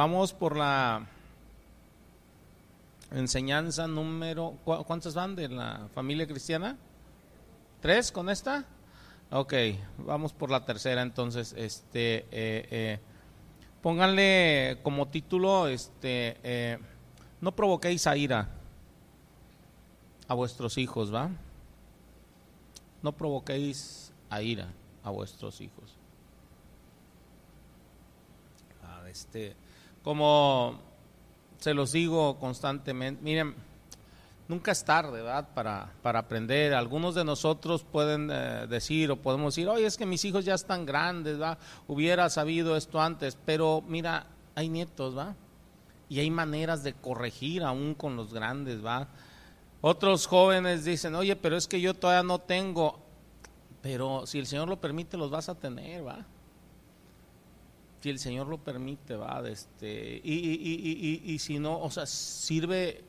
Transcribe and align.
Vamos 0.00 0.32
por 0.32 0.56
la 0.56 1.06
enseñanza 3.10 3.86
número... 3.86 4.56
¿Cuántas 4.64 5.14
van 5.14 5.36
de 5.36 5.46
la 5.50 5.90
familia 5.92 6.26
cristiana? 6.26 6.78
¿Tres 7.82 8.10
con 8.10 8.30
esta? 8.30 8.64
Ok, 9.30 9.52
vamos 9.98 10.32
por 10.32 10.50
la 10.50 10.64
tercera 10.64 11.02
entonces. 11.02 11.52
Este, 11.54 12.20
eh, 12.30 12.66
eh, 12.70 13.00
pónganle 13.82 14.78
como 14.82 15.08
título, 15.08 15.68
este, 15.68 16.38
eh, 16.44 16.78
no 17.42 17.52
provoquéis 17.52 18.06
a 18.06 18.16
ira 18.16 18.48
a 20.28 20.32
vuestros 20.32 20.78
hijos, 20.78 21.14
¿va? 21.14 21.28
No 23.02 23.12
provoquéis 23.12 24.14
a 24.30 24.40
ira 24.40 24.68
a 25.04 25.10
vuestros 25.10 25.60
hijos. 25.60 25.94
Ah, 28.82 29.02
este, 29.06 29.54
como 30.02 30.80
se 31.58 31.74
los 31.74 31.92
digo 31.92 32.38
constantemente, 32.38 33.22
miren, 33.22 33.54
nunca 34.50 34.72
es 34.72 34.84
tarde, 34.84 35.22
¿verdad? 35.22 35.48
Para, 35.54 35.92
para 36.02 36.18
aprender. 36.18 36.74
Algunos 36.74 37.14
de 37.14 37.24
nosotros 37.24 37.84
pueden 37.84 38.30
eh, 38.32 38.66
decir 38.68 39.10
o 39.10 39.16
podemos 39.16 39.54
decir, 39.54 39.68
oye, 39.68 39.86
es 39.86 39.96
que 39.96 40.06
mis 40.06 40.24
hijos 40.24 40.44
ya 40.44 40.54
están 40.54 40.84
grandes, 40.84 41.40
¿va? 41.40 41.56
Hubiera 41.86 42.28
sabido 42.28 42.76
esto 42.76 43.00
antes, 43.00 43.38
pero 43.46 43.82
mira, 43.86 44.26
hay 44.56 44.68
nietos, 44.68 45.16
¿va? 45.16 45.36
Y 46.08 46.18
hay 46.18 46.30
maneras 46.30 46.82
de 46.82 46.94
corregir 46.94 47.62
aún 47.62 47.94
con 47.94 48.16
los 48.16 48.34
grandes, 48.34 48.84
¿va? 48.84 49.08
Otros 49.80 50.26
jóvenes 50.26 50.84
dicen, 50.84 51.14
oye, 51.14 51.36
pero 51.36 51.56
es 51.56 51.68
que 51.68 51.80
yo 51.80 51.94
todavía 51.94 52.24
no 52.24 52.40
tengo, 52.40 52.98
pero 53.80 54.26
si 54.26 54.38
el 54.38 54.46
Señor 54.46 54.68
lo 54.68 54.80
permite, 54.80 55.16
los 55.16 55.30
vas 55.30 55.48
a 55.48 55.54
tener, 55.54 56.06
¿va? 56.06 56.26
Si 58.00 58.10
el 58.10 58.18
Señor 58.18 58.46
lo 58.46 58.58
permite, 58.58 59.14
va, 59.16 59.42
este, 59.46 60.20
y, 60.24 60.32
y, 60.32 61.22
y, 61.24 61.32
y, 61.32 61.38
si 61.38 61.58
no, 61.58 61.80
o 61.80 61.90
sea, 61.90 62.06
sirve 62.06 63.04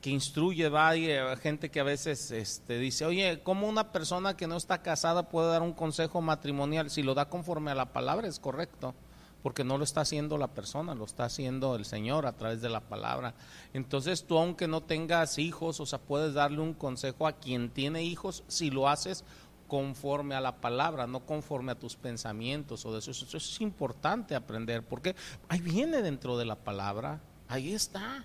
que 0.00 0.10
instruye, 0.10 0.68
va, 0.68 0.96
eh, 0.96 1.36
gente 1.36 1.70
que 1.70 1.80
a 1.80 1.84
veces 1.84 2.30
este, 2.30 2.78
dice, 2.78 3.04
oye, 3.04 3.40
¿cómo 3.42 3.68
una 3.68 3.92
persona 3.92 4.36
que 4.36 4.46
no 4.46 4.56
está 4.56 4.82
casada 4.82 5.28
puede 5.28 5.50
dar 5.50 5.62
un 5.62 5.74
consejo 5.74 6.20
matrimonial? 6.20 6.90
Si 6.90 7.02
lo 7.02 7.14
da 7.14 7.28
conforme 7.28 7.70
a 7.70 7.74
la 7.74 7.92
palabra 7.92 8.26
es 8.26 8.40
correcto, 8.40 8.94
porque 9.42 9.64
no 9.64 9.76
lo 9.76 9.84
está 9.84 10.00
haciendo 10.00 10.38
la 10.38 10.48
persona, 10.48 10.94
lo 10.94 11.04
está 11.04 11.24
haciendo 11.24 11.76
el 11.76 11.84
Señor 11.84 12.26
a 12.26 12.32
través 12.32 12.62
de 12.62 12.68
la 12.68 12.80
palabra. 12.80 13.34
Entonces 13.74 14.24
tú, 14.24 14.38
aunque 14.38 14.66
no 14.66 14.82
tengas 14.82 15.38
hijos, 15.38 15.78
o 15.78 15.86
sea, 15.86 15.98
puedes 15.98 16.34
darle 16.34 16.60
un 16.60 16.74
consejo 16.74 17.26
a 17.26 17.32
quien 17.32 17.70
tiene 17.70 18.02
hijos 18.02 18.44
si 18.48 18.70
lo 18.70 18.88
haces 18.88 19.24
conforme 19.72 20.34
a 20.34 20.40
la 20.42 20.60
palabra, 20.60 21.06
no 21.06 21.20
conforme 21.20 21.72
a 21.72 21.74
tus 21.74 21.96
pensamientos 21.96 22.84
o 22.84 22.92
de 22.92 22.98
eso. 22.98 23.10
Es 23.10 23.60
importante 23.62 24.34
aprender, 24.34 24.82
porque 24.82 25.16
ahí 25.48 25.62
viene 25.62 26.02
dentro 26.02 26.36
de 26.36 26.44
la 26.44 26.56
palabra, 26.56 27.22
ahí 27.48 27.72
está, 27.72 28.22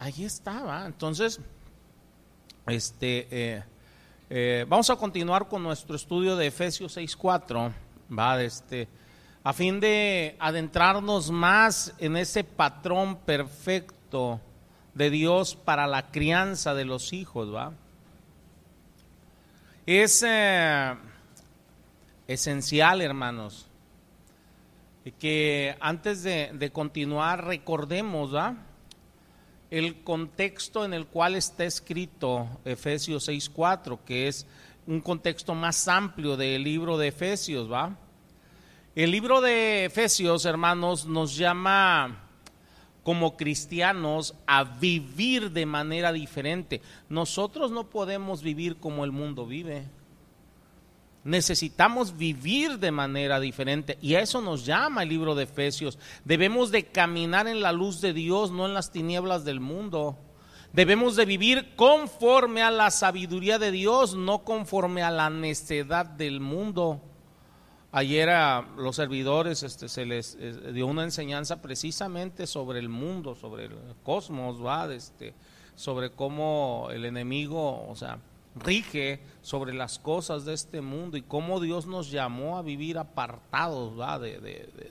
ahí 0.00 0.24
está, 0.24 0.86
Entonces, 0.86 1.38
este, 2.66 3.28
eh, 3.30 3.64
eh, 4.28 4.66
vamos 4.68 4.90
a 4.90 4.96
continuar 4.96 5.46
con 5.46 5.62
nuestro 5.62 5.94
estudio 5.94 6.34
de 6.34 6.48
Efesios 6.48 6.96
6.4, 6.96 7.72
va, 8.18 8.42
este, 8.42 8.88
a 9.44 9.52
fin 9.52 9.78
de 9.78 10.34
adentrarnos 10.40 11.30
más 11.30 11.94
en 11.98 12.16
ese 12.16 12.42
patrón 12.42 13.18
perfecto 13.18 14.40
de 14.94 15.10
Dios 15.10 15.54
para 15.54 15.86
la 15.86 16.10
crianza 16.10 16.74
de 16.74 16.86
los 16.86 17.12
hijos, 17.12 17.54
va. 17.54 17.72
Es 19.86 20.24
eh, 20.26 20.94
esencial, 22.26 23.02
hermanos, 23.02 23.66
que 25.18 25.76
antes 25.78 26.22
de, 26.22 26.70
continuar 26.72 27.44
recordemos 27.44 28.30
el 29.70 30.02
contexto 30.02 30.86
en 30.86 30.94
el 30.94 31.06
cual 31.06 31.34
está 31.34 31.66
escrito 31.66 32.48
Efesios 32.64 33.28
6.4, 33.28 33.98
que 34.06 34.28
es 34.28 34.46
un 34.86 35.02
contexto 35.02 35.54
más 35.54 35.86
amplio 35.86 36.38
del 36.38 36.64
libro 36.64 36.96
de 36.96 37.08
Efesios, 37.08 37.70
¿va? 37.70 37.94
El 38.94 39.10
libro 39.10 39.42
de 39.42 39.84
Efesios, 39.84 40.46
hermanos, 40.46 41.04
nos 41.04 41.36
llama 41.36 42.23
como 43.04 43.36
cristianos 43.36 44.34
a 44.46 44.64
vivir 44.64 45.52
de 45.52 45.66
manera 45.66 46.12
diferente. 46.12 46.82
Nosotros 47.08 47.70
no 47.70 47.88
podemos 47.90 48.42
vivir 48.42 48.76
como 48.76 49.04
el 49.04 49.12
mundo 49.12 49.46
vive. 49.46 49.84
Necesitamos 51.22 52.16
vivir 52.16 52.78
de 52.78 52.90
manera 52.90 53.40
diferente 53.40 53.98
y 54.02 54.14
a 54.14 54.20
eso 54.20 54.40
nos 54.40 54.66
llama 54.66 55.04
el 55.04 55.10
libro 55.10 55.34
de 55.34 55.44
Efesios. 55.44 55.98
Debemos 56.24 56.70
de 56.70 56.86
caminar 56.86 57.46
en 57.46 57.62
la 57.62 57.72
luz 57.72 58.00
de 58.00 58.12
Dios, 58.12 58.50
no 58.50 58.66
en 58.66 58.74
las 58.74 58.90
tinieblas 58.90 59.44
del 59.44 59.60
mundo. 59.60 60.18
Debemos 60.72 61.14
de 61.14 61.24
vivir 61.24 61.76
conforme 61.76 62.62
a 62.62 62.70
la 62.70 62.90
sabiduría 62.90 63.58
de 63.58 63.70
Dios, 63.70 64.16
no 64.16 64.44
conforme 64.44 65.02
a 65.02 65.10
la 65.10 65.30
necedad 65.30 66.04
del 66.04 66.40
mundo. 66.40 67.00
Ayer 67.96 68.28
a 68.28 68.66
los 68.76 68.96
servidores 68.96 69.62
este, 69.62 69.88
se 69.88 70.04
les 70.04 70.36
eh, 70.40 70.72
dio 70.72 70.88
una 70.88 71.04
enseñanza 71.04 71.62
precisamente 71.62 72.48
sobre 72.48 72.80
el 72.80 72.88
mundo, 72.88 73.36
sobre 73.36 73.66
el 73.66 73.70
cosmos, 74.02 74.60
¿va? 74.60 74.92
Este, 74.92 75.32
sobre 75.76 76.10
cómo 76.10 76.88
el 76.90 77.04
enemigo, 77.04 77.86
o 77.88 77.94
sea, 77.94 78.18
rige 78.56 79.20
sobre 79.42 79.74
las 79.74 80.00
cosas 80.00 80.44
de 80.44 80.54
este 80.54 80.80
mundo 80.80 81.16
y 81.16 81.22
cómo 81.22 81.60
Dios 81.60 81.86
nos 81.86 82.10
llamó 82.10 82.58
a 82.58 82.62
vivir 82.62 82.98
apartados 82.98 83.98
¿va? 83.98 84.18
De, 84.18 84.40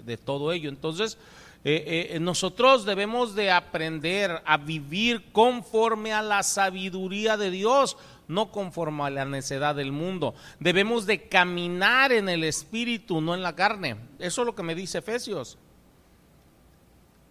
de, 0.01 0.17
todo 0.17 0.53
ello. 0.53 0.69
Entonces, 0.69 1.17
eh, 1.65 2.09
eh, 2.11 2.19
nosotros 2.21 2.85
debemos 2.85 3.35
de 3.35 3.51
aprender 3.51 4.41
a 4.45 4.55
vivir 4.55 5.29
conforme 5.33 6.13
a 6.13 6.21
la 6.21 6.41
sabiduría 6.41 7.35
de 7.35 7.51
Dios, 7.51 7.97
no 8.27 8.51
conforme 8.51 9.03
a 9.03 9.09
la 9.09 9.25
necedad 9.25 9.75
del 9.75 9.91
mundo. 9.91 10.35
Debemos 10.59 11.05
de 11.05 11.27
caminar 11.27 12.11
en 12.11 12.29
el 12.29 12.43
espíritu, 12.43 13.21
no 13.21 13.33
en 13.33 13.41
la 13.41 13.55
carne. 13.55 13.97
Eso 14.19 14.41
es 14.41 14.45
lo 14.45 14.55
que 14.55 14.63
me 14.63 14.75
dice 14.75 14.99
Efesios. 14.99 15.57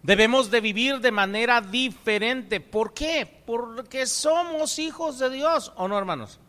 Debemos 0.03 0.51
de 0.51 0.59
vivir 0.59 0.99
de 0.99 1.11
manera 1.11 1.61
diferente. 1.61 2.59
¿Por 2.59 2.93
qué? 2.93 3.41
Porque 3.45 4.05
somos 4.05 4.77
hijos 4.77 5.17
de 5.19 5.29
Dios, 5.29 5.71
¿o 5.77 5.87
no, 5.87 5.97
hermanos? 5.97 6.39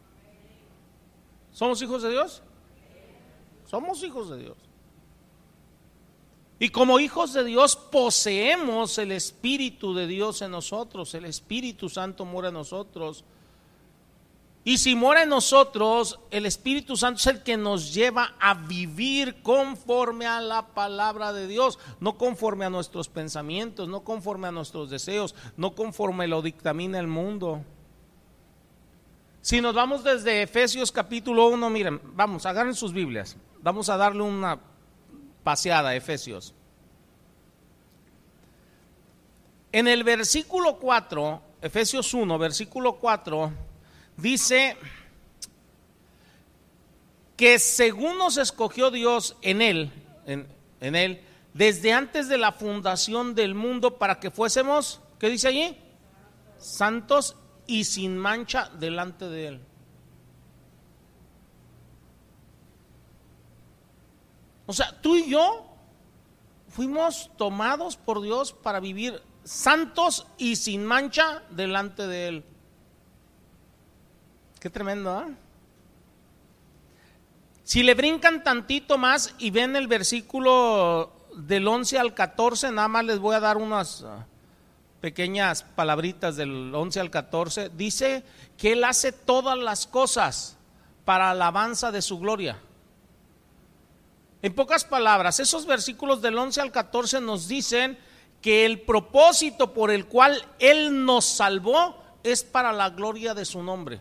¿Somos 1.52 1.80
hijos 1.80 2.02
de 2.02 2.10
Dios? 2.10 2.42
Somos 3.66 4.02
hijos 4.02 4.28
de 4.30 4.38
Dios. 4.38 4.56
Y 6.58 6.70
como 6.70 6.98
hijos 6.98 7.32
de 7.32 7.44
Dios 7.44 7.76
poseemos 7.76 8.98
el 8.98 9.12
Espíritu 9.12 9.94
de 9.94 10.06
Dios 10.06 10.42
en 10.42 10.50
nosotros, 10.50 11.14
el 11.14 11.24
Espíritu 11.24 11.88
Santo 11.88 12.24
mora 12.24 12.48
en 12.48 12.54
nosotros. 12.54 13.24
Y 14.66 14.78
si 14.78 14.94
mora 14.94 15.22
en 15.22 15.28
nosotros, 15.28 16.18
el 16.30 16.46
Espíritu 16.46 16.96
Santo 16.96 17.18
es 17.18 17.26
el 17.26 17.42
que 17.42 17.58
nos 17.58 17.92
lleva 17.92 18.34
a 18.40 18.54
vivir 18.54 19.42
conforme 19.42 20.26
a 20.26 20.40
la 20.40 20.68
palabra 20.68 21.34
de 21.34 21.46
Dios, 21.46 21.78
no 22.00 22.16
conforme 22.16 22.64
a 22.64 22.70
nuestros 22.70 23.10
pensamientos, 23.10 23.90
no 23.90 24.00
conforme 24.04 24.48
a 24.48 24.52
nuestros 24.52 24.88
deseos, 24.88 25.34
no 25.58 25.74
conforme 25.74 26.26
lo 26.26 26.40
dictamina 26.40 26.98
el 26.98 27.08
mundo. 27.08 27.62
Si 29.42 29.60
nos 29.60 29.74
vamos 29.74 30.02
desde 30.02 30.40
Efesios 30.40 30.90
capítulo 30.90 31.48
1, 31.48 31.68
miren, 31.68 32.00
vamos, 32.14 32.46
agarren 32.46 32.74
sus 32.74 32.94
Biblias, 32.94 33.36
vamos 33.60 33.90
a 33.90 33.98
darle 33.98 34.22
una 34.22 34.58
paseada 35.42 35.90
a 35.90 35.94
Efesios. 35.94 36.54
En 39.72 39.88
el 39.88 40.04
versículo 40.04 40.78
4, 40.78 41.42
Efesios 41.60 42.14
1, 42.14 42.38
versículo 42.38 42.94
4, 42.94 43.52
dice 44.16 44.76
que 47.36 47.58
según 47.58 48.18
nos 48.18 48.36
escogió 48.36 48.90
Dios 48.90 49.36
en 49.42 49.62
él, 49.62 49.92
en, 50.26 50.94
él, 50.94 51.22
desde 51.52 51.92
antes 51.92 52.28
de 52.28 52.38
la 52.38 52.52
fundación 52.52 53.34
del 53.34 53.54
mundo 53.54 53.98
para 53.98 54.20
que 54.20 54.30
fuésemos, 54.30 55.00
¿qué 55.18 55.28
dice 55.28 55.48
allí? 55.48 55.78
Santos 56.58 57.36
y 57.66 57.84
sin 57.84 58.16
mancha 58.16 58.70
delante 58.78 59.28
de 59.28 59.48
él. 59.48 59.60
O 64.66 64.72
sea, 64.72 64.98
tú 65.00 65.16
y 65.16 65.28
yo 65.28 65.66
fuimos 66.68 67.30
tomados 67.36 67.96
por 67.96 68.22
Dios 68.22 68.52
para 68.52 68.80
vivir 68.80 69.22
santos 69.44 70.26
y 70.38 70.56
sin 70.56 70.84
mancha 70.84 71.42
delante 71.50 72.06
de 72.06 72.28
Él. 72.28 72.44
Qué 74.64 74.70
tremendo, 74.70 75.20
¿eh? 75.20 75.34
Si 77.64 77.82
le 77.82 77.92
brincan 77.92 78.42
tantito 78.42 78.96
más 78.96 79.34
y 79.36 79.50
ven 79.50 79.76
el 79.76 79.88
versículo 79.88 81.12
del 81.36 81.68
11 81.68 81.98
al 81.98 82.14
14, 82.14 82.70
nada 82.70 82.88
más 82.88 83.04
les 83.04 83.18
voy 83.18 83.34
a 83.34 83.40
dar 83.40 83.58
unas 83.58 84.04
ah, 84.04 84.24
pequeñas 85.02 85.64
palabritas 85.64 86.36
del 86.36 86.74
11 86.74 86.98
al 86.98 87.10
14. 87.10 87.72
Dice 87.76 88.24
que 88.56 88.72
Él 88.72 88.84
hace 88.84 89.12
todas 89.12 89.58
las 89.58 89.86
cosas 89.86 90.56
para 91.04 91.32
alabanza 91.32 91.92
de 91.92 92.00
su 92.00 92.18
gloria. 92.18 92.58
En 94.40 94.54
pocas 94.54 94.86
palabras, 94.86 95.40
esos 95.40 95.66
versículos 95.66 96.22
del 96.22 96.38
11 96.38 96.62
al 96.62 96.72
14 96.72 97.20
nos 97.20 97.48
dicen 97.48 97.98
que 98.40 98.64
el 98.64 98.80
propósito 98.80 99.74
por 99.74 99.90
el 99.90 100.06
cual 100.06 100.42
Él 100.58 101.04
nos 101.04 101.26
salvó 101.26 102.02
es 102.22 102.42
para 102.42 102.72
la 102.72 102.88
gloria 102.88 103.34
de 103.34 103.44
su 103.44 103.62
nombre. 103.62 104.00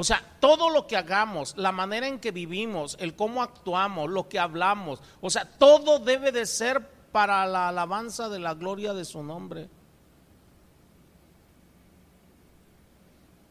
O 0.00 0.04
sea, 0.04 0.22
todo 0.38 0.70
lo 0.70 0.86
que 0.86 0.96
hagamos, 0.96 1.56
la 1.56 1.72
manera 1.72 2.06
en 2.06 2.20
que 2.20 2.30
vivimos, 2.30 2.96
el 3.00 3.16
cómo 3.16 3.42
actuamos, 3.42 4.08
lo 4.08 4.28
que 4.28 4.38
hablamos, 4.38 5.02
o 5.20 5.28
sea, 5.28 5.44
todo 5.58 5.98
debe 5.98 6.30
de 6.30 6.46
ser 6.46 6.88
para 7.10 7.44
la 7.46 7.66
alabanza 7.66 8.28
de 8.28 8.38
la 8.38 8.54
gloria 8.54 8.94
de 8.94 9.04
su 9.04 9.24
nombre. 9.24 9.68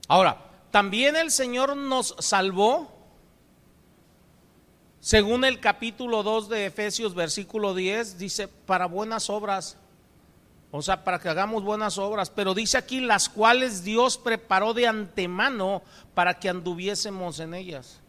Ahora, 0.07 0.38
también 0.71 1.17
el 1.17 1.31
Señor 1.31 1.75
nos 1.75 2.15
salvó, 2.19 2.94
según 5.01 5.44
el 5.44 5.59
capítulo 5.59 6.23
2 6.23 6.47
de 6.47 6.67
Efesios, 6.67 7.13
versículo 7.13 7.73
10, 7.73 8.19
dice, 8.19 8.47
para 8.47 8.85
buenas 8.85 9.29
obras 9.29 9.75
o 10.77 10.81
sea, 10.83 11.03
para 11.03 11.18
que 11.18 11.27
hagamos 11.27 11.63
buenas 11.63 11.97
obras. 11.97 12.29
Pero 12.29 12.53
dice 12.53 12.77
aquí 12.77 13.00
las 13.00 13.29
cuales 13.29 13.83
Dios 13.83 14.18
preparó 14.18 14.75
de 14.75 14.85
antemano 14.85 15.81
para 16.13 16.35
que 16.35 16.50
anduviésemos 16.50 17.39
en 17.39 17.56
ellas. 17.56 18.00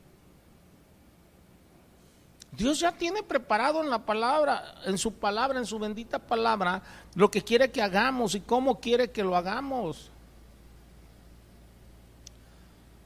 Dios 2.53 2.81
ya 2.81 2.93
tiene 2.93 3.23
preparado 3.23 3.83
en 3.83 3.89
la 3.89 4.01
palabra, 4.01 4.75
en 4.85 4.99
su 4.99 5.15
palabra, 5.15 5.59
en 5.59 5.65
su 5.65 5.79
bendita 5.79 6.19
palabra, 6.19 6.83
lo 7.15 7.31
que 7.31 7.43
quiere 7.43 7.71
que 7.71 7.81
hagamos 7.81 8.35
y 8.35 8.41
cómo 8.41 8.81
quiere 8.81 9.11
que 9.11 9.25
lo 9.25 9.35
hagamos. 9.35 10.11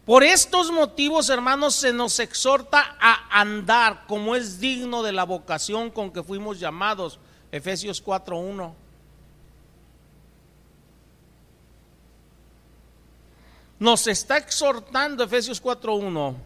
Por 0.04 0.24
estos 0.24 0.72
motivos, 0.72 1.30
hermanos, 1.30 1.76
se 1.76 1.92
nos 1.92 2.18
exhorta 2.18 2.96
a 2.98 3.40
andar 3.40 4.06
como 4.08 4.34
es 4.34 4.58
digno 4.58 5.04
de 5.04 5.12
la 5.12 5.22
vocación 5.22 5.90
con 5.90 6.10
que 6.10 6.24
fuimos 6.24 6.58
llamados. 6.58 7.20
Efesios 7.52 8.04
4.1. 8.04 8.81
nos 13.82 14.06
está 14.06 14.36
exhortando 14.36 15.24
Efesios 15.24 15.60
4.1 15.60 16.36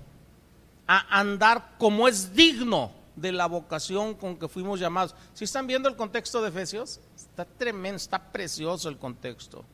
a 0.86 1.18
andar 1.18 1.74
como 1.76 2.08
es 2.08 2.34
digno 2.34 2.90
de 3.14 3.30
la 3.30 3.44
vocación 3.44 4.14
con 4.14 4.38
que 4.38 4.48
fuimos 4.48 4.80
llamados. 4.80 5.14
Si 5.34 5.44
están 5.44 5.66
viendo 5.66 5.86
el 5.86 5.96
contexto 5.96 6.40
de 6.40 6.48
Efesios? 6.48 6.98
Está 7.14 7.44
tremendo, 7.44 7.96
está 7.96 8.32
precioso 8.32 8.88
el 8.88 8.96
contexto. 8.96 9.66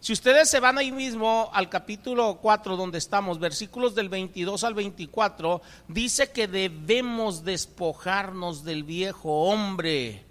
Si 0.00 0.14
ustedes 0.14 0.48
se 0.48 0.58
van 0.58 0.78
ahí 0.78 0.90
mismo 0.90 1.50
al 1.52 1.68
capítulo 1.68 2.38
4 2.40 2.78
donde 2.78 2.96
estamos, 2.96 3.38
versículos 3.38 3.94
del 3.94 4.08
22 4.08 4.64
al 4.64 4.72
24, 4.72 5.60
dice 5.88 6.32
que 6.32 6.48
debemos 6.48 7.44
despojarnos 7.44 8.64
del 8.64 8.84
viejo 8.84 9.50
hombre 9.50 10.24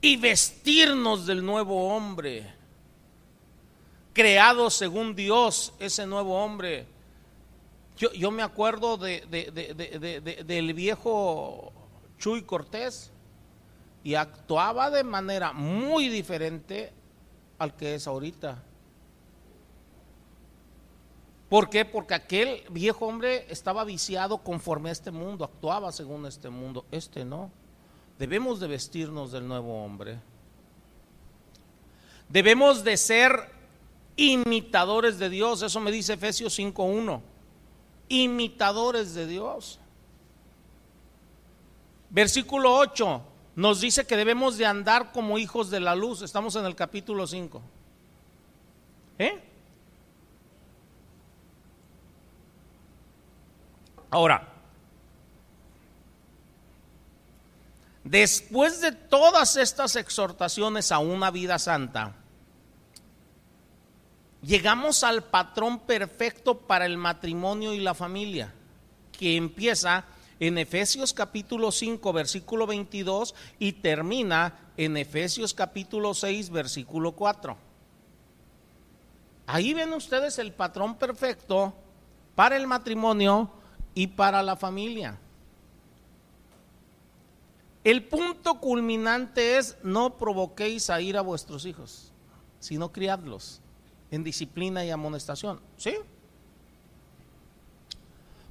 y 0.00 0.16
vestirnos 0.16 1.26
del 1.26 1.44
nuevo 1.44 1.92
hombre 1.92 2.61
creado 4.12 4.70
según 4.70 5.14
Dios, 5.14 5.72
ese 5.78 6.06
nuevo 6.06 6.42
hombre. 6.42 6.86
Yo, 7.96 8.12
yo 8.12 8.30
me 8.30 8.42
acuerdo 8.42 8.96
de, 8.96 9.20
del 10.46 10.74
viejo 10.74 11.72
Chuy 12.18 12.42
Cortés 12.42 13.10
y 14.04 14.14
actuaba 14.14 14.90
de 14.90 15.04
manera 15.04 15.52
muy 15.52 16.08
diferente 16.08 16.92
al 17.58 17.76
que 17.76 17.94
es 17.94 18.06
ahorita. 18.06 18.62
¿Por 21.48 21.68
qué? 21.68 21.84
Porque 21.84 22.14
aquel 22.14 22.64
viejo 22.70 23.06
hombre 23.06 23.46
estaba 23.50 23.84
viciado 23.84 24.38
conforme 24.38 24.88
a 24.88 24.92
este 24.92 25.10
mundo, 25.10 25.44
actuaba 25.44 25.92
según 25.92 26.26
este 26.26 26.48
mundo, 26.48 26.86
este 26.90 27.24
no. 27.24 27.50
Debemos 28.18 28.58
de 28.58 28.68
vestirnos 28.68 29.32
del 29.32 29.46
nuevo 29.46 29.84
hombre. 29.84 30.18
Debemos 32.28 32.82
de 32.82 32.96
ser 32.96 33.61
imitadores 34.16 35.18
de 35.18 35.28
Dios, 35.28 35.62
eso 35.62 35.80
me 35.80 35.90
dice 35.90 36.14
Efesios 36.14 36.58
5.1, 36.58 37.20
imitadores 38.08 39.14
de 39.14 39.26
Dios. 39.26 39.78
Versículo 42.10 42.74
8 42.76 43.22
nos 43.56 43.80
dice 43.80 44.06
que 44.06 44.16
debemos 44.16 44.56
de 44.56 44.66
andar 44.66 45.12
como 45.12 45.38
hijos 45.38 45.70
de 45.70 45.80
la 45.80 45.94
luz, 45.94 46.22
estamos 46.22 46.56
en 46.56 46.64
el 46.64 46.74
capítulo 46.74 47.26
5. 47.26 47.62
¿Eh? 49.18 49.42
Ahora, 54.10 54.48
después 58.04 58.80
de 58.80 58.92
todas 58.92 59.56
estas 59.56 59.96
exhortaciones 59.96 60.92
a 60.92 60.98
una 60.98 61.30
vida 61.30 61.58
santa, 61.58 62.21
llegamos 64.42 65.04
al 65.04 65.22
patrón 65.24 65.78
perfecto 65.80 66.58
para 66.58 66.86
el 66.86 66.98
matrimonio 66.98 67.72
y 67.72 67.80
la 67.80 67.94
familia, 67.94 68.52
que 69.12 69.36
empieza 69.36 70.04
en 70.40 70.58
Efesios 70.58 71.12
capítulo 71.12 71.70
5, 71.70 72.12
versículo 72.12 72.66
22 72.66 73.34
y 73.58 73.72
termina 73.72 74.58
en 74.76 74.96
Efesios 74.96 75.54
capítulo 75.54 76.14
6, 76.14 76.50
versículo 76.50 77.12
4. 77.12 77.56
Ahí 79.46 79.74
ven 79.74 79.92
ustedes 79.92 80.38
el 80.38 80.52
patrón 80.52 80.96
perfecto 80.96 81.74
para 82.34 82.56
el 82.56 82.66
matrimonio 82.66 83.50
y 83.94 84.08
para 84.08 84.42
la 84.42 84.56
familia. 84.56 85.18
El 87.84 88.04
punto 88.04 88.60
culminante 88.60 89.58
es 89.58 89.76
no 89.82 90.16
provoquéis 90.16 90.88
a 90.88 91.00
ir 91.00 91.16
a 91.16 91.20
vuestros 91.20 91.66
hijos, 91.66 92.12
sino 92.60 92.92
criadlos 92.92 93.61
en 94.12 94.22
disciplina 94.22 94.84
y 94.84 94.90
amonestación. 94.90 95.58
¿Sí? 95.76 95.94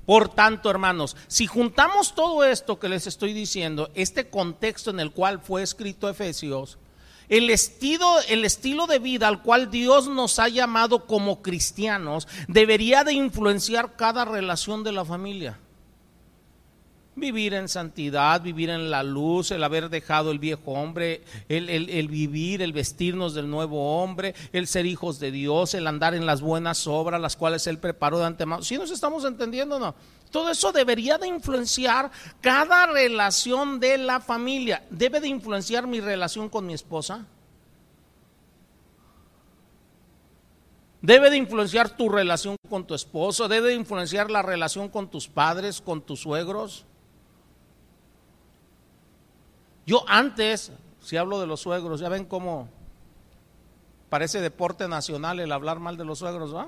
Por 0.05 0.27
tanto, 0.27 0.69
hermanos, 0.69 1.15
si 1.27 1.47
juntamos 1.47 2.13
todo 2.15 2.43
esto 2.43 2.79
que 2.79 2.89
les 2.89 3.07
estoy 3.07 3.31
diciendo, 3.31 3.89
este 3.93 4.29
contexto 4.29 4.89
en 4.89 4.99
el 4.99 5.11
cual 5.11 5.39
fue 5.39 5.61
escrito 5.61 6.09
Efesios, 6.09 6.77
el 7.29 7.49
estilo, 7.49 8.19
el 8.27 8.43
estilo 8.43 8.87
de 8.87 8.99
vida 8.99 9.29
al 9.29 9.41
cual 9.41 9.71
Dios 9.71 10.09
nos 10.09 10.37
ha 10.39 10.49
llamado 10.49 11.05
como 11.05 11.41
cristianos 11.41 12.27
debería 12.49 13.05
de 13.05 13.13
influenciar 13.13 13.95
cada 13.95 14.25
relación 14.25 14.83
de 14.83 14.91
la 14.91 15.05
familia. 15.05 15.57
Vivir 17.13 17.53
en 17.53 17.67
santidad, 17.67 18.41
vivir 18.41 18.69
en 18.69 18.89
la 18.89 19.03
luz, 19.03 19.51
el 19.51 19.63
haber 19.63 19.89
dejado 19.89 20.31
el 20.31 20.39
viejo 20.39 20.71
hombre, 20.71 21.23
el, 21.49 22.07
vivir, 22.07 22.61
el 22.61 22.71
vestirnos 22.71 23.33
del 23.33 23.49
nuevo 23.49 24.01
hombre, 24.01 24.33
el 24.53 24.65
ser 24.65 24.85
hijos 24.85 25.19
de 25.19 25.31
Dios, 25.31 25.73
el 25.73 25.87
andar 25.87 26.15
en 26.15 26.25
las 26.25 26.39
buenas 26.39 26.87
obras, 26.87 27.19
las 27.19 27.35
cuales 27.35 27.67
Él 27.67 27.79
preparó 27.79 28.19
de 28.19 28.27
antemano. 28.27 28.63
¿Sí 28.63 28.77
nos 28.77 28.91
estamos 28.91 29.25
entendiendo 29.25 29.77
no? 29.77 29.93
Todo 30.31 30.49
eso 30.49 30.71
debería 30.71 31.17
de 31.17 31.27
influenciar 31.27 32.09
cada 32.39 32.85
relación 32.85 33.81
de 33.81 33.97
la 33.97 34.21
familia. 34.21 34.81
¿Debe 34.89 35.19
de 35.19 35.27
influenciar 35.27 35.85
mi 35.87 35.99
relación 35.99 36.47
con 36.47 36.65
mi 36.65 36.73
esposa? 36.73 37.25
Debe 41.01 41.29
de 41.29 41.37
influenciar 41.37 41.89
tu 41.97 42.07
relación 42.07 42.55
con 42.69 42.85
tu 42.85 42.93
esposo, 42.93 43.47
debe 43.47 43.69
de 43.69 43.73
influenciar 43.73 44.31
la 44.31 44.43
relación 44.43 44.87
con 44.87 45.09
tus 45.09 45.27
padres, 45.27 45.81
con 45.81 46.01
tus 46.01 46.21
suegros. 46.21 46.85
Yo 49.85 50.03
antes, 50.07 50.71
si 51.01 51.17
hablo 51.17 51.39
de 51.39 51.47
los 51.47 51.61
suegros, 51.61 51.99
ya 51.99 52.09
ven 52.09 52.25
cómo 52.25 52.69
parece 54.09 54.41
deporte 54.41 54.87
nacional 54.87 55.39
el 55.39 55.51
hablar 55.51 55.79
mal 55.79 55.97
de 55.97 56.05
los 56.05 56.19
suegros, 56.19 56.53
¿va? 56.53 56.67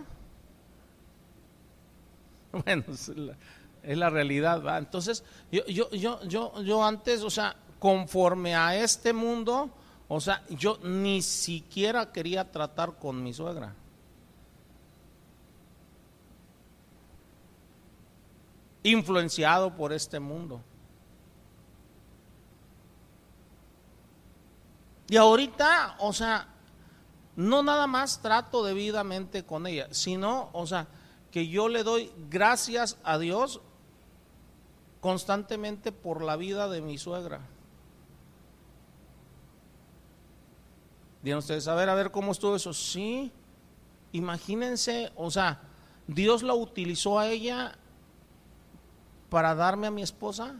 Bueno, 2.65 2.83
es 2.87 3.97
la, 3.97 4.09
realidad, 4.09 4.63
¿va? 4.63 4.77
Entonces, 4.77 5.23
yo, 5.51 5.65
yo, 5.65 5.89
yo, 5.89 6.23
yo, 6.23 6.61
yo 6.61 6.83
antes, 6.85 7.23
o 7.23 7.29
sea, 7.29 7.55
conforme 7.79 8.55
a 8.55 8.75
este 8.75 9.11
mundo, 9.11 9.71
o 10.07 10.21
sea, 10.21 10.43
yo 10.49 10.77
ni 10.83 11.21
siquiera 11.21 12.11
quería 12.11 12.51
tratar 12.51 12.97
con 12.97 13.21
mi 13.23 13.33
suegra. 13.33 13.73
Influenciado 18.83 19.75
por 19.75 19.91
este 19.91 20.19
mundo. 20.19 20.61
Y 25.09 25.17
ahorita, 25.17 25.97
o 25.99 26.13
sea, 26.13 26.47
no 27.35 27.63
nada 27.63 27.87
más 27.87 28.21
trato 28.21 28.63
debidamente 28.63 29.43
con 29.43 29.67
ella, 29.67 29.87
sino, 29.91 30.49
o 30.53 30.65
sea, 30.65 30.87
que 31.31 31.47
yo 31.47 31.67
le 31.67 31.83
doy 31.83 32.11
gracias 32.29 32.97
a 33.03 33.17
Dios 33.17 33.61
constantemente 35.01 35.91
por 35.91 36.23
la 36.23 36.35
vida 36.35 36.69
de 36.69 36.81
mi 36.81 36.97
suegra. 36.97 37.41
Digan 41.21 41.39
ustedes, 41.39 41.67
a 41.67 41.75
ver, 41.75 41.89
a 41.89 41.95
ver 41.95 42.11
cómo 42.11 42.31
estuvo 42.31 42.55
eso. 42.55 42.73
Sí, 42.73 43.31
imagínense, 44.11 45.11
o 45.15 45.31
sea, 45.31 45.61
Dios 46.07 46.43
la 46.43 46.53
utilizó 46.53 47.17
a 47.17 47.27
ella 47.27 47.77
para 49.29 49.55
darme 49.55 49.87
a 49.87 49.91
mi 49.91 50.03
esposa 50.03 50.55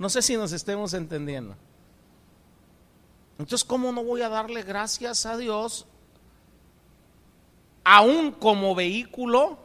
No 0.00 0.08
sé 0.08 0.22
si 0.22 0.34
nos 0.34 0.50
estemos 0.52 0.94
entendiendo. 0.94 1.54
Entonces, 3.38 3.62
¿cómo 3.62 3.92
no 3.92 4.02
voy 4.02 4.22
a 4.22 4.30
darle 4.30 4.62
gracias 4.62 5.26
a 5.26 5.36
Dios 5.36 5.86
aún 7.84 8.32
como 8.32 8.74
vehículo 8.74 9.58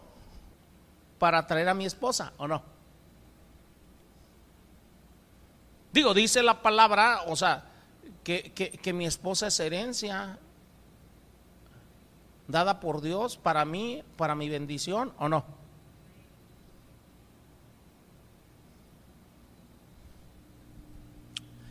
para 1.19 1.47
traer 1.47 1.69
a 1.69 1.73
mi 1.73 1.85
esposa 1.85 2.33
o 2.37 2.49
no? 2.49 2.61
Digo, 5.93 6.13
dice 6.13 6.43
la 6.43 6.61
palabra, 6.61 7.21
o 7.27 7.37
sea, 7.37 7.69
que, 8.25 8.51
que, 8.51 8.91
mi 8.91 9.05
esposa 9.05 9.47
es 9.47 9.57
herencia 9.61 10.37
dada 12.49 12.81
por 12.81 12.99
Dios 12.99 13.37
para 13.37 13.63
mí, 13.63 14.03
para 14.17 14.35
mi 14.35 14.49
bendición 14.49 15.13
o 15.17 15.29
no. 15.29 15.45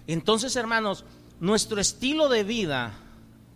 Entonces, 0.06 0.56
hermanos, 0.56 1.04
nuestro 1.40 1.80
estilo 1.80 2.28
de 2.28 2.44
vida 2.44 2.94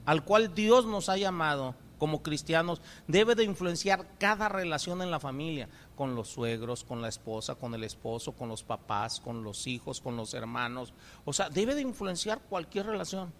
al 0.04 0.24
cual 0.24 0.54
Dios 0.54 0.86
nos 0.86 1.08
ha 1.08 1.16
llamado 1.16 1.74
como 1.98 2.22
cristianos 2.22 2.80
debe 3.06 3.34
de 3.34 3.44
influenciar 3.44 4.06
cada 4.18 4.48
relación 4.48 5.02
en 5.02 5.10
la 5.10 5.20
familia, 5.20 5.68
con 5.96 6.14
los 6.14 6.28
suegros, 6.28 6.84
con 6.84 7.02
la 7.02 7.08
esposa, 7.08 7.56
con 7.56 7.74
el 7.74 7.84
esposo, 7.84 8.32
con 8.32 8.48
los 8.48 8.62
papás, 8.62 9.20
con 9.20 9.42
los 9.42 9.66
hijos, 9.66 10.00
con 10.00 10.16
los 10.16 10.32
hermanos. 10.32 10.94
O 11.24 11.32
sea, 11.32 11.50
debe 11.50 11.74
de 11.74 11.82
influenciar 11.82 12.40
cualquier 12.48 12.86
relación. 12.86 13.32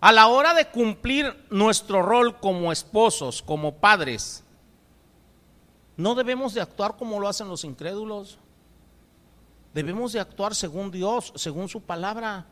A 0.00 0.12
la 0.12 0.26
hora 0.26 0.54
de 0.54 0.68
cumplir 0.68 1.46
nuestro 1.50 2.02
rol 2.02 2.38
como 2.40 2.72
esposos, 2.72 3.42
como 3.42 3.76
padres, 3.76 4.42
no 5.96 6.14
debemos 6.14 6.54
de 6.54 6.60
actuar 6.60 6.96
como 6.96 7.20
lo 7.20 7.28
hacen 7.28 7.48
los 7.48 7.64
incrédulos. 7.64 8.38
Debemos 9.74 10.12
de 10.12 10.20
actuar 10.20 10.54
según 10.54 10.92
Dios, 10.92 11.32
según 11.34 11.68
su 11.68 11.80
palabra. 11.80 12.46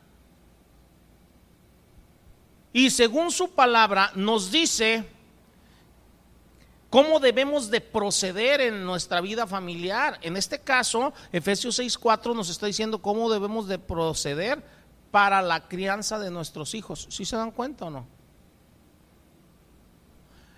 Y 2.72 2.90
según 2.90 3.30
su 3.30 3.50
palabra 3.50 4.10
nos 4.16 4.50
dice 4.50 5.08
cómo 6.90 7.20
debemos 7.20 7.70
de 7.70 7.80
proceder 7.80 8.60
en 8.60 8.84
nuestra 8.84 9.20
vida 9.20 9.46
familiar. 9.46 10.18
En 10.22 10.36
este 10.36 10.58
caso, 10.58 11.12
Efesios 11.30 11.78
6:4 11.78 12.34
nos 12.34 12.48
está 12.48 12.66
diciendo 12.66 13.00
cómo 13.00 13.30
debemos 13.30 13.68
de 13.68 13.78
proceder 13.78 14.60
para 15.12 15.42
la 15.42 15.68
crianza 15.68 16.18
de 16.18 16.30
nuestros 16.30 16.74
hijos. 16.74 17.06
¿Sí 17.08 17.24
se 17.24 17.36
dan 17.36 17.52
cuenta 17.52 17.84
o 17.84 17.90
no? 17.90 18.21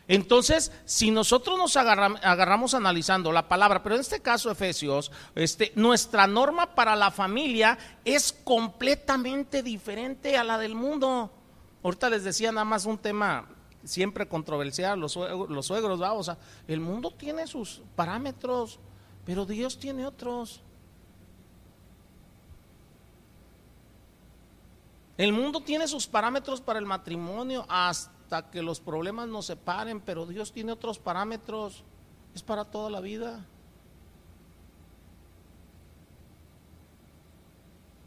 Entonces, 0.07 0.71
si 0.85 1.11
nosotros 1.11 1.57
nos 1.57 1.77
agarramos, 1.77 2.75
analizando 2.75 3.33
la 3.33 3.49
palabra, 3.49 3.83
pero 3.83 3.95
en 3.95 4.03
este 4.03 4.21
caso 4.21 4.51
Efesios, 4.51 5.11
este, 5.35 5.73
nuestra 5.77 6.27
norma 6.27 6.75
para 6.75 6.95
la 6.95 7.11
familia 7.11 7.79
es 8.05 8.33
completamente 8.45 9.63
diferente 9.63 10.37
a 10.37 10.45
la 10.45 10.59
del 10.59 10.75
mundo. 10.75 11.33
Ahorita 11.83 12.11
les 12.11 12.25
decía 12.25 12.53
nada 12.53 12.67
más 12.67 12.85
un 12.85 12.99
tema 12.99 13.49
siempre 13.83 14.29
controversial, 14.29 15.01
los, 15.01 15.13
suegros, 15.13 16.03
¿va? 16.03 16.13
o 16.13 16.23
sea, 16.23 16.37
el 16.69 16.81
mundo 16.81 17.11
tiene 17.11 17.47
sus 17.47 17.81
parámetros, 17.97 18.79
pero 19.25 19.47
Dios 19.47 19.79
tiene 19.79 20.07
otros. 20.07 20.61
El 25.17 25.33
mundo 25.33 25.61
tiene 25.61 25.87
sus 25.87 26.07
parámetros 26.07 26.61
para 26.61 26.79
el 26.79 26.87
matrimonio 26.87 27.65
hasta 27.69 28.14
que 28.43 28.63
los 28.63 28.81
problemas 28.81 29.29
nos 29.29 29.47
separen, 29.47 30.01
pero 30.01 30.27
Dios 30.27 30.53
tiene 30.53 30.73
otros 30.73 30.99
parámetros, 30.99 31.83
es 32.35 32.43
para 32.43 32.65
toda 32.65 32.91
la 32.91 33.01
vida. 33.01 33.45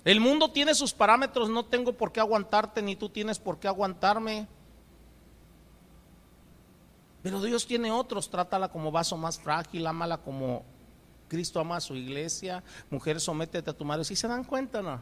El 0.06 0.22
mundo 0.22 0.52
tiene 0.52 0.74
sus 0.74 0.94
parámetros, 0.94 1.50
no 1.50 1.66
tengo 1.66 1.92
por 1.94 2.12
qué 2.12 2.22
aguantarte, 2.22 2.82
ni 2.82 2.96
tú 2.96 3.10
tienes 3.10 3.40
por 3.40 3.60
qué 3.60 3.68
aguantarme. 3.68 4.48
Pero 7.24 7.42
Dios 7.42 7.68
tiene 7.68 7.92
otros, 7.92 8.30
trátala 8.30 8.70
como 8.70 8.90
vaso 8.90 9.18
más 9.18 9.38
frágil, 9.38 9.86
ámala 9.86 10.18
como 10.18 10.64
Cristo 11.28 11.60
ama 11.60 11.76
a 11.76 11.82
su 11.82 11.96
iglesia, 11.96 12.64
mujer, 12.90 13.20
sométete 13.20 13.70
a 13.70 13.74
tu 13.74 13.84
madre. 13.84 14.06
¿Sí 14.06 14.16
se 14.16 14.30
dan 14.30 14.46
cuenta, 14.46 14.82
no? 14.82 15.02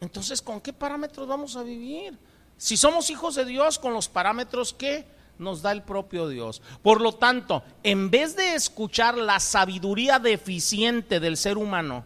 Entonces, 0.00 0.42
¿con 0.42 0.60
qué 0.60 0.72
parámetros 0.72 1.26
vamos 1.26 1.56
a 1.56 1.62
vivir? 1.62 2.18
Si 2.58 2.76
somos 2.76 3.08
hijos 3.08 3.36
de 3.36 3.44
Dios, 3.46 3.78
con 3.78 3.94
los 3.94 4.08
parámetros 4.08 4.74
que 4.74 5.06
nos 5.38 5.62
da 5.62 5.72
el 5.72 5.82
propio 5.82 6.28
Dios. 6.28 6.60
Por 6.82 7.00
lo 7.00 7.14
tanto, 7.14 7.62
en 7.82 8.10
vez 8.10 8.36
de 8.36 8.54
escuchar 8.54 9.16
la 9.16 9.40
sabiduría 9.40 10.18
deficiente 10.18 11.20
del 11.20 11.36
ser 11.36 11.56
humano, 11.56 12.04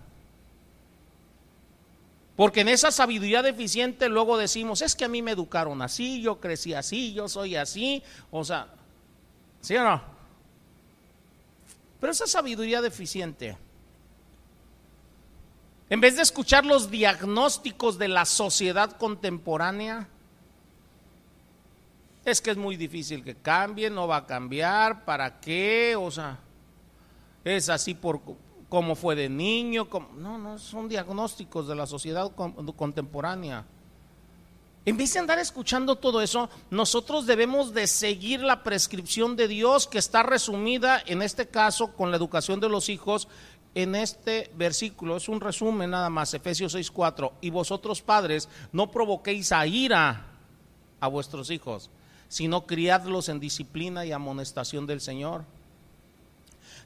porque 2.36 2.60
en 2.60 2.68
esa 2.68 2.90
sabiduría 2.90 3.42
deficiente 3.42 4.08
luego 4.08 4.36
decimos, 4.38 4.82
es 4.82 4.94
que 4.94 5.04
a 5.04 5.08
mí 5.08 5.22
me 5.22 5.32
educaron 5.32 5.82
así, 5.82 6.22
yo 6.22 6.40
crecí 6.40 6.74
así, 6.74 7.12
yo 7.12 7.28
soy 7.28 7.56
así. 7.56 8.02
O 8.30 8.44
sea, 8.44 8.68
¿sí 9.60 9.76
o 9.76 9.84
no? 9.84 10.02
Pero 12.00 12.12
esa 12.12 12.26
sabiduría 12.26 12.80
deficiente, 12.80 13.56
en 15.88 16.00
vez 16.00 16.16
de 16.16 16.22
escuchar 16.22 16.64
los 16.64 16.90
diagnósticos 16.90 17.98
de 17.98 18.08
la 18.08 18.24
sociedad 18.24 18.96
contemporánea, 18.96 20.08
es 22.24 22.40
que 22.40 22.50
es 22.50 22.56
muy 22.56 22.76
difícil 22.76 23.24
que 23.24 23.34
cambie, 23.34 23.90
no 23.90 24.06
va 24.06 24.18
a 24.18 24.26
cambiar, 24.26 25.04
¿para 25.04 25.40
qué? 25.40 25.96
O 25.96 26.10
sea, 26.10 26.38
es 27.44 27.68
así 27.68 27.94
por 27.94 28.20
cómo 28.68 28.94
fue 28.94 29.14
de 29.14 29.28
niño, 29.28 29.88
no, 30.16 30.38
no, 30.38 30.58
son 30.58 30.88
diagnósticos 30.88 31.68
de 31.68 31.74
la 31.74 31.86
sociedad 31.86 32.30
contemporánea. 32.76 33.64
En 34.84 34.96
vez 34.96 35.12
de 35.12 35.20
andar 35.20 35.38
escuchando 35.38 35.94
todo 35.96 36.20
eso, 36.22 36.50
nosotros 36.70 37.24
debemos 37.24 37.72
de 37.72 37.86
seguir 37.86 38.40
la 38.40 38.64
prescripción 38.64 39.36
de 39.36 39.46
Dios 39.46 39.86
que 39.86 39.98
está 39.98 40.24
resumida 40.24 41.00
en 41.06 41.22
este 41.22 41.46
caso 41.46 41.92
con 41.92 42.10
la 42.10 42.16
educación 42.16 42.58
de 42.58 42.68
los 42.68 42.88
hijos 42.88 43.28
en 43.76 43.94
este 43.94 44.50
versículo. 44.56 45.16
Es 45.16 45.28
un 45.28 45.40
resumen 45.40 45.90
nada 45.90 46.10
más, 46.10 46.34
Efesios 46.34 46.74
6:4. 46.74 47.32
Y 47.40 47.50
vosotros 47.50 48.02
padres 48.02 48.48
no 48.72 48.90
provoquéis 48.90 49.52
a 49.52 49.66
ira 49.68 50.26
a 50.98 51.06
vuestros 51.06 51.50
hijos, 51.50 51.90
sino 52.32 52.66
criadlos 52.66 53.28
en 53.28 53.40
disciplina 53.40 54.06
y 54.06 54.12
amonestación 54.12 54.86
del 54.86 55.02
Señor. 55.02 55.44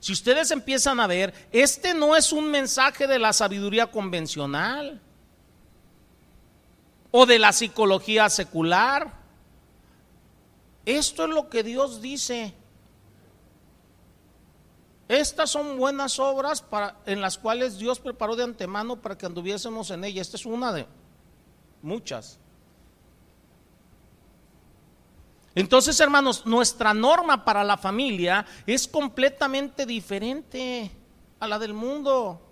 Si 0.01 0.13
ustedes 0.13 0.51
empiezan 0.51 0.99
a 0.99 1.07
ver, 1.07 1.33
este 1.53 1.95
no 1.95 2.17
es 2.17 2.33
un 2.33 2.51
mensaje 2.51 3.07
de 3.07 3.21
la 3.21 3.33
sabiduría 3.33 3.87
convencional 3.87 5.01
o 7.13 7.27
de 7.27 7.39
la 7.39 7.53
psicología 7.53 8.29
secular. 8.29 9.13
Esto 10.85 11.27
es 11.27 11.31
lo 11.31 11.49
que 11.49 11.63
Dios 11.63 12.03
dice. 12.03 12.53
Estas 15.07 15.49
son 15.49 15.79
buenas 15.79 16.19
obras 16.19 16.61
para, 16.61 16.97
en 17.07 17.21
las 17.21 17.39
cuales 17.39 17.79
Dios 17.79 18.01
preparó 18.01 18.35
de 18.35 18.43
antemano 18.43 19.01
para 19.01 19.17
que 19.17 19.27
anduviésemos 19.27 19.93
en 19.93 20.03
ellas. 20.03 20.27
Esta 20.27 20.39
es 20.39 20.47
una 20.47 20.73
de 20.73 20.89
muchas. 21.83 22.41
Entonces, 25.57 25.99
hermanos, 26.01 26.45
nuestra 26.45 26.93
norma 26.93 27.43
para 27.43 27.65
la 27.65 27.79
familia 27.79 28.45
es 28.67 28.87
completamente 28.87 29.87
diferente 29.87 30.91
a 31.41 31.49
la 31.49 31.59
del 31.59 31.73
mundo. 31.73 32.43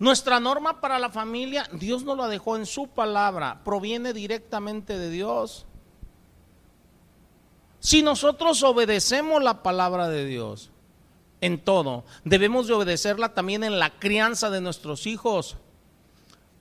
Nuestra 0.00 0.40
norma 0.40 0.80
para 0.80 0.98
la 0.98 1.10
familia, 1.10 1.68
Dios 1.72 2.02
nos 2.02 2.18
la 2.18 2.26
dejó 2.26 2.56
en 2.56 2.66
su 2.66 2.88
palabra, 2.88 3.62
proviene 3.62 4.12
directamente 4.12 4.98
de 4.98 5.08
Dios. 5.08 5.66
Si 7.78 8.02
nosotros 8.02 8.60
obedecemos 8.64 9.40
la 9.40 9.62
palabra 9.62 10.08
de 10.08 10.24
Dios 10.24 10.72
en 11.40 11.62
todo, 11.62 12.04
debemos 12.24 12.66
de 12.66 12.72
obedecerla 12.72 13.34
también 13.34 13.62
en 13.62 13.78
la 13.78 13.90
crianza 14.00 14.50
de 14.50 14.60
nuestros 14.60 15.06
hijos. 15.06 15.58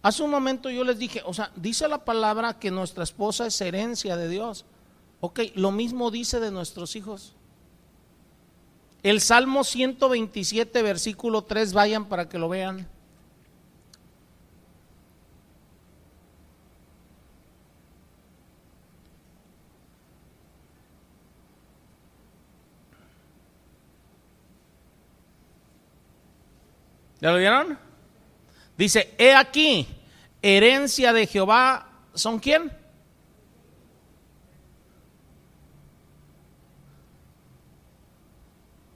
Hace 0.03 0.21
un 0.21 0.31
momento 0.31 0.69
yo 0.69 0.83
les 0.83 0.99
dije, 0.99 1.21
o 1.25 1.33
sea, 1.33 1.49
dice 1.55 1.87
la 1.87 2.03
palabra 2.03 2.59
que 2.59 2.69
nuestra 2.69 3.05
esposa 3.05 3.47
es 3.47 3.61
herencia 3.61 4.17
de 4.17 4.27
Dios. 4.27 4.65
Ok, 5.21 5.39
lo 5.55 5.71
mismo 5.71 6.11
dice 6.11 6.41
de 6.41 6.51
nuestros 6.51 6.97
hijos. 6.97 7.33
El 9.01 9.21
Salmo 9.21 9.63
127, 9.63 10.81
versículo 10.81 11.43
3, 11.43 11.71
vayan 11.71 12.05
para 12.09 12.27
que 12.27 12.37
lo 12.37 12.49
vean. 12.49 12.85
¿Ya 27.21 27.31
lo 27.31 27.37
vieron? 27.37 27.92
Dice, 28.77 29.13
he 29.17 29.33
aquí, 29.33 29.87
herencia 30.41 31.13
de 31.13 31.27
Jehová, 31.27 31.89
¿son 32.13 32.39
quién? 32.39 32.71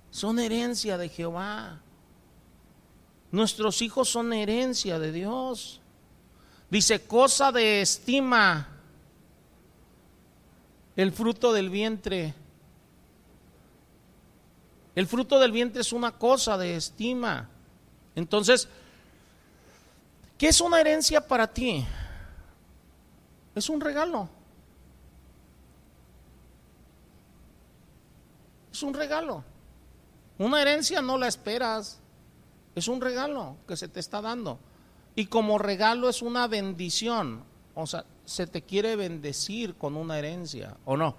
Son 0.10 0.39
herencia 0.39 0.98
de 0.98 1.10
Jehová. 1.10 1.79
Nuestros 3.31 3.81
hijos 3.81 4.10
son 4.10 4.34
herencia 4.34 4.98
de 4.98 5.12
Dios. 5.12 5.79
Dice, 6.69 7.05
cosa 7.05 7.51
de 7.51 7.81
estima 7.81 8.69
el 10.98 11.12
fruto 11.12 11.53
del 11.53 11.69
vientre. 11.69 12.34
El 14.96 15.05
fruto 15.05 15.39
del 15.39 15.51
vientre 15.51 15.81
es 15.81 15.93
una 15.93 16.13
cosa 16.13 16.57
de 16.57 16.75
estima. 16.75 17.48
Entonces, 18.15 18.67
¿qué 20.38 20.48
es 20.48 20.62
una 20.62 20.79
herencia 20.79 21.25
para 21.25 21.48
ti? 21.48 21.86
Es 23.56 23.70
un 23.70 23.82
regalo. 23.82 24.29
Es 28.72 28.84
un 28.84 28.94
regalo. 28.94 29.44
Una 30.38 30.62
herencia 30.62 31.01
no 31.01 31.17
la 31.17 31.27
esperas. 31.27 32.00
Es 32.75 32.88
un 32.88 33.01
regalo 33.01 33.58
que 33.67 33.75
se 33.75 33.88
te 33.88 34.00
está 34.00 34.22
dando. 34.22 34.60
Y 35.15 35.25
como 35.25 35.58
regalo 35.58 36.10
es 36.10 36.22
una 36.22 36.48
bendición. 36.48 37.44
O 37.74 37.88
sea, 37.88 38.06
se 38.25 38.46
te 38.46 38.62
quiere 38.62 38.96
bendecir 38.96 39.75
con 39.75 39.96
una 39.96 40.20
herencia, 40.20 40.77
¿o 40.86 40.96
no? 40.96 41.15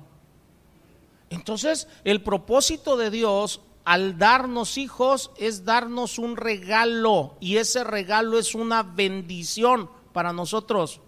Entonces, 1.31 1.89
el 2.05 2.23
propósito 2.23 2.97
de 2.97 3.11
Dios 3.11 3.61
al 3.89 4.19
darnos 4.19 4.77
hijos 4.77 5.31
es 5.39 5.65
darnos 5.65 6.19
un 6.19 6.37
regalo. 6.37 7.39
Y 7.41 7.57
ese 7.57 7.85
regalo 7.85 8.39
es 8.39 8.55
una 8.55 8.83
bendición 8.83 9.89
para 10.13 10.35
nosotros. 10.35 11.01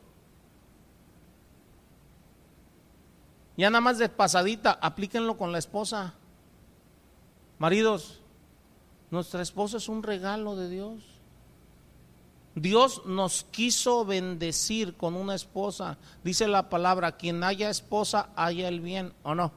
Ya 3.59 3.69
nada 3.69 3.83
más 3.83 3.99
de 3.99 4.09
pasadita, 4.09 4.79
aplíquenlo 4.81 5.37
con 5.37 5.53
la 5.53 5.59
esposa. 5.59 6.15
Maridos, 7.59 8.23
nuestra 9.11 9.43
esposa 9.43 9.77
es 9.77 9.91
un 9.91 10.03
regalo 10.03 10.57
de 10.57 10.71
Dios. 10.71 11.03
Dios 12.55 13.03
nos 13.05 13.45
quiso 13.51 14.07
bendecir 14.07 14.97
con 14.97 15.17
una 15.17 15.35
esposa. 15.35 15.99
Dice 16.25 16.49
la 16.49 16.71
palabra, 16.71 17.19
quien 17.19 17.45
haya 17.45 17.69
esposa, 17.69 18.31
haya 18.37 18.69
el 18.69 18.81
bien, 18.81 19.13
¿o 19.23 19.35
no? 19.35 19.53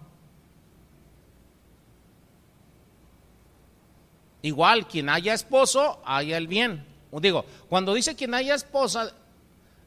Igual, 4.44 4.88
quien 4.88 5.10
haya 5.10 5.34
esposo, 5.34 6.02
haya 6.06 6.38
el 6.38 6.48
bien. 6.48 6.86
Digo, 7.14 7.46
cuando 7.70 7.94
dice 7.94 8.16
quien 8.16 8.34
haya 8.34 8.54
esposa, 8.54 9.14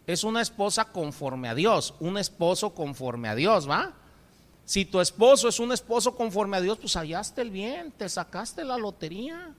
es 0.07 0.25
una 0.25 0.41
esposa 0.41 0.87
conforme 0.87 1.49
a 1.49 1.55
Dios, 1.55 1.95
un 2.01 2.17
esposo 2.17 2.75
conforme 2.75 3.29
a 3.29 3.35
Dios, 3.35 3.69
¿va? 3.69 3.93
Si 4.65 4.87
tu 4.87 5.01
esposo 5.01 5.49
es 5.49 5.61
un 5.61 5.73
esposo 5.73 6.17
conforme 6.17 6.57
a 6.57 6.61
Dios, 6.63 6.79
pues 6.79 6.95
hallaste 6.97 7.43
el 7.43 7.51
bien, 7.51 7.93
te 7.93 8.09
sacaste 8.09 8.65
la 8.65 8.79
lotería. 8.79 9.55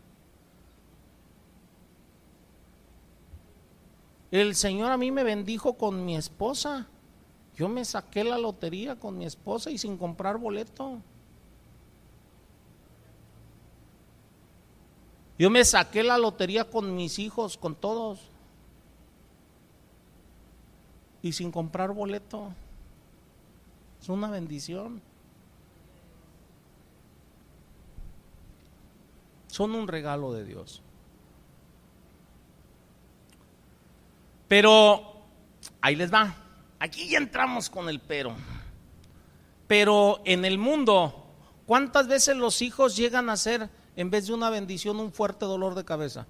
El 4.31 4.55
Señor 4.55 4.91
a 4.91 4.97
mí 4.97 5.11
me 5.11 5.23
bendijo 5.23 5.73
con 5.73 6.05
mi 6.05 6.17
esposa. 6.17 6.87
Yo 7.55 7.69
me 7.69 7.85
saqué 7.85 8.23
la 8.23 8.37
lotería 8.37 8.95
con 8.95 9.17
mi 9.17 9.25
esposa 9.25 9.69
y 9.69 9.77
sin 9.77 9.97
comprar 9.97 10.37
boleto. 10.37 11.01
Yo 15.38 15.50
me 15.50 15.63
saqué 15.63 16.03
la 16.03 16.17
lotería 16.17 16.65
con 16.70 16.96
mis 16.96 17.20
hijos, 17.20 17.58
con 17.58 17.75
todos. 17.75 18.20
Y 21.22 21.34
sin 21.34 21.51
comprar 21.51 21.91
boleto. 21.91 22.53
Es 24.01 24.10
una 24.10 24.29
bendición. 24.29 25.01
Son 29.48 29.75
un 29.75 29.88
regalo 29.88 30.34
de 30.34 30.46
Dios. 30.46 30.82
Pero 34.47 35.23
ahí 35.82 35.95
les 35.95 36.13
va. 36.13 36.36
Aquí 36.80 37.10
ya 37.10 37.17
entramos 37.17 37.69
con 37.69 37.89
el 37.89 38.00
pero. 38.00 38.36
Pero 39.67 40.21
en 40.26 40.45
el 40.45 40.58
mundo, 40.58 41.26
¿cuántas 41.65 42.08
veces 42.08 42.38
los 42.38 42.62
hijos 42.62 42.95
llegan 42.95 43.30
a 43.30 43.38
ser, 43.38 43.69
en 43.97 44.10
vez 44.10 44.27
de 44.27 44.33
una 44.33 44.49
bendición, 44.49 44.97
un 44.99 45.12
fuerte 45.12 45.45
dolor 45.45 45.75
de 45.75 45.83
cabeza? 45.83 46.25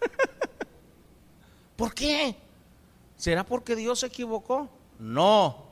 ¿Por 1.76 1.94
qué? 1.94 2.36
¿Será 3.16 3.46
porque 3.46 3.74
Dios 3.76 4.00
se 4.00 4.06
equivocó? 4.06 4.68
No. 4.98 5.64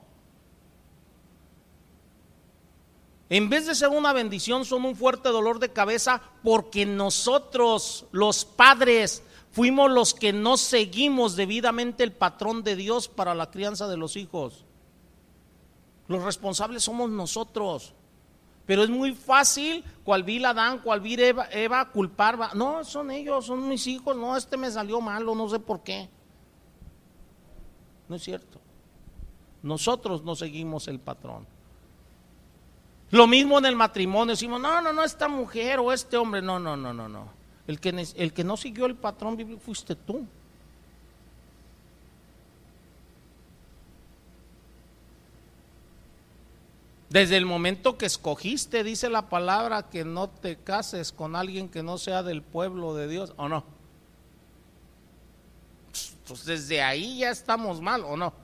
en 3.31 3.49
vez 3.49 3.67
de 3.67 3.75
ser 3.75 3.89
una 3.89 4.13
bendición, 4.13 4.65
son 4.65 4.85
un 4.85 4.95
fuerte 4.95 5.31
dolor 5.31 5.59
de 5.59 5.73
cabeza 5.73 6.23
porque 6.45 6.87
nosotros, 6.87 8.07
los 8.13 8.45
padres, 8.45 9.25
fuimos 9.51 9.91
los 9.91 10.15
que 10.15 10.33
no 10.33 10.57
seguimos 10.57 11.35
debidamente 11.35 12.05
el 12.05 12.13
patrón 12.13 12.63
de 12.63 12.77
Dios 12.77 13.09
para 13.09 13.35
la 13.35 13.51
crianza 13.51 13.89
de 13.89 13.97
los 13.97 14.15
hijos. 14.15 14.65
Los 16.09 16.23
responsables 16.23 16.83
somos 16.83 17.11
nosotros. 17.11 17.95
Pero 18.67 18.83
es 18.83 18.89
muy 18.89 19.13
fácil, 19.13 19.85
cual 20.05 20.23
vi 20.23 20.43
Adán, 20.45 20.79
cual 20.79 21.01
vi 21.01 21.15
Eva, 21.15 21.49
Eva 21.51 21.91
culpar. 21.91 22.57
No, 22.57 22.83
son 22.85 23.11
ellos, 23.11 23.47
son 23.47 23.69
mis 23.69 23.87
hijos. 23.87 24.17
No, 24.17 24.37
este 24.37 24.57
me 24.57 24.71
salió 24.71 25.01
malo, 25.01 25.35
no 25.35 25.49
sé 25.49 25.59
por 25.59 25.83
qué. 25.83 26.09
No 28.09 28.17
es 28.17 28.23
cierto. 28.23 28.61
Nosotros 29.63 30.23
no 30.23 30.35
seguimos 30.35 30.89
el 30.89 30.99
patrón. 30.99 31.47
Lo 33.11 33.27
mismo 33.27 33.59
en 33.59 33.67
el 33.67 33.77
matrimonio, 33.77 34.33
decimos, 34.33 34.61
no, 34.61 34.81
no, 34.81 34.93
no, 34.93 35.05
esta 35.05 35.29
mujer 35.29 35.79
o 35.79 35.93
este 35.93 36.17
hombre, 36.17 36.43
no, 36.43 36.59
no, 36.59 36.77
no, 36.77 36.93
no, 36.93 37.09
no. 37.09 37.29
El 37.67 37.81
que, 37.81 37.91
el 38.17 38.33
que 38.33 38.45
no 38.45 38.57
siguió 38.57 38.87
el 38.87 38.97
patrón 38.97 39.37
bíblico 39.37 39.61
fuiste 39.61 39.95
tú. 39.95 40.27
Desde 47.15 47.37
el 47.37 47.47
momento 47.47 47.97
que 47.97 48.07
escogiste, 48.07 48.83
dice 48.83 49.09
la 49.09 49.29
palabra, 49.29 49.89
que 49.89 50.05
no 50.05 50.29
te 50.29 50.57
cases 50.57 51.13
con 51.13 51.37
alguien 51.37 51.69
que 51.69 51.85
no 51.85 51.97
sea 51.97 52.25
del 52.25 52.43
pueblo 52.43 52.93
de 52.97 53.07
Dios, 53.07 53.35
¿o 53.37 53.49
no? 53.49 53.63
Pues 56.27 56.45
desde 56.45 56.83
ahí 56.83 57.19
ya 57.19 57.31
estamos 57.31 57.81
mal, 57.81 58.03
¿o 58.05 58.17
no? 58.17 58.35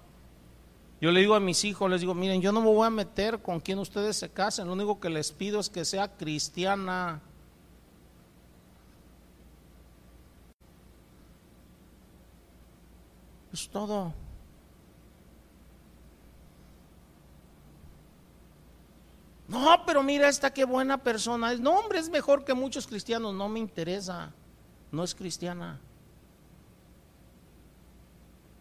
Yo 1.01 1.11
le 1.11 1.19
digo 1.19 1.35
a 1.35 1.41
mis 1.41 1.65
hijos, 1.65 1.91
les 1.91 2.01
digo, 2.01 2.15
miren, 2.15 2.41
yo 2.41 2.53
no 2.53 2.61
me 2.61 2.69
voy 2.69 2.87
a 2.87 2.91
meter 2.91 3.43
con 3.43 3.59
quien 3.59 3.81
ustedes 3.81 4.17
se 4.17 4.29
casen, 4.29 4.69
lo 4.69 4.75
único 4.75 5.01
que 5.01 5.11
les 5.11 5.33
pido 5.33 5.59
es 5.59 5.69
que 5.69 5.85
sea 5.85 6.17
cristiana. 6.17 7.21
Es 13.53 13.69
todo. 13.69 14.15
No, 19.51 19.83
pero 19.85 20.05
mira 20.05 20.29
esta 20.29 20.53
qué 20.53 20.65
buena 20.65 20.99
persona 20.99 21.53
es. 21.53 21.59
No, 21.59 21.73
hombre, 21.73 21.99
es 21.99 22.09
mejor 22.09 22.45
que 22.45 22.55
muchos 22.55 22.87
cristianos. 22.87 23.35
No 23.35 23.49
me 23.49 23.59
interesa. 23.59 24.33
No 24.93 25.03
es 25.03 25.13
cristiana. 25.13 25.81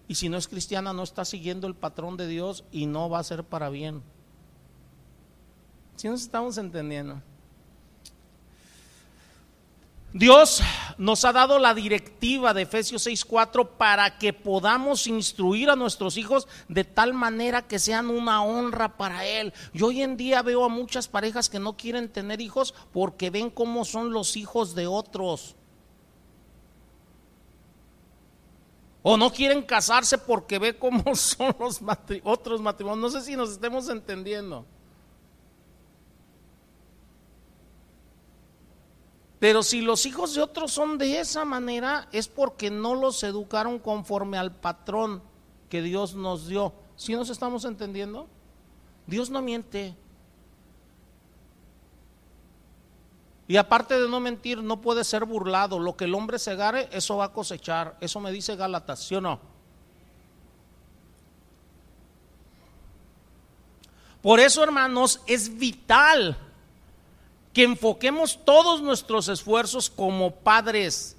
Y 0.07 0.15
si 0.15 0.29
no 0.29 0.37
es 0.37 0.47
cristiana, 0.47 0.91
no 0.91 1.03
está 1.03 1.25
siguiendo 1.25 1.67
el 1.67 1.75
patrón 1.75 2.17
de 2.17 2.25
Dios 2.25 2.63
y 2.71 2.87
no 2.87 3.07
va 3.07 3.19
a 3.19 3.23
ser 3.23 3.43
para 3.43 3.69
bien. 3.69 4.01
Si 5.95 6.09
nos 6.09 6.23
estamos 6.23 6.57
entendiendo. 6.57 7.21
Dios 10.13 10.63
nos 10.97 11.23
ha 11.23 11.31
dado 11.31 11.59
la 11.59 11.75
directiva 11.75 12.53
de 12.53 12.63
Efesios 12.63 13.05
6:4 13.05 13.77
para 13.77 14.17
que 14.17 14.33
podamos 14.33 15.05
instruir 15.05 15.69
a 15.69 15.75
nuestros 15.75 16.17
hijos 16.17 16.47
de 16.67 16.83
tal 16.83 17.13
manera 17.13 17.67
que 17.67 17.77
sean 17.77 18.09
una 18.09 18.41
honra 18.43 18.97
para 18.97 19.25
Él. 19.25 19.53
Yo 19.71 19.87
hoy 19.87 20.01
en 20.01 20.17
día 20.17 20.41
veo 20.41 20.65
a 20.65 20.69
muchas 20.69 21.07
parejas 21.07 21.47
que 21.47 21.59
no 21.59 21.77
quieren 21.77 22.09
tener 22.09 22.41
hijos 22.41 22.73
porque 22.91 23.29
ven 23.29 23.51
cómo 23.51 23.85
son 23.85 24.11
los 24.11 24.35
hijos 24.35 24.73
de 24.73 24.87
otros. 24.87 25.55
O 29.03 29.15
no 29.15 29.31
quieren 29.31 29.61
casarse 29.61 30.17
porque 30.17 30.57
ve 30.57 30.77
cómo 30.77 31.03
son 31.15 31.55
los 31.59 31.81
otros 32.23 32.61
matrimonios. 32.61 33.13
No 33.13 33.19
sé 33.19 33.25
si 33.25 33.35
nos 33.35 33.51
estemos 33.51 33.87
entendiendo. 33.89 34.65
Pero 39.39 39.63
si 39.63 39.81
los 39.81 40.05
hijos 40.05 40.35
de 40.35 40.41
otros 40.41 40.71
son 40.71 40.97
de 40.97 41.19
esa 41.19 41.45
manera, 41.45 42.09
es 42.11 42.27
porque 42.27 42.69
no 42.69 42.93
los 42.93 43.23
educaron 43.23 43.79
conforme 43.79 44.37
al 44.37 44.53
patrón 44.53 45.23
que 45.69 45.81
Dios 45.81 46.13
nos 46.13 46.47
dio. 46.47 46.73
¿Sí 46.97 47.13
nos 47.13 47.29
estamos 47.29 47.63
entendiendo? 47.63 48.27
Dios 49.07 49.29
no 49.29 49.41
miente. 49.41 49.95
Y 53.47 53.55
aparte 53.55 53.99
de 53.99 54.09
no 54.09 54.19
mentir, 54.19 54.61
no 54.61 54.81
puede 54.81 55.05
ser 55.05 55.23
burlado. 55.23 55.79
Lo 55.79 55.95
que 55.95 56.03
el 56.03 56.13
hombre 56.13 56.37
segare, 56.37 56.89
eso 56.91 57.15
va 57.15 57.25
a 57.25 57.33
cosechar. 57.33 57.97
Eso 58.01 58.19
me 58.19 58.31
dice 58.33 58.57
Gálatas, 58.57 58.99
¿sí 58.99 59.15
o 59.15 59.21
no? 59.21 59.39
Por 64.21 64.41
eso, 64.41 64.61
hermanos, 64.61 65.21
es 65.25 65.57
vital 65.57 66.37
que 67.53 67.63
enfoquemos 67.63 68.39
todos 68.45 68.81
nuestros 68.81 69.27
esfuerzos 69.27 69.89
como 69.89 70.31
padres 70.35 71.17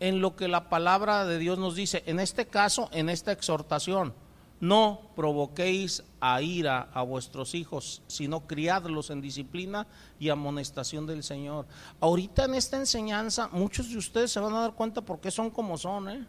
en 0.00 0.20
lo 0.20 0.36
que 0.36 0.48
la 0.48 0.68
palabra 0.68 1.24
de 1.24 1.38
Dios 1.38 1.58
nos 1.58 1.74
dice. 1.74 2.02
En 2.06 2.20
este 2.20 2.46
caso, 2.46 2.88
en 2.92 3.08
esta 3.08 3.32
exhortación, 3.32 4.14
no 4.60 5.10
provoquéis 5.16 6.04
a 6.20 6.40
ira 6.40 6.88
a 6.94 7.02
vuestros 7.02 7.54
hijos, 7.54 8.02
sino 8.06 8.46
criadlos 8.46 9.10
en 9.10 9.20
disciplina 9.20 9.86
y 10.18 10.28
amonestación 10.28 11.06
del 11.06 11.22
Señor. 11.22 11.66
Ahorita 12.00 12.44
en 12.44 12.54
esta 12.54 12.76
enseñanza, 12.76 13.48
muchos 13.52 13.90
de 13.90 13.98
ustedes 13.98 14.32
se 14.32 14.40
van 14.40 14.54
a 14.54 14.60
dar 14.60 14.74
cuenta 14.74 15.00
por 15.00 15.20
qué 15.20 15.30
son 15.30 15.50
como 15.50 15.76
son, 15.76 16.08
¿eh? 16.08 16.26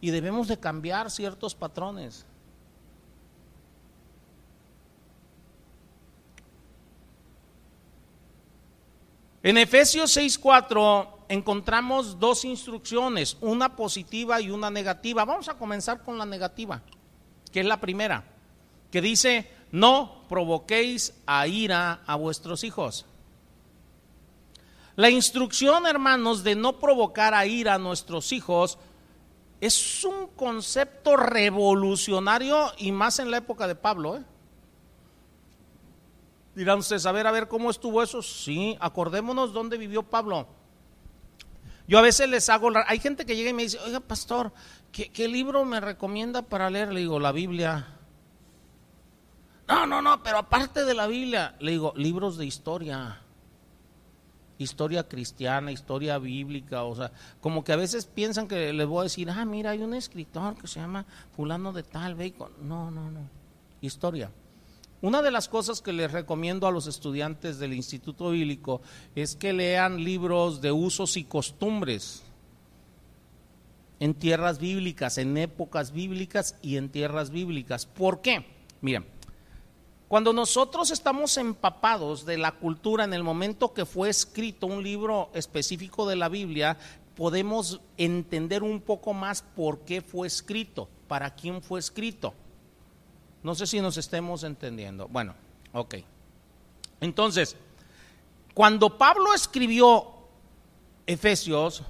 Y 0.00 0.10
debemos 0.10 0.48
de 0.48 0.58
cambiar 0.58 1.10
ciertos 1.10 1.54
patrones. 1.54 2.26
En 9.46 9.56
Efesios 9.58 10.10
6:4 10.16 11.06
encontramos 11.28 12.18
dos 12.18 12.44
instrucciones, 12.44 13.36
una 13.40 13.76
positiva 13.76 14.40
y 14.40 14.50
una 14.50 14.70
negativa. 14.70 15.24
Vamos 15.24 15.48
a 15.48 15.54
comenzar 15.54 16.02
con 16.02 16.18
la 16.18 16.26
negativa, 16.26 16.82
que 17.52 17.60
es 17.60 17.66
la 17.66 17.80
primera, 17.80 18.24
que 18.90 19.00
dice, 19.00 19.48
no 19.70 20.24
provoquéis 20.28 21.14
a 21.26 21.46
ira 21.46 22.00
a 22.08 22.16
vuestros 22.16 22.64
hijos. 22.64 23.06
La 24.96 25.10
instrucción, 25.10 25.86
hermanos, 25.86 26.42
de 26.42 26.56
no 26.56 26.80
provocar 26.80 27.32
a 27.32 27.46
ira 27.46 27.74
a 27.74 27.78
nuestros 27.78 28.32
hijos 28.32 28.78
es 29.60 30.02
un 30.02 30.26
concepto 30.34 31.16
revolucionario 31.16 32.72
y 32.78 32.90
más 32.90 33.20
en 33.20 33.30
la 33.30 33.36
época 33.36 33.68
de 33.68 33.76
Pablo. 33.76 34.16
¿eh? 34.16 34.24
Dirán 36.56 36.78
ustedes, 36.78 37.04
a 37.04 37.12
ver, 37.12 37.26
a 37.26 37.30
ver, 37.30 37.48
¿cómo 37.48 37.70
estuvo 37.70 38.02
eso? 38.02 38.22
Sí, 38.22 38.78
acordémonos 38.80 39.52
dónde 39.52 39.76
vivió 39.76 40.02
Pablo. 40.02 40.48
Yo 41.86 41.98
a 41.98 42.02
veces 42.02 42.30
les 42.30 42.48
hago, 42.48 42.70
hay 42.86 42.98
gente 42.98 43.26
que 43.26 43.36
llega 43.36 43.50
y 43.50 43.52
me 43.52 43.64
dice, 43.64 43.78
oiga, 43.84 44.00
pastor, 44.00 44.52
¿qué, 44.90 45.28
libro 45.28 45.66
me 45.66 45.80
recomienda 45.80 46.40
para 46.40 46.70
leer? 46.70 46.94
Le 46.94 47.00
digo, 47.00 47.20
la 47.20 47.30
Biblia. 47.30 47.98
No, 49.68 49.86
no, 49.86 50.00
no, 50.00 50.22
pero 50.22 50.38
aparte 50.38 50.86
de 50.86 50.94
la 50.94 51.06
Biblia, 51.06 51.54
le 51.60 51.72
digo, 51.72 51.92
libros 51.94 52.38
de 52.38 52.46
historia. 52.46 53.20
Historia 54.56 55.06
cristiana, 55.06 55.70
historia 55.70 56.16
bíblica, 56.16 56.84
o 56.84 56.96
sea, 56.96 57.12
como 57.42 57.64
que 57.64 57.74
a 57.74 57.76
veces 57.76 58.06
piensan 58.06 58.48
que 58.48 58.72
les 58.72 58.86
voy 58.86 59.00
a 59.00 59.02
decir, 59.02 59.28
ah, 59.28 59.44
mira, 59.44 59.72
hay 59.72 59.82
un 59.82 59.92
escritor 59.92 60.56
que 60.56 60.66
se 60.66 60.80
llama 60.80 61.04
fulano 61.36 61.74
de 61.74 61.82
tal, 61.82 62.14
ve, 62.14 62.34
no, 62.62 62.90
no, 62.90 63.10
no, 63.10 63.28
historia. 63.82 64.30
Una 65.02 65.20
de 65.20 65.30
las 65.30 65.48
cosas 65.48 65.82
que 65.82 65.92
les 65.92 66.10
recomiendo 66.10 66.66
a 66.66 66.70
los 66.70 66.86
estudiantes 66.86 67.58
del 67.58 67.74
Instituto 67.74 68.30
Bíblico 68.30 68.80
es 69.14 69.36
que 69.36 69.52
lean 69.52 70.02
libros 70.02 70.62
de 70.62 70.72
usos 70.72 71.18
y 71.18 71.24
costumbres 71.24 72.22
en 74.00 74.14
tierras 74.14 74.58
bíblicas, 74.58 75.18
en 75.18 75.36
épocas 75.36 75.92
bíblicas 75.92 76.56
y 76.62 76.76
en 76.76 76.88
tierras 76.88 77.30
bíblicas. 77.30 77.84
¿Por 77.84 78.22
qué? 78.22 78.46
Miren, 78.80 79.06
cuando 80.08 80.32
nosotros 80.32 80.90
estamos 80.90 81.36
empapados 81.36 82.24
de 82.24 82.38
la 82.38 82.52
cultura 82.52 83.04
en 83.04 83.12
el 83.12 83.22
momento 83.22 83.74
que 83.74 83.84
fue 83.84 84.08
escrito 84.08 84.66
un 84.66 84.82
libro 84.82 85.30
específico 85.34 86.08
de 86.08 86.16
la 86.16 86.28
Biblia, 86.30 86.78
podemos 87.16 87.80
entender 87.98 88.62
un 88.62 88.80
poco 88.80 89.12
más 89.12 89.42
por 89.42 89.80
qué 89.80 90.00
fue 90.00 90.26
escrito, 90.26 90.88
para 91.06 91.34
quién 91.34 91.60
fue 91.60 91.80
escrito. 91.80 92.34
No 93.46 93.54
sé 93.54 93.68
si 93.68 93.80
nos 93.80 93.96
estemos 93.96 94.42
entendiendo. 94.42 95.06
Bueno, 95.06 95.32
ok. 95.72 95.94
Entonces, 97.00 97.56
cuando 98.54 98.98
Pablo 98.98 99.32
escribió 99.32 100.04
Efesios, 101.06 101.84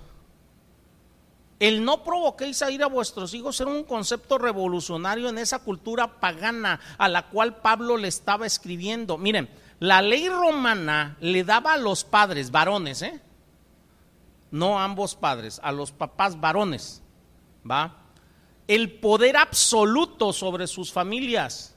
el 1.59 1.83
no 1.83 2.05
provoquéis 2.05 2.61
a 2.61 2.71
ir 2.71 2.83
a 2.83 2.89
vuestros 2.89 3.33
hijos 3.33 3.59
era 3.59 3.71
un 3.71 3.85
concepto 3.85 4.37
revolucionario 4.37 5.31
en 5.31 5.39
esa 5.39 5.61
cultura 5.61 6.21
pagana 6.21 6.79
a 6.99 7.09
la 7.09 7.31
cual 7.31 7.57
Pablo 7.63 7.97
le 7.97 8.09
estaba 8.09 8.45
escribiendo. 8.45 9.17
Miren, 9.17 9.49
la 9.81 10.03
ley 10.03 10.29
romana 10.29 11.17
le 11.21 11.43
daba 11.43 11.73
a 11.73 11.79
los 11.79 12.05
padres 12.05 12.51
varones, 12.51 13.01
¿eh? 13.01 13.19
no 14.51 14.79
a 14.79 14.85
ambos 14.85 15.15
padres, 15.15 15.59
a 15.63 15.73
los 15.73 15.91
papás 15.91 16.39
varones, 16.39 17.01
¿va? 17.65 18.06
El 18.69 18.99
poder 18.99 19.37
absoluto 19.37 20.33
sobre 20.33 20.67
sus 20.67 20.93
familias, 20.93 21.77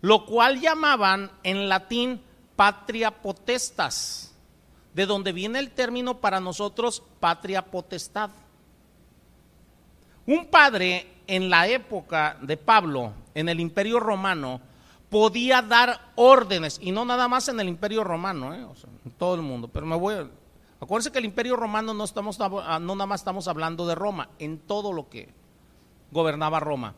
lo 0.00 0.24
cual 0.24 0.60
llamaban 0.60 1.30
en 1.42 1.68
latín 1.68 2.22
patria 2.56 3.10
potestas, 3.10 4.34
de 4.94 5.06
donde 5.06 5.32
viene 5.32 5.58
el 5.58 5.70
término 5.70 6.18
para 6.18 6.40
nosotros 6.40 7.02
patria 7.20 7.62
potestad. 7.62 8.30
Un 10.26 10.46
padre 10.46 11.06
en 11.26 11.50
la 11.50 11.66
época 11.68 12.38
de 12.40 12.56
Pablo, 12.56 13.12
en 13.34 13.48
el 13.48 13.60
imperio 13.60 14.00
romano, 14.00 14.60
podía 15.10 15.60
dar 15.60 16.12
órdenes, 16.14 16.78
y 16.80 16.92
no 16.92 17.04
nada 17.04 17.28
más 17.28 17.48
en 17.48 17.60
el 17.60 17.68
imperio 17.68 18.02
romano, 18.02 18.54
¿eh? 18.54 18.66
en 19.04 19.10
todo 19.12 19.34
el 19.34 19.42
mundo, 19.42 19.68
pero 19.68 19.84
me 19.86 19.96
voy 19.96 20.14
a... 20.14 20.26
Acuérdense 20.80 21.12
que 21.12 21.18
el 21.18 21.26
imperio 21.26 21.54
romano 21.54 21.94
no, 21.94 22.02
estamos, 22.02 22.38
no 22.38 22.80
nada 22.80 23.06
más 23.06 23.20
estamos 23.20 23.46
hablando 23.46 23.86
de 23.86 23.94
Roma, 23.94 24.30
en 24.38 24.58
todo 24.58 24.92
lo 24.92 25.08
que 25.08 25.28
gobernaba 26.12 26.60
Roma. 26.60 26.94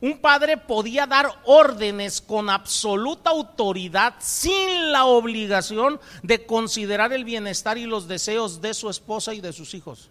Un 0.00 0.18
padre 0.18 0.56
podía 0.56 1.06
dar 1.06 1.30
órdenes 1.44 2.20
con 2.20 2.50
absoluta 2.50 3.30
autoridad 3.30 4.14
sin 4.18 4.92
la 4.92 5.06
obligación 5.06 6.00
de 6.22 6.44
considerar 6.44 7.12
el 7.12 7.24
bienestar 7.24 7.78
y 7.78 7.86
los 7.86 8.08
deseos 8.08 8.60
de 8.60 8.74
su 8.74 8.90
esposa 8.90 9.32
y 9.32 9.40
de 9.40 9.52
sus 9.52 9.72
hijos. 9.74 10.10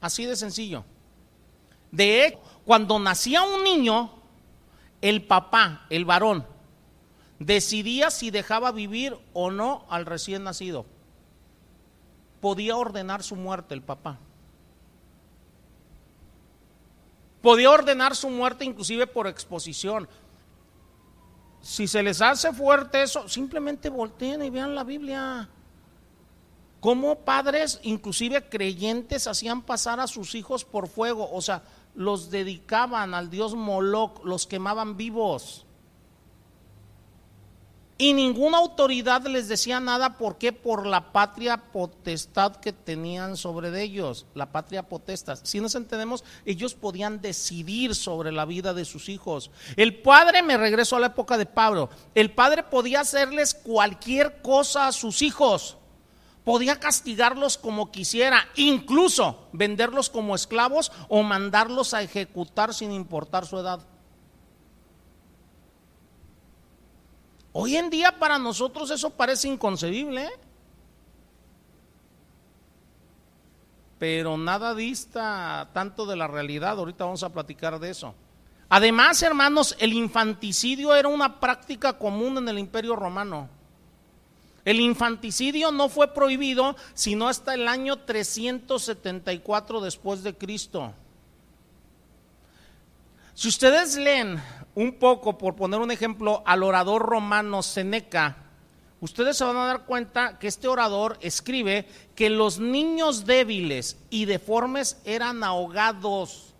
Así 0.00 0.24
de 0.24 0.36
sencillo. 0.36 0.84
De 1.90 2.26
hecho, 2.26 2.40
cuando 2.64 2.98
nacía 2.98 3.42
un 3.42 3.62
niño, 3.62 4.10
el 5.00 5.22
papá, 5.22 5.86
el 5.90 6.04
varón, 6.04 6.46
decidía 7.38 8.10
si 8.10 8.30
dejaba 8.30 8.72
vivir 8.72 9.16
o 9.32 9.50
no 9.50 9.84
al 9.88 10.06
recién 10.06 10.44
nacido. 10.44 10.86
Podía 12.40 12.76
ordenar 12.76 13.22
su 13.22 13.36
muerte 13.36 13.74
el 13.74 13.82
papá. 13.82 14.18
Podía 17.44 17.70
ordenar 17.70 18.16
su 18.16 18.30
muerte 18.30 18.64
inclusive 18.64 19.06
por 19.06 19.26
exposición. 19.26 20.08
Si 21.60 21.86
se 21.86 22.02
les 22.02 22.22
hace 22.22 22.54
fuerte 22.54 23.02
eso, 23.02 23.28
simplemente 23.28 23.90
volteen 23.90 24.42
y 24.42 24.48
vean 24.48 24.74
la 24.74 24.82
Biblia. 24.82 25.50
Cómo 26.80 27.18
padres, 27.18 27.80
inclusive 27.82 28.48
creyentes, 28.48 29.26
hacían 29.26 29.60
pasar 29.60 30.00
a 30.00 30.06
sus 30.06 30.34
hijos 30.34 30.64
por 30.64 30.88
fuego, 30.88 31.30
o 31.30 31.42
sea, 31.42 31.64
los 31.94 32.30
dedicaban 32.30 33.12
al 33.12 33.28
dios 33.28 33.54
Moloch, 33.54 34.24
los 34.24 34.46
quemaban 34.46 34.96
vivos. 34.96 35.66
Y 37.96 38.12
ninguna 38.12 38.58
autoridad 38.58 39.24
les 39.26 39.46
decía 39.46 39.78
nada, 39.78 40.18
¿por 40.18 40.36
qué? 40.36 40.52
Por 40.52 40.84
la 40.84 41.12
patria 41.12 41.56
potestad 41.70 42.56
que 42.56 42.72
tenían 42.72 43.36
sobre 43.36 43.80
ellos, 43.80 44.26
la 44.34 44.50
patria 44.50 44.82
potestad. 44.82 45.38
Si 45.44 45.60
nos 45.60 45.76
entendemos, 45.76 46.24
ellos 46.44 46.74
podían 46.74 47.20
decidir 47.20 47.94
sobre 47.94 48.32
la 48.32 48.46
vida 48.46 48.74
de 48.74 48.84
sus 48.84 49.08
hijos. 49.08 49.52
El 49.76 50.02
padre, 50.02 50.42
me 50.42 50.56
regreso 50.56 50.96
a 50.96 51.00
la 51.00 51.06
época 51.08 51.38
de 51.38 51.46
Pablo, 51.46 51.88
el 52.16 52.32
padre 52.32 52.64
podía 52.64 53.00
hacerles 53.00 53.54
cualquier 53.54 54.42
cosa 54.42 54.88
a 54.88 54.92
sus 54.92 55.22
hijos, 55.22 55.76
podía 56.42 56.80
castigarlos 56.80 57.56
como 57.56 57.92
quisiera, 57.92 58.48
incluso 58.56 59.46
venderlos 59.52 60.10
como 60.10 60.34
esclavos 60.34 60.90
o 61.08 61.22
mandarlos 61.22 61.94
a 61.94 62.02
ejecutar 62.02 62.74
sin 62.74 62.90
importar 62.90 63.46
su 63.46 63.56
edad. 63.56 63.86
Hoy 67.56 67.76
en 67.76 67.88
día 67.88 68.18
para 68.18 68.36
nosotros 68.36 68.90
eso 68.90 69.10
parece 69.10 69.46
inconcebible, 69.46 70.24
¿eh? 70.24 70.32
pero 73.96 74.36
nada 74.36 74.74
dista 74.74 75.70
tanto 75.72 76.04
de 76.04 76.16
la 76.16 76.26
realidad. 76.26 76.76
Ahorita 76.76 77.04
vamos 77.04 77.22
a 77.22 77.28
platicar 77.32 77.78
de 77.78 77.90
eso. 77.90 78.12
Además, 78.68 79.22
hermanos, 79.22 79.76
el 79.78 79.92
infanticidio 79.92 80.96
era 80.96 81.06
una 81.06 81.38
práctica 81.38 81.96
común 81.96 82.38
en 82.38 82.48
el 82.48 82.58
Imperio 82.58 82.96
Romano. 82.96 83.48
El 84.64 84.80
infanticidio 84.80 85.70
no 85.70 85.88
fue 85.88 86.12
prohibido 86.12 86.74
sino 86.94 87.28
hasta 87.28 87.54
el 87.54 87.68
año 87.68 88.00
374 88.00 89.80
después 89.80 90.24
de 90.24 90.36
Cristo. 90.36 90.92
Si 93.34 93.48
ustedes 93.48 93.96
leen 93.96 94.40
un 94.76 94.98
poco, 94.98 95.36
por 95.36 95.56
poner 95.56 95.80
un 95.80 95.90
ejemplo, 95.90 96.42
al 96.46 96.62
orador 96.62 97.02
romano 97.02 97.62
Seneca, 97.64 98.36
ustedes 99.00 99.36
se 99.36 99.44
van 99.44 99.56
a 99.56 99.66
dar 99.66 99.86
cuenta 99.86 100.38
que 100.38 100.46
este 100.46 100.68
orador 100.68 101.18
escribe 101.20 101.88
que 102.14 102.30
los 102.30 102.60
niños 102.60 103.26
débiles 103.26 103.98
y 104.08 104.26
deformes 104.26 105.00
eran 105.04 105.42
ahogados. 105.42 106.54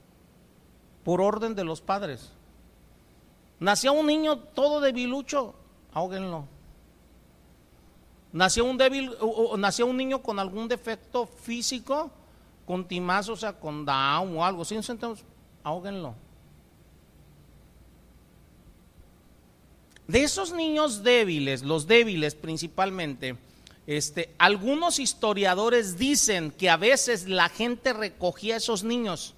por 1.04 1.20
orden 1.20 1.54
de 1.54 1.64
los 1.64 1.82
padres. 1.82 2.32
Nació 3.60 3.92
un 3.92 4.06
niño 4.06 4.38
todo 4.38 4.80
debilucho, 4.80 5.54
ahóguenlo. 5.92 6.46
Nació 8.32 8.64
un, 8.64 8.78
débil, 8.78 9.14
nació 9.58 9.84
un 9.84 9.98
niño 9.98 10.22
con 10.22 10.38
algún 10.38 10.66
defecto 10.66 11.26
físico, 11.26 12.10
con 12.66 12.88
timaz, 12.88 13.28
o 13.28 13.36
sea, 13.36 13.52
con 13.52 13.84
Down 13.84 14.34
o 14.34 14.42
algo, 14.42 14.64
¿sí? 14.64 14.74
Entonces, 14.74 15.26
ahóguenlo. 15.62 16.14
De 20.06 20.22
esos 20.22 20.52
niños 20.52 21.02
débiles, 21.02 21.62
los 21.62 21.86
débiles 21.86 22.34
principalmente, 22.34 23.36
este, 23.86 24.34
algunos 24.38 24.98
historiadores 24.98 25.98
dicen 25.98 26.50
que 26.50 26.70
a 26.70 26.76
veces 26.76 27.28
la 27.28 27.48
gente 27.48 27.92
recogía 27.92 28.54
a 28.54 28.58
esos 28.58 28.84
niños. 28.84 29.34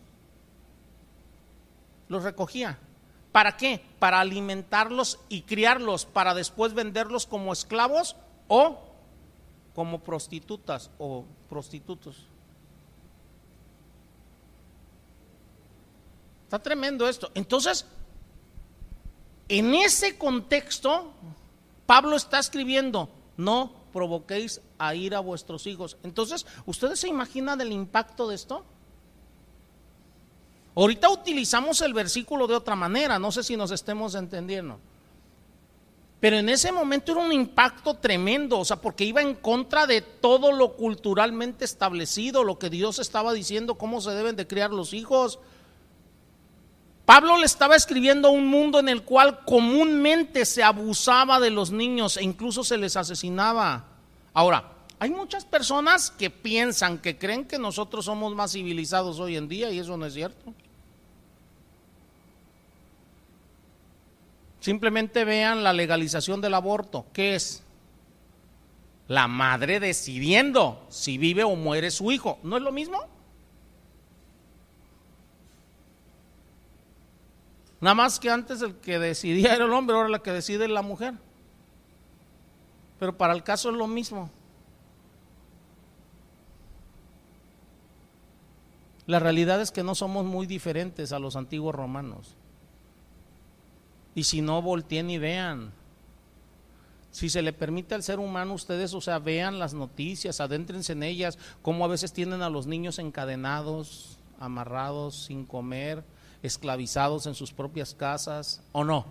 Los 2.08 2.22
recogía. 2.22 2.78
¿Para 3.32 3.56
qué? 3.56 3.84
Para 3.98 4.20
alimentarlos 4.20 5.18
y 5.28 5.42
criarlos, 5.42 6.04
para 6.04 6.34
después 6.34 6.74
venderlos 6.74 7.26
como 7.26 7.52
esclavos 7.52 8.16
o 8.48 8.80
como 9.74 10.00
prostitutas 10.00 10.90
o 10.98 11.24
prostitutos. 11.48 12.24
Está 16.44 16.60
tremendo 16.60 17.08
esto. 17.08 17.30
Entonces, 17.34 17.84
en 19.48 19.74
ese 19.74 20.18
contexto, 20.18 21.12
Pablo 21.86 22.16
está 22.16 22.38
escribiendo, 22.38 23.08
no 23.36 23.72
provoquéis 23.92 24.60
a 24.78 24.94
ir 24.94 25.14
a 25.14 25.20
vuestros 25.20 25.66
hijos. 25.66 25.96
Entonces, 26.02 26.46
¿ustedes 26.66 27.00
se 27.00 27.08
imaginan 27.08 27.60
el 27.60 27.72
impacto 27.72 28.28
de 28.28 28.34
esto? 28.34 28.64
Ahorita 30.74 31.08
utilizamos 31.08 31.80
el 31.80 31.94
versículo 31.94 32.46
de 32.46 32.54
otra 32.54 32.76
manera, 32.76 33.18
no 33.18 33.32
sé 33.32 33.42
si 33.42 33.56
nos 33.56 33.70
estemos 33.70 34.14
entendiendo. 34.14 34.78
Pero 36.20 36.36
en 36.36 36.48
ese 36.48 36.72
momento 36.72 37.12
era 37.12 37.20
un 37.22 37.32
impacto 37.32 37.94
tremendo, 37.94 38.58
o 38.58 38.64
sea, 38.64 38.76
porque 38.76 39.04
iba 39.04 39.22
en 39.22 39.34
contra 39.34 39.86
de 39.86 40.00
todo 40.00 40.52
lo 40.52 40.74
culturalmente 40.74 41.64
establecido, 41.64 42.42
lo 42.42 42.58
que 42.58 42.68
Dios 42.68 42.98
estaba 42.98 43.32
diciendo, 43.32 43.76
cómo 43.76 44.00
se 44.00 44.10
deben 44.10 44.36
de 44.36 44.46
criar 44.46 44.70
los 44.70 44.92
hijos. 44.92 45.38
Pablo 47.06 47.38
le 47.38 47.46
estaba 47.46 47.76
escribiendo 47.76 48.28
a 48.28 48.32
un 48.32 48.48
mundo 48.48 48.80
en 48.80 48.88
el 48.88 49.04
cual 49.04 49.44
comúnmente 49.44 50.44
se 50.44 50.64
abusaba 50.64 51.38
de 51.38 51.50
los 51.50 51.70
niños 51.70 52.16
e 52.16 52.24
incluso 52.24 52.64
se 52.64 52.76
les 52.76 52.96
asesinaba. 52.96 53.84
Ahora, 54.34 54.72
hay 54.98 55.10
muchas 55.10 55.44
personas 55.44 56.10
que 56.10 56.30
piensan, 56.30 56.98
que 56.98 57.16
creen 57.16 57.44
que 57.44 57.60
nosotros 57.60 58.06
somos 58.06 58.34
más 58.34 58.52
civilizados 58.52 59.20
hoy 59.20 59.36
en 59.36 59.46
día 59.46 59.70
y 59.70 59.78
eso 59.78 59.96
no 59.96 60.04
es 60.04 60.14
cierto. 60.14 60.52
Simplemente 64.58 65.24
vean 65.24 65.62
la 65.62 65.72
legalización 65.72 66.40
del 66.40 66.54
aborto. 66.54 67.06
¿Qué 67.12 67.36
es? 67.36 67.62
La 69.06 69.28
madre 69.28 69.78
decidiendo 69.78 70.84
si 70.88 71.18
vive 71.18 71.44
o 71.44 71.54
muere 71.54 71.92
su 71.92 72.10
hijo. 72.10 72.40
¿No 72.42 72.56
es 72.56 72.64
lo 72.64 72.72
mismo? 72.72 73.15
Nada 77.80 77.94
más 77.94 78.18
que 78.18 78.30
antes 78.30 78.62
el 78.62 78.74
que 78.76 78.98
decidía 78.98 79.54
era 79.54 79.64
el 79.64 79.72
hombre, 79.72 79.96
ahora 79.96 80.08
la 80.08 80.20
que 80.20 80.32
decide 80.32 80.64
es 80.64 80.70
la 80.70 80.82
mujer. 80.82 81.14
Pero 82.98 83.16
para 83.16 83.34
el 83.34 83.42
caso 83.42 83.70
es 83.70 83.76
lo 83.76 83.86
mismo. 83.86 84.30
La 89.06 89.20
realidad 89.20 89.60
es 89.60 89.70
que 89.70 89.84
no 89.84 89.94
somos 89.94 90.24
muy 90.24 90.46
diferentes 90.46 91.12
a 91.12 91.18
los 91.18 91.36
antiguos 91.36 91.74
romanos. 91.74 92.34
Y 94.14 94.24
si 94.24 94.40
no, 94.40 94.62
volteen 94.62 95.10
y 95.10 95.18
vean. 95.18 95.70
Si 97.12 97.28
se 97.28 97.42
le 97.42 97.52
permite 97.52 97.94
al 97.94 98.02
ser 98.02 98.18
humano, 98.18 98.54
ustedes, 98.54 98.92
o 98.94 99.00
sea, 99.00 99.18
vean 99.18 99.58
las 99.58 99.74
noticias, 99.74 100.40
adéntrense 100.40 100.92
en 100.92 101.02
ellas, 101.02 101.38
cómo 101.62 101.84
a 101.84 101.88
veces 101.88 102.12
tienen 102.12 102.42
a 102.42 102.50
los 102.50 102.66
niños 102.66 102.98
encadenados, 102.98 104.18
amarrados, 104.40 105.24
sin 105.24 105.46
comer, 105.46 106.02
esclavizados 106.42 107.26
en 107.26 107.34
sus 107.34 107.52
propias 107.52 107.94
casas 107.94 108.62
o 108.72 108.84
no. 108.84 109.06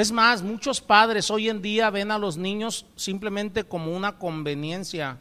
Es 0.00 0.12
más, 0.12 0.42
muchos 0.42 0.80
padres 0.80 1.30
hoy 1.30 1.50
en 1.50 1.60
día 1.60 1.90
ven 1.90 2.10
a 2.10 2.16
los 2.16 2.38
niños 2.38 2.86
simplemente 2.96 3.64
como 3.64 3.94
una 3.94 4.18
conveniencia. 4.18 5.18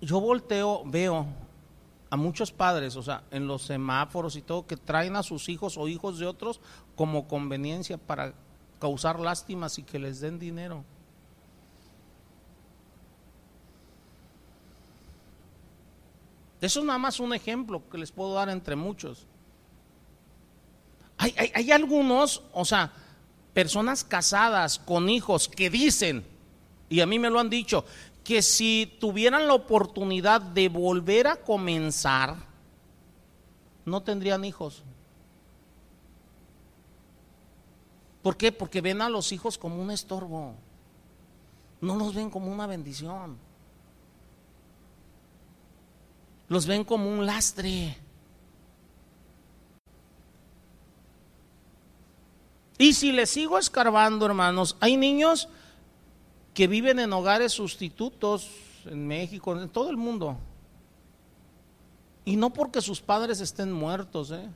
Yo 0.00 0.20
volteo, 0.20 0.84
veo 0.86 1.26
a 2.10 2.16
muchos 2.16 2.52
padres, 2.52 2.94
o 2.94 3.02
sea, 3.02 3.24
en 3.32 3.48
los 3.48 3.62
semáforos 3.62 4.36
y 4.36 4.42
todo, 4.42 4.68
que 4.68 4.76
traen 4.76 5.16
a 5.16 5.24
sus 5.24 5.48
hijos 5.48 5.76
o 5.76 5.88
hijos 5.88 6.20
de 6.20 6.26
otros 6.26 6.60
como 6.94 7.26
conveniencia 7.26 7.98
para 7.98 8.34
causar 8.78 9.18
lástimas 9.20 9.78
y 9.78 9.82
que 9.82 9.98
les 9.98 10.20
den 10.20 10.38
dinero. 10.38 10.84
Eso 16.60 16.80
es 16.80 16.86
nada 16.86 16.98
más 16.98 17.20
un 17.20 17.34
ejemplo 17.34 17.82
que 17.88 17.98
les 17.98 18.10
puedo 18.10 18.34
dar 18.34 18.48
entre 18.48 18.74
muchos. 18.74 19.26
Hay, 21.16 21.34
hay, 21.54 21.72
algunos, 21.72 22.42
o 22.52 22.64
sea, 22.64 22.92
personas 23.52 24.04
casadas 24.04 24.78
con 24.78 25.08
hijos 25.08 25.48
que 25.48 25.68
dicen, 25.68 26.24
y 26.88 27.00
a 27.00 27.06
mí 27.06 27.18
me 27.18 27.30
lo 27.30 27.40
han 27.40 27.50
dicho, 27.50 27.84
que 28.22 28.42
si 28.42 28.96
tuvieran 29.00 29.48
la 29.48 29.54
oportunidad 29.54 30.40
de 30.40 30.68
volver 30.68 31.26
a 31.26 31.36
comenzar, 31.36 32.36
no 33.84 34.02
tendrían 34.02 34.44
hijos. 34.44 34.84
¿Por 38.28 38.36
qué? 38.36 38.52
Porque 38.52 38.82
ven 38.82 39.00
a 39.00 39.08
los 39.08 39.32
hijos 39.32 39.56
como 39.56 39.80
un 39.80 39.90
estorbo. 39.90 40.54
No 41.80 41.96
los 41.96 42.14
ven 42.14 42.28
como 42.28 42.52
una 42.52 42.66
bendición. 42.66 43.38
Los 46.46 46.66
ven 46.66 46.84
como 46.84 47.08
un 47.08 47.24
lastre. 47.24 47.96
Y 52.76 52.92
si 52.92 53.12
les 53.12 53.30
sigo 53.30 53.56
escarbando, 53.58 54.26
hermanos, 54.26 54.76
hay 54.78 54.98
niños 54.98 55.48
que 56.52 56.66
viven 56.66 56.98
en 56.98 57.10
hogares 57.14 57.52
sustitutos 57.52 58.50
en 58.84 59.06
México, 59.06 59.58
en 59.58 59.70
todo 59.70 59.88
el 59.88 59.96
mundo. 59.96 60.36
Y 62.26 62.36
no 62.36 62.52
porque 62.52 62.82
sus 62.82 63.00
padres 63.00 63.40
estén 63.40 63.72
muertos, 63.72 64.32
¿eh? 64.32 64.50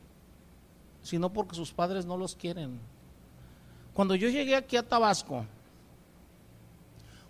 sino 1.01 1.33
porque 1.33 1.55
sus 1.55 1.71
padres 1.71 2.05
no 2.05 2.17
los 2.17 2.35
quieren. 2.35 2.92
Cuando 3.93 4.15
yo 4.15 4.27
llegué 4.29 4.55
aquí 4.55 4.75
a 4.75 4.87
Tabasco, 4.87 5.45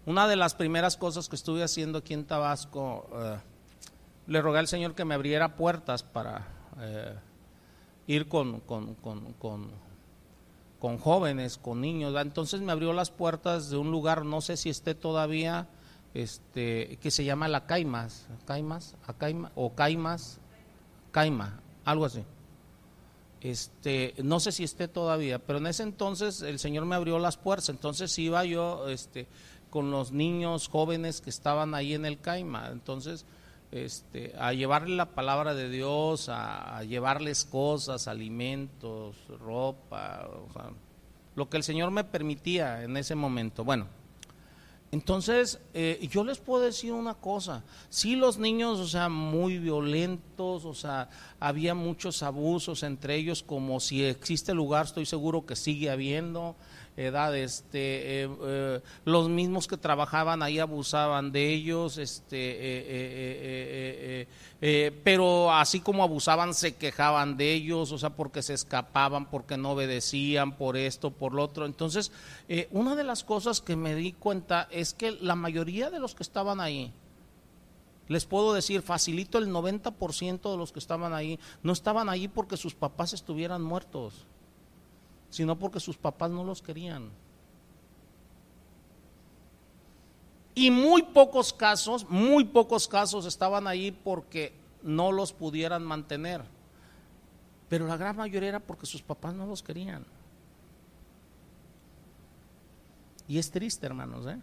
una 0.05 0.27
de 0.27 0.37
las 0.37 0.55
primeras 0.55 0.95
cosas 0.95 1.27
que 1.27 1.35
estuve 1.35 1.61
haciendo 1.61 1.97
aquí 1.97 2.13
en 2.13 2.23
Tabasco, 2.23 3.09
eh, 3.13 3.37
le 4.27 4.41
rogué 4.41 4.59
al 4.59 4.67
Señor 4.67 4.95
que 4.95 5.03
me 5.03 5.13
abriera 5.13 5.55
puertas 5.55 6.03
para 6.03 6.47
eh, 6.79 7.15
ir 8.07 8.29
con, 8.29 8.61
con, 8.61 8.95
jóvenes, 10.99 11.57
con 11.57 11.81
niños. 11.81 12.15
Entonces 12.17 12.61
me 12.61 12.71
abrió 12.71 12.93
las 12.93 13.11
puertas 13.11 13.69
de 13.69 13.75
un 13.75 13.91
lugar, 13.91 14.23
no 14.23 14.39
sé 14.39 14.55
si 14.55 14.69
esté 14.69 14.95
todavía, 14.95 15.67
este, 16.13 16.97
que 17.01 17.11
se 17.11 17.25
llama 17.25 17.49
La 17.49 17.65
Caimas, 17.65 18.27
Caimas, 18.45 18.95
Acaima, 19.05 19.51
o 19.55 19.73
Caimas, 19.73 20.39
Caima, 21.11 21.59
algo 21.83 22.05
así. 22.05 22.23
Este, 23.43 24.13
no 24.23 24.39
sé 24.39 24.53
si 24.53 24.63
esté 24.63 24.87
todavía, 24.87 25.37
pero 25.37 25.59
en 25.59 25.67
ese 25.67 25.83
entonces 25.83 26.41
el 26.41 26.59
Señor 26.59 26.85
me 26.85 26.95
abrió 26.95 27.19
las 27.19 27.35
puertas, 27.35 27.67
entonces 27.67 28.17
iba 28.17 28.45
yo 28.45 28.87
este, 28.87 29.27
con 29.69 29.91
los 29.91 30.13
niños 30.13 30.69
jóvenes 30.69 31.19
que 31.19 31.29
estaban 31.29 31.75
ahí 31.75 31.93
en 31.93 32.05
el 32.05 32.21
Caima, 32.21 32.69
entonces 32.71 33.25
este, 33.71 34.33
a 34.39 34.53
llevarle 34.53 34.95
la 34.95 35.09
palabra 35.09 35.55
de 35.55 35.67
Dios, 35.69 36.29
a, 36.29 36.83
llevarles 36.83 37.43
cosas, 37.43 38.07
alimentos, 38.07 39.17
ropa, 39.41 40.29
lo 41.35 41.49
que 41.49 41.57
el 41.57 41.63
Señor 41.63 41.91
me 41.91 42.05
permitía 42.05 42.83
en 42.83 42.95
ese 42.95 43.15
momento. 43.15 43.65
Bueno, 43.65 43.87
entonces, 44.93 45.59
eh, 45.73 46.07
yo 46.11 46.23
les 46.23 46.37
puedo 46.37 46.63
decir 46.63 46.91
una 46.91 47.15
cosa, 47.15 47.63
sí 47.89 48.15
los 48.15 48.37
niños, 48.37 48.77
o 48.79 48.87
sea, 48.87 49.09
muy 49.09 49.57
violentos, 49.57 50.65
o 50.65 50.75
sea, 50.75 51.09
había 51.39 51.73
muchos 51.73 52.21
abusos 52.21 52.83
entre 52.83 53.15
ellos, 53.15 53.41
como 53.41 53.79
si 53.79 54.03
existe 54.03 54.53
lugar, 54.53 54.85
estoy 54.85 55.07
seguro 55.07 55.47
que 55.47 55.55
sigue 55.55 55.89
habiendo, 55.89 56.55
edad, 56.95 57.35
este, 57.35 58.29
los 59.05 59.29
mismos 59.29 59.67
que 59.67 59.77
trabajaban 59.77 60.43
ahí 60.43 60.59
abusaban 60.59 61.31
de 61.31 61.53
ellos, 61.53 61.97
este, 61.97 62.37
pero 65.03 65.51
así 65.51 65.79
como 65.79 66.03
abusaban 66.03 66.53
se 66.53 66.75
quejaban 66.75 67.35
de 67.37 67.53
ellos, 67.53 67.91
o 67.91 67.97
sea, 67.97 68.11
porque 68.11 68.43
se 68.43 68.53
escapaban, 68.53 69.29
porque 69.29 69.57
no 69.57 69.71
obedecían, 69.71 70.55
por 70.55 70.77
esto, 70.77 71.11
por 71.11 71.33
lo 71.33 71.43
otro. 71.43 71.65
Entonces, 71.65 72.11
una 72.71 72.95
de 72.95 73.03
las 73.03 73.23
cosas 73.23 73.61
que 73.61 73.75
me 73.75 73.95
di 73.95 74.13
cuenta 74.13 74.67
es 74.71 74.93
que 74.93 75.11
la 75.11 75.35
mayoría 75.35 75.89
de 75.89 75.99
los 75.99 76.15
que 76.15 76.23
estaban 76.23 76.61
ahí, 76.61 76.93
les 78.09 78.25
puedo 78.25 78.53
decir, 78.53 78.81
facilito 78.81 79.37
el 79.37 79.47
90% 79.47 80.51
de 80.51 80.57
los 80.57 80.73
que 80.73 80.79
estaban 80.79 81.13
ahí, 81.13 81.39
no 81.63 81.71
estaban 81.71 82.09
ahí 82.09 82.27
porque 82.27 82.57
sus 82.57 82.75
papás 82.75 83.13
estuvieran 83.13 83.61
muertos, 83.61 84.27
sino 85.33 85.57
porque 85.57 85.79
sus 85.79 85.97
papás 85.97 86.29
no 86.29 86.43
los 86.43 86.61
querían. 86.61 87.09
Y 90.53 90.69
muy 90.69 91.01
pocos 91.01 91.51
casos, 91.51 92.07
muy 92.07 92.43
pocos 92.43 92.87
casos 92.87 93.25
estaban 93.25 93.65
ahí 93.65 93.89
porque 93.91 94.53
no 94.83 95.11
los 95.11 95.33
pudieran 95.33 95.83
mantener. 95.83 96.43
Pero 97.67 97.87
la 97.87 97.97
gran 97.97 98.15
mayoría 98.15 98.49
era 98.49 98.59
porque 98.59 98.85
sus 98.85 99.01
papás 99.01 99.33
no 99.33 99.47
los 99.47 99.63
querían. 99.63 100.05
Y 103.27 103.39
es 103.39 103.49
triste, 103.49 103.87
hermanos, 103.87 104.27
¿eh? 104.27 104.37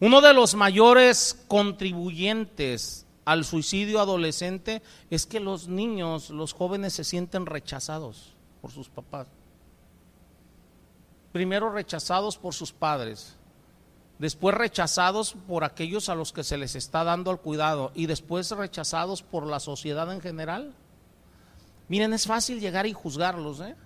Uno 0.00 0.20
de 0.20 0.34
los 0.34 0.56
mayores 0.56 1.44
contribuyentes 1.46 3.06
al 3.24 3.44
suicidio 3.44 4.00
adolescente 4.00 4.82
es 5.10 5.26
que 5.26 5.38
los 5.38 5.68
niños, 5.68 6.30
los 6.30 6.54
jóvenes 6.54 6.92
se 6.94 7.04
sienten 7.04 7.46
rechazados 7.46 8.34
por 8.60 8.70
sus 8.70 8.88
papás. 8.88 9.28
Primero 11.32 11.70
rechazados 11.70 12.38
por 12.38 12.54
sus 12.54 12.72
padres, 12.72 13.36
después 14.18 14.54
rechazados 14.54 15.34
por 15.46 15.64
aquellos 15.64 16.08
a 16.08 16.14
los 16.14 16.32
que 16.32 16.44
se 16.44 16.56
les 16.56 16.74
está 16.74 17.04
dando 17.04 17.30
el 17.30 17.38
cuidado 17.38 17.92
y 17.94 18.06
después 18.06 18.50
rechazados 18.50 19.22
por 19.22 19.46
la 19.46 19.60
sociedad 19.60 20.12
en 20.12 20.20
general. 20.20 20.74
Miren, 21.88 22.12
es 22.12 22.26
fácil 22.26 22.60
llegar 22.60 22.86
y 22.86 22.92
juzgarlos, 22.92 23.60
¿eh? 23.60 23.76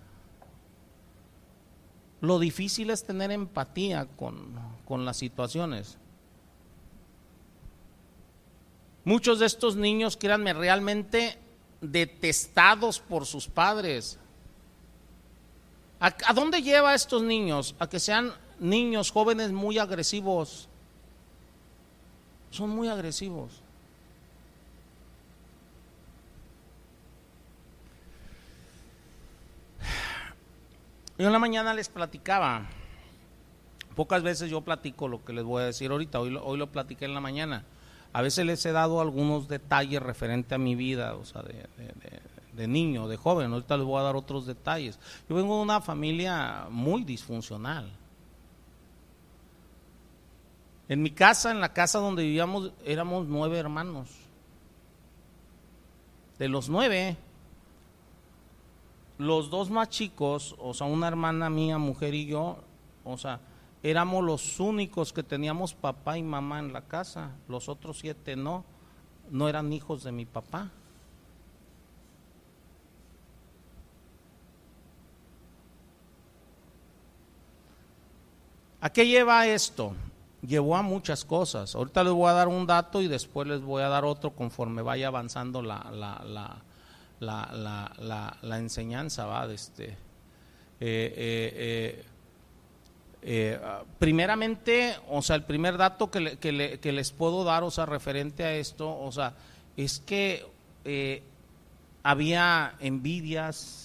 Lo 2.21 2.39
difícil 2.39 2.91
es 2.91 3.03
tener 3.05 3.33
empatía 3.33 4.07
con, 4.07 4.55
con 4.85 5.05
las 5.05 5.17
situaciones. 5.17 5.99
Muchos 9.05 9.41
de 9.41 9.47
estos 9.47 9.75
niños, 9.75 10.17
créanme, 10.17 10.53
realmente 10.53 11.37
detestados 11.81 13.01
por 13.01 13.27
sus 13.27 13.49
padres. 13.49 14.19
¿A, 16.03 16.33
dónde 16.35 16.61
lleva 16.63 16.91
a 16.91 16.95
estos 16.97 17.23
niños? 17.23 17.77
A 17.79 17.89
que 17.89 18.01
sean 18.01 18.33
niños, 18.59 19.13
jóvenes 19.13 19.53
muy 19.53 19.79
agresivos. 19.79 20.69
Son 22.51 22.71
muy 22.71 22.89
agresivos. 22.89 23.63
Yo 31.19 31.29
en 31.29 31.33
la 31.33 31.39
mañana 31.39 31.73
les 31.73 31.89
platicaba, 31.89 32.67
pocas 33.95 34.25
veces 34.25 34.51
yo 34.51 34.63
platico 34.63 35.07
lo 35.07 35.25
que 35.25 35.33
les 35.33 35.45
voy 35.45 35.63
a 35.63 35.67
decir 35.67 35.93
ahorita, 35.93 36.19
hoy 36.19 36.31
lo, 36.31 36.45
hoy 36.45 36.59
lo 36.59 36.67
platiqué 36.67 37.05
en 37.05 37.15
la 37.15 37.21
mañana. 37.21 37.65
A 38.13 38.23
veces 38.23 38.45
les 38.45 38.67
he 38.67 38.73
dado 38.73 39.01
algunos 39.01 39.47
detalles 39.47 40.03
referente 40.03 40.57
a 40.57 40.59
mi 40.59 40.75
vida, 40.75 41.15
o 41.15 41.25
sea, 41.25 41.43
de, 41.43 41.65
niño, 42.55 43.09
de 43.09 43.17
joven. 43.17 43.53
Ahorita 43.53 43.77
les 43.77 43.87
voy 43.87 44.01
a 44.01 44.03
dar 44.03 44.17
otros 44.17 44.47
detalles. 44.47 44.99
Yo 45.29 45.37
vengo 45.37 45.57
de 45.57 45.63
una 45.63 45.81
familia 45.81 46.67
muy 46.71 47.05
disfuncional. 47.05 47.91
En 50.89 51.03
mi 51.03 51.11
casa, 51.11 51.51
en 51.51 51.61
la 51.61 51.73
casa 51.73 51.99
donde 51.99 52.23
vivíamos, 52.23 52.73
éramos 52.85 53.27
nueve 53.27 53.59
hermanos. 53.59 54.11
De 56.39 56.49
los 56.49 56.69
nueve, 56.69 57.17
los 59.19 59.49
dos 59.51 59.71
más 59.71 59.89
chicos, 59.89 60.57
o 60.59 60.75
sea, 60.75 60.87
una 60.87 61.09
hermana 61.09 61.49
mía, 61.49 61.79
mujer 61.79 62.15
y 62.15 62.27
yo, 62.27 62.59
o 63.05 63.17
sea, 63.17 63.41
éramos 63.83 64.25
los 64.25 64.61
únicos 64.61 65.13
que 65.13 65.23
teníamos 65.23 65.75
papá 65.75 66.19
y 66.19 66.23
mamá 66.23 66.59
en 66.59 66.73
la 66.73 66.83
casa, 66.83 67.31
los 67.49 67.69
otros 67.69 67.99
siete 67.99 68.37
no, 68.37 68.65
no 69.31 69.49
eran 69.49 69.73
hijos 69.73 70.05
de 70.05 70.13
mi 70.13 70.27
papá. 70.27 70.71
¿A 78.83 78.91
qué 78.91 79.07
lleva 79.07 79.47
esto? 79.47 79.95
Llevó 80.45 80.77
a 80.77 80.83
muchas 80.83 81.25
cosas. 81.25 81.77
Ahorita 81.77 82.03
les 82.03 82.13
voy 82.13 82.29
a 82.29 82.33
dar 82.33 82.49
un 82.49 82.67
dato 82.67 83.01
y 83.01 83.07
después 83.07 83.47
les 83.47 83.61
voy 83.61 83.81
a 83.81 83.89
dar 83.89 84.05
otro 84.05 84.33
conforme 84.33 84.83
vaya 84.83 85.07
avanzando 85.07 85.63
la, 85.63 85.89
la, 85.93 86.21
la, 87.21 88.37
la 88.43 88.59
enseñanza, 88.59 89.25
¿va? 89.27 89.47
De 89.47 89.55
este, 89.55 89.85
eh, 89.85 89.95
eh, 90.81 91.15
eh 91.17 92.05
eh, 93.25 93.61
primeramente, 94.01 94.97
o 95.09 95.23
sea, 95.23 95.37
el 95.37 95.45
primer 95.45 95.77
dato 95.77 96.11
que, 96.11 96.39
que, 96.39 96.93
les 96.93 97.13
puedo 97.13 97.45
dar, 97.45 97.63
o 97.63 97.71
sea, 97.71 97.87
referente 97.87 98.43
a 98.43 98.55
esto, 98.55 98.99
o 98.99 99.13
sea, 99.13 99.35
es 99.77 100.01
que 100.01 100.45
había 102.03 102.75
envidias 102.81 103.82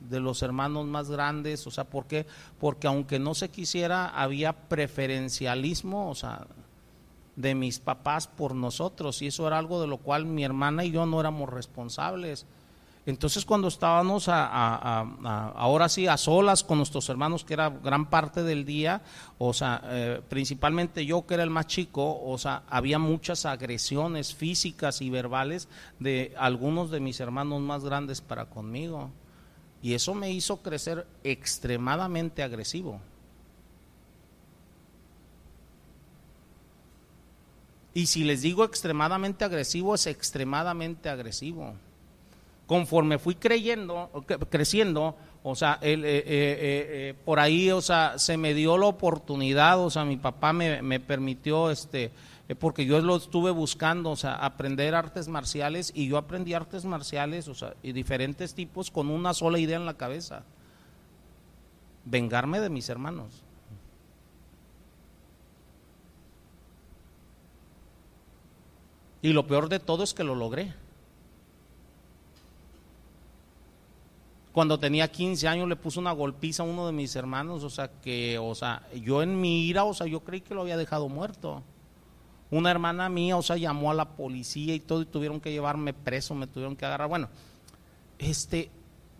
de 0.00 0.20
los 0.20 0.42
hermanos 0.42 0.86
más 0.86 1.10
grandes, 1.10 1.66
o 1.66 1.70
sea, 1.70 1.84
¿por 1.84 2.06
qué? 2.06 2.26
Porque 2.58 2.86
aunque 2.86 3.18
no 3.18 3.34
se 3.34 3.50
quisiera, 3.50 4.08
había 4.08 4.52
preferencialismo, 4.52 6.10
o 6.10 6.14
sea, 6.14 6.46
de 7.36 7.54
mis 7.54 7.78
papás 7.78 8.26
por 8.26 8.54
nosotros, 8.54 9.20
y 9.22 9.28
eso 9.28 9.46
era 9.46 9.58
algo 9.58 9.80
de 9.80 9.86
lo 9.86 9.98
cual 9.98 10.24
mi 10.26 10.44
hermana 10.44 10.84
y 10.84 10.90
yo 10.90 11.06
no 11.06 11.20
éramos 11.20 11.50
responsables. 11.50 12.46
Entonces 13.06 13.44
cuando 13.44 13.68
estábamos 13.68 14.28
ahora 14.28 15.88
sí 15.88 16.08
a 16.08 16.16
solas 16.16 16.64
con 16.64 16.78
nuestros 16.78 17.08
hermanos, 17.08 17.44
que 17.44 17.54
era 17.54 17.70
gran 17.70 18.10
parte 18.10 18.42
del 18.42 18.64
día, 18.64 19.00
o 19.38 19.52
sea, 19.52 19.80
eh, 19.84 20.20
principalmente 20.28 21.06
yo 21.06 21.24
que 21.24 21.34
era 21.34 21.44
el 21.44 21.50
más 21.50 21.68
chico, 21.68 22.20
o 22.20 22.36
sea, 22.36 22.64
había 22.68 22.98
muchas 22.98 23.46
agresiones 23.46 24.34
físicas 24.34 25.02
y 25.02 25.10
verbales 25.10 25.68
de 26.00 26.34
algunos 26.36 26.90
de 26.90 26.98
mis 26.98 27.20
hermanos 27.20 27.60
más 27.60 27.84
grandes 27.84 28.20
para 28.20 28.46
conmigo. 28.46 29.12
Y 29.86 29.94
eso 29.94 30.14
me 30.14 30.32
hizo 30.32 30.56
crecer 30.62 31.06
extremadamente 31.22 32.42
agresivo. 32.42 33.00
Y 37.94 38.06
si 38.06 38.24
les 38.24 38.42
digo 38.42 38.64
extremadamente 38.64 39.44
agresivo, 39.44 39.94
es 39.94 40.08
extremadamente 40.08 41.08
agresivo 41.08 41.74
conforme 42.66 43.20
fui 43.20 43.36
creyendo, 43.36 44.10
creciendo, 44.50 45.14
o 45.48 45.54
sea, 45.54 45.78
eh, 45.80 45.92
eh, 45.94 46.24
eh, 46.26 47.14
por 47.24 47.38
ahí, 47.38 47.70
o 47.70 47.80
sea, 47.80 48.18
se 48.18 48.36
me 48.36 48.52
dio 48.52 48.76
la 48.78 48.86
oportunidad, 48.86 49.78
o 49.78 49.90
sea, 49.90 50.04
mi 50.04 50.16
papá 50.16 50.52
me, 50.52 50.98
permitió, 50.98 51.70
este, 51.70 52.10
porque 52.58 52.84
yo 52.84 53.00
lo 53.00 53.14
estuve 53.14 53.52
buscando, 53.52 54.10
o 54.10 54.16
sea, 54.16 54.34
aprender 54.34 54.96
artes 54.96 55.28
marciales 55.28 55.92
y 55.94 56.08
yo 56.08 56.18
aprendí 56.18 56.52
artes 56.52 56.84
marciales, 56.84 57.46
o 57.46 57.54
sea, 57.54 57.74
y 57.80 57.92
diferentes 57.92 58.54
tipos 58.54 58.90
con 58.90 59.08
una 59.08 59.34
sola 59.34 59.60
idea 59.60 59.76
en 59.76 59.86
la 59.86 59.94
cabeza, 59.94 60.42
vengarme 62.04 62.58
de 62.58 62.68
mis 62.68 62.88
hermanos. 62.88 63.44
Y 69.22 69.32
lo 69.32 69.46
peor 69.46 69.68
de 69.68 69.78
todo 69.78 70.02
es 70.02 70.12
que 70.12 70.24
lo 70.24 70.34
logré. 70.34 70.74
Cuando 74.56 74.78
tenía 74.78 75.06
15 75.12 75.48
años 75.48 75.68
le 75.68 75.76
puse 75.76 75.98
una 75.98 76.12
golpiza 76.12 76.62
a 76.62 76.66
uno 76.66 76.86
de 76.86 76.92
mis 76.94 77.14
hermanos, 77.14 77.62
o 77.62 77.68
sea, 77.68 77.90
que, 78.00 78.38
o 78.38 78.54
sea, 78.54 78.88
yo 78.94 79.22
en 79.22 79.38
mi 79.38 79.66
ira, 79.66 79.84
o 79.84 79.92
sea, 79.92 80.06
yo 80.06 80.20
creí 80.20 80.40
que 80.40 80.54
lo 80.54 80.62
había 80.62 80.78
dejado 80.78 81.10
muerto. 81.10 81.62
Una 82.50 82.70
hermana 82.70 83.10
mía, 83.10 83.36
o 83.36 83.42
sea, 83.42 83.58
llamó 83.58 83.90
a 83.90 83.94
la 83.94 84.16
policía 84.16 84.74
y 84.74 84.80
todo, 84.80 85.02
y 85.02 85.04
tuvieron 85.04 85.42
que 85.42 85.52
llevarme 85.52 85.92
preso, 85.92 86.34
me 86.34 86.46
tuvieron 86.46 86.74
que 86.74 86.86
agarrar. 86.86 87.06
Bueno, 87.06 87.28
este, 88.18 88.70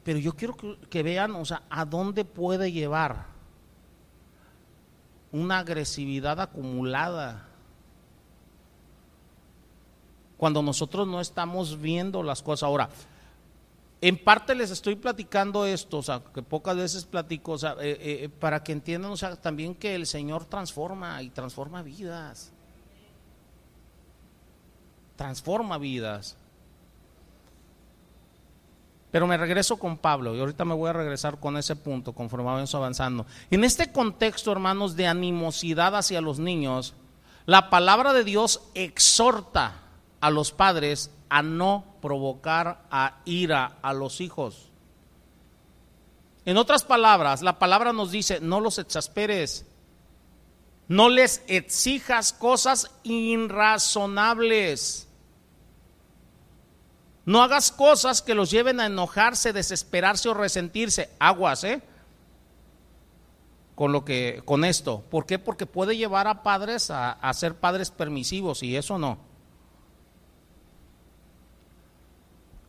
pero 0.05 0.19
yo 0.19 0.33
quiero 0.33 0.57
que, 0.89 1.03
vean, 1.03 1.33
o 1.33 1.45
sea, 1.45 1.65
a 1.69 1.85
dónde 1.85 2.25
puede 2.25 2.73
llevar 2.73 3.27
una 5.33 5.59
agresividad 5.59 6.41
acumulada 6.41 7.47
cuando 10.39 10.63
nosotros 10.63 11.07
no 11.07 11.21
estamos 11.21 11.79
viendo 11.79 12.23
las 12.23 12.43
cosas. 12.43 12.63
Ahora, 12.63 12.89
en 14.01 14.19
parte 14.19 14.55
les 14.55 14.71
estoy 14.71 14.95
platicando 14.95 15.65
esto, 15.65 15.99
o 15.99 16.03
sea, 16.03 16.23
que 16.35 16.43
pocas 16.43 16.77
veces 16.77 17.05
platico, 17.05 17.57
sea, 17.57 17.77
eh, 17.81 17.97
eh, 18.25 18.29
para 18.29 18.63
que 18.63 18.73
entiendan, 18.73 19.11
o 19.11 19.17
sea, 19.17 19.37
también 19.37 19.75
que 19.75 19.95
el 19.95 20.07
Señor 20.07 20.45
transforma 20.45 21.23
y 21.23 21.31
transforma 21.31 21.83
vidas. 21.83 22.53
Transforma 25.17 25.79
vidas. 25.79 26.37
Pero 29.11 29.27
me 29.27 29.39
regreso 29.39 29.79
con 29.79 29.97
Pablo 29.97 30.37
y 30.37 30.41
ahorita 30.41 30.67
me 30.67 30.75
voy 30.75 30.91
a 30.91 30.93
regresar 30.93 31.41
con 31.41 31.57
ese 31.57 31.75
punto 31.75 32.13
conforme 32.13 32.45
vamos 32.45 32.75
avanzando. 32.75 33.25
En 33.51 33.65
este 33.65 33.91
contexto, 33.91 34.53
hermanos, 34.53 34.95
de 34.95 35.07
animosidad 35.07 35.97
hacia 35.97 36.21
los 36.21 36.39
niños, 36.39 36.93
la 37.47 37.71
palabra 37.71 38.13
de 38.13 38.25
Dios 38.25 38.61
exhorta 38.75 39.81
a 40.21 40.29
los 40.29 40.53
padres 40.53 41.11
a 41.31 41.41
no 41.41 41.96
provocar 42.07 42.87
a 42.89 43.19
ira 43.25 43.79
a 43.83 43.93
los 43.93 44.21
hijos. 44.21 44.71
En 46.45 46.57
otras 46.57 46.85
palabras, 46.85 47.43
la 47.43 47.59
palabra 47.59 47.93
nos 47.93 48.13
dice, 48.13 48.39
no 48.41 48.61
los 48.61 48.79
exasperes, 48.79 49.67
no 50.87 51.09
les 51.09 51.43
exijas 51.49 52.33
cosas 52.33 52.93
irrazonables. 53.03 55.09
No 57.25 57.43
hagas 57.43 57.73
cosas 57.73 58.23
que 58.23 58.37
los 58.37 58.53
lleven 58.53 58.79
a 58.79 58.87
enojarse, 58.87 59.53
desesperarse 59.53 60.29
o 60.29 60.35
resentirse. 60.35 61.11
Aguas, 61.19 61.65
¿eh? 61.65 61.83
Con 63.75 63.91
lo 63.91 64.05
que, 64.05 64.43
con 64.45 64.65
esto. 64.65 65.03
¿Por 65.11 65.27
qué? 65.27 65.41
Porque 65.41 65.67
puede 65.67 65.97
llevar 65.97 66.29
a 66.29 66.45
padres 66.45 66.93
a, 66.93 67.11
a 67.11 67.35
ser 67.35 67.57
padres 67.57 67.91
permisivos 67.91 68.63
y 68.63 68.77
eso 68.77 68.97
no. 68.97 69.19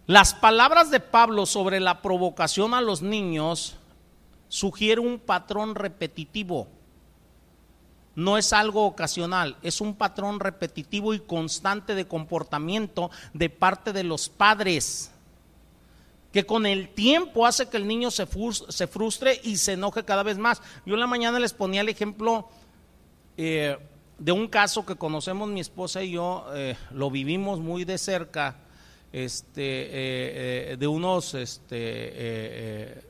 Las 0.08 0.34
palabras 0.34 0.90
de 0.90 1.00
Pablo 1.00 1.46
sobre 1.46 1.80
la 1.80 2.02
provocación 2.02 2.74
a 2.74 2.82
los 2.82 3.02
niños 3.02 3.76
sugieren 4.48 5.06
un 5.06 5.20
patrón 5.20 5.76
repetitivo 5.76 6.68
no 8.18 8.36
es 8.40 8.52
algo 8.52 8.88
ocasional, 8.88 9.58
es 9.62 9.80
un 9.80 9.94
patrón 9.94 10.40
repetitivo 10.40 11.14
y 11.14 11.20
constante 11.20 11.94
de 11.94 12.08
comportamiento 12.08 13.12
de 13.36 13.52
parte 13.52 13.94
de 13.94 14.04
los 14.04 14.28
padres, 14.28 15.12
que 16.34 16.44
con 16.44 16.66
el 16.66 16.90
tiempo 16.90 17.46
hace 17.46 17.70
que 17.70 17.78
el 17.78 17.88
niño 17.88 18.10
se 18.10 18.26
frustre 18.26 19.40
y 19.44 19.58
se 19.58 19.74
enoje 19.74 20.04
cada 20.04 20.24
vez 20.24 20.40
más. 20.40 20.64
Yo 20.84 20.96
en 20.96 21.00
la 21.00 21.06
mañana 21.06 21.38
les 21.38 21.54
ponía 21.54 21.82
el 21.82 21.90
ejemplo 21.90 22.50
eh, 23.38 23.78
de 24.18 24.32
un 24.32 24.48
caso 24.48 24.84
que 24.84 24.96
conocemos 24.96 25.48
mi 25.48 25.60
esposa 25.60 26.02
y 26.02 26.14
yo, 26.14 26.48
eh, 26.56 26.76
lo 26.90 27.12
vivimos 27.12 27.60
muy 27.60 27.86
de 27.86 28.00
cerca, 28.00 28.56
este, 29.12 30.72
eh, 30.72 30.78
de 30.78 30.88
unos 30.88 31.34
este, 31.34 33.04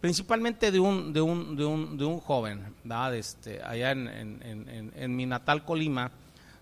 principalmente 0.00 0.70
de 0.70 0.78
un, 0.78 1.12
de 1.12 1.20
un, 1.20 2.20
joven, 2.20 2.74
Este, 3.14 3.62
allá 3.62 3.90
en, 3.92 4.08
en, 4.08 4.92
en, 4.94 5.16
mi 5.16 5.26
natal 5.26 5.64
Colima, 5.64 6.12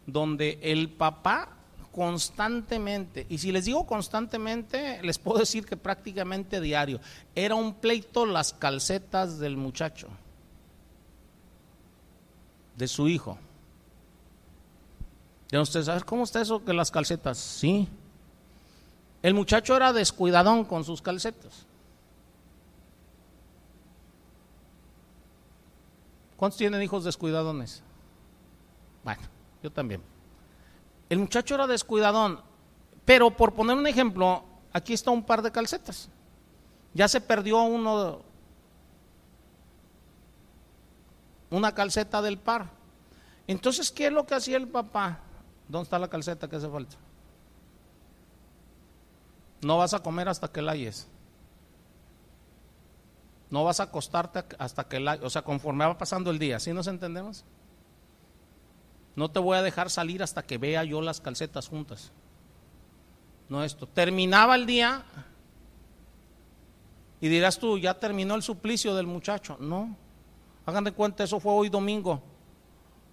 donde 0.07 0.59
el 0.62 0.91
papá 0.91 1.51
constantemente, 1.93 3.26
y 3.28 3.39
si 3.39 3.53
les 3.53 3.66
digo 3.66 3.87
constantemente, 3.87 5.01
les 5.03 5.18
puedo 5.18 5.39
decir 5.39 5.64
que 5.64 5.76
prácticamente 5.76 6.61
diario, 6.61 7.01
era 7.35 7.55
un 7.55 7.74
pleito 7.74 8.26
las 8.26 8.53
calcetas 8.53 9.39
del 9.39 9.57
muchacho, 9.57 10.09
de 12.76 12.89
su 12.89 13.09
hijo. 13.09 13.39
Ya 15.53 15.62
cómo 16.05 16.24
está 16.24 16.41
eso 16.41 16.64
que 16.64 16.72
las 16.72 16.91
calcetas, 16.91 17.39
sí. 17.39 17.89
El 19.25 19.33
muchacho 19.33 19.75
era 19.75 19.95
descuidadón 19.95 20.66
con 20.66 20.85
sus 20.85 21.01
calcetas. 21.01 21.64
¿Cuántos 26.37 26.59
tienen 26.59 26.83
hijos 26.83 27.05
descuidadones? 27.05 27.83
Bueno, 29.03 29.22
yo 29.62 29.72
también. 29.72 30.03
El 31.09 31.20
muchacho 31.20 31.55
era 31.55 31.66
descuidadón, 31.66 32.39
pero 33.07 33.31
por 33.31 33.55
poner 33.55 33.79
un 33.79 33.87
ejemplo, 33.87 34.45
aquí 34.75 34.93
está 34.93 35.11
un 35.11 35.25
par 35.25 35.41
de 35.41 35.51
calcetas. 35.51 36.11
Ya 36.93 37.09
se 37.09 37.22
perdió 37.22 37.62
uno, 37.62 38.20
una 41.49 41.75
calceta 41.75 42.20
del 42.20 42.37
par. 42.37 42.68
Entonces, 43.47 43.91
¿qué 43.91 44.09
es 44.09 44.12
lo 44.12 44.27
que 44.27 44.35
hacía 44.35 44.59
el 44.59 44.68
papá? 44.68 45.20
¿Dónde 45.66 45.85
está 45.85 45.99
la 45.99 46.09
calceta 46.09 46.47
que 46.47 46.57
hace 46.57 46.68
falta? 46.68 46.99
No 49.64 49.78
vas 49.78 49.94
a 49.94 50.00
comer 50.00 50.28
hasta 50.28 50.48
que 50.48 50.62
la 50.62 50.72
hayes. 50.72 51.08
No 53.50 53.64
vas 53.64 53.80
a 53.80 53.84
acostarte 53.84 54.44
hasta 54.58 54.84
que 54.84 55.00
la, 55.00 55.18
o 55.22 55.30
sea, 55.30 55.42
conforme 55.42 55.86
va 55.86 55.96
pasando 55.96 56.30
el 56.30 56.38
día, 56.38 56.60
¿sí 56.60 56.72
nos 56.72 56.86
entendemos? 56.86 57.44
No 59.16 59.30
te 59.30 59.38
voy 59.38 59.56
a 59.56 59.62
dejar 59.62 59.90
salir 59.90 60.22
hasta 60.22 60.42
que 60.42 60.58
vea 60.58 60.84
yo 60.84 61.00
las 61.00 61.20
calcetas 61.20 61.68
juntas. 61.68 62.12
No 63.48 63.62
esto. 63.62 63.86
Terminaba 63.86 64.56
el 64.56 64.66
día 64.66 65.04
y 67.20 67.28
dirás 67.28 67.58
tú, 67.58 67.78
ya 67.78 67.94
terminó 67.94 68.34
el 68.34 68.42
suplicio 68.42 68.94
del 68.94 69.06
muchacho. 69.06 69.56
No. 69.60 69.96
Hagan 70.66 70.84
de 70.84 70.92
cuenta, 70.92 71.24
eso 71.24 71.40
fue 71.40 71.52
hoy 71.52 71.68
domingo. 71.68 72.22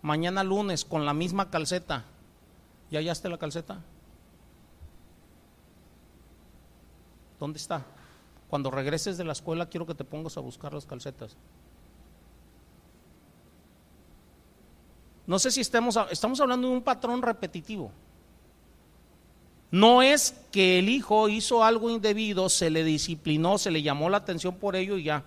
Mañana 0.02 0.44
lunes 0.44 0.84
con 0.84 1.06
la 1.06 1.14
misma 1.14 1.50
calceta. 1.50 2.06
¿Ya 2.90 3.00
hallaste 3.00 3.30
la 3.30 3.38
calceta? 3.38 3.82
¿Dónde 7.42 7.58
está? 7.58 7.84
Cuando 8.52 8.70
regreses 8.70 9.18
de 9.18 9.24
la 9.24 9.32
escuela 9.32 9.68
quiero 9.68 9.88
que 9.88 9.96
te 9.96 10.04
pongas 10.04 10.38
a 10.38 10.42
buscar 10.42 10.76
las 10.76 10.86
calcetas. 10.86 11.36
No 15.26 15.40
sé 15.40 15.50
si 15.50 15.60
estamos, 15.60 15.98
estamos 16.12 16.40
hablando 16.40 16.68
de 16.68 16.76
un 16.76 16.84
patrón 16.84 17.20
repetitivo. 17.24 17.92
No 19.72 20.04
es 20.04 20.40
que 20.52 20.78
el 20.78 20.90
hijo 20.90 21.30
hizo 21.30 21.64
algo 21.64 21.90
indebido, 21.90 22.48
se 22.48 22.70
le 22.70 22.84
disciplinó, 22.84 23.58
se 23.58 23.72
le 23.72 23.82
llamó 23.82 24.08
la 24.08 24.18
atención 24.18 24.54
por 24.58 24.76
ello 24.76 24.96
y 24.98 25.06
ya, 25.06 25.24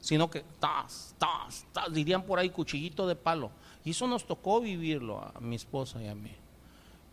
sino 0.00 0.30
que 0.30 0.46
tas, 0.58 1.14
tas, 1.18 1.66
tas, 1.72 1.92
dirían 1.92 2.22
por 2.22 2.38
ahí 2.38 2.48
cuchillito 2.48 3.06
de 3.06 3.16
palo. 3.16 3.50
Y 3.84 3.90
eso 3.90 4.06
nos 4.06 4.26
tocó 4.26 4.62
vivirlo 4.62 5.20
a 5.20 5.38
mi 5.40 5.56
esposa 5.56 6.02
y 6.02 6.06
a 6.06 6.14
mí. 6.14 6.34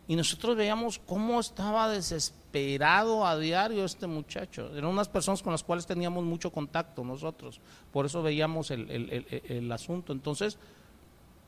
Y 0.08 0.16
nosotros 0.16 0.56
veíamos 0.56 0.98
cómo 0.98 1.38
estaba 1.38 1.88
desesperado 1.88 3.24
a 3.24 3.38
diario 3.38 3.84
este 3.84 4.06
muchacho. 4.06 4.70
Eran 4.76 4.90
unas 4.90 5.08
personas 5.08 5.42
con 5.42 5.52
las 5.52 5.62
cuales 5.62 5.86
teníamos 5.86 6.24
mucho 6.24 6.50
contacto 6.50 7.04
nosotros. 7.04 7.60
Por 7.92 8.06
eso 8.06 8.22
veíamos 8.22 8.70
el, 8.70 9.70
asunto. 9.72 10.12
Entonces, 10.12 10.58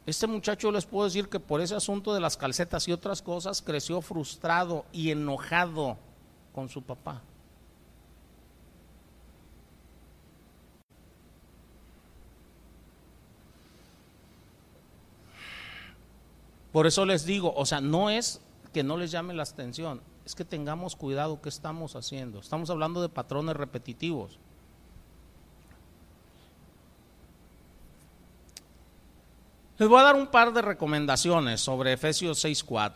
este 0.07 0.27
muchacho 0.27 0.71
les 0.71 0.87
puedo 0.87 1.05
decir 1.05 1.29
que 1.29 1.41
por 1.41 1.61
ese 1.61 1.75
asunto 1.75 2.15
de 2.15 2.21
las 2.21 2.37
calcetas 2.37 2.87
y 2.87 2.93
otras 2.93 3.23
cosas 3.23 3.61
creció 3.61 4.01
frustrado 4.01 4.85
y 4.93 5.11
enojado 5.11 5.97
con 6.55 6.69
su 6.69 6.81
papá. 6.83 7.23
Por 16.71 16.89
eso 16.89 17.05
les 17.07 17.25
digo, 17.25 17.55
o 17.57 17.67
sea, 17.67 17.81
no 17.81 18.11
es 18.11 18.41
que 18.75 18.83
no 18.83 18.99
les 18.99 19.13
llame 19.13 19.33
la 19.33 19.45
atención, 19.45 20.03
es 20.27 20.35
que 20.35 20.45
tengamos 20.45 20.97
cuidado 20.97 21.41
qué 21.41 21.49
estamos 21.49 21.95
haciendo. 21.97 22.41
Estamos 22.41 22.69
hablando 22.69 23.01
de 23.01 23.09
patrones 23.09 23.57
repetitivos. 23.57 24.39
Les 29.79 29.89
voy 29.89 30.01
a 30.01 30.05
dar 30.05 30.17
un 30.17 30.27
par 30.27 30.53
de 30.53 30.61
recomendaciones 30.61 31.61
sobre 31.61 31.93
Efesios 31.93 32.45
6.4. 32.45 32.93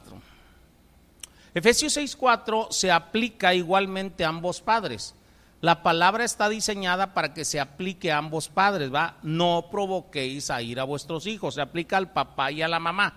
Efesios 1.55 1.97
6.4 1.97 2.71
se 2.71 2.91
aplica 2.91 3.55
igualmente 3.55 4.25
a 4.25 4.29
ambos 4.29 4.61
padres. 4.61 5.15
La 5.61 5.83
palabra 5.83 6.25
está 6.25 6.49
diseñada 6.49 7.15
para 7.15 7.35
que 7.35 7.45
se 7.45 7.59
aplique 7.59 8.13
a 8.13 8.19
ambos 8.19 8.49
padres, 8.49 8.93
¿va? 8.95 9.17
No 9.23 9.67
provoquéis 9.71 10.51
a 10.51 10.61
ir 10.63 10.79
a 10.79 10.85
vuestros 10.85 11.27
hijos, 11.27 11.55
se 11.55 11.61
aplica 11.61 11.97
al 11.97 12.13
papá 12.13 12.53
y 12.53 12.63
a 12.63 12.69
la 12.69 12.79
mamá. 12.79 13.15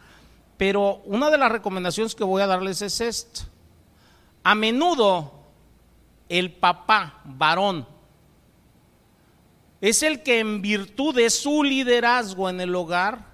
Pero 0.61 1.01
una 1.05 1.31
de 1.31 1.39
las 1.39 1.51
recomendaciones 1.51 2.13
que 2.13 2.23
voy 2.23 2.39
a 2.43 2.45
darles 2.45 2.83
es 2.83 3.01
esto. 3.01 3.41
A 4.43 4.53
menudo 4.53 5.33
el 6.29 6.53
papá 6.53 7.19
varón 7.25 7.87
es 9.81 10.03
el 10.03 10.21
que 10.21 10.37
en 10.37 10.61
virtud 10.61 11.15
de 11.15 11.31
su 11.31 11.63
liderazgo 11.63 12.47
en 12.47 12.61
el 12.61 12.75
hogar 12.75 13.25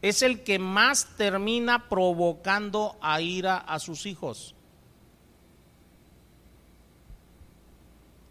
es 0.00 0.22
el 0.22 0.44
que 0.44 0.60
más 0.60 1.16
termina 1.16 1.88
provocando 1.88 2.96
a 3.00 3.20
ira 3.20 3.56
a 3.56 3.80
sus 3.80 4.06
hijos. 4.06 4.54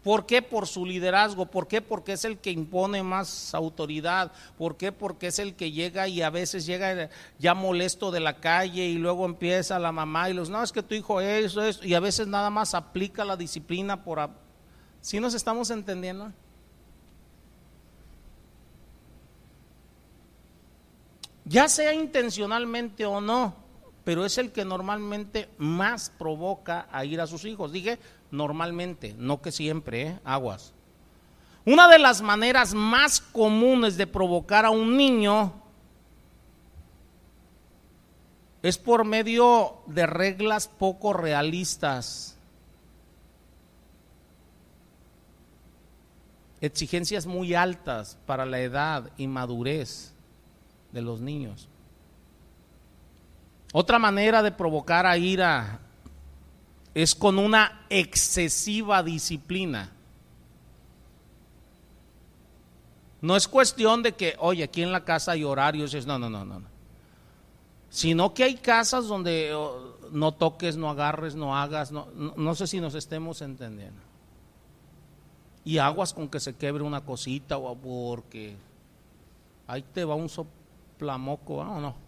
¿Por 0.08 0.24
qué? 0.24 0.40
Por 0.40 0.66
su 0.66 0.86
liderazgo. 0.86 1.44
¿Por 1.44 1.68
qué? 1.68 1.82
Porque 1.82 2.14
es 2.14 2.24
el 2.24 2.38
que 2.38 2.50
impone 2.50 3.02
más 3.02 3.54
autoridad. 3.54 4.32
¿Por 4.56 4.78
qué? 4.78 4.90
Porque 4.90 5.26
es 5.26 5.38
el 5.38 5.54
que 5.54 5.70
llega 5.70 6.08
y 6.08 6.22
a 6.22 6.30
veces 6.30 6.64
llega 6.64 7.10
ya 7.38 7.52
molesto 7.52 8.10
de 8.10 8.20
la 8.20 8.40
calle 8.40 8.86
y 8.86 8.94
luego 8.94 9.26
empieza 9.26 9.78
la 9.78 9.92
mamá 9.92 10.30
y 10.30 10.32
los, 10.32 10.48
no, 10.48 10.62
es 10.62 10.72
que 10.72 10.82
tu 10.82 10.94
hijo 10.94 11.20
eso, 11.20 11.62
es, 11.62 11.80
y 11.84 11.92
a 11.92 12.00
veces 12.00 12.26
nada 12.26 12.48
más 12.48 12.72
aplica 12.72 13.22
la 13.22 13.36
disciplina 13.36 14.02
por... 14.02 14.30
¿Sí 15.02 15.20
nos 15.20 15.34
estamos 15.34 15.68
entendiendo? 15.68 16.32
Ya 21.44 21.68
sea 21.68 21.92
intencionalmente 21.92 23.04
o 23.04 23.20
no, 23.20 23.54
pero 24.04 24.24
es 24.24 24.38
el 24.38 24.52
que 24.52 24.64
normalmente 24.64 25.50
más 25.58 26.08
provoca 26.08 26.88
a 26.90 27.04
ir 27.04 27.20
a 27.20 27.26
sus 27.26 27.44
hijos. 27.44 27.72
Dije, 27.72 27.98
normalmente, 28.30 29.14
no 29.18 29.40
que 29.40 29.52
siempre, 29.52 30.02
¿eh? 30.02 30.20
aguas. 30.24 30.72
Una 31.64 31.88
de 31.88 31.98
las 31.98 32.22
maneras 32.22 32.74
más 32.74 33.20
comunes 33.20 33.96
de 33.96 34.06
provocar 34.06 34.64
a 34.64 34.70
un 34.70 34.96
niño 34.96 35.52
es 38.62 38.78
por 38.78 39.04
medio 39.04 39.78
de 39.86 40.06
reglas 40.06 40.68
poco 40.68 41.12
realistas, 41.12 42.36
exigencias 46.60 47.26
muy 47.26 47.54
altas 47.54 48.18
para 48.26 48.44
la 48.44 48.60
edad 48.60 49.10
y 49.16 49.26
madurez 49.26 50.12
de 50.92 51.02
los 51.02 51.20
niños. 51.20 51.68
Otra 53.72 53.98
manera 53.98 54.42
de 54.42 54.50
provocar 54.50 55.06
a 55.06 55.18
ira 55.18 55.80
es 57.02 57.14
con 57.14 57.38
una 57.38 57.86
excesiva 57.90 59.04
disciplina. 59.04 59.92
No 63.20 63.36
es 63.36 63.46
cuestión 63.46 64.02
de 64.02 64.16
que, 64.16 64.34
oye, 64.40 64.64
aquí 64.64 64.82
en 64.82 64.90
la 64.90 65.04
casa 65.04 65.30
hay 65.30 65.44
horarios, 65.44 65.94
no, 66.08 66.18
no, 66.18 66.28
no, 66.28 66.44
no. 66.44 66.60
Sino 67.88 68.34
que 68.34 68.42
hay 68.42 68.56
casas 68.56 69.06
donde 69.06 69.54
oh, 69.54 69.96
no 70.10 70.34
toques, 70.34 70.76
no 70.76 70.90
agarres, 70.90 71.36
no 71.36 71.56
hagas, 71.56 71.92
no, 71.92 72.08
no, 72.14 72.54
sé 72.56 72.66
si 72.66 72.80
nos 72.80 72.96
estemos 72.96 73.42
entendiendo. 73.42 74.02
Y 75.64 75.78
aguas 75.78 76.12
con 76.12 76.28
que 76.28 76.40
se 76.40 76.56
quebre 76.56 76.82
una 76.82 77.02
cosita 77.02 77.58
o 77.58 77.76
porque 77.76 78.56
ahí 79.68 79.82
te 79.82 80.04
va 80.04 80.16
un 80.16 80.28
soplamoco, 80.28 81.58
¿o 81.58 81.80
no? 81.80 82.07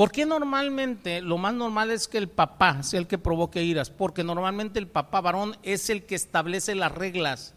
¿Por 0.00 0.12
qué 0.12 0.24
normalmente 0.24 1.20
lo 1.20 1.36
más 1.36 1.52
normal 1.52 1.90
es 1.90 2.08
que 2.08 2.16
el 2.16 2.26
papá 2.26 2.82
sea 2.82 2.98
el 2.98 3.06
que 3.06 3.18
provoque 3.18 3.62
iras? 3.62 3.90
Porque 3.90 4.24
normalmente 4.24 4.78
el 4.78 4.86
papá 4.86 5.20
varón 5.20 5.58
es 5.62 5.90
el 5.90 6.06
que 6.06 6.14
establece 6.14 6.74
las 6.74 6.90
reglas 6.90 7.52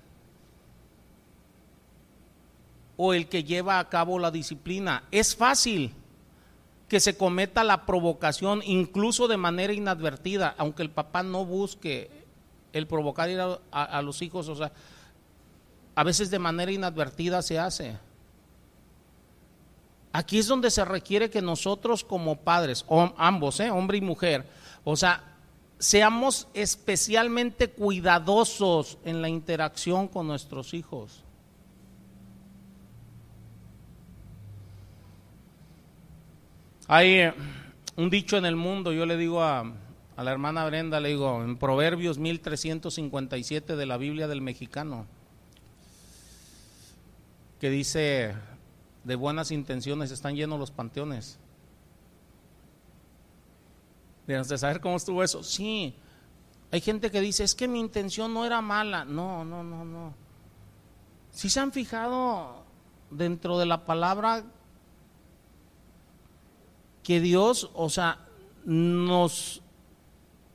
o 2.98 3.14
el 3.14 3.30
que 3.30 3.46
lleva 3.46 3.80
a 3.80 3.88
cabo 3.88 4.20
la 4.20 4.30
disciplina. 4.30 5.06
Es 5.10 5.38
fácil 5.38 5.94
que 6.90 7.00
se 7.00 7.16
cometa 7.16 7.64
la 7.64 7.86
provocación 7.86 8.62
incluso 8.66 9.30
de 9.30 9.38
manera 9.38 9.72
inadvertida, 9.72 10.54
aunque 10.58 10.84
el 10.84 10.90
papá 10.90 11.24
no 11.24 11.46
busque 11.46 12.12
el 12.74 12.88
provocar 12.88 13.30
ir 13.30 13.40
a, 13.40 13.56
a 13.72 14.02
los 14.02 14.22
hijos, 14.22 14.50
o 14.50 14.56
sea, 14.58 14.74
a 15.96 16.04
veces 16.04 16.30
de 16.30 16.40
manera 16.40 16.74
inadvertida 16.74 17.42
se 17.42 17.58
hace. 17.58 17.98
Aquí 20.16 20.38
es 20.38 20.48
donde 20.48 20.70
se 20.70 20.86
requiere 20.86 21.32
que 21.32 21.42
nosotros 21.42 22.04
como 22.04 22.38
padres, 22.38 22.86
ambos, 23.18 23.60
¿eh? 23.60 23.72
hombre 23.72 23.98
y 23.98 24.02
mujer, 24.02 24.46
o 24.84 24.96
sea, 24.96 25.24
seamos 25.80 26.48
especialmente 26.54 27.72
cuidadosos 27.72 29.00
en 29.06 29.24
la 29.24 29.28
interacción 29.28 30.08
con 30.08 30.28
nuestros 30.28 30.76
hijos. 30.76 31.24
Hay 36.88 37.14
eh, 37.14 37.34
un 37.96 38.12
dicho 38.12 38.38
en 38.38 38.46
el 38.46 38.56
mundo, 38.56 38.94
yo 38.94 39.08
le 39.08 39.18
digo 39.18 39.42
a, 39.42 39.62
a 40.16 40.24
la 40.24 40.32
hermana 40.32 40.64
Brenda, 40.66 41.00
le 41.00 41.10
digo, 41.10 41.44
en 41.44 41.58
Proverbios 41.58 42.20
1357 42.20 43.76
de 43.76 43.86
la 43.88 43.98
Biblia 43.98 44.28
del 44.28 44.42
mexicano, 44.42 45.08
que 47.60 47.72
dice, 47.72 48.36
de 49.04 49.16
buenas 49.16 49.52
intenciones 49.52 50.12
están 50.12 50.36
llenos 50.36 50.60
los 50.60 50.72
panteones. 50.72 51.40
de 54.26 54.58
saber 54.58 54.80
cómo 54.80 54.96
estuvo 54.96 55.24
eso. 55.24 55.44
Sí, 55.44 55.96
hay 56.72 56.82
gente 56.82 57.12
que 57.12 57.22
dice, 57.22 57.44
es 57.44 57.56
que 57.56 57.68
mi 57.68 57.80
intención 57.80 58.34
no 58.34 58.46
era 58.46 58.62
mala. 58.62 59.06
No, 59.06 59.44
no, 59.44 59.64
no, 59.64 59.86
no. 59.86 60.14
Si 61.32 61.50
se 61.50 61.60
han 61.60 61.72
fijado 61.72 62.64
dentro 63.12 63.60
de 63.60 63.66
la 63.66 63.86
palabra 63.86 64.44
que 67.04 67.20
Dios, 67.20 67.70
o 67.74 67.90
sea, 67.90 68.20
nos 68.66 69.62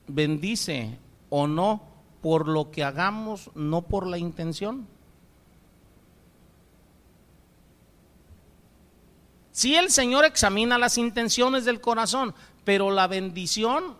bendice 0.07 0.97
o 1.29 1.47
no 1.47 1.83
por 2.21 2.47
lo 2.47 2.71
que 2.71 2.83
hagamos, 2.83 3.51
no 3.55 3.83
por 3.83 4.07
la 4.07 4.17
intención. 4.17 4.87
Si 9.59 9.75
el 9.75 9.91
Señor 9.91 10.23
examina 10.23 10.77
las 10.77 10.97
intenciones 10.97 11.65
del 11.65 11.81
corazón, 11.81 12.33
pero 12.63 12.91
la 12.91 13.07
bendición 13.07 13.97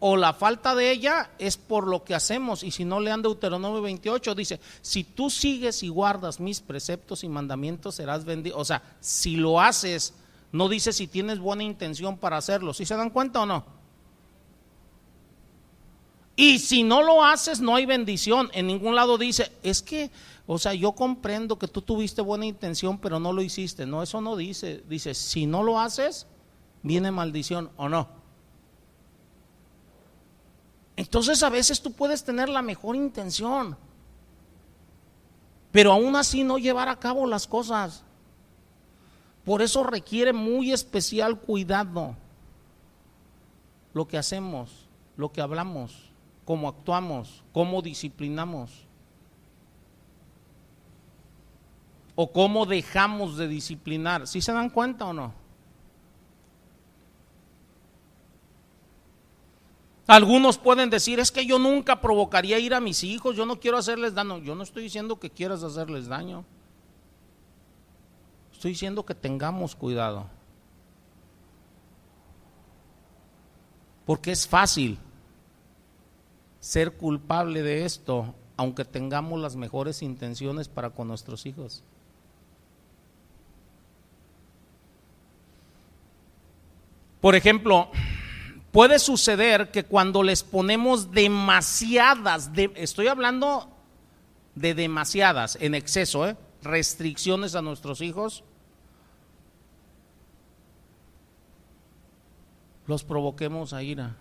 o 0.00 0.16
la 0.16 0.32
falta 0.32 0.74
de 0.74 0.90
ella 0.90 1.30
es 1.38 1.58
por 1.58 1.86
lo 1.86 2.04
que 2.04 2.14
hacemos. 2.14 2.62
Y 2.62 2.70
si 2.70 2.86
no 2.86 2.98
lean 2.98 3.20
Deuteronomio 3.20 3.82
28, 3.82 4.34
dice, 4.34 4.60
si 4.80 5.04
tú 5.04 5.28
sigues 5.28 5.82
y 5.82 5.90
guardas 5.90 6.40
mis 6.40 6.62
preceptos 6.62 7.22
y 7.22 7.28
mandamientos, 7.28 7.96
serás 7.96 8.24
bendito. 8.24 8.56
O 8.56 8.64
sea, 8.64 8.82
si 8.98 9.36
lo 9.36 9.60
haces, 9.60 10.14
no 10.52 10.70
dice 10.70 10.94
si 10.94 11.06
tienes 11.06 11.38
buena 11.38 11.64
intención 11.64 12.16
para 12.16 12.38
hacerlo. 12.38 12.72
¿Sí 12.72 12.86
se 12.86 12.96
dan 12.96 13.10
cuenta 13.10 13.42
o 13.42 13.46
no? 13.46 13.66
Y 16.34 16.60
si 16.60 16.82
no 16.82 17.02
lo 17.02 17.22
haces, 17.22 17.60
no 17.60 17.76
hay 17.76 17.84
bendición. 17.84 18.48
En 18.54 18.66
ningún 18.66 18.94
lado 18.94 19.18
dice, 19.18 19.52
es 19.62 19.82
que 19.82 20.10
o 20.50 20.56
sea, 20.56 20.72
yo 20.72 20.92
comprendo 20.92 21.58
que 21.58 21.68
tú 21.68 21.82
tuviste 21.82 22.22
buena 22.22 22.46
intención, 22.46 22.96
pero 22.96 23.20
no 23.20 23.34
lo 23.34 23.42
hiciste. 23.42 23.84
No, 23.84 24.02
eso 24.02 24.22
no 24.22 24.34
dice. 24.34 24.82
Dice, 24.88 25.12
si 25.12 25.44
no 25.44 25.62
lo 25.62 25.78
haces, 25.78 26.26
viene 26.82 27.10
maldición 27.10 27.70
o 27.76 27.90
no. 27.90 28.08
Entonces 30.96 31.42
a 31.42 31.50
veces 31.50 31.82
tú 31.82 31.92
puedes 31.92 32.24
tener 32.24 32.48
la 32.48 32.62
mejor 32.62 32.96
intención, 32.96 33.76
pero 35.70 35.92
aún 35.92 36.16
así 36.16 36.42
no 36.42 36.56
llevar 36.56 36.88
a 36.88 36.98
cabo 36.98 37.26
las 37.26 37.46
cosas. 37.46 38.02
Por 39.44 39.60
eso 39.60 39.84
requiere 39.84 40.32
muy 40.32 40.72
especial 40.72 41.38
cuidado 41.38 42.16
lo 43.92 44.08
que 44.08 44.16
hacemos, 44.16 44.88
lo 45.18 45.30
que 45.30 45.42
hablamos, 45.42 46.10
cómo 46.46 46.68
actuamos, 46.68 47.44
cómo 47.52 47.82
disciplinamos. 47.82 48.87
O 52.20 52.32
cómo 52.32 52.66
dejamos 52.66 53.36
de 53.36 53.46
disciplinar. 53.46 54.26
¿Sí 54.26 54.42
se 54.42 54.50
dan 54.50 54.70
cuenta 54.70 55.04
o 55.04 55.12
no? 55.12 55.32
Algunos 60.08 60.58
pueden 60.58 60.90
decir, 60.90 61.20
es 61.20 61.30
que 61.30 61.46
yo 61.46 61.60
nunca 61.60 62.00
provocaría 62.00 62.58
ir 62.58 62.74
a 62.74 62.80
mis 62.80 63.04
hijos, 63.04 63.36
yo 63.36 63.46
no 63.46 63.60
quiero 63.60 63.78
hacerles 63.78 64.14
daño. 64.14 64.38
Yo 64.38 64.56
no 64.56 64.64
estoy 64.64 64.82
diciendo 64.82 65.20
que 65.20 65.30
quieras 65.30 65.62
hacerles 65.62 66.08
daño. 66.08 66.44
Estoy 68.52 68.72
diciendo 68.72 69.06
que 69.06 69.14
tengamos 69.14 69.76
cuidado. 69.76 70.26
Porque 74.04 74.32
es 74.32 74.48
fácil 74.48 74.98
ser 76.58 76.96
culpable 76.96 77.62
de 77.62 77.84
esto, 77.84 78.34
aunque 78.56 78.84
tengamos 78.84 79.40
las 79.40 79.54
mejores 79.54 80.02
intenciones 80.02 80.66
para 80.66 80.90
con 80.90 81.06
nuestros 81.06 81.46
hijos. 81.46 81.84
Por 87.28 87.36
ejemplo, 87.36 87.90
puede 88.72 88.98
suceder 88.98 89.70
que 89.70 89.84
cuando 89.84 90.22
les 90.22 90.42
ponemos 90.42 91.10
demasiadas, 91.10 92.50
estoy 92.74 93.08
hablando 93.08 93.68
de 94.54 94.72
demasiadas, 94.72 95.58
en 95.60 95.74
exceso, 95.74 96.26
¿eh? 96.26 96.38
restricciones 96.62 97.54
a 97.54 97.60
nuestros 97.60 98.00
hijos, 98.00 98.44
los 102.86 103.04
provoquemos 103.04 103.74
a 103.74 103.82
ira. 103.82 104.16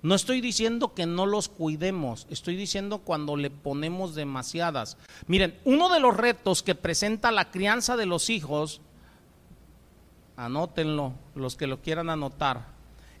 No 0.00 0.14
estoy 0.14 0.40
diciendo 0.40 0.94
que 0.94 1.04
no 1.04 1.26
los 1.26 1.50
cuidemos, 1.50 2.26
estoy 2.30 2.56
diciendo 2.56 3.00
cuando 3.00 3.36
le 3.36 3.50
ponemos 3.50 4.14
demasiadas. 4.14 4.96
Miren, 5.26 5.60
uno 5.66 5.90
de 5.90 6.00
los 6.00 6.16
retos 6.16 6.62
que 6.62 6.74
presenta 6.74 7.30
la 7.30 7.50
crianza 7.50 7.98
de 7.98 8.06
los 8.06 8.30
hijos 8.30 8.80
anótenlo, 10.36 11.12
los 11.34 11.56
que 11.56 11.66
lo 11.66 11.80
quieran 11.80 12.10
anotar, 12.10 12.66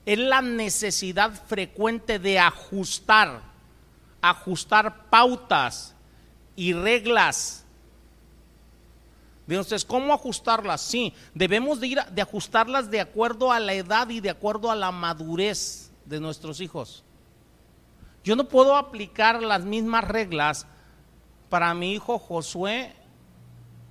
es 0.06 0.18
la 0.18 0.42
necesidad 0.42 1.32
frecuente 1.46 2.18
de 2.18 2.38
ajustar, 2.38 3.42
ajustar 4.20 5.08
pautas 5.08 5.94
y 6.56 6.72
reglas. 6.72 7.64
Entonces, 9.46 9.84
¿cómo 9.84 10.12
ajustarlas? 10.12 10.80
Sí, 10.80 11.12
debemos 11.34 11.80
de 11.80 11.86
ir 11.86 12.04
de 12.04 12.22
ajustarlas 12.22 12.90
de 12.90 13.00
acuerdo 13.00 13.52
a 13.52 13.60
la 13.60 13.74
edad 13.74 14.08
y 14.08 14.20
de 14.20 14.30
acuerdo 14.30 14.70
a 14.70 14.76
la 14.76 14.90
madurez 14.90 15.90
de 16.06 16.20
nuestros 16.20 16.60
hijos. 16.60 17.04
Yo 18.22 18.36
no 18.36 18.48
puedo 18.48 18.76
aplicar 18.76 19.42
las 19.42 19.64
mismas 19.64 20.04
reglas 20.04 20.66
para 21.50 21.74
mi 21.74 21.92
hijo 21.92 22.18
Josué 22.18 22.94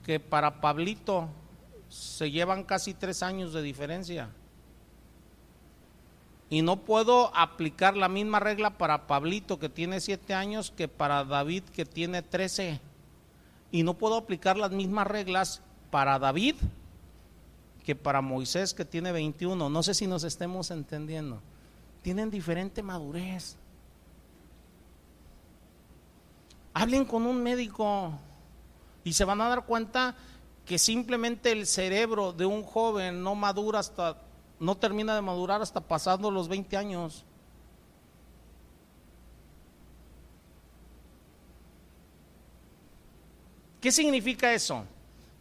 que 0.04 0.20
para 0.20 0.60
Pablito 0.60 1.30
se 1.94 2.32
llevan 2.32 2.64
casi 2.64 2.96
tres 2.96 3.22
años 3.22 3.54
de 3.54 3.62
diferencia. 3.62 4.30
Y 6.50 6.64
no 6.64 6.78
puedo 6.78 7.36
aplicar 7.36 7.96
la 7.96 8.10
misma 8.10 8.40
regla 8.40 8.80
para 8.80 9.06
Pablito 9.06 9.60
que 9.60 9.70
tiene 9.70 10.02
siete 10.02 10.34
años 10.34 10.74
que 10.76 10.88
para 10.88 11.24
David 11.24 11.64
que 11.66 11.86
tiene 11.86 12.24
trece. 12.24 12.82
Y 13.72 13.84
no 13.84 13.94
puedo 13.94 14.18
aplicar 14.18 14.58
las 14.58 14.72
mismas 14.72 15.06
reglas 15.06 15.62
para 15.92 16.18
David 16.18 16.56
que 17.84 17.96
para 17.96 18.22
Moisés 18.22 18.74
que 18.74 18.86
tiene 18.86 19.12
21. 19.12 19.70
No 19.70 19.84
sé 19.84 19.94
si 19.94 20.08
nos 20.08 20.24
estemos 20.24 20.72
entendiendo. 20.72 21.42
Tienen 22.02 22.32
diferente 22.32 22.82
madurez. 22.82 23.56
Hablen 26.74 27.06
con 27.06 27.28
un 27.28 27.44
médico 27.44 28.14
y 29.04 29.14
se 29.14 29.26
van 29.26 29.42
a 29.42 29.50
dar 29.50 29.66
cuenta 29.66 30.16
que 30.66 30.80
simplemente 30.80 31.52
el 31.52 31.68
cerebro 31.68 32.32
de 32.32 32.46
un 32.46 32.64
joven 32.64 33.22
no 33.22 33.36
madura 33.36 33.80
hasta, 33.80 34.18
no 34.60 34.76
termina 34.78 35.16
de 35.16 35.22
madurar 35.22 35.62
hasta 35.62 35.82
pasando 35.82 36.32
los 36.32 36.48
20 36.48 36.78
años. 36.78 37.26
¿Qué 43.82 43.92
significa 43.92 44.54
eso? 44.54 44.86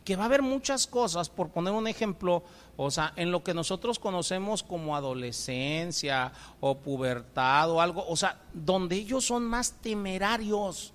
Que 0.04 0.16
va 0.16 0.24
a 0.24 0.26
haber 0.26 0.42
muchas 0.42 0.88
cosas, 0.88 1.28
por 1.28 1.50
poner 1.50 1.72
un 1.72 1.86
ejemplo, 1.86 2.42
o 2.76 2.90
sea, 2.90 3.12
en 3.14 3.30
lo 3.30 3.44
que 3.44 3.54
nosotros 3.54 4.00
conocemos 4.00 4.64
como 4.64 4.96
adolescencia 4.96 6.32
o 6.58 6.76
pubertad 6.76 7.70
o 7.70 7.80
algo, 7.80 8.04
o 8.08 8.16
sea, 8.16 8.40
donde 8.52 8.96
ellos 8.96 9.24
son 9.24 9.44
más 9.44 9.74
temerarios, 9.80 10.92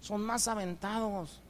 son 0.00 0.22
más 0.22 0.48
aventados. 0.48 1.42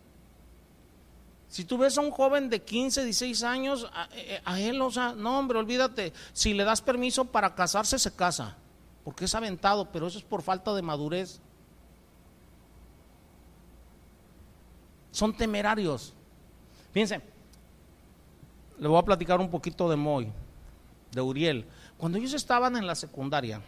Si 1.57 1.65
tú 1.65 1.79
ves 1.79 1.97
a 1.97 2.03
un 2.03 2.11
joven 2.11 2.51
de 2.51 2.61
15, 2.61 3.03
16 3.03 3.43
años, 3.43 3.91
eh, 4.13 4.43
a, 4.45 4.61
él, 4.61 4.79
o 4.83 4.91
sea, 4.91 5.15
no, 5.15 5.39
hombre, 5.39 5.59
olvídate, 5.59 6.13
si 6.35 6.53
le 6.53 6.65
das 6.65 6.83
permiso 6.83 7.25
para 7.25 7.55
casarse, 7.55 7.99
se 7.99 8.15
casa, 8.15 8.59
porque 9.05 9.25
es 9.25 9.35
aventado, 9.35 9.91
pero 9.91 10.07
eso 10.07 10.19
es 10.19 10.25
por 10.25 10.43
falta 10.43 10.75
de 10.75 10.83
madurez. 10.83 11.41
Son 15.13 15.35
temerarios. 15.35 16.13
Fíjense, 16.93 17.23
le 18.79 18.87
voy 18.87 18.99
a 18.99 19.03
platicar 19.07 19.41
un 19.41 19.51
poquito 19.51 19.89
de 19.89 19.97
Moy, 19.97 20.31
de 21.11 21.23
Uriel. 21.23 21.65
Cuando 21.97 22.19
ellos 22.19 22.35
estaban 22.35 22.77
en 22.77 22.87
la 22.87 22.95
secundaria, 22.95 23.63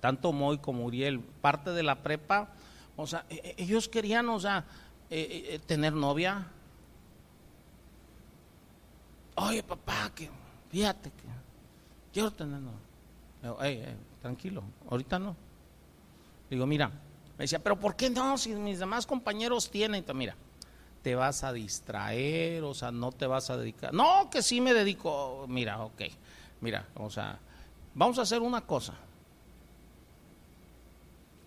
tanto 0.00 0.32
Moy 0.32 0.56
como 0.56 0.86
Uriel, 0.86 1.20
parte 1.20 1.72
de 1.72 1.82
la 1.82 1.96
prepa, 2.02 2.48
o 2.96 3.06
sea, 3.06 3.26
e, 3.28 3.34
e, 3.58 3.62
ellos 3.62 3.90
querían, 3.90 4.26
o 4.30 4.40
sea, 4.40 4.64
eh, 5.10 5.20
eh, 5.20 5.54
eh, 5.54 5.58
tener 5.60 5.92
novia. 5.92 6.46
Oye, 9.36 9.62
papá, 9.62 10.10
que 10.14 10.30
fíjate 10.70 11.10
que 11.10 11.24
quiero 12.12 12.30
tener 12.32 12.60
novia. 12.60 13.96
tranquilo, 14.20 14.62
ahorita 14.88 15.18
no. 15.18 15.36
Digo, 16.50 16.66
mira, 16.66 16.88
me 16.88 17.44
decía, 17.44 17.58
pero 17.58 17.78
¿por 17.78 17.96
qué 17.96 18.10
no? 18.10 18.38
Si 18.38 18.54
mis 18.54 18.78
demás 18.78 19.06
compañeros 19.06 19.70
tienen, 19.70 20.04
mira, 20.14 20.36
te 21.02 21.14
vas 21.14 21.44
a 21.44 21.52
distraer, 21.52 22.64
o 22.64 22.74
sea, 22.74 22.90
no 22.90 23.12
te 23.12 23.26
vas 23.26 23.50
a 23.50 23.56
dedicar. 23.56 23.92
No, 23.92 24.28
que 24.30 24.42
sí 24.42 24.60
me 24.60 24.74
dedico, 24.74 25.46
mira, 25.48 25.80
ok, 25.84 26.02
mira, 26.60 26.86
o 26.94 27.10
sea, 27.10 27.38
vamos 27.94 28.18
a 28.18 28.22
hacer 28.22 28.42
una 28.42 28.62
cosa. 28.62 28.94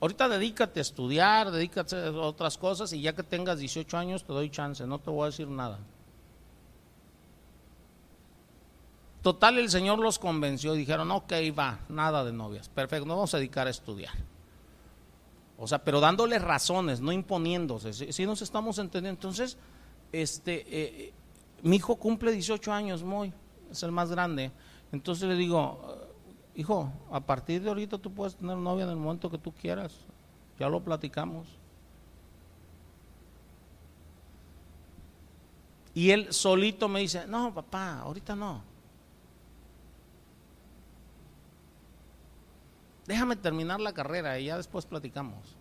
Ahorita 0.01 0.29
dedícate 0.29 0.79
a 0.79 0.81
estudiar, 0.81 1.51
dedícate 1.51 1.95
a 1.95 2.11
otras 2.11 2.57
cosas 2.57 2.93
y 2.93 3.01
ya 3.01 3.13
que 3.13 3.23
tengas 3.23 3.59
18 3.59 3.97
años 3.97 4.23
te 4.23 4.31
doy 4.31 4.49
chance, 4.49 4.85
no 4.87 4.99
te 4.99 5.09
voy 5.09 5.23
a 5.23 5.25
decir 5.27 5.47
nada. 5.47 5.79
Total, 9.21 9.57
el 9.57 9.69
Señor 9.69 9.99
los 9.99 10.17
convenció 10.17 10.73
y 10.75 10.79
dijeron, 10.79 11.11
ok, 11.11 11.33
va, 11.57 11.79
nada 11.89 12.23
de 12.23 12.31
novias, 12.31 12.69
perfecto, 12.69 13.05
nos 13.05 13.17
vamos 13.17 13.33
a 13.33 13.37
dedicar 13.37 13.67
a 13.67 13.69
estudiar. 13.69 14.13
O 15.57 15.67
sea, 15.67 15.83
pero 15.83 15.99
dándoles 15.99 16.41
razones, 16.41 17.01
no 17.01 17.11
imponiéndose, 17.11 18.13
si, 18.13 18.25
nos 18.25 18.41
estamos 18.41 18.79
entendiendo. 18.79 19.17
Entonces, 19.17 19.57
este, 20.13 20.65
eh, 20.69 21.13
mi 21.63 21.75
hijo 21.75 21.97
cumple 21.97 22.31
18 22.31 22.71
años, 22.71 23.03
muy, 23.03 23.33
es 23.69 23.83
el 23.83 23.91
más 23.91 24.09
grande. 24.09 24.53
Entonces 24.93 25.27
le 25.27 25.35
digo, 25.35 26.08
hijo, 26.59 26.91
a 27.09 27.21
partir 27.21 27.61
de 27.61 27.69
ahorita 27.69 27.97
tú 27.97 28.13
puedes 28.13 28.35
tener 28.35 28.57
novia 28.57 28.83
en 28.83 28.89
el 28.89 28.97
momento 28.97 29.31
que 29.31 29.37
tú 29.37 29.53
quieras. 29.53 29.95
Ya 30.59 30.67
lo 30.67 30.81
platicamos. 30.81 31.47
Y 35.93 36.11
él 36.11 36.33
solito 36.33 36.89
me 36.89 36.99
dice, 36.99 37.25
no, 37.27 37.53
papá, 37.53 37.99
ahorita 38.01 38.35
no. 38.35 38.61
Déjame 43.07 43.37
terminar 43.37 43.79
la 43.79 43.93
carrera 43.93 44.37
y 44.37 44.47
ya 44.47 44.57
después 44.57 44.85
platicamos. 44.85 45.55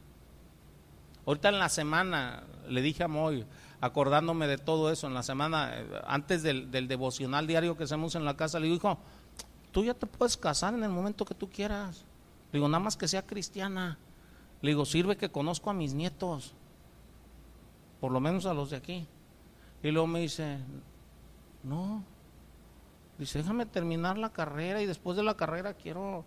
Ahorita 1.26 1.50
en 1.50 1.60
la 1.60 1.68
semana 1.68 2.42
le 2.68 2.82
dije 2.82 3.04
a 3.04 3.08
Moy, 3.08 3.46
acordándome 3.80 4.48
de 4.48 4.58
todo 4.58 4.90
eso, 4.90 5.06
en 5.06 5.14
la 5.14 5.22
semana, 5.22 5.78
eh, 5.78 5.86
antes 6.08 6.42
del, 6.42 6.72
del 6.72 6.88
devocional 6.88 7.46
diario 7.46 7.76
que 7.76 7.84
hacemos 7.84 8.16
en 8.16 8.24
la 8.24 8.36
casa, 8.36 8.58
le 8.58 8.66
digo, 8.66 8.76
hijo, 8.76 8.98
tú 9.78 9.84
ya 9.84 9.94
te 9.94 10.06
puedes 10.06 10.36
casar 10.36 10.74
en 10.74 10.82
el 10.82 10.90
momento 10.90 11.24
que 11.24 11.36
tú 11.36 11.48
quieras. 11.48 12.04
Digo, 12.52 12.68
nada 12.68 12.82
más 12.82 12.96
que 12.96 13.06
sea 13.06 13.24
cristiana. 13.24 13.96
Le 14.60 14.70
digo, 14.70 14.84
sirve 14.84 15.16
que 15.16 15.30
conozco 15.30 15.70
a 15.70 15.72
mis 15.72 15.94
nietos, 15.94 16.52
por 18.00 18.10
lo 18.10 18.18
menos 18.18 18.44
a 18.46 18.54
los 18.54 18.70
de 18.70 18.76
aquí. 18.76 19.06
Y 19.80 19.92
luego 19.92 20.08
me 20.08 20.18
dice, 20.18 20.58
no, 21.62 22.02
dice, 23.18 23.38
déjame 23.38 23.66
terminar 23.66 24.18
la 24.18 24.30
carrera 24.30 24.82
y 24.82 24.86
después 24.86 25.16
de 25.16 25.22
la 25.22 25.36
carrera 25.36 25.74
quiero 25.74 26.24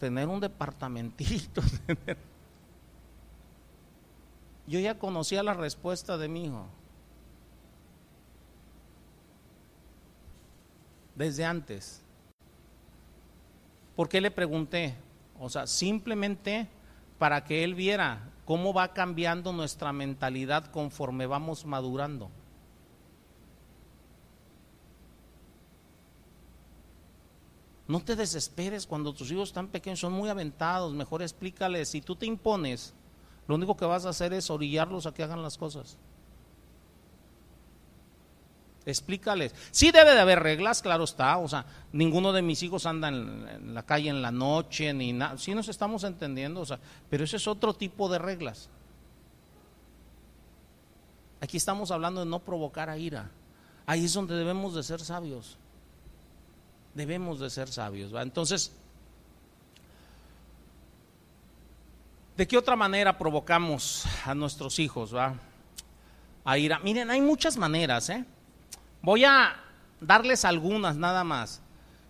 tener 0.00 0.26
un 0.26 0.40
departamentito. 0.40 1.60
Yo 4.66 4.80
ya 4.80 4.98
conocía 4.98 5.42
la 5.42 5.52
respuesta 5.52 6.16
de 6.16 6.28
mi 6.28 6.46
hijo. 6.46 6.66
desde 11.16 11.44
antes. 11.44 12.05
¿Por 13.96 14.10
qué 14.10 14.20
le 14.20 14.30
pregunté? 14.30 14.94
O 15.40 15.48
sea, 15.48 15.66
simplemente 15.66 16.68
para 17.18 17.44
que 17.44 17.64
él 17.64 17.74
viera 17.74 18.30
cómo 18.44 18.72
va 18.74 18.92
cambiando 18.92 19.52
nuestra 19.52 19.92
mentalidad 19.92 20.66
conforme 20.66 21.26
vamos 21.26 21.64
madurando. 21.64 22.30
No 27.88 28.00
te 28.00 28.16
desesperes 28.16 28.86
cuando 28.86 29.14
tus 29.14 29.30
hijos 29.30 29.50
están 29.50 29.68
pequeños, 29.68 30.00
son 30.00 30.12
muy 30.12 30.28
aventados, 30.28 30.92
mejor 30.92 31.22
explícales, 31.22 31.88
si 31.88 32.00
tú 32.00 32.16
te 32.16 32.26
impones, 32.26 32.94
lo 33.46 33.54
único 33.54 33.76
que 33.76 33.84
vas 33.84 34.06
a 34.06 34.10
hacer 34.10 34.32
es 34.32 34.50
orillarlos 34.50 35.06
a 35.06 35.14
que 35.14 35.22
hagan 35.22 35.42
las 35.42 35.56
cosas. 35.56 35.96
Explícales. 38.86 39.52
Sí 39.72 39.90
debe 39.90 40.14
de 40.14 40.20
haber 40.20 40.40
reglas, 40.40 40.80
claro 40.80 41.04
está. 41.04 41.38
O 41.38 41.48
sea, 41.48 41.66
ninguno 41.92 42.32
de 42.32 42.40
mis 42.40 42.62
hijos 42.62 42.86
anda 42.86 43.08
en, 43.08 43.74
la 43.74 43.82
calle 43.82 44.10
en 44.10 44.22
la 44.22 44.30
noche, 44.30 44.94
ni 44.94 45.12
nada. 45.12 45.36
Sí 45.38 45.56
nos 45.56 45.68
estamos 45.68 46.04
entendiendo, 46.04 46.60
o 46.60 46.64
sea, 46.64 46.78
pero 47.10 47.24
ese 47.24 47.36
es 47.36 47.48
otro 47.48 47.74
tipo 47.74 48.08
de 48.08 48.18
reglas. 48.18 48.68
Aquí 51.40 51.56
estamos 51.56 51.90
hablando 51.90 52.20
de 52.20 52.26
no 52.26 52.38
provocar 52.38 52.88
a 52.88 52.96
ira. 52.96 53.28
Ahí 53.86 54.04
es 54.04 54.14
donde 54.14 54.36
debemos 54.36 54.74
de 54.74 54.84
ser 54.84 55.00
sabios. 55.00 55.58
Debemos 56.94 57.40
de 57.40 57.50
ser 57.50 57.68
sabios. 57.68 58.14
¿va? 58.14 58.22
Entonces, 58.22 58.72
¿de 62.36 62.46
qué 62.46 62.56
otra 62.56 62.76
manera 62.76 63.18
provocamos 63.18 64.04
a 64.24 64.32
nuestros 64.32 64.78
hijos? 64.78 65.12
¿va? 65.12 65.34
A 66.44 66.56
ira. 66.56 66.78
Miren, 66.78 67.10
hay 67.10 67.20
muchas 67.20 67.56
maneras, 67.56 68.10
¿eh? 68.10 68.24
Voy 69.06 69.24
a 69.24 69.54
darles 70.00 70.44
algunas 70.44 70.96
nada 70.96 71.22
más. 71.22 71.62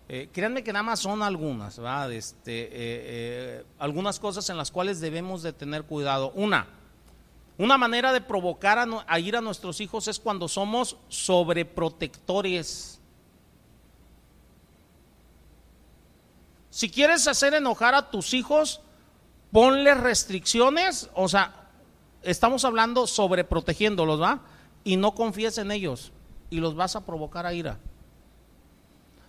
Eh, 0.09 0.29
créanme 0.33 0.63
que 0.63 0.73
nada 0.73 0.81
más 0.81 0.99
son 0.99 1.21
algunas, 1.21 1.77
¿verdad? 1.77 2.11
Este, 2.11 2.63
eh, 2.63 2.69
eh, 2.73 3.65
algunas 3.77 4.19
cosas 4.19 4.49
en 4.49 4.57
las 4.57 4.71
cuales 4.71 4.99
debemos 4.99 5.43
de 5.43 5.53
tener 5.53 5.83
cuidado. 5.83 6.31
Una, 6.33 6.65
una 7.59 7.77
manera 7.77 8.11
de 8.13 8.21
provocar 8.21 8.79
a, 8.79 9.19
ir 9.19 9.37
a 9.37 9.41
nuestros 9.41 9.79
hijos 9.79 10.07
es 10.07 10.17
cuando 10.17 10.47
somos 10.47 10.97
sobreprotectores. 11.07 12.99
Si 16.71 16.89
quieres 16.89 17.27
hacer 17.27 17.53
enojar 17.53 17.93
a 17.93 18.09
tus 18.09 18.33
hijos, 18.33 18.81
ponle 19.51 19.93
restricciones, 19.93 21.11
o 21.13 21.27
sea, 21.27 21.69
estamos 22.23 22.65
hablando 22.65 23.05
sobreprotegiéndolos, 23.05 24.19
¿va? 24.19 24.41
Y 24.83 24.97
no 24.97 25.13
confíes 25.13 25.59
en 25.59 25.69
ellos 25.69 26.11
y 26.49 26.59
los 26.59 26.75
vas 26.75 26.95
a 26.95 27.05
provocar 27.05 27.45
a 27.45 27.53
ira. 27.53 27.79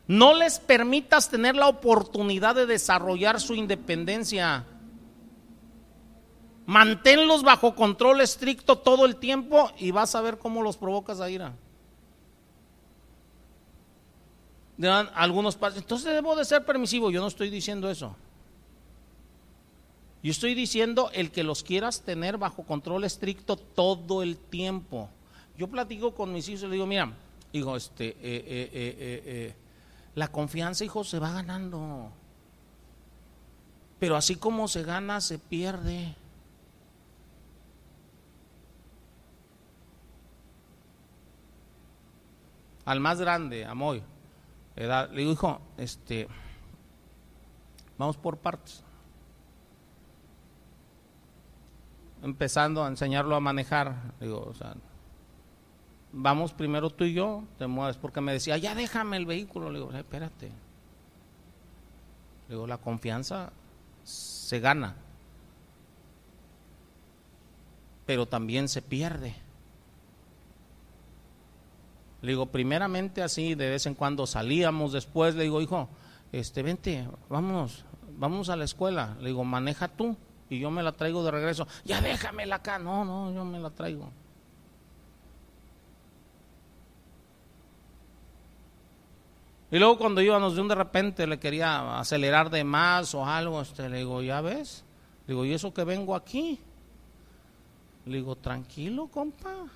No 0.06 0.32
les 0.34 0.58
permitas 0.58 1.28
tener 1.28 1.54
la 1.54 1.68
oportunidad 1.68 2.54
de 2.54 2.66
desarrollar 2.66 3.40
su 3.40 3.54
independencia. 3.54 4.64
Manténlos 6.64 7.42
bajo 7.42 7.74
control 7.74 8.20
estricto 8.20 8.78
todo 8.78 9.04
el 9.04 9.16
tiempo 9.16 9.70
y 9.78 9.90
vas 9.90 10.14
a 10.14 10.20
ver 10.22 10.38
cómo 10.38 10.62
los 10.62 10.76
provocas 10.76 11.20
a 11.20 11.30
ira. 11.30 11.54
algunos 15.14 15.56
padres, 15.56 15.82
entonces 15.82 16.12
debo 16.14 16.36
de 16.36 16.44
ser 16.44 16.64
permisivo. 16.64 17.10
Yo 17.10 17.20
no 17.20 17.26
estoy 17.26 17.50
diciendo 17.50 17.90
eso. 17.90 18.14
Yo 20.22 20.30
estoy 20.30 20.54
diciendo 20.54 21.10
el 21.12 21.30
que 21.30 21.44
los 21.44 21.62
quieras 21.62 22.02
tener 22.02 22.38
bajo 22.38 22.64
control 22.64 23.04
estricto 23.04 23.56
todo 23.56 24.22
el 24.22 24.36
tiempo. 24.36 25.10
Yo 25.58 25.66
platico 25.66 26.14
con 26.14 26.32
mis 26.32 26.48
hijos 26.48 26.62
y 26.62 26.66
les 26.66 26.72
digo, 26.74 26.86
mira, 26.86 27.12
digo, 27.52 27.76
este, 27.76 28.10
eh, 28.10 28.16
eh, 28.20 28.70
eh, 28.72 29.54
la 30.14 30.28
confianza, 30.28 30.84
hijo, 30.84 31.02
se 31.02 31.18
va 31.18 31.32
ganando. 31.32 32.12
Pero 33.98 34.14
así 34.14 34.36
como 34.36 34.68
se 34.68 34.84
gana, 34.84 35.20
se 35.20 35.40
pierde. 35.40 36.14
Al 42.84 43.00
más 43.00 43.20
grande, 43.20 43.64
a 43.64 43.74
Moy, 43.74 44.00
le 44.76 45.08
digo, 45.16 45.32
hijo, 45.32 45.60
este, 45.76 46.28
vamos 47.98 48.16
por 48.16 48.38
partes. 48.38 48.84
Empezando 52.22 52.84
a 52.84 52.88
enseñarlo 52.88 53.34
a 53.34 53.40
manejar, 53.40 54.14
digo, 54.20 54.46
o 54.48 54.54
sea, 54.54 54.76
vamos 56.12 56.52
primero 56.52 56.90
tú 56.90 57.04
y 57.04 57.14
yo, 57.14 57.44
te 57.58 57.66
mueves, 57.66 57.96
porque 57.96 58.20
me 58.20 58.32
decía, 58.32 58.56
ya 58.56 58.74
déjame 58.74 59.16
el 59.16 59.26
vehículo, 59.26 59.70
le 59.70 59.78
digo, 59.78 59.92
espérate. 59.92 60.46
Le 62.48 62.54
digo, 62.54 62.66
la 62.66 62.78
confianza 62.78 63.52
se 64.04 64.60
gana, 64.60 64.96
pero 68.06 68.26
también 68.26 68.68
se 68.68 68.80
pierde. 68.80 69.34
Le 72.22 72.32
digo, 72.32 72.46
primeramente 72.46 73.22
así, 73.22 73.54
de 73.54 73.70
vez 73.70 73.86
en 73.86 73.94
cuando 73.94 74.26
salíamos, 74.26 74.92
después 74.92 75.34
le 75.34 75.44
digo, 75.44 75.60
hijo, 75.60 75.88
este, 76.32 76.62
vente, 76.62 77.06
vámonos, 77.28 77.84
vamos 78.18 78.48
a 78.48 78.56
la 78.56 78.64
escuela. 78.64 79.16
Le 79.20 79.28
digo, 79.28 79.44
maneja 79.44 79.88
tú 79.88 80.16
y 80.50 80.58
yo 80.58 80.70
me 80.70 80.82
la 80.82 80.92
traigo 80.92 81.22
de 81.24 81.30
regreso. 81.30 81.66
Ya 81.84 82.00
déjamela 82.00 82.56
acá. 82.56 82.78
No, 82.78 83.04
no, 83.04 83.32
yo 83.32 83.44
me 83.44 83.58
la 83.58 83.70
traigo. 83.70 84.10
Y 89.70 89.78
luego 89.78 89.98
cuando 89.98 90.22
íbamos 90.22 90.54
de 90.54 90.62
un 90.62 90.68
de 90.68 90.74
repente 90.74 91.26
le 91.26 91.38
quería 91.38 91.98
acelerar 91.98 92.48
de 92.48 92.64
más 92.64 93.14
o 93.14 93.24
algo, 93.24 93.60
este, 93.60 93.88
le 93.88 93.98
digo, 93.98 94.22
¿ya 94.22 94.40
ves? 94.40 94.84
Le 95.26 95.34
digo, 95.34 95.44
¿y 95.44 95.52
eso 95.52 95.74
que 95.74 95.84
vengo 95.84 96.14
aquí? 96.14 96.58
Le 98.06 98.16
digo, 98.16 98.36
tranquilo, 98.36 99.08
compa. 99.08 99.66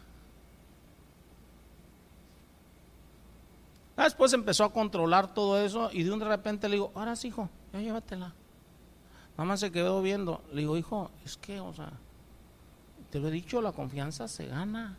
Después 3.97 4.32
empezó 4.32 4.64
a 4.64 4.72
controlar 4.72 5.32
todo 5.34 5.61
eso 5.61 5.90
y 5.93 6.03
de 6.03 6.11
un 6.11 6.18
de 6.18 6.24
repente 6.24 6.68
le 6.68 6.76
digo, 6.76 6.93
ahora 6.95 7.14
sí, 7.14 7.28
hijo, 7.28 7.49
ya 7.72 7.80
llévatela. 7.80 8.32
Mamá 9.36 9.57
se 9.57 9.70
quedó 9.70 10.03
viendo. 10.03 10.43
Le 10.53 10.62
digo, 10.62 10.76
hijo, 10.76 11.11
es 11.24 11.36
que, 11.36 11.61
o 11.61 11.72
sea, 11.72 11.93
te 13.11 13.20
lo 13.20 13.28
he 13.28 13.30
dicho, 13.30 13.61
la 13.61 13.72
confianza 13.72 14.26
se 14.28 14.47
gana. 14.47 14.97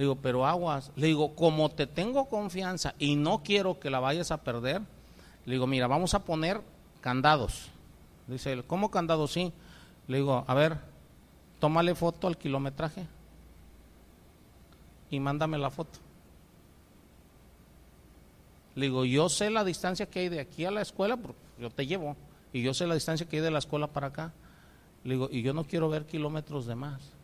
Le 0.00 0.04
digo, 0.04 0.16
pero 0.16 0.46
aguas. 0.46 0.92
Le 0.96 1.08
digo, 1.08 1.34
como 1.34 1.68
te 1.68 1.86
tengo 1.86 2.24
confianza 2.24 2.94
y 2.98 3.16
no 3.16 3.42
quiero 3.42 3.78
que 3.78 3.90
la 3.90 4.00
vayas 4.00 4.30
a 4.30 4.38
perder, 4.38 4.80
le 5.44 5.52
digo, 5.52 5.66
mira, 5.66 5.88
vamos 5.88 6.14
a 6.14 6.24
poner 6.24 6.62
candados. 7.02 7.68
Dice 8.26 8.50
él, 8.50 8.64
¿cómo 8.64 8.90
candados? 8.90 9.32
Sí. 9.32 9.52
Le 10.08 10.16
digo, 10.16 10.42
a 10.46 10.54
ver, 10.54 10.78
tómale 11.58 11.94
foto 11.94 12.28
al 12.28 12.38
kilometraje 12.38 13.06
y 15.10 15.20
mándame 15.20 15.58
la 15.58 15.68
foto. 15.68 15.98
Le 18.76 18.86
digo, 18.86 19.04
yo 19.04 19.28
sé 19.28 19.50
la 19.50 19.64
distancia 19.64 20.06
que 20.06 20.20
hay 20.20 20.28
de 20.30 20.40
aquí 20.40 20.64
a 20.64 20.70
la 20.70 20.80
escuela, 20.80 21.18
porque 21.18 21.38
yo 21.58 21.68
te 21.68 21.86
llevo, 21.86 22.16
y 22.54 22.62
yo 22.62 22.72
sé 22.72 22.86
la 22.86 22.94
distancia 22.94 23.28
que 23.28 23.36
hay 23.36 23.42
de 23.42 23.50
la 23.50 23.58
escuela 23.58 23.86
para 23.86 24.06
acá. 24.06 24.32
Le 25.04 25.12
digo, 25.12 25.28
y 25.30 25.42
yo 25.42 25.52
no 25.52 25.64
quiero 25.64 25.90
ver 25.90 26.06
kilómetros 26.06 26.64
de 26.64 26.74
más. 26.74 27.19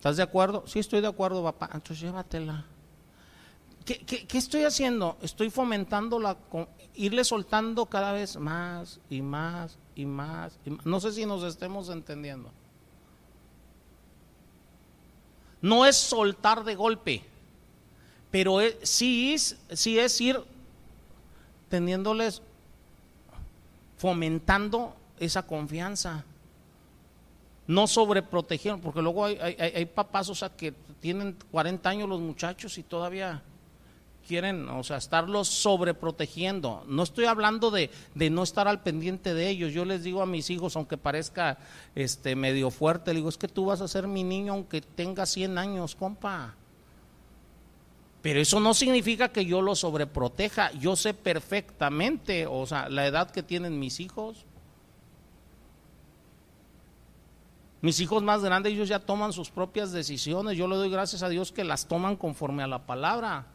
¿Estás 0.00 0.16
de 0.16 0.22
acuerdo? 0.22 0.64
Sí, 0.66 0.78
estoy 0.78 1.02
de 1.02 1.08
acuerdo, 1.08 1.44
papá. 1.44 1.68
Entonces 1.74 2.00
llévatela. 2.00 2.64
¿Qué, 3.84 4.26
estoy 4.32 4.64
haciendo? 4.64 5.18
Estoy 5.20 5.50
fomentando 5.50 6.18
la, 6.18 6.38
irle 6.94 7.22
soltando 7.22 7.84
cada 7.84 8.12
vez 8.12 8.38
más 8.38 8.98
y 9.10 9.20
más 9.20 9.76
y 9.94 10.06
más. 10.06 10.58
Y 10.64 10.70
más. 10.70 10.86
No 10.86 11.00
sé 11.00 11.12
si 11.12 11.26
nos 11.26 11.42
estemos 11.42 11.90
entendiendo. 11.90 12.50
No 15.60 15.84
es 15.84 15.96
soltar 15.96 16.64
de 16.64 16.76
golpe, 16.76 17.22
pero 18.30 18.56
sí, 18.82 19.34
es, 19.34 19.58
sí 19.70 19.98
es 19.98 20.18
ir 20.18 20.42
teniéndoles, 21.68 22.40
fomentando 23.98 24.96
esa 25.18 25.46
confianza. 25.46 26.24
No 27.70 27.86
sobreproteger, 27.86 28.80
porque 28.80 29.00
luego 29.00 29.26
hay, 29.26 29.86
papás, 29.94 30.28
o 30.28 30.34
sea, 30.34 30.48
que 30.48 30.74
tienen 30.98 31.36
40 31.52 31.88
años 31.88 32.08
los 32.08 32.18
muchachos 32.18 32.76
y 32.78 32.82
todavía 32.82 33.44
quieren, 34.26 34.68
o 34.68 34.82
sea, 34.82 34.96
estarlos 34.96 35.46
sobreprotegiendo. 35.46 36.82
No 36.88 37.04
estoy 37.04 37.26
hablando 37.26 37.70
de, 37.70 37.90
de, 38.16 38.28
no 38.28 38.42
estar 38.42 38.66
al 38.66 38.82
pendiente 38.82 39.34
de 39.34 39.48
ellos. 39.48 39.72
Yo 39.72 39.84
les 39.84 40.02
digo 40.02 40.20
a 40.20 40.26
mis 40.26 40.50
hijos, 40.50 40.74
aunque 40.74 40.96
parezca 40.96 41.58
este 41.94 42.34
medio 42.34 42.72
fuerte, 42.72 43.12
le 43.12 43.18
digo, 43.18 43.28
es 43.28 43.38
que 43.38 43.46
tú 43.46 43.66
vas 43.66 43.80
a 43.80 43.86
ser 43.86 44.08
mi 44.08 44.24
niño 44.24 44.54
aunque 44.54 44.80
tenga 44.80 45.24
100 45.24 45.56
años, 45.56 45.94
compa. 45.94 46.56
Pero 48.20 48.40
eso 48.40 48.58
no 48.58 48.74
significa 48.74 49.28
que 49.28 49.46
yo 49.46 49.62
lo 49.62 49.76
sobreproteja. 49.76 50.72
Yo 50.72 50.96
sé 50.96 51.14
perfectamente, 51.14 52.48
o 52.48 52.66
sea, 52.66 52.88
la 52.88 53.06
edad 53.06 53.30
que 53.30 53.44
tienen 53.44 53.78
mis 53.78 54.00
hijos. 54.00 54.44
Mis 57.82 57.98
hijos 58.00 58.22
más 58.22 58.42
grandes, 58.42 58.72
ellos 58.72 58.88
ya 58.88 58.98
toman 58.98 59.32
sus 59.32 59.50
propias 59.50 59.92
decisiones. 59.92 60.56
Yo 60.56 60.68
le 60.68 60.76
doy 60.76 60.90
gracias 60.90 61.22
a 61.22 61.28
Dios 61.28 61.50
que 61.50 61.64
las 61.64 61.86
toman 61.86 62.16
conforme 62.16 62.62
a 62.62 62.66
la 62.66 62.84
palabra. 62.84 63.46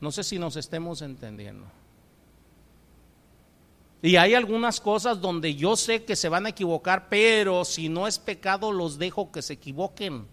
No 0.00 0.10
sé 0.10 0.24
si 0.24 0.38
nos 0.38 0.56
estemos 0.56 1.02
entendiendo. 1.02 1.66
Y 4.02 4.16
hay 4.16 4.34
algunas 4.34 4.80
cosas 4.80 5.20
donde 5.20 5.54
yo 5.54 5.76
sé 5.76 6.04
que 6.04 6.14
se 6.14 6.28
van 6.28 6.46
a 6.46 6.50
equivocar, 6.50 7.08
pero 7.08 7.64
si 7.64 7.88
no 7.88 8.06
es 8.06 8.18
pecado, 8.18 8.70
los 8.70 8.98
dejo 8.98 9.32
que 9.32 9.42
se 9.42 9.54
equivoquen. 9.54 10.26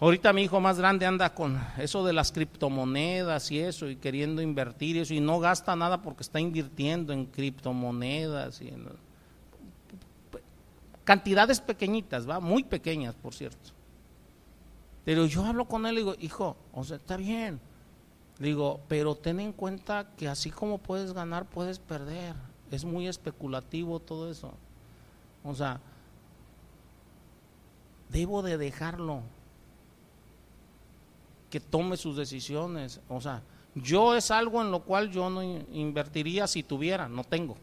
Ahorita 0.00 0.32
mi 0.32 0.42
hijo 0.42 0.60
más 0.60 0.78
grande 0.78 1.06
anda 1.06 1.34
con 1.34 1.60
eso 1.76 2.04
de 2.04 2.12
las 2.12 2.30
criptomonedas 2.30 3.50
y 3.50 3.58
eso, 3.58 3.88
y 3.88 3.96
queriendo 3.96 4.40
invertir 4.40 4.94
y 4.94 5.00
eso, 5.00 5.12
y 5.12 5.20
no 5.20 5.40
gasta 5.40 5.74
nada 5.74 6.02
porque 6.02 6.22
está 6.22 6.38
invirtiendo 6.38 7.12
en 7.12 7.26
criptomonedas 7.26 8.60
y 8.60 8.68
en 8.68 8.88
cantidades 11.02 11.60
pequeñitas, 11.60 12.28
va, 12.28 12.38
muy 12.38 12.62
pequeñas, 12.62 13.16
por 13.16 13.34
cierto. 13.34 13.70
Pero 15.04 15.26
yo 15.26 15.44
hablo 15.44 15.64
con 15.64 15.86
él 15.86 15.94
y 15.94 15.96
digo, 15.98 16.14
hijo, 16.20 16.56
o 16.72 16.84
sea, 16.84 16.98
está 16.98 17.16
bien. 17.16 17.58
digo, 18.38 18.80
pero 18.86 19.16
ten 19.16 19.40
en 19.40 19.52
cuenta 19.52 20.12
que 20.16 20.28
así 20.28 20.50
como 20.50 20.78
puedes 20.78 21.12
ganar, 21.12 21.46
puedes 21.46 21.78
perder. 21.78 22.36
Es 22.70 22.84
muy 22.84 23.08
especulativo 23.08 23.98
todo 23.98 24.30
eso. 24.30 24.52
O 25.42 25.54
sea, 25.54 25.80
debo 28.10 28.42
de 28.42 28.58
dejarlo 28.58 29.22
que 31.50 31.60
tome 31.60 31.96
sus 31.96 32.16
decisiones. 32.16 33.00
O 33.08 33.20
sea, 33.20 33.42
yo 33.74 34.14
es 34.14 34.30
algo 34.30 34.60
en 34.62 34.70
lo 34.70 34.80
cual 34.80 35.10
yo 35.10 35.30
no 35.30 35.42
invertiría 35.42 36.46
si 36.46 36.62
tuviera, 36.62 37.08
no 37.08 37.24
tengo. 37.24 37.56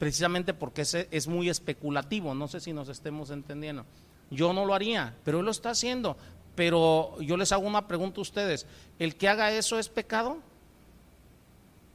precisamente 0.00 0.54
porque 0.54 0.80
es, 0.80 0.94
es 0.94 1.28
muy 1.28 1.50
especulativo, 1.50 2.34
no 2.34 2.48
sé 2.48 2.58
si 2.58 2.72
nos 2.72 2.88
estemos 2.88 3.28
entendiendo. 3.28 3.84
Yo 4.30 4.54
no 4.54 4.64
lo 4.64 4.72
haría, 4.72 5.14
pero 5.24 5.40
él 5.40 5.44
lo 5.44 5.50
está 5.50 5.70
haciendo. 5.70 6.16
Pero 6.56 7.20
yo 7.20 7.36
les 7.36 7.52
hago 7.52 7.66
una 7.66 7.86
pregunta 7.86 8.18
a 8.18 8.22
ustedes, 8.22 8.66
¿el 8.98 9.14
que 9.14 9.28
haga 9.28 9.52
eso 9.52 9.78
es 9.78 9.90
pecado? 9.90 10.38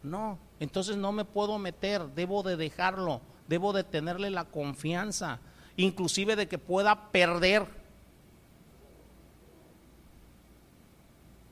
No, 0.04 0.38
entonces 0.60 0.98
no 0.98 1.12
me 1.12 1.26
puedo 1.26 1.58
meter, 1.58 2.06
debo 2.14 2.44
de 2.44 2.58
dejarlo, 2.58 3.22
debo 3.48 3.74
de 3.74 3.84
tenerle 3.84 4.30
la 4.30 4.46
confianza, 4.46 5.40
inclusive 5.78 6.36
de 6.36 6.48
que 6.48 6.58
pueda 6.58 7.12
perder 7.12 7.66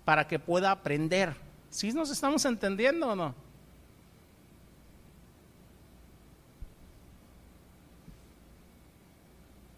para 0.06 0.28
que 0.28 0.40
pueda 0.40 0.72
aprender. 0.72 1.36
¿Sí 1.70 1.92
nos 1.94 2.10
estamos 2.10 2.46
entendiendo 2.46 3.10
o 3.10 3.16
no? 3.16 3.44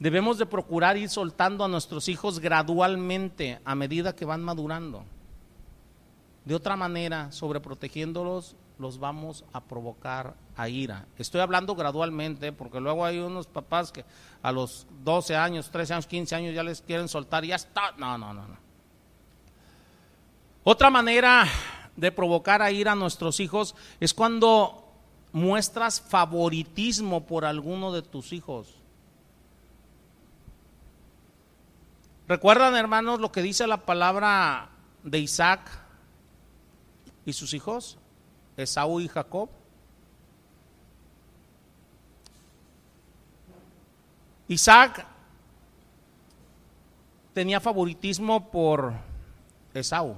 debemos 0.05 0.37
de 0.37 0.45
procurar 0.45 0.97
ir 0.97 1.09
soltando 1.09 1.63
a 1.63 1.67
nuestros 1.67 2.09
hijos 2.09 2.39
gradualmente 2.39 3.59
a 3.65 3.73
medida 3.73 4.15
que 4.15 4.23
van 4.23 4.43
madurando. 4.43 5.03
De 6.43 6.53
otra 6.53 6.75
manera, 6.75 7.31
sobreprotegiéndolos, 7.31 8.55
los 8.77 8.99
vamos 8.99 9.45
a 9.53 9.61
provocar 9.61 10.35
a 10.55 10.69
ira. 10.69 11.05
Estoy 11.17 11.41
hablando 11.41 11.75
gradualmente 11.75 12.51
porque 12.51 12.79
luego 12.79 13.05
hay 13.05 13.19
unos 13.19 13.47
papás 13.47 13.91
que 13.91 14.05
a 14.41 14.51
los 14.51 14.87
12 15.03 15.35
años, 15.35 15.69
13 15.71 15.93
años, 15.93 16.07
15 16.07 16.35
años 16.35 16.55
ya 16.55 16.63
les 16.63 16.81
quieren 16.81 17.07
soltar 17.07 17.45
y 17.45 17.49
ya 17.49 17.55
está. 17.55 17.91
No, 17.97 18.17
no, 18.17 18.33
no, 18.33 18.47
no. 18.47 18.57
Otra 20.63 20.89
manera 20.89 21.45
de 21.95 22.11
provocar 22.11 22.61
a 22.61 22.71
ira 22.71 22.93
a 22.93 22.95
nuestros 22.95 23.39
hijos 23.39 23.75
es 23.99 24.13
cuando 24.13 24.85
muestras 25.31 26.01
favoritismo 26.01 27.25
por 27.25 27.45
alguno 27.45 27.91
de 27.91 28.01
tus 28.01 28.33
hijos. 28.33 28.75
¿Recuerdan, 32.27 32.75
hermanos, 32.75 33.19
lo 33.19 33.31
que 33.31 33.43
dice 33.43 33.67
la 33.67 33.85
palabra 33.85 34.69
de 35.03 35.19
Isaac 35.19 35.69
y 37.25 37.33
sus 37.33 37.53
hijos? 37.53 37.99
Esaú 38.57 38.99
y 38.99 39.07
Jacob. 39.07 39.49
Isaac 44.47 45.05
tenía 47.33 47.59
favoritismo 47.59 48.49
por 48.49 48.93
Esaú 49.73 50.15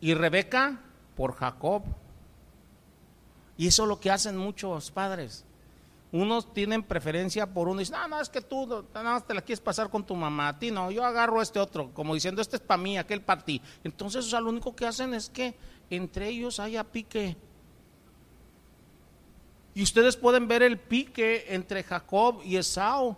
y 0.00 0.14
Rebeca 0.14 0.80
por 1.16 1.34
Jacob. 1.34 1.82
Y 3.56 3.68
eso 3.68 3.84
es 3.84 3.88
lo 3.88 4.00
que 4.00 4.10
hacen 4.10 4.36
muchos 4.36 4.90
padres. 4.90 5.44
Unos 6.12 6.52
tienen 6.52 6.82
preferencia 6.82 7.46
por 7.52 7.68
uno 7.68 7.80
y 7.80 7.84
dicen, 7.84 7.96
no, 8.00 8.08
no, 8.08 8.20
es 8.20 8.28
que 8.28 8.40
tú 8.40 8.66
nada 8.66 9.14
más 9.14 9.26
te 9.26 9.34
la 9.34 9.42
quieres 9.42 9.60
pasar 9.60 9.90
con 9.90 10.04
tu 10.04 10.14
mamá, 10.14 10.48
a 10.48 10.58
ti 10.58 10.70
no, 10.70 10.92
yo 10.92 11.04
agarro 11.04 11.42
este 11.42 11.58
otro, 11.58 11.90
como 11.92 12.14
diciendo, 12.14 12.40
este 12.40 12.56
es 12.56 12.62
para 12.62 12.80
mí, 12.80 12.96
aquel 12.96 13.20
para 13.20 13.44
ti. 13.44 13.60
Entonces, 13.82 14.24
o 14.26 14.28
sea, 14.28 14.40
lo 14.40 14.50
único 14.50 14.76
que 14.76 14.86
hacen 14.86 15.12
es 15.12 15.28
que 15.28 15.56
entre 15.90 16.28
ellos 16.28 16.60
haya 16.60 16.84
pique. 16.84 17.36
Y 19.74 19.82
ustedes 19.82 20.16
pueden 20.16 20.46
ver 20.46 20.62
el 20.62 20.78
pique 20.78 21.46
entre 21.48 21.82
Jacob 21.82 22.40
y 22.44 22.56
Esau. 22.56 23.16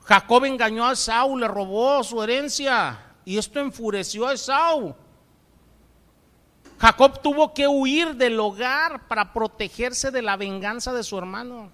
Jacob 0.00 0.44
engañó 0.44 0.86
a 0.86 0.92
Esau, 0.92 1.36
le 1.36 1.46
robó 1.46 2.02
su 2.02 2.22
herencia 2.22 3.14
y 3.24 3.38
esto 3.38 3.60
enfureció 3.60 4.26
a 4.26 4.32
Esau. 4.32 4.96
Jacob 6.78 7.20
tuvo 7.22 7.52
que 7.52 7.66
huir 7.66 8.14
del 8.14 8.38
hogar 8.38 9.06
para 9.08 9.32
protegerse 9.32 10.10
de 10.10 10.22
la 10.22 10.36
venganza 10.36 10.92
de 10.92 11.02
su 11.02 11.18
hermano. 11.18 11.70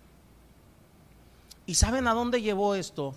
¿Y 1.67 1.75
saben 1.75 2.09
a 2.09 2.15
dónde 2.15 2.43
llevó 2.43 2.75
esto? 2.75 3.15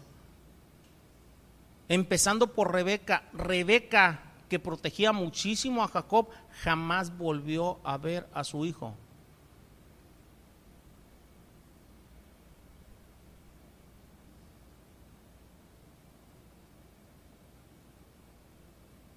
Empezando 1.90 2.54
por 2.54 2.72
Rebeca. 2.74 3.24
Rebeca, 3.34 4.27
que 4.50 4.60
protegía 4.60 5.12
muchísimo 5.12 5.84
a 5.84 5.88
Jacob, 5.88 6.30
jamás 6.64 7.16
volvió 7.18 7.80
a 7.84 7.98
ver 7.98 8.28
a 8.34 8.44
su 8.44 8.66
hijo. 8.66 8.94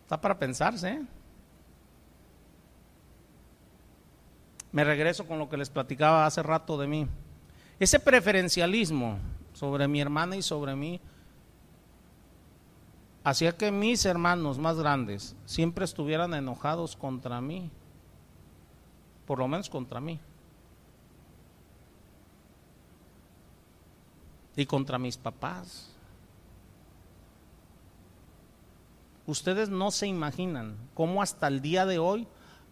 Está 0.03 0.21
para 0.21 0.39
pensarse. 0.39 0.89
¿eh? 0.89 1.07
me 4.73 4.85
regreso 4.85 5.27
con 5.27 5.39
lo 5.39 5.49
que 5.49 5.57
les 5.57 5.71
platicaba 5.71 6.27
hace 6.27 6.43
rato 6.43 6.79
de 6.79 6.87
mí. 6.87 7.07
Ese 7.79 7.99
preferencialismo 7.99 9.19
sobre 9.53 9.89
mi 9.89 10.01
hermana 10.01 10.37
y 10.37 10.43
sobre 10.43 10.77
mí 10.77 11.01
hacía 13.31 13.57
que 13.57 13.71
mis 13.71 14.05
hermanos 14.05 14.59
más 14.59 14.77
grandes 14.77 15.37
siempre 15.47 15.85
estuvieran 15.85 16.35
enojados 16.35 16.97
contra 16.97 17.41
mí, 17.41 17.71
por 19.25 19.39
lo 19.39 19.47
menos 19.47 19.71
contra 19.71 20.01
mí. 20.01 20.19
Y 24.57 24.67
contra 24.67 24.99
mis 24.99 25.17
papás. 25.17 25.95
Ustedes 29.27 29.69
no 29.69 29.93
se 29.93 30.09
imaginan 30.09 30.77
cómo 30.95 31.23
hasta 31.23 31.47
el 31.47 31.63
día 31.63 31.87
de 31.87 32.01
hoy 32.01 32.27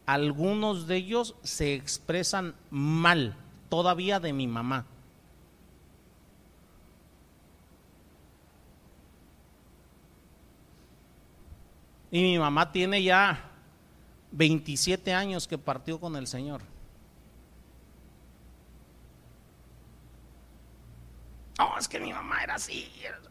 algunos 0.06 0.88
de 0.88 0.96
ellos 0.96 1.36
se 1.44 1.74
expresan 1.74 2.56
mal 2.70 3.36
todavía 3.68 4.18
de 4.18 4.32
mi 4.32 4.48
mamá. 4.48 4.86
Y 12.10 12.22
mi 12.22 12.38
mamá 12.38 12.72
tiene 12.72 13.02
ya 13.02 13.50
27 14.32 15.12
años 15.12 15.46
que 15.46 15.58
partió 15.58 16.00
con 16.00 16.16
el 16.16 16.26
Señor. 16.26 16.62
No, 21.58 21.76
es 21.76 21.88
que 21.88 21.98
mi 21.98 22.12
mamá 22.12 22.42
era 22.44 22.54
así. 22.54 22.88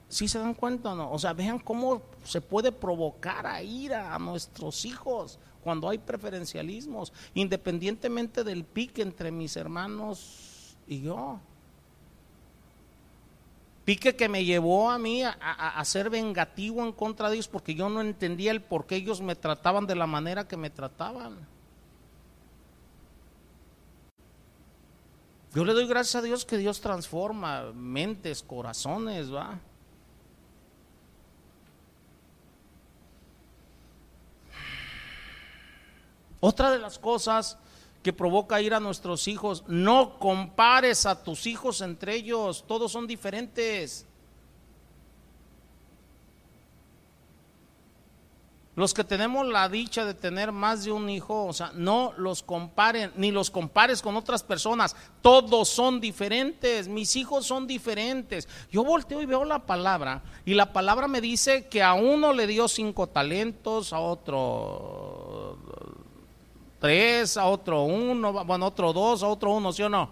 ¿Sí 0.09 0.28
se 0.28 0.38
dan 0.38 0.53
cuenta 0.53 0.91
o 0.91 0.95
no? 0.95 1.11
O 1.11 1.17
sea, 1.17 1.34
vean 1.34 1.59
cómo 1.59 2.01
se 2.23 2.41
puede 2.41 2.71
provocar 2.71 3.47
a 3.47 3.61
ira 3.61 4.13
a 4.13 4.19
nuestros 4.19 4.86
hijos 4.86 5.39
cuando 5.63 5.89
hay 5.89 5.97
preferencialismos, 5.97 7.11
independientemente 7.34 8.43
del 8.43 8.63
pique 8.63 9.01
entre 9.01 9.32
mis 9.32 9.55
hermanos 9.55 10.78
y 10.88 11.01
yo. 11.01 11.39
Pique 13.88 14.17
que 14.17 14.27
me 14.27 14.43
llevó 14.43 14.91
a 14.91 14.97
mí 14.97 15.23
a, 15.23 15.85
ser 15.85 16.09
vengativo 16.09 16.83
en 16.83 16.91
contra 16.91 17.29
de 17.29 17.35
ellos 17.35 17.47
porque 17.47 17.73
yo 17.73 17.88
no 17.88 18.01
entendía 18.01 18.51
el 18.51 18.61
por 18.61 18.85
qué 18.85 18.97
ellos 18.97 19.21
me 19.21 19.33
trataban 19.33 19.88
de 19.88 19.95
la 19.95 20.05
manera 20.05 20.45
que 20.45 20.57
me 20.57 20.69
trataban. 20.69 21.38
Yo 25.55 25.63
le 25.63 25.71
doy 25.71 25.88
gracias 25.88 26.15
a 26.15 26.21
Dios 26.21 26.43
que 26.43 26.57
Dios 26.57 26.81
transforma 26.81 27.71
mentes, 27.71 28.43
corazones, 28.43 29.33
¿va? 29.33 29.57
Otra 36.41 36.71
de 36.71 36.79
las 36.79 36.99
cosas 36.99 37.57
que 38.07 38.13
provoca 38.13 38.61
ir 38.61 38.73
a 38.73 38.79
nuestros 38.79 39.27
hijos, 39.27 39.65
no 39.67 40.17
compares 40.17 41.05
a 41.05 41.25
tus 41.25 41.45
hijos 41.45 41.81
entre 41.81 42.15
ellos, 42.15 42.63
todos 42.65 42.89
son 42.89 43.05
diferentes. 43.05 44.05
Los 48.75 48.93
que 48.93 49.03
tenemos 49.03 49.45
la 49.45 49.67
dicha 49.67 50.05
de 50.05 50.13
tener 50.13 50.53
más 50.53 50.85
de 50.85 50.93
un 50.93 51.09
hijo, 51.09 51.47
o 51.47 51.51
sea, 51.51 51.73
no 51.73 52.13
los 52.15 52.43
comparen, 52.43 53.11
ni 53.17 53.31
los 53.31 53.51
compares 53.51 54.01
con 54.01 54.15
otras 54.15 54.41
personas. 54.41 54.95
Todos 55.21 55.67
son 55.67 55.99
diferentes, 55.99 56.87
mis 56.87 57.13
hijos 57.17 57.45
son 57.45 57.67
diferentes. 57.67 58.47
Yo 58.71 58.85
volteo 58.85 59.21
y 59.21 59.25
veo 59.25 59.43
la 59.43 59.65
palabra, 59.65 60.23
y 60.45 60.53
la 60.53 60.71
palabra 60.71 61.09
me 61.09 61.19
dice 61.19 61.67
que 61.67 61.83
a 61.83 61.93
uno 61.93 62.31
le 62.31 62.47
dio 62.47 62.69
cinco 62.69 63.07
talentos, 63.07 63.91
a 63.91 63.99
otro 63.99 65.57
tres, 66.80 67.38
a 67.38 67.45
otro 67.45 67.84
uno, 67.84 68.45
bueno, 68.45 68.65
otro 68.67 68.93
dos, 68.93 69.23
a 69.23 69.28
otro 69.28 69.51
uno, 69.51 69.71
¿sí 69.73 69.84
o 69.84 69.89
no? 69.89 70.09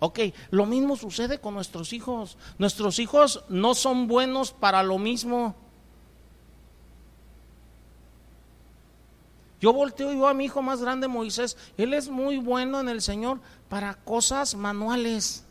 Ok, 0.00 0.20
lo 0.50 0.66
mismo 0.66 0.96
sucede 0.96 1.40
con 1.40 1.54
nuestros 1.54 1.92
hijos. 1.92 2.36
Nuestros 2.58 2.98
hijos 2.98 3.44
no 3.48 3.74
son 3.74 4.06
buenos 4.06 4.52
para 4.52 4.82
lo 4.82 4.98
mismo. 4.98 5.54
Yo 9.60 9.72
volteo 9.72 10.12
y 10.12 10.16
veo 10.16 10.28
a 10.28 10.34
mi 10.34 10.44
hijo 10.44 10.60
más 10.60 10.82
grande, 10.82 11.08
Moisés. 11.08 11.56
Él 11.78 11.94
es 11.94 12.08
muy 12.08 12.36
bueno 12.36 12.80
en 12.80 12.90
el 12.90 13.00
Señor 13.00 13.40
para 13.70 13.94
cosas 13.94 14.54
manuales. 14.54 15.43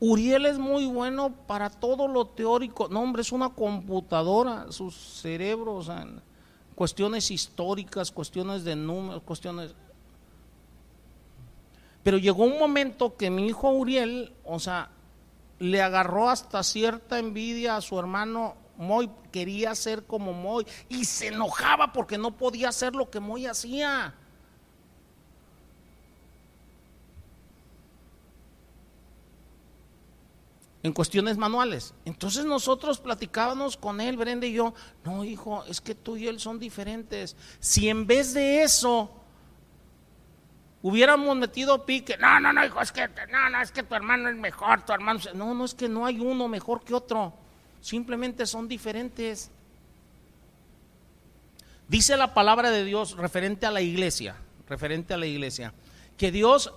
Uriel 0.00 0.46
es 0.46 0.58
muy 0.58 0.86
bueno 0.86 1.30
para 1.46 1.68
todo 1.68 2.08
lo 2.08 2.26
teórico. 2.26 2.88
No, 2.88 3.02
hombre, 3.02 3.20
es 3.20 3.32
una 3.32 3.50
computadora, 3.50 4.72
sus 4.72 4.94
cerebros, 4.94 5.88
en 5.88 6.22
cuestiones 6.74 7.30
históricas, 7.30 8.10
cuestiones 8.10 8.64
de 8.64 8.74
números, 8.74 9.22
cuestiones... 9.22 9.74
Pero 12.02 12.16
llegó 12.16 12.44
un 12.44 12.58
momento 12.58 13.14
que 13.18 13.28
mi 13.28 13.46
hijo 13.46 13.70
Uriel, 13.70 14.32
o 14.44 14.58
sea, 14.58 14.90
le 15.58 15.82
agarró 15.82 16.30
hasta 16.30 16.62
cierta 16.62 17.18
envidia 17.18 17.76
a 17.76 17.82
su 17.82 17.98
hermano 17.98 18.54
Moy, 18.78 19.10
quería 19.30 19.74
ser 19.74 20.06
como 20.06 20.32
Moy 20.32 20.66
y 20.88 21.04
se 21.04 21.26
enojaba 21.26 21.92
porque 21.92 22.16
no 22.16 22.38
podía 22.38 22.70
hacer 22.70 22.94
lo 22.94 23.10
que 23.10 23.20
Moy 23.20 23.44
hacía. 23.44 24.14
En 30.82 30.92
cuestiones 30.92 31.36
manuales. 31.36 31.94
Entonces 32.04 32.44
nosotros 32.44 33.00
platicábamos 33.00 33.76
con 33.76 34.00
él, 34.00 34.16
Brenda 34.16 34.46
y 34.46 34.52
yo, 34.52 34.74
no 35.04 35.24
hijo, 35.24 35.64
es 35.64 35.80
que 35.80 35.94
tú 35.94 36.16
y 36.16 36.26
él 36.26 36.40
son 36.40 36.58
diferentes. 36.58 37.36
Si 37.58 37.88
en 37.88 38.06
vez 38.06 38.32
de 38.34 38.62
eso 38.62 39.10
hubiéramos 40.82 41.36
metido 41.36 41.84
pique. 41.84 42.16
No, 42.16 42.40
no, 42.40 42.52
no, 42.52 42.64
hijo, 42.64 42.80
es 42.80 42.92
que, 42.92 43.08
no, 43.30 43.50
no, 43.50 43.60
es 43.60 43.70
que 43.70 43.82
tu 43.82 43.94
hermano 43.94 44.28
es 44.28 44.36
mejor, 44.36 44.84
tu 44.84 44.92
hermano. 44.92 45.20
No, 45.34 45.54
no 45.54 45.64
es 45.64 45.74
que 45.74 45.88
no 45.88 46.06
hay 46.06 46.18
uno 46.18 46.48
mejor 46.48 46.82
que 46.82 46.94
otro. 46.94 47.34
Simplemente 47.80 48.46
son 48.46 48.68
diferentes. 48.68 49.50
Dice 51.88 52.16
la 52.16 52.34
palabra 52.34 52.70
de 52.70 52.84
Dios 52.84 53.16
referente 53.16 53.66
a 53.66 53.70
la 53.70 53.80
iglesia, 53.80 54.36
referente 54.68 55.12
a 55.12 55.16
la 55.16 55.26
iglesia, 55.26 55.74
que 56.16 56.30
Dios 56.30 56.72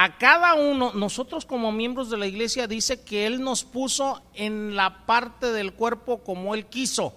a 0.00 0.16
cada 0.16 0.54
uno, 0.54 0.92
nosotros 0.94 1.44
como 1.44 1.72
miembros 1.72 2.08
de 2.08 2.16
la 2.18 2.28
iglesia, 2.28 2.68
dice 2.68 3.02
que 3.02 3.26
Él 3.26 3.42
nos 3.42 3.64
puso 3.64 4.22
en 4.32 4.76
la 4.76 5.04
parte 5.06 5.50
del 5.50 5.72
cuerpo 5.72 6.22
como 6.22 6.54
Él 6.54 6.66
quiso 6.66 7.12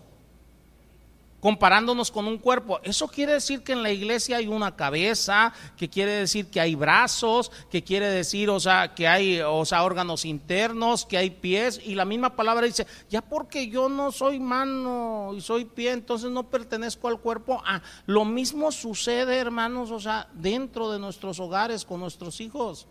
comparándonos 1.42 2.12
con 2.12 2.28
un 2.28 2.38
cuerpo. 2.38 2.80
Eso 2.84 3.08
quiere 3.08 3.34
decir 3.34 3.64
que 3.64 3.74
en 3.74 3.84
la 3.84 3.92
iglesia 3.92 4.38
hay 4.38 4.48
una 4.48 4.76
cabeza, 4.76 5.52
que 5.76 5.90
quiere 5.90 6.12
decir 6.12 6.50
que 6.50 6.62
hay 6.62 6.76
brazos, 6.76 7.52
que 7.70 7.84
quiere 7.84 8.08
decir, 8.10 8.50
o 8.50 8.60
sea, 8.60 8.94
que 8.94 9.08
hay, 9.08 9.42
o 9.42 9.66
sea, 9.66 9.84
órganos 9.84 10.24
internos, 10.24 11.06
que 11.06 11.18
hay 11.18 11.32
pies, 11.32 11.82
y 11.84 11.96
la 11.96 12.06
misma 12.06 12.36
palabra 12.36 12.68
dice, 12.68 12.88
ya 13.10 13.22
porque 13.22 13.68
yo 13.68 13.90
no 13.90 14.12
soy 14.12 14.40
mano 14.40 15.34
y 15.36 15.42
soy 15.42 15.66
pie, 15.66 15.92
entonces 15.92 16.30
no 16.30 16.50
pertenezco 16.50 17.08
al 17.08 17.20
cuerpo. 17.20 17.62
Ah, 17.66 17.82
lo 18.06 18.24
mismo 18.24 18.72
sucede, 18.72 19.38
hermanos, 19.38 19.92
o 19.92 20.00
sea, 20.00 20.30
dentro 20.34 20.92
de 20.92 21.00
nuestros 21.00 21.40
hogares 21.40 21.84
con 21.84 22.00
nuestros 22.00 22.40
hijos. 22.40 22.88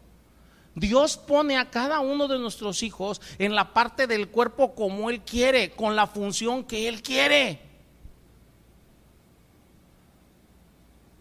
Dios 0.74 1.16
pone 1.16 1.56
a 1.58 1.70
cada 1.70 2.00
uno 2.00 2.28
de 2.28 2.38
nuestros 2.38 2.82
hijos 2.82 3.20
en 3.38 3.54
la 3.54 3.72
parte 3.72 4.06
del 4.06 4.28
cuerpo 4.28 4.74
como 4.74 5.10
Él 5.10 5.20
quiere, 5.20 5.72
con 5.72 5.96
la 5.96 6.06
función 6.06 6.64
que 6.64 6.88
Él 6.88 7.02
quiere. 7.02 7.69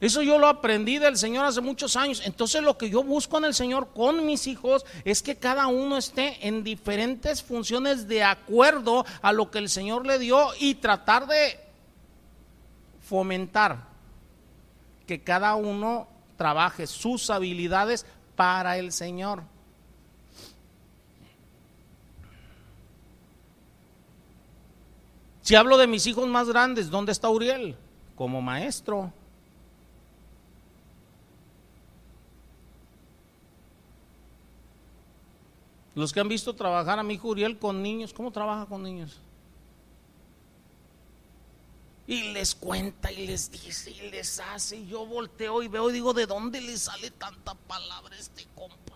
Eso 0.01 0.21
yo 0.21 0.37
lo 0.37 0.47
aprendí 0.47 0.97
del 0.97 1.17
Señor 1.17 1.45
hace 1.45 1.59
muchos 1.59 1.95
años. 1.97 2.21
Entonces 2.25 2.63
lo 2.63 2.77
que 2.77 2.89
yo 2.89 3.03
busco 3.03 3.37
en 3.37 3.45
el 3.45 3.53
Señor 3.53 3.89
con 3.93 4.25
mis 4.25 4.47
hijos 4.47 4.85
es 5.03 5.21
que 5.21 5.35
cada 5.35 5.67
uno 5.67 5.97
esté 5.97 6.47
en 6.47 6.63
diferentes 6.63 7.43
funciones 7.43 8.07
de 8.07 8.23
acuerdo 8.23 9.05
a 9.21 9.33
lo 9.33 9.51
que 9.51 9.57
el 9.57 9.69
Señor 9.69 10.05
le 10.05 10.17
dio 10.17 10.49
y 10.59 10.75
tratar 10.75 11.27
de 11.27 11.59
fomentar 13.01 13.87
que 15.05 15.21
cada 15.21 15.55
uno 15.55 16.07
trabaje 16.37 16.87
sus 16.87 17.29
habilidades 17.29 18.05
para 18.37 18.77
el 18.77 18.93
Señor. 18.93 19.43
Si 25.41 25.55
hablo 25.55 25.77
de 25.77 25.87
mis 25.87 26.05
hijos 26.07 26.27
más 26.27 26.47
grandes, 26.47 26.89
¿dónde 26.89 27.11
está 27.11 27.27
Uriel? 27.27 27.75
Como 28.15 28.39
maestro. 28.39 29.11
Los 35.99 36.13
que 36.13 36.21
han 36.21 36.29
visto 36.29 36.55
trabajar 36.55 36.97
a 36.97 37.03
mi 37.03 37.15
hijo 37.15 37.27
Uriel 37.27 37.59
con 37.59 37.83
niños, 37.83 38.13
¿cómo 38.13 38.31
trabaja 38.31 38.65
con 38.65 38.81
niños? 38.81 39.17
Y 42.07 42.31
les 42.31 42.55
cuenta 42.55 43.11
y 43.11 43.27
les 43.27 43.51
dice 43.51 43.91
y 43.91 44.09
les 44.09 44.39
hace. 44.39 44.77
Y 44.77 44.87
yo 44.87 45.05
volteo 45.05 45.61
y 45.61 45.67
veo 45.67 45.89
y 45.89 45.93
digo, 45.93 46.13
¿de 46.13 46.25
dónde 46.25 46.61
le 46.61 46.77
sale 46.77 47.11
tanta 47.11 47.53
palabra 47.53 48.15
este 48.17 48.47
compa? 48.55 48.95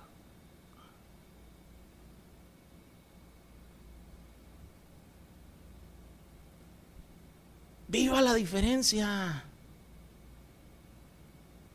Viva 7.90 8.22
la 8.22 8.34
diferencia. 8.34 9.44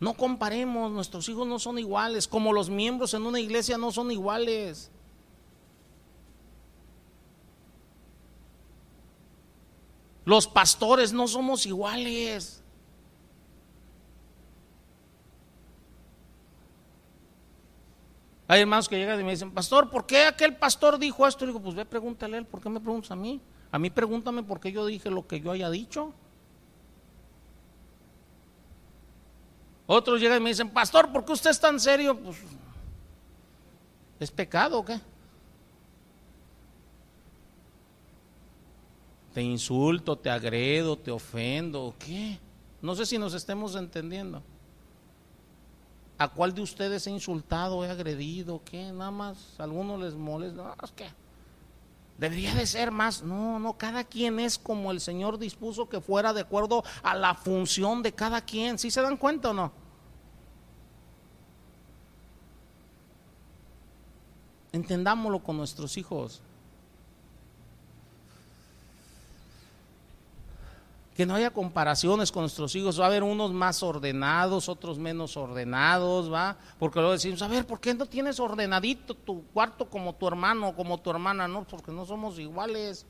No 0.01 0.15
comparemos, 0.15 0.91
nuestros 0.91 1.29
hijos 1.29 1.47
no 1.47 1.59
son 1.59 1.79
iguales, 1.79 2.27
como 2.27 2.55
los 2.55 2.71
miembros 2.71 3.13
en 3.13 3.27
una 3.27 3.41
iglesia 3.41 3.77
no 3.77 3.93
son 3.93 4.11
iguales. 4.11 4.91
Los 10.29 10.47
pastores 10.47 11.15
no 11.15 11.27
somos 11.27 11.65
iguales. 11.65 12.63
Hay 18.47 18.61
hermanos 18.61 18.91
que 18.91 18.99
llegan 18.99 19.19
y 19.19 19.25
me 19.25 19.31
dicen, 19.31 19.51
pastor, 19.51 19.89
¿por 19.89 20.05
qué 20.05 20.27
aquel 20.27 20.55
pastor 20.55 20.99
dijo 20.99 21.27
esto? 21.27 21.45
Y 21.45 21.47
digo, 21.47 21.63
pues 21.63 21.75
ve, 21.75 21.87
pregúntale 21.87 22.37
a 22.37 22.41
él, 22.41 22.45
¿por 22.45 22.61
qué 22.61 22.69
me 22.69 22.79
preguntas 22.79 23.11
a 23.11 23.17
mí? 23.17 23.41
A 23.73 23.79
mí 23.79 23.89
pregúntame 23.89 24.43
por 24.43 24.61
qué 24.61 24.71
yo 24.71 24.85
dije 24.85 25.09
lo 25.09 25.27
que 25.27 25.41
yo 25.41 25.51
haya 25.51 25.71
dicho. 25.71 26.13
Otros 29.87 30.21
llegan 30.21 30.43
y 30.43 30.45
me 30.45 30.51
dicen, 30.51 30.69
pastor, 30.69 31.11
¿por 31.11 31.25
qué 31.25 31.33
usted 31.33 31.49
es 31.49 31.59
tan 31.59 31.81
serio? 31.81 32.15
Pues, 32.15 32.37
¿es 34.21 34.31
pecado 34.31 34.81
o 34.81 34.85
qué? 34.85 35.01
Te 39.33 39.43
insulto, 39.43 40.17
te 40.17 40.31
agredo, 40.31 40.97
te 40.97 41.11
ofendo, 41.11 41.95
¿qué? 41.99 42.39
No 42.81 42.95
sé 42.95 43.07
si 43.07 43.19
nos 43.19 43.35
estemos 43.35 43.75
entendiendo. 43.75 44.43
¿A 46.19 46.29
cuál 46.29 46.53
de 46.53 46.63
ustedes 46.63 47.07
he 47.07 47.11
insultado, 47.11 47.85
he 47.85 47.91
agredido? 47.91 48.61
¿Qué? 48.65 48.91
Nada 48.93 49.11
más, 49.11 49.55
a 49.59 49.65
algunos 49.65 50.01
les 50.01 50.15
molesta. 50.15 50.63
No, 50.63 50.75
es 50.83 50.91
que 50.93 51.09
debería 52.19 52.55
de 52.55 52.67
ser 52.67 52.91
más. 52.91 53.23
No, 53.23 53.61
no, 53.61 53.75
cada 53.75 54.03
quien 54.03 54.41
es 54.41 54.59
como 54.59 54.91
el 54.91 55.01
Señor 55.01 55.39
dispuso 55.39 55.89
que 55.89 56.01
fuera 56.01 56.33
de 56.33 56.41
acuerdo 56.41 56.83
a 57.05 57.15
la 57.15 57.35
función 57.35 58.03
de 58.03 58.13
cada 58.13 58.41
quien. 58.41 58.79
¿Sí 58.79 58.91
se 58.91 59.01
dan 59.01 59.17
cuenta 59.17 59.51
o 59.51 59.55
no? 59.55 59.73
Entendámoslo 64.73 65.41
con 65.41 65.57
nuestros 65.57 65.97
hijos. 65.97 66.43
Que 71.19 71.27
no 71.27 71.35
haya 71.35 71.51
comparaciones 71.51 72.31
con 72.31 72.45
nuestros 72.45 72.77
hijos. 72.77 73.01
Va 73.01 73.03
a 73.03 73.09
haber 73.09 73.25
unos 73.25 73.53
más 73.53 73.83
ordenados, 73.83 74.69
otros 74.69 75.01
menos 75.01 75.37
ordenados, 75.37 76.33
¿va? 76.33 76.57
Porque 76.79 77.01
luego 77.01 77.15
decimos, 77.15 77.43
a 77.43 77.49
ver, 77.49 77.67
¿por 77.67 77.81
qué 77.81 77.93
no 77.93 78.07
tienes 78.07 78.39
ordenadito 78.39 79.15
tu 79.15 79.43
cuarto 79.47 79.91
como 79.91 80.15
tu 80.15 80.29
hermano, 80.29 80.77
como 80.77 80.97
tu 80.99 81.11
hermana? 81.11 81.49
No, 81.49 81.67
porque 81.67 81.91
no 81.91 82.07
somos 82.07 82.39
iguales. 82.39 83.05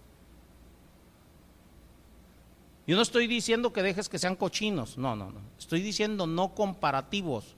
Yo 2.87 2.97
no 2.97 3.03
estoy 3.03 3.27
diciendo 3.27 3.75
que 3.75 3.83
dejes 3.83 4.09
que 4.09 4.19
sean 4.19 4.37
cochinos, 4.37 4.97
no, 4.97 5.15
no, 5.15 5.31
no. 5.31 5.41
Estoy 5.59 5.83
diciendo 5.83 6.27
no 6.27 6.55
comparativos. 6.55 7.58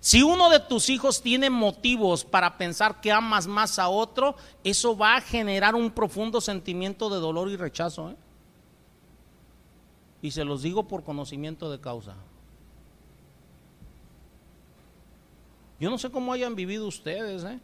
Si 0.00 0.22
uno 0.22 0.48
de 0.48 0.60
tus 0.60 0.88
hijos 0.88 1.20
tiene 1.20 1.50
motivos 1.50 2.24
para 2.24 2.56
pensar 2.56 3.02
que 3.02 3.12
amas 3.12 3.46
más 3.46 3.78
a 3.78 3.90
otro, 3.90 4.34
eso 4.64 4.96
va 4.96 5.16
a 5.16 5.20
generar 5.20 5.74
un 5.74 5.90
profundo 5.90 6.40
sentimiento 6.40 7.10
de 7.10 7.20
dolor 7.20 7.50
y 7.50 7.56
rechazo. 7.56 8.10
¿eh? 8.10 8.16
Y 10.22 10.30
se 10.30 10.44
los 10.44 10.62
digo 10.62 10.88
por 10.88 11.04
conocimiento 11.04 11.70
de 11.70 11.80
causa. 11.80 12.14
Yo 15.78 15.90
no 15.90 15.98
sé 15.98 16.10
cómo 16.10 16.32
hayan 16.32 16.54
vivido 16.54 16.86
ustedes, 16.86 17.44
¿eh? 17.44 17.60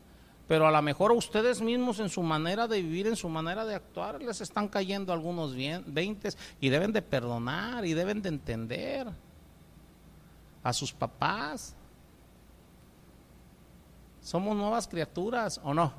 pero 0.46 0.66
a 0.66 0.70
lo 0.70 0.82
mejor 0.82 1.12
a 1.12 1.14
ustedes 1.14 1.62
mismos 1.62 2.00
en 2.00 2.10
su 2.10 2.22
manera 2.22 2.68
de 2.68 2.82
vivir, 2.82 3.06
en 3.06 3.16
su 3.16 3.30
manera 3.30 3.64
de 3.64 3.74
actuar, 3.74 4.22
les 4.22 4.42
están 4.42 4.68
cayendo 4.68 5.12
algunos 5.12 5.54
veintes 5.54 6.36
y 6.60 6.68
deben 6.68 6.92
de 6.92 7.00
perdonar 7.00 7.86
y 7.86 7.94
deben 7.94 8.20
de 8.20 8.28
entender 8.28 9.08
a 10.62 10.72
sus 10.74 10.92
papás. 10.92 11.74
Somos 14.26 14.56
nuevas 14.56 14.88
criaturas, 14.88 15.60
¿o 15.62 15.72
no? 15.72 15.92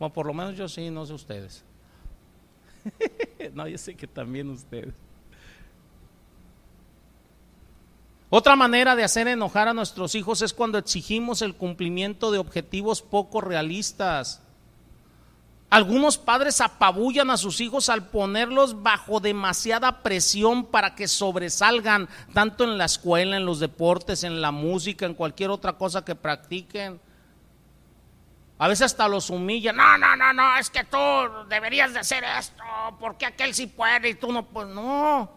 Bueno, 0.00 0.12
por 0.12 0.26
lo 0.26 0.34
menos 0.34 0.56
yo 0.56 0.66
sí, 0.66 0.90
no 0.90 1.06
sé 1.06 1.12
ustedes. 1.12 1.62
no, 3.54 3.68
yo 3.68 3.78
sé 3.78 3.94
que 3.94 4.08
también 4.08 4.50
ustedes. 4.50 4.92
Otra 8.28 8.56
manera 8.56 8.96
de 8.96 9.04
hacer 9.04 9.28
enojar 9.28 9.68
a 9.68 9.72
nuestros 9.72 10.16
hijos 10.16 10.42
es 10.42 10.52
cuando 10.52 10.78
exigimos 10.78 11.42
el 11.42 11.54
cumplimiento 11.54 12.32
de 12.32 12.38
objetivos 12.38 13.02
poco 13.02 13.40
realistas. 13.40 14.42
Algunos 15.70 16.18
padres 16.18 16.60
apabullan 16.60 17.30
a 17.30 17.36
sus 17.36 17.60
hijos 17.60 17.88
al 17.88 18.08
ponerlos 18.08 18.82
bajo 18.82 19.20
demasiada 19.20 20.02
presión 20.02 20.64
para 20.64 20.96
que 20.96 21.06
sobresalgan 21.06 22.08
tanto 22.34 22.64
en 22.64 22.76
la 22.76 22.86
escuela, 22.86 23.36
en 23.36 23.46
los 23.46 23.60
deportes, 23.60 24.24
en 24.24 24.40
la 24.40 24.50
música, 24.50 25.06
en 25.06 25.14
cualquier 25.14 25.50
otra 25.50 25.74
cosa 25.74 26.04
que 26.04 26.16
practiquen. 26.16 27.00
A 28.58 28.66
veces 28.66 28.86
hasta 28.86 29.06
los 29.06 29.30
humillan. 29.30 29.76
No, 29.76 29.96
no, 29.96 30.16
no, 30.16 30.32
no, 30.32 30.56
es 30.58 30.70
que 30.70 30.82
tú 30.82 30.98
deberías 31.48 31.92
de 31.92 32.00
hacer 32.00 32.24
esto, 32.24 32.64
porque 32.98 33.24
aquel 33.24 33.54
sí 33.54 33.68
puede 33.68 34.08
y 34.08 34.14
tú 34.14 34.32
no, 34.32 34.44
pues 34.44 34.66
no. 34.66 35.30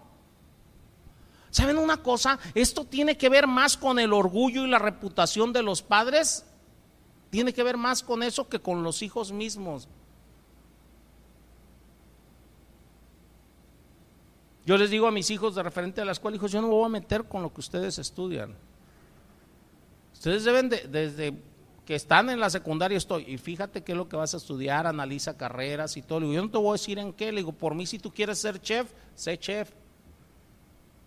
¿Saben 1.52 1.78
una 1.78 1.98
cosa? 1.98 2.40
Esto 2.56 2.86
tiene 2.86 3.16
que 3.16 3.30
ver 3.30 3.46
más 3.46 3.78
con 3.78 4.00
el 4.00 4.12
orgullo 4.12 4.66
y 4.66 4.70
la 4.70 4.80
reputación 4.80 5.54
de 5.54 5.62
los 5.62 5.84
padres. 5.84 6.44
Tiene 7.30 7.54
que 7.54 7.62
ver 7.62 7.78
más 7.78 8.02
con 8.02 8.24
eso 8.24 8.50
que 8.50 8.60
con 8.60 8.82
los 8.82 9.04
hijos 9.04 9.32
mismos. 9.32 9.88
Yo 14.66 14.78
les 14.78 14.90
digo 14.90 15.08
a 15.08 15.12
mis 15.12 15.30
hijos 15.30 15.56
de 15.56 15.64
referente 15.64 16.02
a 16.02 16.06
la 16.06 16.14
escuela, 16.14 16.38
hijos, 16.38 16.52
yo 16.52 16.62
no 16.62 16.68
me 16.68 16.74
voy 16.74 16.86
a 16.86 16.90
meter 16.90 17.26
con 17.26 17.42
lo 17.42 17.54
que 17.54 17.60
ustedes 17.60 18.00
estudian. 18.00 18.56
Ustedes 20.14 20.46
deben 20.46 20.70
de, 20.70 20.88
desde 20.88 21.34
que 21.86 21.96
están 21.96 22.30
en 22.30 22.40
la 22.40 22.50
secundaria 22.50 22.98
estoy, 22.98 23.26
y 23.28 23.38
fíjate 23.38 23.84
qué 23.84 23.92
es 23.92 23.98
lo 23.98 24.08
que 24.08 24.16
vas 24.16 24.34
a 24.34 24.38
estudiar, 24.38 24.88
analiza 24.88 25.38
carreras 25.38 25.98
y 25.98 26.02
todo. 26.02 26.32
yo 26.32 26.42
no 26.42 26.50
te 26.50 26.58
voy 26.58 26.70
a 26.70 26.74
decir 26.74 26.98
en 26.98 27.12
qué, 27.12 27.32
le 27.32 27.42
digo, 27.42 27.52
por 27.52 27.76
mí 27.76 27.86
si 27.86 28.00
tú 28.00 28.12
quieres 28.12 28.40
ser 28.40 28.62
chef, 28.62 28.90
sé 29.16 29.38
chef. 29.38 29.72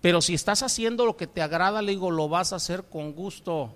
Pero 0.02 0.20
si 0.20 0.34
estás 0.34 0.62
haciendo 0.62 1.06
lo 1.06 1.16
que 1.16 1.26
te 1.26 1.40
agrada, 1.40 1.80
le 1.80 1.92
digo, 1.92 2.10
lo 2.10 2.28
vas 2.28 2.52
a 2.52 2.56
hacer 2.56 2.84
con 2.84 3.12
gusto. 3.12 3.74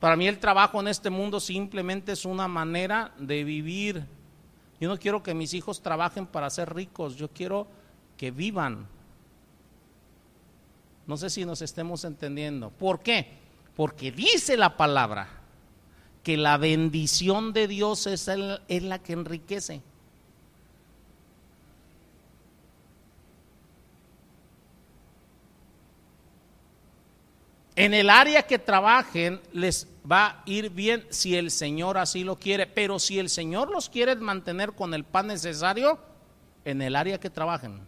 Para 0.00 0.16
mí 0.16 0.26
el 0.28 0.38
trabajo 0.38 0.80
en 0.80 0.88
este 0.88 1.08
mundo 1.08 1.40
simplemente 1.40 2.12
es 2.12 2.24
una 2.24 2.48
manera 2.48 3.14
de 3.18 3.44
vivir. 3.44 4.15
Yo 4.80 4.88
no 4.88 4.98
quiero 4.98 5.22
que 5.22 5.34
mis 5.34 5.54
hijos 5.54 5.80
trabajen 5.80 6.26
para 6.26 6.50
ser 6.50 6.74
ricos, 6.74 7.16
yo 7.16 7.28
quiero 7.28 7.66
que 8.16 8.30
vivan. 8.30 8.86
No 11.06 11.16
sé 11.16 11.30
si 11.30 11.44
nos 11.44 11.62
estemos 11.62 12.04
entendiendo. 12.04 12.70
¿Por 12.70 13.00
qué? 13.00 13.38
Porque 13.74 14.10
dice 14.10 14.56
la 14.56 14.76
palabra 14.76 15.28
que 16.22 16.36
la 16.36 16.56
bendición 16.56 17.52
de 17.52 17.68
Dios 17.68 18.06
es, 18.06 18.28
es 18.68 18.82
la 18.82 18.98
que 18.98 19.12
enriquece. 19.12 19.82
En 27.76 27.92
el 27.92 28.08
área 28.08 28.42
que 28.42 28.58
trabajen 28.58 29.40
les 29.52 29.86
va 30.10 30.26
a 30.26 30.42
ir 30.46 30.70
bien 30.70 31.06
si 31.10 31.36
el 31.36 31.50
Señor 31.50 31.98
así 31.98 32.24
lo 32.24 32.36
quiere, 32.36 32.66
pero 32.66 32.98
si 32.98 33.18
el 33.18 33.28
Señor 33.28 33.70
los 33.70 33.88
quiere 33.88 34.14
mantener 34.16 34.72
con 34.72 34.94
el 34.94 35.04
pan 35.04 35.26
necesario, 35.26 35.98
en 36.64 36.82
el 36.82 36.96
área 36.96 37.18
que 37.18 37.30
trabajen. 37.30 37.80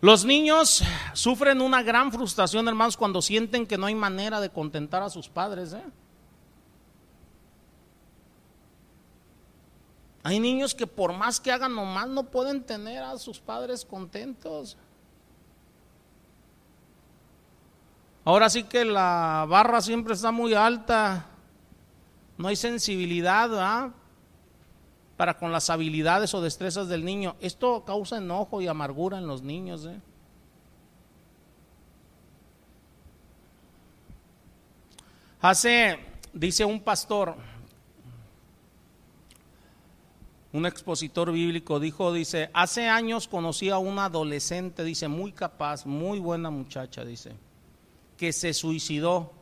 Los 0.00 0.24
niños 0.26 0.82
sufren 1.14 1.62
una 1.62 1.82
gran 1.82 2.12
frustración, 2.12 2.68
hermanos, 2.68 2.96
cuando 2.96 3.22
sienten 3.22 3.66
que 3.66 3.78
no 3.78 3.86
hay 3.86 3.94
manera 3.94 4.38
de 4.38 4.50
contentar 4.50 5.02
a 5.02 5.08
sus 5.08 5.30
padres. 5.30 5.72
¿eh? 5.72 5.82
Hay 10.26 10.40
niños 10.40 10.74
que 10.74 10.86
por 10.86 11.12
más 11.12 11.38
que 11.38 11.52
hagan 11.52 11.74
nomás 11.74 12.08
no 12.08 12.24
pueden 12.24 12.64
tener 12.64 13.02
a 13.02 13.18
sus 13.18 13.38
padres 13.38 13.84
contentos. 13.84 14.74
Ahora 18.24 18.48
sí 18.48 18.64
que 18.64 18.86
la 18.86 19.44
barra 19.46 19.82
siempre 19.82 20.14
está 20.14 20.32
muy 20.32 20.54
alta. 20.54 21.26
No 22.38 22.48
hay 22.48 22.56
sensibilidad 22.56 23.92
para 25.18 25.36
con 25.36 25.52
las 25.52 25.68
habilidades 25.68 26.32
o 26.32 26.40
destrezas 26.40 26.88
del 26.88 27.04
niño. 27.04 27.36
Esto 27.38 27.84
causa 27.84 28.16
enojo 28.16 28.62
y 28.62 28.66
amargura 28.66 29.18
en 29.18 29.26
los 29.26 29.42
niños. 29.42 29.84
¿eh? 29.84 30.00
Hace, 35.42 35.98
dice 36.32 36.64
un 36.64 36.80
pastor, 36.80 37.36
un 40.54 40.66
expositor 40.66 41.32
bíblico 41.32 41.80
dijo, 41.80 42.12
dice, 42.12 42.48
hace 42.54 42.88
años 42.88 43.26
conocí 43.26 43.70
a 43.70 43.78
una 43.78 44.04
adolescente, 44.04 44.84
dice, 44.84 45.08
muy 45.08 45.32
capaz, 45.32 45.84
muy 45.84 46.20
buena 46.20 46.48
muchacha, 46.48 47.04
dice, 47.04 47.32
que 48.16 48.32
se 48.32 48.54
suicidó. 48.54 49.32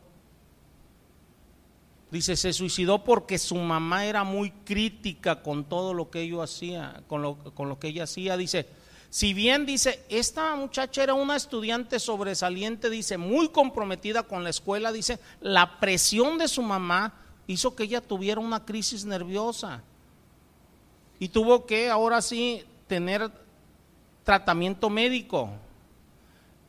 Dice, 2.09 2.35
se 2.35 2.51
suicidó 2.51 3.03
porque 3.03 3.37
su 3.37 3.55
mamá 3.57 4.07
era 4.07 4.23
muy 4.23 4.49
crítica 4.49 5.43
con 5.43 5.65
todo 5.65 5.93
lo 5.93 6.09
que 6.09 6.21
ella 6.21 6.43
hacía, 6.43 7.03
con 7.05 7.21
lo, 7.21 7.37
con 7.53 7.69
lo 7.69 7.77
que 7.77 7.89
ella 7.89 8.05
hacía. 8.05 8.35
Dice, 8.35 8.65
si 9.11 9.35
bien 9.35 9.67
dice, 9.67 10.03
esta 10.09 10.55
muchacha 10.55 11.03
era 11.03 11.13
una 11.13 11.35
estudiante 11.35 11.99
sobresaliente, 11.99 12.89
dice, 12.89 13.19
muy 13.19 13.49
comprometida 13.49 14.23
con 14.23 14.43
la 14.43 14.49
escuela, 14.49 14.91
dice, 14.91 15.19
la 15.41 15.79
presión 15.79 16.39
de 16.39 16.47
su 16.47 16.63
mamá 16.63 17.13
hizo 17.45 17.75
que 17.75 17.83
ella 17.83 18.01
tuviera 18.01 18.41
una 18.41 18.65
crisis 18.65 19.05
nerviosa 19.05 19.83
y 21.23 21.29
tuvo 21.29 21.65
que 21.65 21.89
ahora 21.89 22.21
sí 22.21 22.65
tener 22.85 23.31
tratamiento 24.25 24.89
médico. 24.89 25.51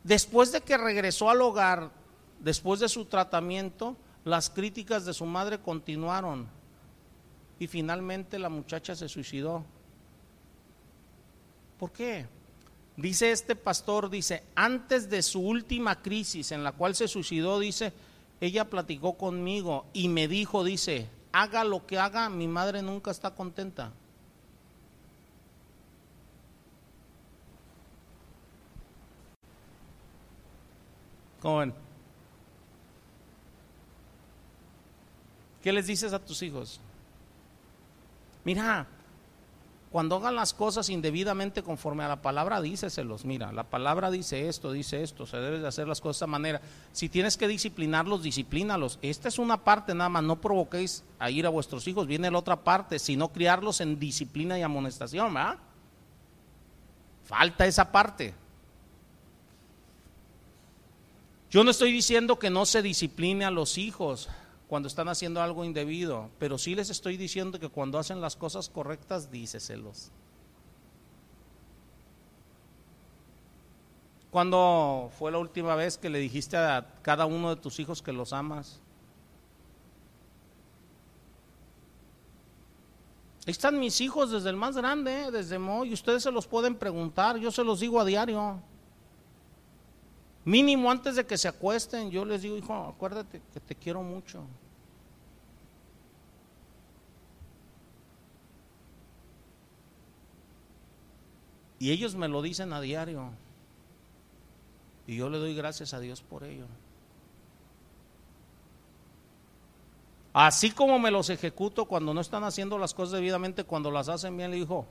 Después 0.05 0.53
de 0.53 0.61
que 0.61 0.79
regresó 0.79 1.29
al 1.29 1.43
hogar, 1.43 1.91
después 2.39 2.79
de 2.79 2.89
su 2.89 3.07
tratamiento, 3.07 3.97
las 4.25 4.51
críticas 4.51 5.05
de 5.05 5.13
su 5.13 5.27
madre 5.27 5.59
continuaron 5.59 6.47
y 7.59 7.67
finalmente 7.67 8.39
la 8.39 8.49
muchacha 8.49 8.95
se 8.95 9.09
suicidó. 9.09 9.65
¿Por 11.77 11.91
qué? 11.91 12.25
Dice 12.97 13.33
este 13.33 13.57
pastor, 13.57 14.09
dice, 14.09 14.45
antes 14.55 15.11
de 15.11 15.23
su 15.23 15.41
última 15.41 16.01
crisis 16.01 16.53
en 16.53 16.63
la 16.63 16.71
cual 16.71 16.95
se 16.95 17.09
suicidó, 17.09 17.59
dice, 17.59 17.93
ella 18.41 18.71
platicó 18.71 19.15
conmigo 19.15 19.87
y 19.93 20.07
me 20.07 20.29
dijo, 20.29 20.63
dice, 20.63 21.09
haga 21.33 21.65
lo 21.65 21.85
que 21.89 21.99
haga, 21.99 22.29
mi 22.29 22.47
madre 22.47 22.83
nunca 22.83 23.11
está 23.11 23.35
contenta. 23.35 23.93
¿Qué 35.63 35.73
les 35.73 35.87
dices 35.87 36.13
a 36.13 36.19
tus 36.19 36.43
hijos? 36.43 36.81
Mira, 38.45 38.87
cuando 39.91 40.17
hagan 40.17 40.35
las 40.35 40.53
cosas 40.53 40.89
indebidamente 40.89 41.63
conforme 41.63 42.03
a 42.03 42.09
la 42.09 42.21
palabra, 42.23 42.61
díceselos. 42.61 43.25
Mira, 43.25 43.53
la 43.53 43.65
palabra 43.65 44.11
dice 44.11 44.49
esto, 44.49 44.73
dice 44.73 45.03
esto, 45.03 45.27
se 45.27 45.37
debe 45.37 45.61
de 45.61 45.69
hacer 45.69 45.87
las 45.87 46.01
cosas 46.01 46.17
de 46.17 46.25
esta 46.25 46.27
manera. 46.27 46.61
Si 46.93 47.09
tienes 47.09 47.37
que 47.37 47.47
disciplinarlos, 47.47 48.23
disciplínalos. 48.23 48.99
Esta 49.03 49.29
es 49.29 49.39
una 49.39 49.65
parte 49.65 49.95
nada 49.95 50.09
más, 50.09 50.23
no 50.23 50.41
provoquéis 50.41 51.05
a 51.19 51.31
ir 51.31 51.47
a 51.47 51.51
vuestros 51.51 51.87
hijos. 51.87 52.07
Viene 52.07 52.31
la 52.31 52.39
otra 52.39 52.57
parte, 52.57 52.99
sino 52.99 53.33
criarlos 53.33 53.81
en 53.81 53.99
disciplina 53.99 54.59
y 54.59 54.63
amonestación, 54.63 55.33
¿verdad? 55.33 55.59
Falta 57.25 57.67
esa 57.67 57.93
parte. 57.93 58.35
Yo 61.55 61.63
no 61.63 61.71
estoy 61.71 61.93
diciendo 61.93 62.37
que 62.37 62.51
no 62.51 62.67
se 62.67 62.83
discipline 62.83 63.45
a 63.45 63.51
los 63.53 63.79
hijos 63.79 64.29
cuando 64.67 64.89
están 64.89 65.09
haciendo 65.09 65.41
algo 65.41 65.65
indebido, 65.65 66.29
pero 66.41 66.59
sí 66.59 66.75
les 66.75 66.91
estoy 66.91 67.17
diciendo 67.17 67.61
que 67.61 67.69
cuando 67.69 67.97
hacen 67.97 68.21
las 68.21 68.35
cosas 68.35 68.69
correctas, 68.69 69.31
díceselos. 69.31 70.11
¿Cuándo 74.33 75.13
fue 75.17 75.31
la 75.31 75.39
última 75.39 75.77
vez 75.77 75.97
que 75.97 76.11
le 76.11 76.19
dijiste 76.19 76.57
a 76.57 76.93
cada 77.03 77.25
uno 77.25 77.55
de 77.55 77.63
tus 77.63 77.79
hijos 77.79 78.03
que 78.03 78.13
los 78.13 78.33
amas? 78.33 78.81
Ahí 83.47 83.53
están 83.53 83.79
mis 83.79 84.01
hijos 84.01 84.33
desde 84.33 84.51
el 84.51 84.57
más 84.57 84.77
grande, 84.77 85.31
desde 85.31 85.61
Mo, 85.61 85.85
y 85.85 85.93
ustedes 85.93 86.25
se 86.25 86.33
los 86.33 86.49
pueden 86.49 86.75
preguntar, 86.75 87.37
yo 87.37 87.53
se 87.53 87.63
los 87.63 87.79
digo 87.79 88.01
a 88.01 88.05
diario. 88.05 88.61
Mínimo 90.45 90.91
antes 90.91 91.17
de 91.17 91.25
que 91.25 91.39
se 91.39 91.49
acuesten, 91.49 92.11
yo 92.11 92.25
les 92.25 92.43
digo, 92.43 92.57
hijo, 92.57 92.75
acuérdate 92.75 93.41
que 93.53 93.61
te 93.61 93.75
quiero 93.75 94.03
mucho. 94.03 94.45
Y 101.79 101.91
ellos 101.91 102.15
me 102.15 102.29
lo 102.29 102.43
dicen 102.43 102.73
a 102.75 102.81
diario. 102.81 103.31
Y 105.07 105.17
yo 105.17 105.31
le 105.31 105.39
doy 105.39 105.55
gracias 105.55 105.95
a 105.95 106.01
Dios 106.01 106.23
por 106.23 106.45
ello. 106.45 106.67
Así 110.35 110.73
como 110.73 110.99
me 110.99 111.11
los 111.11 111.31
ejecuto 111.31 111.87
cuando 111.87 112.13
no 112.13 112.21
están 112.21 112.45
haciendo 112.45 112.77
las 112.77 112.93
cosas 112.93 113.13
debidamente, 113.13 113.65
cuando 113.65 113.91
las 113.91 114.09
hacen 114.09 114.37
bien, 114.37 114.51
le 114.51 114.59
dijo, 114.59 114.85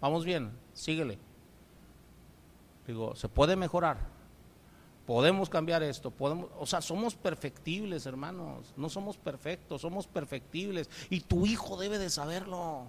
vamos 0.00 0.24
bien, 0.24 0.50
síguele. 0.74 1.18
Digo, 2.86 3.14
se 3.14 3.28
puede 3.28 3.56
mejorar 3.56 4.15
podemos 5.06 5.48
cambiar 5.48 5.82
esto, 5.82 6.10
podemos, 6.10 6.50
o 6.58 6.66
sea, 6.66 6.80
somos 6.80 7.14
perfectibles, 7.14 8.06
hermanos, 8.06 8.72
no 8.76 8.88
somos 8.88 9.16
perfectos, 9.16 9.80
somos 9.80 10.06
perfectibles 10.06 10.90
y 11.08 11.20
tu 11.20 11.46
hijo 11.46 11.76
debe 11.76 11.98
de 11.98 12.10
saberlo. 12.10 12.84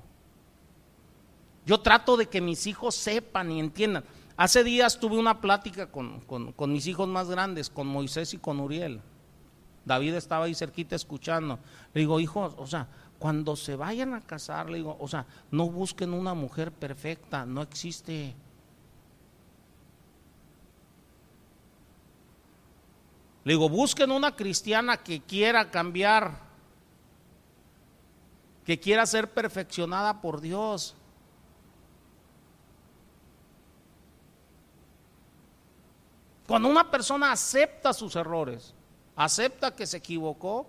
Yo 1.66 1.80
trato 1.80 2.18
de 2.18 2.28
que 2.28 2.42
mis 2.42 2.66
hijos 2.66 2.96
sepan 2.96 3.52
y 3.52 3.60
entiendan. 3.60 4.04
Hace 4.36 4.64
días 4.64 5.00
tuve 5.00 5.18
una 5.18 5.42
plática 5.42 5.92
con, 5.92 6.22
con 6.22 6.72
mis 6.72 6.88
hijos 6.88 7.08
más 7.08 7.30
grandes, 7.30 7.70
con 7.70 7.88
Moisés 7.88 8.34
y 8.34 8.38
con 8.38 8.60
Uriel. 8.60 9.02
David 9.88 10.16
estaba 10.16 10.46
ahí 10.46 10.54
cerquita 10.54 10.96
escuchando. 10.96 11.60
Le 11.94 12.02
digo, 12.02 12.20
hijos, 12.20 12.54
o 12.58 12.68
sea, 12.68 12.88
cuando 13.20 13.56
se 13.56 13.76
vayan 13.76 14.14
a 14.14 14.22
casar, 14.22 14.70
le 14.70 14.78
digo, 14.78 14.98
o 15.00 15.08
sea, 15.08 15.26
no 15.50 15.70
busquen 15.70 16.14
una 16.14 16.34
mujer 16.34 16.72
perfecta, 16.72 17.46
no 17.46 17.62
existe. 17.62 18.36
Le 23.48 23.54
digo, 23.54 23.70
busquen 23.70 24.12
una 24.12 24.36
cristiana 24.36 24.98
que 24.98 25.22
quiera 25.22 25.72
cambiar, 25.72 26.38
que 28.66 28.78
quiera 28.78 29.06
ser 29.06 29.32
perfeccionada 29.32 30.20
por 30.20 30.42
Dios. 30.42 30.98
Cuando 36.46 36.68
una 36.68 36.92
persona 36.92 37.32
acepta 37.32 37.94
sus 37.94 38.18
errores, 38.18 38.74
acepta 39.16 39.74
que 39.74 39.88
se 39.88 39.96
equivocó 39.96 40.68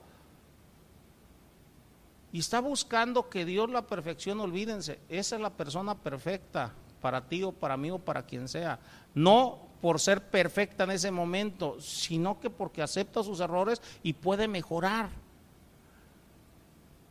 y 2.31 2.39
está 2.39 2.61
buscando 2.61 3.29
que 3.29 3.45
Dios 3.45 3.69
la 3.71 3.89
perfeccione, 3.89 4.41
olvídense, 4.41 5.01
esa 5.09 5.35
es 5.35 5.43
la 5.43 5.51
persona 5.51 5.97
perfecta 5.97 6.73
para 7.01 7.27
ti 7.27 7.43
o 7.43 7.51
para 7.51 7.77
mí 7.77 7.91
o 7.91 7.99
para 7.99 8.25
quien 8.25 8.47
sea. 8.47 8.79
No 9.17 9.68
por 9.81 10.01
ser 10.01 10.23
perfecta 10.23 10.85
en 10.85 10.91
ese 10.91 11.11
momento, 11.11 11.81
sino 11.81 12.41
que 12.41 12.51
porque 12.51 12.83
acepta 12.83 13.23
sus 13.23 13.41
errores 13.41 13.81
y 14.03 14.13
puede 14.13 14.49
mejorar. 14.49 15.11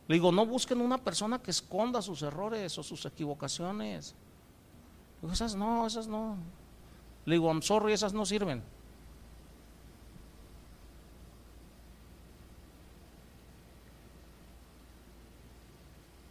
Le 0.06 0.14
digo, 0.14 0.32
no 0.32 0.46
busquen 0.46 0.80
una 0.80 0.98
persona 0.98 1.38
que 1.38 1.50
esconda 1.50 2.00
sus 2.00 2.22
errores 2.22 2.76
o 2.78 2.82
sus 2.82 3.04
equivocaciones. 3.04 4.14
Esas 5.30 5.54
no, 5.54 5.86
esas 5.86 6.06
no. 6.06 6.36
Le 7.26 7.34
digo, 7.34 7.48
I'm 7.48 7.62
sorry, 7.62 7.92
esas 7.92 8.12
no 8.14 8.24
sirven. 8.24 8.62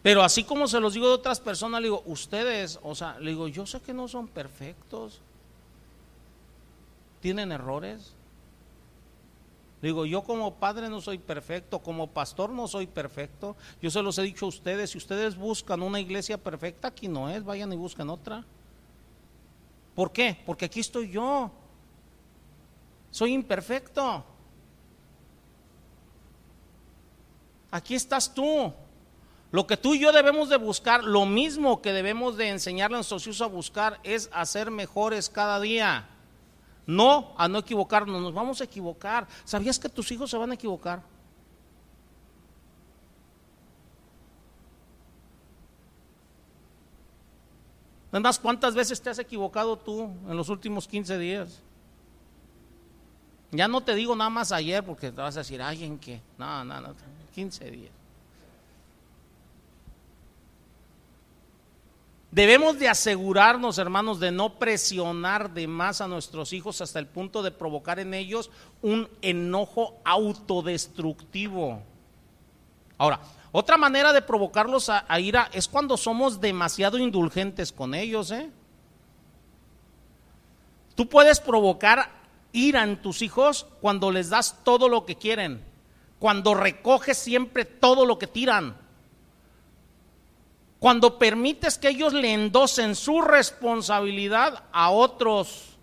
Pero 0.01 0.23
así 0.23 0.43
como 0.45 0.67
se 0.67 0.79
los 0.79 0.93
digo 0.93 1.07
de 1.07 1.15
otras 1.15 1.39
personas, 1.41 1.81
le 1.81 1.87
digo, 1.87 2.01
ustedes, 2.05 2.79
o 2.81 2.95
sea, 2.95 3.19
le 3.19 3.31
digo, 3.31 3.49
yo 3.49 3.65
sé 3.65 3.81
que 3.81 3.93
no 3.93 4.07
son 4.07 4.29
perfectos, 4.29 5.19
tienen 7.27 7.51
errores. 7.51 8.13
Digo, 9.81 10.05
yo 10.05 10.23
como 10.23 10.53
padre 10.53 10.87
no 10.87 11.01
soy 11.01 11.17
perfecto, 11.17 11.79
como 11.79 12.07
pastor 12.07 12.51
no 12.51 12.69
soy 12.69 12.87
perfecto. 12.87 13.57
Yo 13.81 13.91
se 13.91 14.01
los 14.01 14.17
he 14.17 14.21
dicho 14.21 14.45
a 14.45 14.47
ustedes, 14.47 14.91
si 14.91 14.97
ustedes 14.97 15.35
buscan 15.35 15.81
una 15.81 15.99
iglesia 15.99 16.37
perfecta, 16.37 16.87
aquí 16.87 17.09
no 17.09 17.29
es, 17.29 17.43
vayan 17.43 17.73
y 17.73 17.75
busquen 17.75 18.09
otra. 18.09 18.45
¿Por 19.93 20.13
qué? 20.13 20.41
Porque 20.45 20.63
aquí 20.63 20.79
estoy 20.79 21.09
yo. 21.09 21.51
Soy 23.11 23.33
imperfecto. 23.33 24.23
Aquí 27.71 27.93
estás 27.93 28.33
tú. 28.33 28.71
Lo 29.51 29.67
que 29.67 29.75
tú 29.75 29.95
y 29.95 29.99
yo 29.99 30.13
debemos 30.13 30.47
de 30.47 30.55
buscar, 30.55 31.03
lo 31.03 31.25
mismo 31.25 31.81
que 31.81 31.91
debemos 31.91 32.37
de 32.37 32.47
enseñarle 32.47 32.95
a 32.95 32.99
nuestros 32.99 33.27
hijos 33.27 33.41
a 33.41 33.47
buscar, 33.47 33.99
es 34.05 34.29
hacer 34.31 34.71
mejores 34.71 35.27
cada 35.29 35.59
día. 35.59 36.07
No 36.87 37.33
a 37.37 37.49
no 37.49 37.59
equivocarnos, 37.59 38.21
nos 38.21 38.33
vamos 38.33 38.61
a 38.61 38.63
equivocar. 38.63 39.27
¿Sabías 39.43 39.77
que 39.77 39.89
tus 39.89 40.09
hijos 40.11 40.31
se 40.31 40.37
van 40.37 40.51
a 40.51 40.53
equivocar? 40.53 41.03
Además, 48.09 48.39
¿cuántas 48.39 48.73
veces 48.73 49.01
te 49.01 49.09
has 49.09 49.19
equivocado 49.19 49.77
tú 49.77 50.09
en 50.27 50.37
los 50.37 50.47
últimos 50.47 50.87
15 50.87 51.17
días? 51.17 51.61
Ya 53.51 53.67
no 53.67 53.81
te 53.81 53.93
digo 53.93 54.15
nada 54.15 54.29
más 54.29 54.53
ayer 54.53 54.83
porque 54.83 55.11
te 55.11 55.21
vas 55.21 55.35
a 55.35 55.39
decir, 55.39 55.61
ay, 55.61 55.83
¿en 55.83 55.99
qué? 55.99 56.21
No, 56.37 56.63
no, 56.63 56.79
no, 56.79 56.95
15 57.35 57.69
días. 57.69 57.96
Debemos 62.37 62.77
de 62.77 62.87
asegurarnos, 62.87 63.79
hermanos, 63.79 64.19
de 64.19 64.29
no 64.29 64.59
presionar 64.59 65.55
de 65.55 65.65
más 65.65 66.01
a 66.01 66.07
nuestros 66.07 66.53
hijos 66.53 66.81
hasta 66.81 66.99
el 66.99 67.07
punto 67.07 67.41
de 67.41 67.49
provocar 67.49 67.97
en 67.97 68.13
ellos 68.13 68.51
un 68.83 69.09
enojo 69.23 69.95
autodestructivo. 70.05 71.81
Ahora, 72.99 73.21
otra 73.51 73.75
manera 73.75 74.13
de 74.13 74.21
provocarlos 74.21 74.87
a, 74.87 75.19
ira 75.19 75.49
es 75.51 75.67
cuando 75.67 75.97
somos 75.97 76.39
demasiado 76.39 76.99
indulgentes 76.99 77.71
con 77.71 77.95
ellos. 77.95 78.29
¿eh? 78.29 78.51
Tú 80.93 81.09
puedes 81.09 81.39
provocar 81.39 82.11
ira 82.51 82.83
en 82.83 83.01
tus 83.01 83.23
hijos 83.23 83.65
cuando 83.81 84.11
les 84.11 84.29
das 84.29 84.63
todo 84.63 84.89
lo 84.89 85.07
que 85.07 85.15
quieren, 85.15 85.63
cuando 86.19 86.53
recoges 86.53 87.17
siempre 87.17 87.65
todo 87.65 88.05
lo 88.05 88.19
que 88.19 88.27
tiran 88.27 88.75
cuando 90.79 91.17
permites 91.17 91.77
que 91.77 91.89
ellos 91.89 92.13
le 92.13 92.33
endosen 92.33 92.95
su 92.95 93.21
responsabilidad 93.21 94.63
a 94.71 94.91
otros. 94.91 95.77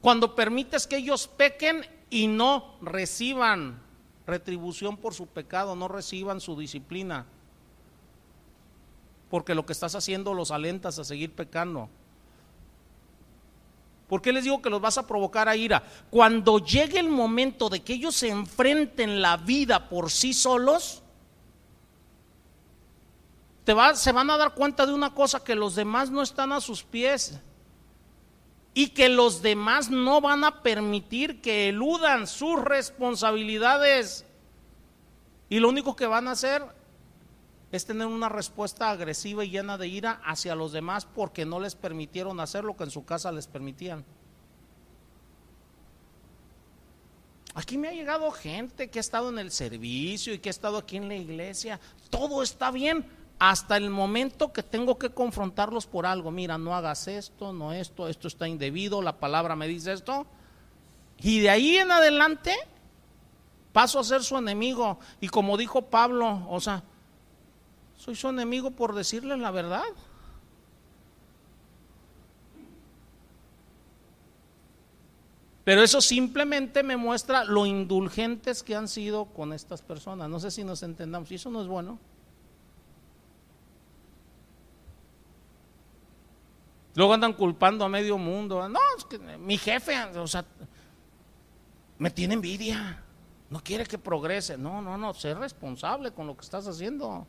Cuando 0.00 0.34
permites 0.34 0.86
que 0.86 0.98
ellos 0.98 1.26
pequen 1.26 1.84
y 2.08 2.28
no 2.28 2.76
reciban 2.80 3.82
retribución 4.26 4.96
por 4.96 5.14
su 5.14 5.26
pecado, 5.26 5.74
no 5.74 5.88
reciban 5.88 6.40
su 6.40 6.56
disciplina. 6.56 7.26
Porque 9.28 9.54
lo 9.54 9.66
que 9.66 9.72
estás 9.72 9.94
haciendo 9.94 10.32
los 10.32 10.52
alentas 10.52 10.98
a 10.98 11.04
seguir 11.04 11.32
pecando. 11.32 11.88
¿Por 14.08 14.22
qué 14.22 14.32
les 14.32 14.44
digo 14.44 14.62
que 14.62 14.70
los 14.70 14.80
vas 14.80 14.98
a 14.98 15.06
provocar 15.06 15.48
a 15.48 15.56
ira? 15.56 15.84
Cuando 16.10 16.58
llegue 16.58 16.98
el 16.98 17.08
momento 17.08 17.68
de 17.68 17.80
que 17.80 17.94
ellos 17.94 18.14
se 18.16 18.28
enfrenten 18.28 19.20
la 19.20 19.36
vida 19.36 19.88
por 19.88 20.10
sí 20.10 20.32
solos, 20.32 21.02
se 23.94 24.12
van 24.12 24.30
a 24.30 24.36
dar 24.36 24.54
cuenta 24.54 24.86
de 24.86 24.92
una 24.92 25.14
cosa, 25.14 25.44
que 25.44 25.54
los 25.54 25.74
demás 25.74 26.10
no 26.10 26.22
están 26.22 26.52
a 26.52 26.60
sus 26.60 26.82
pies 26.82 27.38
y 28.74 28.88
que 28.88 29.08
los 29.08 29.42
demás 29.42 29.90
no 29.90 30.20
van 30.20 30.44
a 30.44 30.62
permitir 30.62 31.40
que 31.40 31.68
eludan 31.68 32.26
sus 32.26 32.60
responsabilidades. 32.60 34.24
Y 35.48 35.58
lo 35.58 35.68
único 35.68 35.96
que 35.96 36.06
van 36.06 36.28
a 36.28 36.32
hacer 36.32 36.64
es 37.72 37.86
tener 37.86 38.06
una 38.06 38.28
respuesta 38.28 38.90
agresiva 38.90 39.44
y 39.44 39.50
llena 39.50 39.78
de 39.78 39.88
ira 39.88 40.20
hacia 40.24 40.54
los 40.54 40.72
demás 40.72 41.06
porque 41.06 41.44
no 41.44 41.60
les 41.60 41.74
permitieron 41.74 42.40
hacer 42.40 42.64
lo 42.64 42.76
que 42.76 42.84
en 42.84 42.90
su 42.90 43.04
casa 43.04 43.30
les 43.32 43.46
permitían. 43.46 44.04
Aquí 47.54 47.76
me 47.76 47.88
ha 47.88 47.92
llegado 47.92 48.30
gente 48.30 48.90
que 48.90 48.98
ha 48.98 49.00
estado 49.00 49.28
en 49.28 49.38
el 49.38 49.50
servicio 49.50 50.32
y 50.32 50.38
que 50.38 50.48
ha 50.48 50.50
estado 50.50 50.78
aquí 50.78 50.96
en 50.96 51.08
la 51.08 51.16
iglesia. 51.16 51.80
Todo 52.08 52.42
está 52.42 52.70
bien, 52.70 53.04
hasta 53.40 53.78
el 53.78 53.88
momento 53.88 54.52
que 54.52 54.62
tengo 54.62 54.98
que 54.98 55.10
confrontarlos 55.10 55.86
por 55.86 56.04
algo. 56.04 56.30
Mira, 56.30 56.58
no 56.58 56.76
hagas 56.76 57.08
esto, 57.08 57.54
no 57.54 57.72
esto, 57.72 58.06
esto 58.06 58.28
está 58.28 58.46
indebido, 58.46 59.00
la 59.00 59.18
palabra 59.18 59.56
me 59.56 59.66
dice 59.66 59.94
esto. 59.94 60.26
Y 61.18 61.40
de 61.40 61.48
ahí 61.48 61.78
en 61.78 61.90
adelante 61.90 62.54
paso 63.72 63.98
a 63.98 64.04
ser 64.04 64.22
su 64.22 64.36
enemigo. 64.36 64.98
Y 65.22 65.28
como 65.28 65.56
dijo 65.56 65.80
Pablo, 65.80 66.46
o 66.50 66.60
sea, 66.60 66.82
soy 67.96 68.14
su 68.14 68.28
enemigo 68.28 68.72
por 68.72 68.94
decirle 68.94 69.34
la 69.38 69.50
verdad. 69.50 69.84
Pero 75.64 75.82
eso 75.82 76.02
simplemente 76.02 76.82
me 76.82 76.98
muestra 76.98 77.44
lo 77.44 77.64
indulgentes 77.64 78.62
que 78.62 78.76
han 78.76 78.86
sido 78.86 79.24
con 79.24 79.54
estas 79.54 79.80
personas. 79.80 80.28
No 80.28 80.40
sé 80.40 80.50
si 80.50 80.62
nos 80.62 80.82
entendamos. 80.82 81.30
Y 81.32 81.36
eso 81.36 81.48
no 81.48 81.62
es 81.62 81.68
bueno. 81.68 81.98
Luego 86.94 87.14
andan 87.14 87.32
culpando 87.32 87.84
a 87.84 87.88
medio 87.88 88.18
mundo. 88.18 88.68
No, 88.68 88.80
es 88.96 89.04
que 89.04 89.18
mi 89.18 89.56
jefe, 89.56 89.96
o 90.16 90.26
sea, 90.26 90.44
me 91.98 92.10
tiene 92.10 92.34
envidia. 92.34 93.02
No 93.48 93.62
quiere 93.62 93.84
que 93.84 93.98
progrese. 93.98 94.56
No, 94.56 94.80
no, 94.82 94.96
no, 94.96 95.14
sé 95.14 95.34
responsable 95.34 96.12
con 96.12 96.26
lo 96.26 96.36
que 96.36 96.44
estás 96.44 96.66
haciendo. 96.66 97.26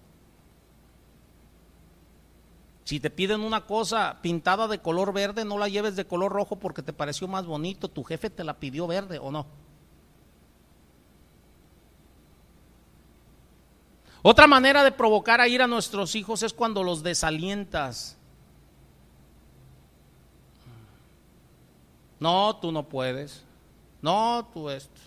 Si 2.83 2.99
te 2.99 3.09
piden 3.09 3.41
una 3.41 3.65
cosa 3.65 4.19
pintada 4.21 4.67
de 4.67 4.79
color 4.79 5.13
verde, 5.13 5.45
no 5.45 5.57
la 5.57 5.67
lleves 5.67 5.95
de 5.95 6.05
color 6.05 6.31
rojo 6.31 6.57
porque 6.57 6.81
te 6.81 6.93
pareció 6.93 7.27
más 7.27 7.45
bonito. 7.45 7.87
Tu 7.87 8.03
jefe 8.03 8.29
te 8.29 8.43
la 8.43 8.59
pidió 8.59 8.87
verde 8.87 9.19
o 9.19 9.31
no. 9.31 9.45
Otra 14.23 14.45
manera 14.45 14.83
de 14.83 14.91
provocar 14.91 15.41
a 15.41 15.47
ir 15.47 15.61
a 15.61 15.67
nuestros 15.67 16.15
hijos 16.15 16.43
es 16.43 16.53
cuando 16.53 16.83
los 16.83 17.01
desalientas. 17.01 18.17
No, 22.21 22.55
tú 22.57 22.71
no 22.71 22.87
puedes. 22.87 23.43
No, 23.99 24.47
tú 24.53 24.69
esto. 24.69 25.01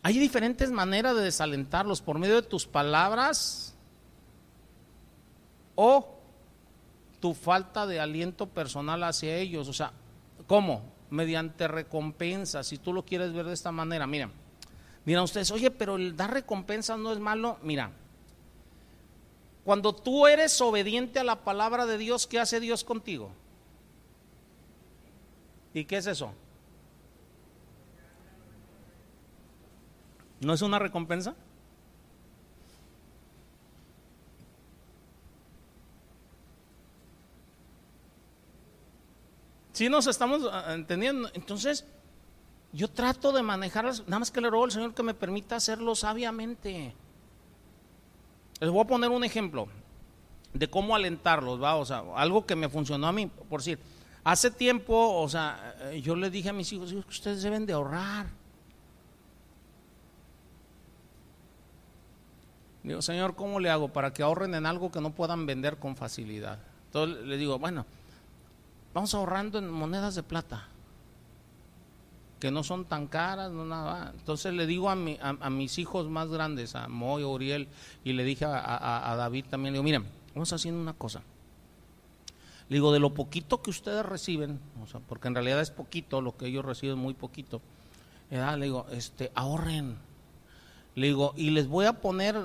Hay 0.00 0.16
diferentes 0.16 0.70
maneras 0.70 1.16
de 1.16 1.22
desalentarlos 1.22 2.00
por 2.00 2.18
medio 2.18 2.36
de 2.36 2.42
tus 2.42 2.66
palabras 2.66 3.74
o 5.74 6.18
tu 7.18 7.34
falta 7.34 7.84
de 7.84 7.98
aliento 7.98 8.46
personal 8.46 9.02
hacia 9.02 9.36
ellos. 9.36 9.68
O 9.68 9.72
sea, 9.72 9.92
¿cómo? 10.46 10.84
Mediante 11.10 11.66
recompensa, 11.66 12.62
si 12.62 12.78
tú 12.78 12.92
lo 12.92 13.04
quieres 13.04 13.32
ver 13.32 13.46
de 13.46 13.54
esta 13.54 13.72
manera. 13.72 14.06
Mira, 14.06 14.30
mira 15.04 15.22
ustedes, 15.24 15.50
oye, 15.50 15.72
pero 15.72 15.96
el 15.96 16.16
dar 16.16 16.32
recompensa 16.32 16.96
no 16.96 17.12
es 17.12 17.18
malo. 17.18 17.58
Mira, 17.62 17.90
cuando 19.64 19.92
tú 19.92 20.28
eres 20.28 20.60
obediente 20.60 21.18
a 21.18 21.24
la 21.24 21.42
palabra 21.42 21.86
de 21.86 21.98
Dios, 21.98 22.28
¿qué 22.28 22.38
hace 22.38 22.60
Dios 22.60 22.84
contigo? 22.84 23.32
¿Y 25.72 25.84
qué 25.84 25.98
es 25.98 26.06
eso? 26.06 26.32
¿No 30.40 30.54
es 30.54 30.62
una 30.62 30.78
recompensa? 30.78 31.34
Si 39.72 39.88
nos 39.88 40.06
estamos 40.06 40.42
ah, 40.52 40.74
entendiendo. 40.74 41.30
Entonces, 41.32 41.86
yo 42.72 42.88
trato 42.88 43.32
de 43.32 43.42
manejarlas, 43.42 44.00
nada 44.00 44.18
más 44.18 44.30
que 44.30 44.40
le 44.40 44.50
ruego 44.50 44.64
al 44.64 44.72
Señor 44.72 44.94
que 44.94 45.02
me 45.02 45.14
permita 45.14 45.56
hacerlo 45.56 45.94
sabiamente. 45.94 46.94
Les 48.60 48.70
voy 48.70 48.82
a 48.82 48.86
poner 48.86 49.10
un 49.10 49.24
ejemplo 49.24 49.68
de 50.52 50.68
cómo 50.68 50.94
alentarlos, 50.94 51.62
¿va? 51.62 51.76
O 51.76 51.86
sea, 51.86 52.02
algo 52.16 52.44
que 52.44 52.56
me 52.56 52.68
funcionó 52.68 53.06
a 53.06 53.12
mí, 53.12 53.26
por 53.26 53.60
decir, 53.60 53.78
hace 54.24 54.50
tiempo, 54.50 55.20
o 55.20 55.28
sea, 55.28 55.76
eh, 55.82 56.00
yo 56.02 56.14
les 56.16 56.32
dije 56.32 56.50
a 56.50 56.52
mis 56.52 56.72
hijos, 56.72 56.92
ustedes 56.92 57.42
deben 57.42 57.66
de 57.66 57.72
ahorrar. 57.72 58.26
Digo, 62.82 63.02
Señor, 63.02 63.34
¿cómo 63.34 63.60
le 63.60 63.70
hago 63.70 63.88
para 63.88 64.12
que 64.12 64.22
ahorren 64.22 64.54
en 64.54 64.64
algo 64.66 64.90
que 64.90 65.00
no 65.00 65.10
puedan 65.10 65.46
vender 65.46 65.76
con 65.76 65.96
facilidad? 65.96 66.58
Entonces 66.86 67.26
le 67.26 67.36
digo, 67.36 67.58
bueno, 67.58 67.84
vamos 68.94 69.14
ahorrando 69.14 69.58
en 69.58 69.70
monedas 69.70 70.14
de 70.14 70.22
plata, 70.22 70.66
que 72.38 72.50
no 72.50 72.64
son 72.64 72.86
tan 72.86 73.06
caras, 73.06 73.52
no 73.52 73.66
nada. 73.66 74.12
Entonces 74.16 74.54
le 74.54 74.66
digo 74.66 74.88
a, 74.88 74.94
a, 74.94 75.50
mis 75.50 75.78
hijos 75.78 76.08
más 76.08 76.28
grandes, 76.28 76.74
a 76.74 76.88
Moy, 76.88 77.22
Uriel, 77.22 77.68
y 78.02 78.14
le 78.14 78.24
dije 78.24 78.46
a, 78.46 79.12
a 79.12 79.16
David 79.16 79.44
también, 79.50 79.74
le 79.74 79.76
digo, 79.76 79.84
miren, 79.84 80.06
vamos 80.34 80.50
haciendo 80.52 80.80
una 80.80 80.94
cosa. 80.94 81.22
Le 82.70 82.76
digo, 82.76 82.92
de 82.92 83.00
lo 83.00 83.14
poquito 83.14 83.62
que 83.62 83.70
ustedes 83.70 84.06
reciben, 84.06 84.60
o 84.80 84.86
sea, 84.86 85.00
porque 85.00 85.26
en 85.26 85.34
realidad 85.34 85.60
es 85.60 85.72
poquito, 85.72 86.20
lo 86.20 86.36
que 86.36 86.46
ellos 86.46 86.64
reciben 86.64 86.98
muy 86.98 87.14
poquito, 87.14 87.60
le 88.30 88.64
digo, 88.64 88.86
este, 88.92 89.32
ahorren. 89.34 89.98
Le 90.94 91.08
digo, 91.08 91.34
y 91.36 91.50
les 91.50 91.66
voy 91.66 91.86
a 91.86 91.94
poner 91.94 92.36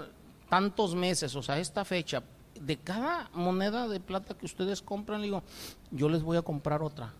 tantos 0.49 0.95
meses, 0.95 1.35
o 1.35 1.43
sea, 1.43 1.59
esta 1.59 1.85
fecha, 1.85 2.23
de 2.59 2.75
cada 2.75 3.29
moneda 3.33 3.87
de 3.87 3.99
plata 3.99 4.33
que 4.35 4.47
ustedes 4.47 4.81
compran, 4.81 5.21
le 5.21 5.27
digo, 5.27 5.43
yo 5.91 6.09
les 6.09 6.23
voy 6.23 6.37
a 6.37 6.41
comprar 6.41 6.81
otra. 6.81 7.13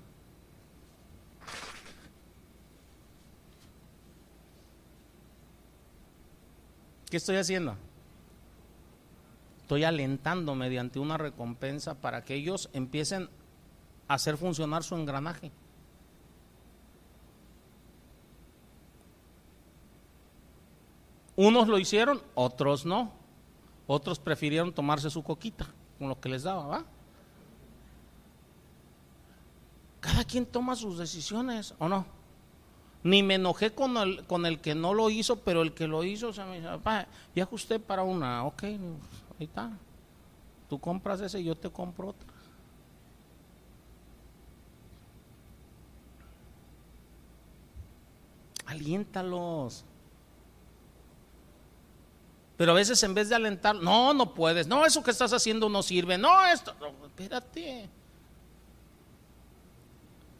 ¿Qué 7.11 7.17
estoy 7.17 7.35
haciendo? 7.35 7.75
Estoy 9.65 9.83
alentando 9.83 10.53
mediante 10.53 10.99
una 10.99 11.17
recompensa 11.17 11.95
para 11.95 12.23
que 12.23 12.35
ellos 12.35 12.69
empiecen 12.71 13.27
a 14.07 14.13
hacer 14.13 14.37
funcionar 14.37 14.83
su 14.83 14.93
engranaje. 14.93 15.51
Unos 21.35 21.67
lo 21.67 21.79
hicieron, 21.79 22.21
otros 22.35 22.85
no. 22.85 23.11
Otros 23.87 24.19
prefirieron 24.19 24.71
tomarse 24.71 25.09
su 25.09 25.23
coquita 25.23 25.65
con 25.97 26.09
lo 26.09 26.19
que 26.19 26.29
les 26.29 26.43
daba, 26.43 26.67
¿va? 26.67 26.85
Cada 29.99 30.25
quien 30.25 30.45
toma 30.45 30.75
sus 30.75 30.99
decisiones, 30.99 31.73
¿o 31.79 31.89
no? 31.89 32.05
Ni 33.01 33.23
me 33.23 33.35
enojé 33.35 33.73
con 33.73 33.97
el, 33.97 34.27
con 34.27 34.45
el 34.45 34.59
que 34.59 34.75
no 34.75 34.93
lo 34.93 35.09
hizo, 35.09 35.37
pero 35.37 35.63
el 35.63 35.73
que 35.73 35.87
lo 35.87 36.03
hizo, 36.03 36.27
o 36.27 36.33
sea, 36.33 36.45
me 36.45 36.57
dice, 36.57 36.69
ya 37.33 37.43
ajusté 37.43 37.79
para 37.79 38.03
una, 38.03 38.45
ok, 38.45 38.63
Ahí 39.39 39.45
está. 39.45 39.71
Tú 40.69 40.79
compras 40.79 41.21
ese 41.21 41.39
y 41.39 41.45
yo 41.45 41.55
te 41.55 41.69
compro 41.69 42.09
otro. 42.09 42.27
Aliéntalos. 48.65 49.85
Pero 52.57 52.71
a 52.71 52.75
veces 52.75 53.01
en 53.03 53.13
vez 53.13 53.29
de 53.29 53.35
alentar, 53.35 53.75
no, 53.75 54.13
no 54.13 54.33
puedes, 54.33 54.65
no, 54.65 54.85
eso 54.85 55.03
que 55.03 55.11
estás 55.11 55.33
haciendo 55.33 55.67
no 55.67 55.83
sirve, 55.83 56.17
no, 56.17 56.45
esto, 56.45 56.73
espérate. 57.05 57.89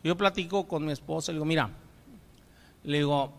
Yo 0.02 0.16
platico 0.16 0.66
con 0.66 0.86
mi 0.86 0.94
esposa, 0.94 1.34
le 1.34 1.38
digo, 1.38 1.46
mira, 1.46 1.70
le 2.84 3.00
digo, 3.00 3.34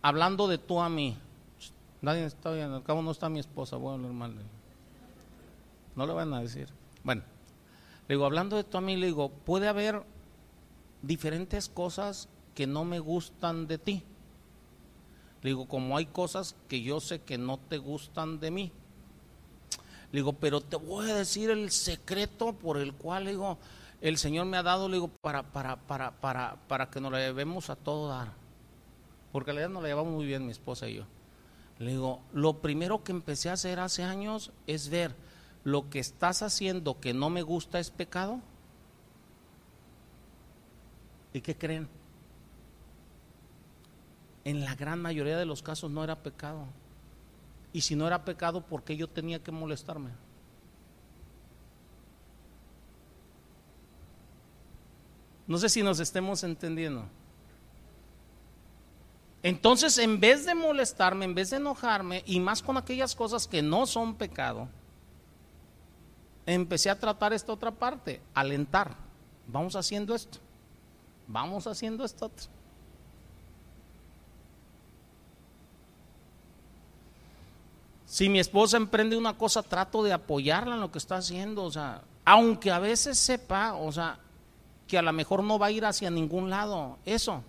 hablando 0.00 0.48
de 0.48 0.56
tú 0.56 0.80
a 0.80 0.88
mí, 0.88 1.18
nadie 2.00 2.24
está 2.24 2.50
bien, 2.50 2.72
al 2.72 2.82
cabo 2.82 3.02
no 3.02 3.10
está 3.10 3.28
mi 3.28 3.40
esposa, 3.40 3.76
bueno, 3.76 4.04
normal 4.04 4.36
no 5.98 6.06
le 6.06 6.12
van 6.12 6.32
a 6.32 6.40
decir. 6.40 6.68
Bueno, 7.02 7.22
le 8.06 8.14
digo, 8.14 8.24
hablando 8.24 8.56
de 8.56 8.62
tú 8.62 8.78
a 8.78 8.80
mí, 8.80 8.96
le 8.96 9.06
digo, 9.06 9.30
puede 9.30 9.66
haber 9.66 10.04
diferentes 11.02 11.68
cosas 11.68 12.28
que 12.54 12.68
no 12.68 12.84
me 12.84 13.00
gustan 13.00 13.66
de 13.66 13.78
ti. 13.78 14.04
Le 15.42 15.50
digo, 15.50 15.66
como 15.66 15.96
hay 15.96 16.06
cosas 16.06 16.54
que 16.68 16.82
yo 16.82 17.00
sé 17.00 17.20
que 17.22 17.36
no 17.36 17.58
te 17.58 17.78
gustan 17.78 18.38
de 18.38 18.52
mí. 18.52 18.72
Le 20.12 20.20
digo, 20.20 20.34
pero 20.34 20.60
te 20.60 20.76
voy 20.76 21.10
a 21.10 21.14
decir 21.16 21.50
el 21.50 21.72
secreto 21.72 22.52
por 22.52 22.78
el 22.78 22.94
cual, 22.94 23.24
le 23.24 23.30
digo, 23.32 23.58
el 24.00 24.18
Señor 24.18 24.46
me 24.46 24.56
ha 24.56 24.62
dado, 24.62 24.88
le 24.88 24.94
digo, 24.94 25.08
para, 25.08 25.42
para, 25.42 25.76
para, 25.76 26.12
para, 26.12 26.56
para 26.68 26.90
que 26.90 27.00
nos 27.00 27.10
la 27.10 27.18
llevemos 27.18 27.70
a 27.70 27.76
todo 27.76 28.08
dar. 28.08 28.32
Porque 29.32 29.52
la 29.52 29.62
verdad 29.62 29.74
nos 29.74 29.82
la 29.82 29.88
llevamos 29.88 30.14
muy 30.14 30.26
bien 30.26 30.46
mi 30.46 30.52
esposa 30.52 30.88
y 30.88 30.94
yo. 30.94 31.06
Le 31.80 31.90
digo, 31.90 32.20
lo 32.32 32.60
primero 32.60 33.02
que 33.02 33.10
empecé 33.10 33.50
a 33.50 33.54
hacer 33.54 33.80
hace 33.80 34.04
años 34.04 34.52
es 34.68 34.90
ver 34.90 35.14
lo 35.64 35.90
que 35.90 35.98
estás 35.98 36.42
haciendo 36.42 37.00
que 37.00 37.14
no 37.14 37.30
me 37.30 37.42
gusta 37.42 37.78
es 37.78 37.90
pecado? 37.90 38.40
¿Y 41.32 41.40
qué 41.40 41.56
creen? 41.56 41.88
En 44.44 44.64
la 44.64 44.74
gran 44.74 45.00
mayoría 45.00 45.36
de 45.36 45.44
los 45.44 45.62
casos 45.62 45.90
no 45.90 46.02
era 46.02 46.22
pecado. 46.22 46.66
Y 47.72 47.82
si 47.82 47.94
no 47.94 48.06
era 48.06 48.24
pecado, 48.24 48.62
¿por 48.62 48.82
qué 48.82 48.96
yo 48.96 49.08
tenía 49.08 49.42
que 49.42 49.52
molestarme? 49.52 50.10
No 55.46 55.58
sé 55.58 55.68
si 55.68 55.82
nos 55.82 56.00
estemos 56.00 56.44
entendiendo. 56.44 57.06
Entonces, 59.42 59.96
en 59.98 60.20
vez 60.20 60.44
de 60.44 60.54
molestarme, 60.54 61.24
en 61.24 61.34
vez 61.34 61.50
de 61.50 61.56
enojarme, 61.56 62.22
y 62.26 62.40
más 62.40 62.62
con 62.62 62.76
aquellas 62.76 63.14
cosas 63.14 63.46
que 63.46 63.62
no 63.62 63.86
son 63.86 64.16
pecado, 64.16 64.68
empecé 66.54 66.90
a 66.90 66.98
tratar 66.98 67.32
esta 67.32 67.52
otra 67.52 67.70
parte, 67.70 68.20
alentar. 68.34 68.94
Vamos 69.46 69.76
haciendo 69.76 70.14
esto. 70.14 70.38
Vamos 71.26 71.66
haciendo 71.66 72.04
esto 72.04 72.30
Si 78.06 78.30
mi 78.30 78.38
esposa 78.40 78.78
emprende 78.78 79.18
una 79.18 79.36
cosa, 79.36 79.62
trato 79.62 80.02
de 80.02 80.14
apoyarla 80.14 80.76
en 80.76 80.80
lo 80.80 80.90
que 80.90 80.96
está 80.96 81.16
haciendo, 81.16 81.64
o 81.64 81.70
sea, 81.70 82.00
aunque 82.24 82.70
a 82.70 82.78
veces 82.78 83.18
sepa, 83.18 83.74
o 83.74 83.92
sea, 83.92 84.18
que 84.86 84.96
a 84.96 85.02
lo 85.02 85.12
mejor 85.12 85.44
no 85.44 85.58
va 85.58 85.66
a 85.66 85.70
ir 85.70 85.84
hacia 85.84 86.08
ningún 86.08 86.48
lado, 86.48 86.96
eso, 87.04 87.42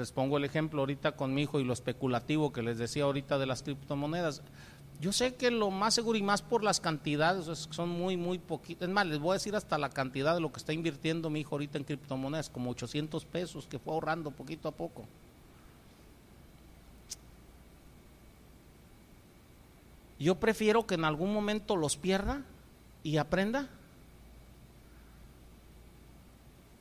Les 0.00 0.12
pongo 0.12 0.38
el 0.38 0.44
ejemplo 0.46 0.80
ahorita 0.80 1.12
con 1.12 1.34
mi 1.34 1.42
hijo 1.42 1.60
y 1.60 1.64
lo 1.64 1.74
especulativo 1.74 2.54
que 2.54 2.62
les 2.62 2.78
decía 2.78 3.04
ahorita 3.04 3.36
de 3.36 3.44
las 3.44 3.62
criptomonedas. 3.62 4.40
Yo 4.98 5.12
sé 5.12 5.34
que 5.34 5.50
lo 5.50 5.70
más 5.70 5.92
seguro 5.92 6.16
y 6.16 6.22
más 6.22 6.40
por 6.40 6.64
las 6.64 6.80
cantidades, 6.80 7.68
son 7.68 7.90
muy, 7.90 8.16
muy 8.16 8.38
poquitas. 8.38 8.88
Es 8.88 8.94
más, 8.94 9.06
les 9.06 9.18
voy 9.18 9.32
a 9.32 9.34
decir 9.34 9.54
hasta 9.54 9.76
la 9.76 9.90
cantidad 9.90 10.32
de 10.32 10.40
lo 10.40 10.50
que 10.52 10.56
está 10.56 10.72
invirtiendo 10.72 11.28
mi 11.28 11.40
hijo 11.40 11.54
ahorita 11.54 11.76
en 11.76 11.84
criptomonedas, 11.84 12.48
como 12.48 12.70
800 12.70 13.26
pesos 13.26 13.66
que 13.66 13.78
fue 13.78 13.92
ahorrando 13.92 14.30
poquito 14.30 14.68
a 14.68 14.72
poco. 14.72 15.04
Yo 20.18 20.36
prefiero 20.36 20.86
que 20.86 20.94
en 20.94 21.04
algún 21.04 21.34
momento 21.34 21.76
los 21.76 21.98
pierda 21.98 22.40
y 23.02 23.18
aprenda 23.18 23.68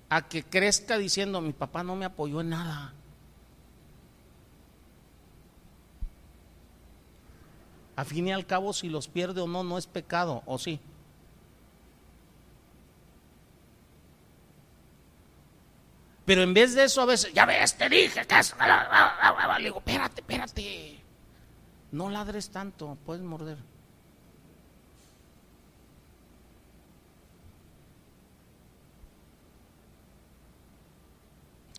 a 0.08 0.30
que 0.30 0.42
crezca 0.44 0.98
diciendo 0.98 1.42
mi 1.42 1.52
papá 1.52 1.84
no 1.84 1.98
me 1.98 2.06
apoyó 2.06 2.40
en 2.40 2.52
nada. 2.52 2.94
A 8.00 8.06
fin 8.06 8.30
y 8.30 8.32
al 8.32 8.46
cabo, 8.46 8.72
si 8.72 8.88
los 8.88 9.10
pierde 9.10 9.42
o 9.42 9.48
no, 9.48 9.62
no 9.62 9.78
es 9.78 9.86
pecado, 9.86 10.42
¿o 10.46 10.58
sí? 10.58 10.80
Pero 16.24 16.44
en 16.44 16.54
vez 16.54 16.76
de 16.76 16.86
eso, 16.86 17.02
a 17.02 17.06
veces, 17.06 17.34
ya 17.34 17.46
ves, 17.46 17.78
te 17.78 17.90
dije 17.90 18.26
que 18.26 18.40
es. 18.40 18.56
Le 19.58 19.64
digo, 19.66 19.80
espérate, 19.80 20.22
espérate. 20.22 21.04
No 21.92 22.10
ladres 22.10 22.52
tanto, 22.52 22.98
puedes 23.06 23.22
morder. 23.22 23.58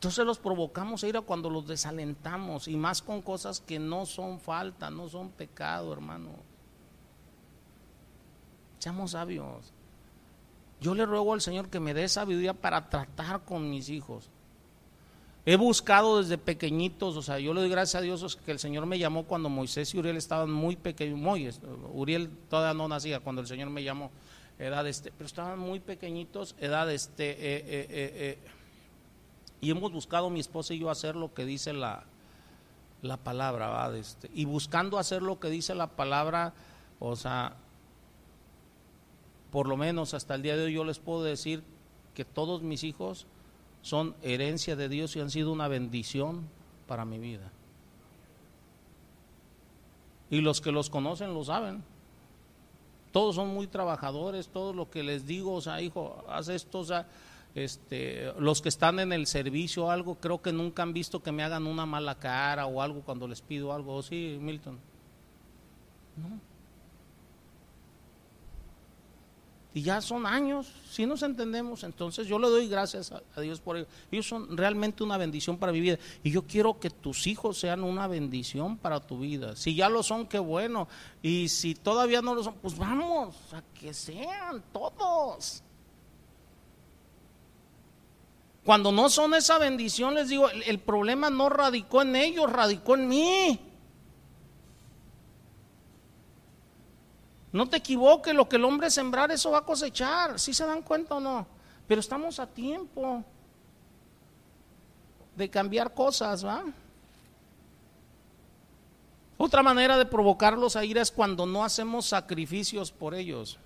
Entonces 0.00 0.24
los 0.24 0.38
provocamos 0.38 1.04
a 1.04 1.08
ira 1.08 1.20
cuando 1.20 1.50
los 1.50 1.66
desalentamos 1.66 2.68
y 2.68 2.74
más 2.74 3.02
con 3.02 3.20
cosas 3.20 3.60
que 3.60 3.78
no 3.78 4.06
son 4.06 4.40
falta, 4.40 4.88
no 4.88 5.10
son 5.10 5.28
pecado, 5.28 5.92
hermano. 5.92 6.30
Seamos 8.78 9.10
sabios. 9.10 9.74
Yo 10.80 10.94
le 10.94 11.04
ruego 11.04 11.34
al 11.34 11.42
Señor 11.42 11.68
que 11.68 11.80
me 11.80 11.92
dé 11.92 12.08
sabiduría 12.08 12.54
para 12.54 12.88
tratar 12.88 13.44
con 13.44 13.68
mis 13.68 13.90
hijos. 13.90 14.30
He 15.44 15.56
buscado 15.56 16.22
desde 16.22 16.38
pequeñitos, 16.38 17.14
o 17.18 17.20
sea, 17.20 17.38
yo 17.38 17.52
le 17.52 17.60
doy 17.60 17.68
gracias 17.68 18.00
a 18.00 18.02
Dios 18.02 18.38
que 18.42 18.52
el 18.52 18.58
Señor 18.58 18.86
me 18.86 18.98
llamó 18.98 19.24
cuando 19.24 19.50
Moisés 19.50 19.92
y 19.92 19.98
Uriel 19.98 20.16
estaban 20.16 20.50
muy 20.50 20.76
pequeños, 20.76 21.60
Uriel 21.92 22.30
todavía 22.48 22.72
no 22.72 22.88
nacía 22.88 23.20
cuando 23.20 23.42
el 23.42 23.48
Señor 23.48 23.68
me 23.68 23.84
llamó, 23.84 24.10
edad 24.58 24.86
este, 24.86 25.12
pero 25.12 25.26
estaban 25.26 25.58
muy 25.58 25.78
pequeñitos, 25.80 26.56
edad 26.58 26.90
este, 26.90 27.32
eh, 27.32 27.64
eh, 27.66 27.86
eh, 27.90 28.38
y 29.60 29.70
hemos 29.70 29.92
buscado 29.92 30.30
mi 30.30 30.40
esposa 30.40 30.74
y 30.74 30.78
yo 30.78 30.90
hacer 30.90 31.16
lo 31.16 31.34
que 31.34 31.44
dice 31.44 31.72
la, 31.72 32.04
la 33.02 33.16
palabra, 33.16 33.90
Este, 33.96 34.30
y 34.34 34.44
buscando 34.44 34.98
hacer 34.98 35.22
lo 35.22 35.38
que 35.38 35.50
dice 35.50 35.74
la 35.74 35.88
palabra, 35.88 36.52
o 36.98 37.16
sea, 37.16 37.54
por 39.50 39.68
lo 39.68 39.76
menos 39.76 40.14
hasta 40.14 40.34
el 40.34 40.42
día 40.42 40.56
de 40.56 40.64
hoy 40.64 40.74
yo 40.74 40.84
les 40.84 40.98
puedo 40.98 41.22
decir 41.22 41.62
que 42.14 42.24
todos 42.24 42.62
mis 42.62 42.84
hijos 42.84 43.26
son 43.82 44.14
herencia 44.22 44.76
de 44.76 44.88
Dios 44.88 45.16
y 45.16 45.20
han 45.20 45.30
sido 45.30 45.52
una 45.52 45.68
bendición 45.68 46.48
para 46.86 47.04
mi 47.04 47.18
vida. 47.18 47.50
Y 50.30 50.40
los 50.40 50.60
que 50.60 50.70
los 50.70 50.90
conocen 50.90 51.34
lo 51.34 51.44
saben. 51.44 51.82
Todos 53.12 53.34
son 53.34 53.48
muy 53.48 53.66
trabajadores, 53.66 54.48
todo 54.48 54.72
lo 54.72 54.88
que 54.88 55.02
les 55.02 55.26
digo, 55.26 55.54
o 55.54 55.60
sea, 55.60 55.82
hijo, 55.82 56.24
haz 56.28 56.48
esto, 56.48 56.80
o 56.80 56.84
sea, 56.84 57.08
este, 57.54 58.32
los 58.38 58.62
que 58.62 58.68
están 58.68 59.00
en 59.00 59.12
el 59.12 59.26
servicio 59.26 59.86
o 59.86 59.90
algo, 59.90 60.16
creo 60.16 60.40
que 60.40 60.52
nunca 60.52 60.82
han 60.82 60.92
visto 60.92 61.22
que 61.22 61.32
me 61.32 61.42
hagan 61.42 61.66
una 61.66 61.86
mala 61.86 62.16
cara 62.16 62.66
o 62.66 62.82
algo 62.82 63.02
cuando 63.02 63.26
les 63.26 63.40
pido 63.40 63.72
algo. 63.72 64.02
sí, 64.02 64.38
Milton? 64.40 64.78
No. 66.16 66.50
Y 69.72 69.82
ya 69.82 70.00
son 70.00 70.26
años, 70.26 70.66
si 70.90 71.06
nos 71.06 71.22
entendemos, 71.22 71.84
entonces 71.84 72.26
yo 72.26 72.40
le 72.40 72.48
doy 72.48 72.68
gracias 72.68 73.12
a, 73.12 73.40
Dios 73.40 73.60
por 73.60 73.76
ello. 73.76 73.86
Ellos 74.10 74.26
son 74.26 74.56
realmente 74.56 75.04
una 75.04 75.16
bendición 75.16 75.58
para 75.58 75.70
mi 75.70 75.80
vida. 75.80 75.96
Y 76.24 76.32
yo 76.32 76.42
quiero 76.42 76.80
que 76.80 76.90
tus 76.90 77.28
hijos 77.28 77.58
sean 77.58 77.84
una 77.84 78.08
bendición 78.08 78.76
para 78.76 78.98
tu 78.98 79.20
vida. 79.20 79.54
Si 79.54 79.76
ya 79.76 79.88
lo 79.88 80.02
son, 80.02 80.26
qué 80.26 80.40
bueno. 80.40 80.88
Y 81.22 81.48
si 81.48 81.76
todavía 81.76 82.20
no 82.20 82.34
lo 82.34 82.42
son, 82.42 82.54
pues 82.54 82.76
vamos, 82.76 83.36
a 83.52 83.62
que 83.78 83.94
sean 83.94 84.60
todos. 84.72 85.62
Cuando 88.70 88.92
no 88.92 89.08
son 89.08 89.34
esa 89.34 89.58
bendición, 89.58 90.14
les 90.14 90.28
digo, 90.28 90.48
el 90.48 90.78
problema 90.78 91.28
no 91.28 91.48
radicó 91.48 92.02
en 92.02 92.14
ellos, 92.14 92.48
radicó 92.52 92.94
en 92.94 93.08
mí. 93.08 93.60
No 97.50 97.68
te 97.68 97.78
equivoques, 97.78 98.32
lo 98.32 98.48
que 98.48 98.54
el 98.54 98.64
hombre 98.64 98.88
sembrar, 98.88 99.32
eso 99.32 99.50
va 99.50 99.58
a 99.58 99.64
cosechar. 99.64 100.38
¿Sí 100.38 100.54
se 100.54 100.64
dan 100.64 100.82
cuenta 100.82 101.16
o 101.16 101.20
no? 101.20 101.48
Pero 101.88 102.00
estamos 102.00 102.38
a 102.38 102.46
tiempo 102.46 103.24
de 105.34 105.50
cambiar 105.50 105.92
cosas, 105.92 106.46
¿va? 106.46 106.62
Otra 109.36 109.64
manera 109.64 109.98
de 109.98 110.06
provocarlos 110.06 110.76
a 110.76 110.84
ira 110.84 111.02
es 111.02 111.10
cuando 111.10 111.44
no 111.44 111.64
hacemos 111.64 112.06
sacrificios 112.06 112.92
por 112.92 113.16
ellos. 113.16 113.58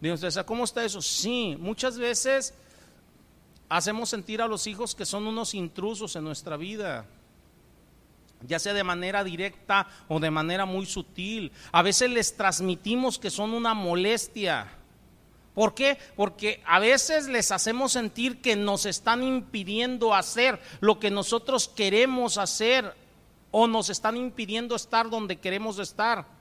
Dios, 0.00 0.38
¿cómo 0.44 0.64
está 0.64 0.84
eso? 0.84 1.00
Sí, 1.00 1.56
muchas 1.58 1.98
veces 1.98 2.54
hacemos 3.68 4.10
sentir 4.10 4.42
a 4.42 4.46
los 4.46 4.66
hijos 4.66 4.94
que 4.94 5.06
son 5.06 5.26
unos 5.26 5.54
intrusos 5.54 6.16
en 6.16 6.24
nuestra 6.24 6.56
vida 6.56 7.06
ya 8.42 8.58
sea 8.58 8.74
de 8.74 8.84
manera 8.84 9.24
directa 9.24 9.88
o 10.08 10.20
de 10.20 10.30
manera 10.30 10.66
muy 10.66 10.86
sutil. 10.86 11.52
A 11.72 11.82
veces 11.82 12.10
les 12.10 12.36
transmitimos 12.36 13.18
que 13.18 13.30
son 13.30 13.52
una 13.52 13.74
molestia. 13.74 14.72
¿Por 15.54 15.74
qué? 15.74 15.98
Porque 16.16 16.62
a 16.66 16.78
veces 16.78 17.28
les 17.28 17.50
hacemos 17.50 17.92
sentir 17.92 18.42
que 18.42 18.56
nos 18.56 18.84
están 18.84 19.22
impidiendo 19.22 20.14
hacer 20.14 20.60
lo 20.80 20.98
que 21.00 21.10
nosotros 21.10 21.68
queremos 21.68 22.36
hacer 22.36 22.94
o 23.50 23.66
nos 23.66 23.88
están 23.88 24.16
impidiendo 24.16 24.76
estar 24.76 25.08
donde 25.08 25.38
queremos 25.38 25.78
estar. 25.78 26.35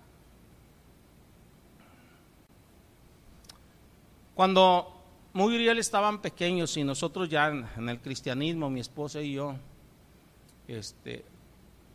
Cuando 4.36 4.92
muy 5.32 5.58
bien 5.58 5.78
estaban 5.78 6.22
pequeños 6.22 6.76
y 6.76 6.84
nosotros 6.84 7.30
ya 7.30 7.48
en, 7.48 7.90
el 7.90 8.02
cristianismo, 8.02 8.70
mi 8.70 8.82
esposa 8.82 9.22
y 9.22 9.34
yo, 9.34 9.56
este, 10.68 11.24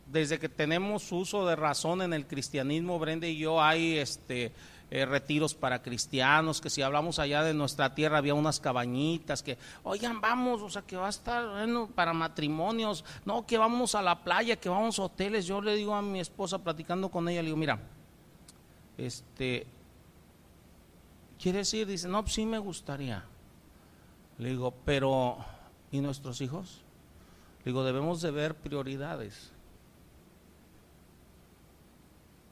desde 0.07 0.39
que 0.39 0.49
tenemos 0.49 1.11
uso 1.11 1.45
de 1.45 1.55
razón 1.55 2.01
en 2.01 2.13
el 2.13 2.25
cristianismo, 2.25 2.97
Brenda 2.97 3.27
y 3.27 3.37
yo, 3.37 3.61
hay 3.61 3.99
este, 3.99 4.51
eh, 4.89 5.05
retiros 5.05 5.53
para 5.53 5.83
cristianos, 5.83 6.61
que 6.61 6.71
si 6.71 6.81
hablamos 6.81 7.19
allá 7.19 7.43
de 7.43 7.53
nuestra 7.53 7.93
tierra 7.93 8.17
había 8.17 8.33
unas 8.33 8.59
cabañitas, 8.59 9.43
que, 9.43 9.59
oigan, 9.83 10.19
vamos, 10.19 10.63
o 10.63 10.69
sea, 10.71 10.81
que 10.81 10.97
va 10.97 11.05
a 11.05 11.11
estar 11.11 11.47
bueno, 11.47 11.91
para 11.93 12.11
matrimonios, 12.11 13.05
no, 13.23 13.45
que 13.45 13.59
vamos 13.59 13.93
a 13.93 14.01
la 14.01 14.23
playa, 14.23 14.55
que 14.55 14.67
vamos 14.67 14.97
a 14.97 15.03
hoteles. 15.03 15.45
Yo 15.45 15.61
le 15.61 15.75
digo 15.75 15.93
a 15.93 16.01
mi 16.01 16.19
esposa, 16.19 16.57
platicando 16.57 17.09
con 17.09 17.29
ella, 17.29 17.43
le 17.43 17.49
digo, 17.49 17.57
mira, 17.57 17.79
este, 18.97 19.67
¿quieres 21.41 21.73
ir? 21.73 21.87
Dice, 21.87 22.07
no, 22.07 22.21
pues 22.21 22.35
sí 22.35 22.45
me 22.45 22.59
gustaría. 22.59 23.25
Le 24.37 24.49
digo, 24.49 24.73
pero, 24.85 25.37
¿y 25.91 25.99
nuestros 25.99 26.39
hijos? 26.41 26.81
Le 27.59 27.71
digo, 27.71 27.83
debemos 27.83 28.21
de 28.21 28.31
ver 28.31 28.55
prioridades. 28.55 29.51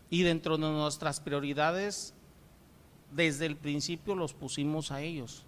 Y 0.09 0.23
dentro 0.23 0.57
de 0.57 0.67
nuestras 0.67 1.19
prioridades, 1.19 2.13
desde 3.11 3.45
el 3.45 3.55
principio 3.55 4.15
los 4.15 4.33
pusimos 4.33 4.91
a 4.91 5.01
ellos. 5.01 5.45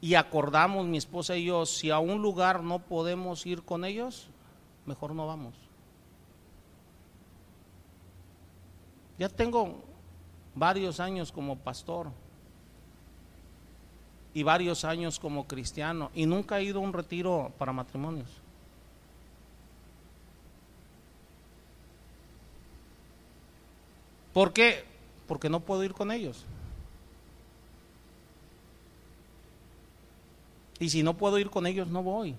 Y 0.00 0.14
acordamos, 0.14 0.86
mi 0.86 0.96
esposa 0.96 1.36
y 1.36 1.44
yo, 1.44 1.66
si 1.66 1.90
a 1.90 1.98
un 1.98 2.22
lugar 2.22 2.62
no 2.62 2.80
podemos 2.80 3.46
ir 3.46 3.62
con 3.62 3.84
ellos, 3.84 4.28
mejor 4.86 5.14
no 5.14 5.26
vamos. 5.26 5.54
Ya 9.18 9.28
tengo 9.28 9.91
varios 10.54 11.00
años 11.00 11.32
como 11.32 11.56
pastor 11.56 12.08
y 14.34 14.42
varios 14.42 14.84
años 14.84 15.18
como 15.18 15.46
cristiano 15.46 16.10
y 16.14 16.26
nunca 16.26 16.58
he 16.58 16.64
ido 16.64 16.80
a 16.80 16.82
un 16.82 16.92
retiro 16.92 17.52
para 17.58 17.72
matrimonios. 17.72 18.28
¿Por 24.32 24.52
qué? 24.52 24.84
Porque 25.28 25.50
no 25.50 25.60
puedo 25.60 25.84
ir 25.84 25.92
con 25.92 26.10
ellos. 26.10 26.44
Y 30.78 30.88
si 30.88 31.02
no 31.02 31.14
puedo 31.14 31.38
ir 31.38 31.50
con 31.50 31.66
ellos, 31.66 31.88
no 31.88 32.02
voy. 32.02 32.34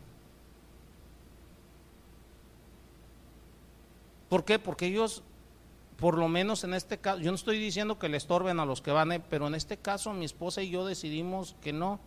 ¿Por 4.28 4.44
qué? 4.44 4.58
Porque 4.58 4.88
ellos, 4.88 5.22
por 5.98 6.18
lo 6.18 6.28
menos 6.28 6.64
en 6.64 6.74
este 6.74 6.98
caso, 6.98 7.20
yo 7.20 7.32
no 7.32 7.36
estoy 7.36 7.60
diciendo 7.60 8.00
que 8.00 8.10
le 8.10 8.18
estorben 8.18 8.60
a 8.60 8.66
los 8.66 8.82
que 8.82 8.92
van, 8.92 9.12
eh, 9.12 9.20
pero 9.20 9.48
en 9.48 9.56
este 9.56 9.78
caso 9.78 10.14
mi 10.14 10.26
esposa 10.26 10.62
y 10.62 10.70
yo 10.70 10.86
decidimos 10.86 11.56
que 11.62 11.74
no. 11.74 12.00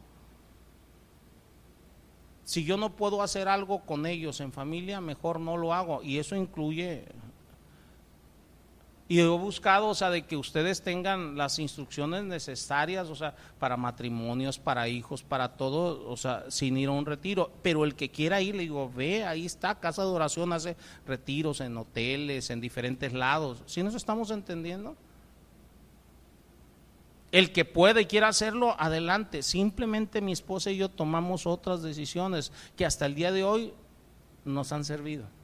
Si 2.45 2.65
yo 2.65 2.77
no 2.77 2.95
puedo 2.95 3.23
hacer 3.23 3.49
algo 3.49 3.81
con 3.81 4.07
ellos 4.07 4.41
en 4.41 4.53
familia, 4.53 5.01
mejor 5.01 5.41
no 5.41 5.57
lo 5.57 5.75
hago. 5.75 6.03
Y 6.03 6.19
eso 6.19 6.37
incluye 6.37 7.07
y 9.09 9.21
he 9.21 9.27
buscado, 9.29 9.87
o 9.89 9.95
sea, 9.95 10.11
de 10.11 10.23
que 10.23 10.37
ustedes 10.37 10.83
tengan 10.83 11.37
las 11.37 11.61
instrucciones 11.61 12.25
necesarias, 12.25 13.09
o 13.09 13.15
sea, 13.15 13.37
para 13.61 13.77
matrimonios, 13.77 14.59
para 14.59 14.89
hijos, 14.89 15.23
para 15.23 15.57
todo, 15.57 16.11
o 16.11 16.17
sea, 16.17 16.45
sin 16.49 16.77
ir 16.77 16.89
a 16.89 16.93
un 16.93 17.07
retiro. 17.07 17.53
Pero 17.63 17.85
el 17.85 17.95
que 17.95 18.11
quiera 18.11 18.41
ir, 18.41 18.57
le 18.57 18.63
digo, 18.63 18.91
ve, 18.93 19.25
ahí 19.25 19.47
está, 19.47 19.79
Casa 19.79 20.03
de 20.03 20.09
Oración 20.09 20.53
hace 20.53 20.77
retiros 21.07 21.61
en 21.61 21.77
hoteles, 21.77 22.51
en 22.51 22.61
diferentes 22.61 23.13
lados. 23.13 23.63
¿Sí 23.67 23.81
nos 23.85 23.95
estamos 23.95 24.33
entendiendo? 24.33 24.97
El 27.31 27.53
que 27.53 27.65
puede 27.65 28.03
y 28.03 28.07
quiera 28.07 28.27
hacerlo, 28.27 28.75
adelante. 28.77 29.45
Simplemente 29.45 30.21
mi 30.21 30.33
esposa 30.33 30.73
y 30.73 30.79
yo 30.79 30.89
tomamos 30.89 31.47
otras 31.47 31.81
decisiones 31.81 32.51
que 32.77 32.85
hasta 32.85 33.07
el 33.07 33.15
día 33.15 33.31
de 33.31 33.45
hoy 33.45 33.73
nos 34.45 34.73
han 34.73 34.85
servido. 34.85 35.36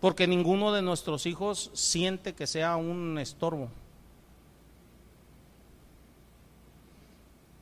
Porque 0.00 0.26
ninguno 0.26 0.72
de 0.72 0.82
nuestros 0.82 1.26
hijos 1.26 1.70
siente 1.74 2.34
que 2.34 2.46
sea 2.46 2.76
un 2.76 3.18
estorbo. 3.18 3.70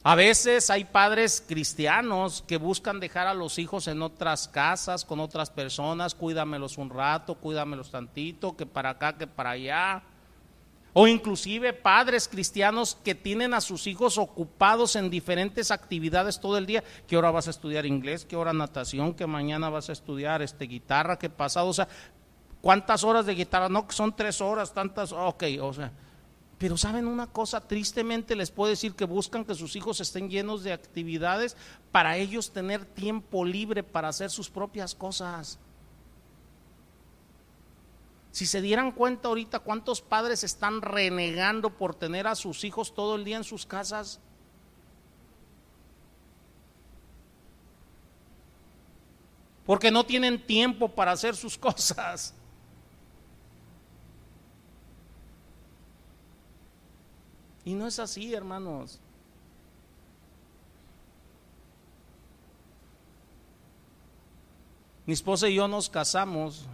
A 0.06 0.16
veces 0.16 0.68
hay 0.68 0.84
padres 0.84 1.42
cristianos 1.48 2.44
que 2.46 2.58
buscan 2.58 3.00
dejar 3.00 3.26
a 3.26 3.32
los 3.32 3.58
hijos 3.58 3.88
en 3.88 4.02
otras 4.02 4.48
casas, 4.48 5.02
con 5.02 5.18
otras 5.18 5.48
personas, 5.48 6.14
cuídamelos 6.14 6.76
un 6.76 6.90
rato, 6.90 7.36
cuídamelos 7.36 7.90
tantito, 7.90 8.54
que 8.54 8.66
para 8.66 8.90
acá, 8.90 9.16
que 9.16 9.26
para 9.26 9.52
allá. 9.52 10.02
O 10.92 11.08
inclusive 11.08 11.72
padres 11.72 12.28
cristianos 12.28 12.98
que 13.02 13.14
tienen 13.14 13.54
a 13.54 13.62
sus 13.62 13.86
hijos 13.86 14.18
ocupados 14.18 14.94
en 14.94 15.08
diferentes 15.08 15.70
actividades 15.70 16.38
todo 16.38 16.58
el 16.58 16.66
día. 16.66 16.84
¿Qué 17.08 17.16
hora 17.16 17.30
vas 17.30 17.48
a 17.48 17.50
estudiar 17.50 17.86
inglés? 17.86 18.26
¿Qué 18.26 18.36
hora 18.36 18.52
natación? 18.52 19.14
¿Qué 19.14 19.26
mañana 19.26 19.70
vas 19.70 19.88
a 19.88 19.92
estudiar 19.92 20.42
este, 20.42 20.66
guitarra? 20.66 21.18
¿Qué 21.18 21.30
pasado? 21.30 21.68
O 21.68 21.72
sea, 21.72 21.88
¿cuántas 22.64 23.04
horas 23.04 23.26
de 23.26 23.34
guitarra? 23.34 23.68
No, 23.68 23.86
son 23.90 24.16
tres 24.16 24.40
horas, 24.40 24.72
tantas. 24.72 25.12
Ok, 25.12 25.44
o 25.60 25.72
sea. 25.74 25.92
Pero 26.56 26.78
saben 26.78 27.06
una 27.06 27.26
cosa, 27.26 27.60
tristemente 27.60 28.34
les 28.34 28.50
puedo 28.50 28.70
decir 28.70 28.94
que 28.94 29.04
buscan 29.04 29.44
que 29.44 29.54
sus 29.54 29.76
hijos 29.76 30.00
estén 30.00 30.30
llenos 30.30 30.62
de 30.62 30.72
actividades 30.72 31.58
para 31.92 32.16
ellos 32.16 32.52
tener 32.52 32.86
tiempo 32.86 33.44
libre 33.44 33.82
para 33.82 34.08
hacer 34.08 34.30
sus 34.30 34.48
propias 34.48 34.94
cosas. 34.94 35.58
Si 38.30 38.46
se 38.46 38.62
dieran 38.62 38.92
cuenta 38.92 39.28
ahorita 39.28 39.58
cuántos 39.58 40.00
padres 40.00 40.42
están 40.42 40.80
renegando 40.80 41.68
por 41.68 41.94
tener 41.94 42.26
a 42.26 42.34
sus 42.34 42.64
hijos 42.64 42.94
todo 42.94 43.16
el 43.16 43.24
día 43.24 43.36
en 43.36 43.44
sus 43.44 43.66
casas. 43.66 44.20
Porque 49.66 49.90
no 49.90 50.06
tienen 50.06 50.46
tiempo 50.46 50.88
para 50.88 51.12
hacer 51.12 51.36
sus 51.36 51.58
cosas. 51.68 52.34
Y 57.64 57.74
no 57.74 57.86
es 57.86 57.98
así, 57.98 58.34
hermanos. 58.34 59.00
Mi 65.06 65.12
esposa 65.12 65.48
y 65.48 65.54
yo 65.54 65.68
nos 65.68 65.90
casamos 65.90 66.66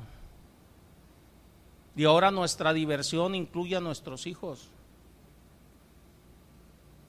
y 1.97 2.05
ahora 2.05 2.31
nuestra 2.31 2.73
diversión 2.73 3.35
incluye 3.35 3.77
a 3.77 3.81
nuestros 3.81 4.27
hijos. 4.27 4.69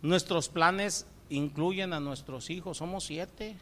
Nuestros 0.01 0.49
planes 0.49 1.05
incluyen 1.29 1.93
a 1.93 1.99
nuestros 1.99 2.49
hijos. 2.49 2.77
Somos 2.77 3.03
siete. 3.03 3.55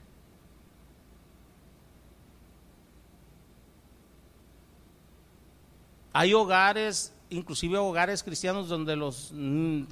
Hay 6.13 6.33
hogares, 6.33 7.13
inclusive 7.29 7.77
hogares 7.77 8.23
cristianos, 8.23 8.67
donde 8.67 8.95
los 8.95 9.33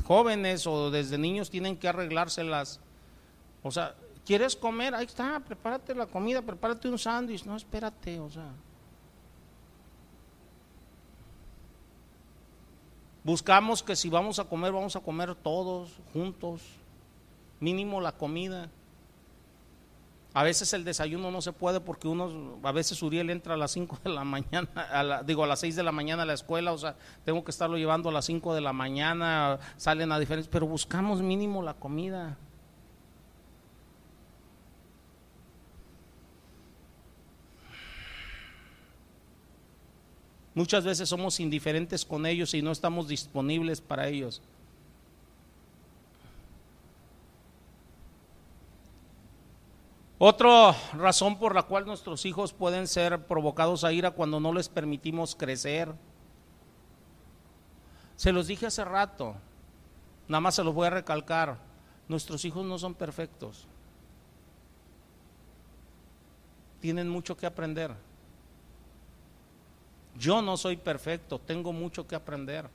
jóvenes 0.05 0.65
o 0.67 0.89
desde 0.91 1.17
niños 1.17 1.49
tienen 1.49 1.77
que 1.77 1.87
arreglárselas. 1.87 2.79
O 3.63 3.71
sea, 3.71 3.95
¿quieres 4.25 4.55
comer? 4.55 4.95
Ahí 4.95 5.05
está, 5.05 5.39
prepárate 5.39 5.93
la 5.93 6.07
comida, 6.07 6.41
prepárate 6.41 6.89
un 6.89 6.97
sándwich. 6.97 7.45
No, 7.45 7.55
espérate, 7.55 8.19
o 8.19 8.29
sea. 8.29 8.51
Buscamos 13.23 13.83
que 13.83 13.95
si 13.95 14.09
vamos 14.09 14.39
a 14.39 14.45
comer, 14.45 14.71
vamos 14.71 14.95
a 14.95 15.01
comer 15.01 15.35
todos 15.35 15.99
juntos, 16.13 16.61
mínimo 17.59 17.99
la 17.99 18.13
comida. 18.13 18.69
A 20.37 20.43
veces 20.43 20.71
el 20.73 20.83
desayuno 20.83 21.31
no 21.31 21.41
se 21.41 21.51
puede 21.51 21.79
porque 21.79 22.07
uno, 22.07 22.59
a 22.61 22.71
veces 22.71 23.01
Uriel 23.01 23.31
entra 23.31 23.55
a 23.55 23.57
las 23.57 23.71
5 23.71 24.01
de 24.03 24.11
la 24.11 24.23
mañana, 24.23 25.23
digo 25.25 25.43
a 25.43 25.47
las 25.47 25.61
6 25.61 25.75
de 25.75 25.81
la 25.81 25.91
mañana 25.91 26.21
a 26.21 26.25
la 26.27 26.33
escuela, 26.33 26.73
o 26.73 26.77
sea, 26.77 26.95
tengo 27.25 27.43
que 27.43 27.49
estarlo 27.49 27.75
llevando 27.75 28.09
a 28.09 28.11
las 28.11 28.25
5 28.25 28.53
de 28.53 28.61
la 28.61 28.71
mañana, 28.71 29.57
salen 29.77 30.11
a 30.11 30.19
diferentes, 30.19 30.47
pero 30.47 30.67
buscamos 30.67 31.23
mínimo 31.23 31.63
la 31.63 31.73
comida. 31.73 32.37
Muchas 40.53 40.85
veces 40.85 41.09
somos 41.09 41.39
indiferentes 41.39 42.05
con 42.05 42.27
ellos 42.27 42.53
y 42.53 42.61
no 42.61 42.71
estamos 42.71 43.07
disponibles 43.07 43.81
para 43.81 44.07
ellos. 44.07 44.43
Otra 50.19 50.75
razón 50.93 51.37
por 51.37 51.53
la 51.53 51.63
cual 51.63 51.85
nuestros 51.85 52.25
hijos 52.25 52.51
pueden 52.51 52.87
ser 52.87 53.27
provocados 53.27 53.83
a 53.83 53.93
ira 53.93 54.11
cuando 54.11 54.39
no 54.39 54.51
les 54.51 54.67
permitimos 54.67 55.35
crecer. 55.35 55.93
Se 58.15 58.31
los 58.31 58.47
dije 58.47 58.65
hace 58.65 58.83
rato, 58.83 59.35
nada 60.27 60.41
más 60.41 60.55
se 60.55 60.63
los 60.63 60.73
voy 60.73 60.87
a 60.87 60.91
recalcar, 60.91 61.59
nuestros 62.07 62.45
hijos 62.45 62.65
no 62.65 62.79
son 62.79 62.95
perfectos. 62.95 63.67
Tienen 66.79 67.09
mucho 67.09 67.37
que 67.37 67.45
aprender. 67.45 67.93
Yo 70.17 70.41
no 70.41 70.57
soy 70.57 70.77
perfecto, 70.77 71.37
tengo 71.37 71.71
mucho 71.71 72.07
que 72.07 72.15
aprender. 72.15 72.67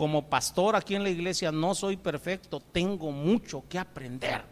Como 0.00 0.30
pastor 0.30 0.76
aquí 0.76 0.94
en 0.94 1.02
la 1.02 1.10
iglesia 1.10 1.52
no 1.52 1.74
soy 1.74 1.98
perfecto, 1.98 2.58
tengo 2.58 3.12
mucho 3.12 3.64
que 3.68 3.78
aprender. 3.78 4.42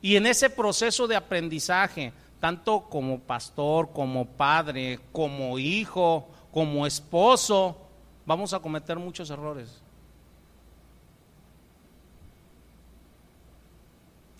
Y 0.00 0.14
en 0.14 0.26
ese 0.26 0.48
proceso 0.48 1.08
de 1.08 1.16
aprendizaje, 1.16 2.12
tanto 2.38 2.82
como 2.82 3.18
pastor, 3.18 3.90
como 3.92 4.24
padre, 4.24 5.00
como 5.10 5.58
hijo, 5.58 6.28
como 6.52 6.86
esposo, 6.86 7.76
vamos 8.24 8.54
a 8.54 8.60
cometer 8.60 9.00
muchos 9.00 9.30
errores. 9.30 9.82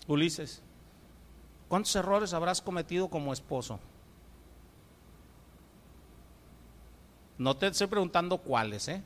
Ulises, 0.07 0.61
¿cuántos 1.67 1.93
errores 1.97 2.33
habrás 2.33 2.61
cometido 2.61 3.09
como 3.09 3.33
esposo? 3.33 3.77
No 7.41 7.57
te 7.57 7.65
estoy 7.65 7.87
preguntando 7.87 8.37
cuáles, 8.37 8.87
¿eh? 8.87 9.01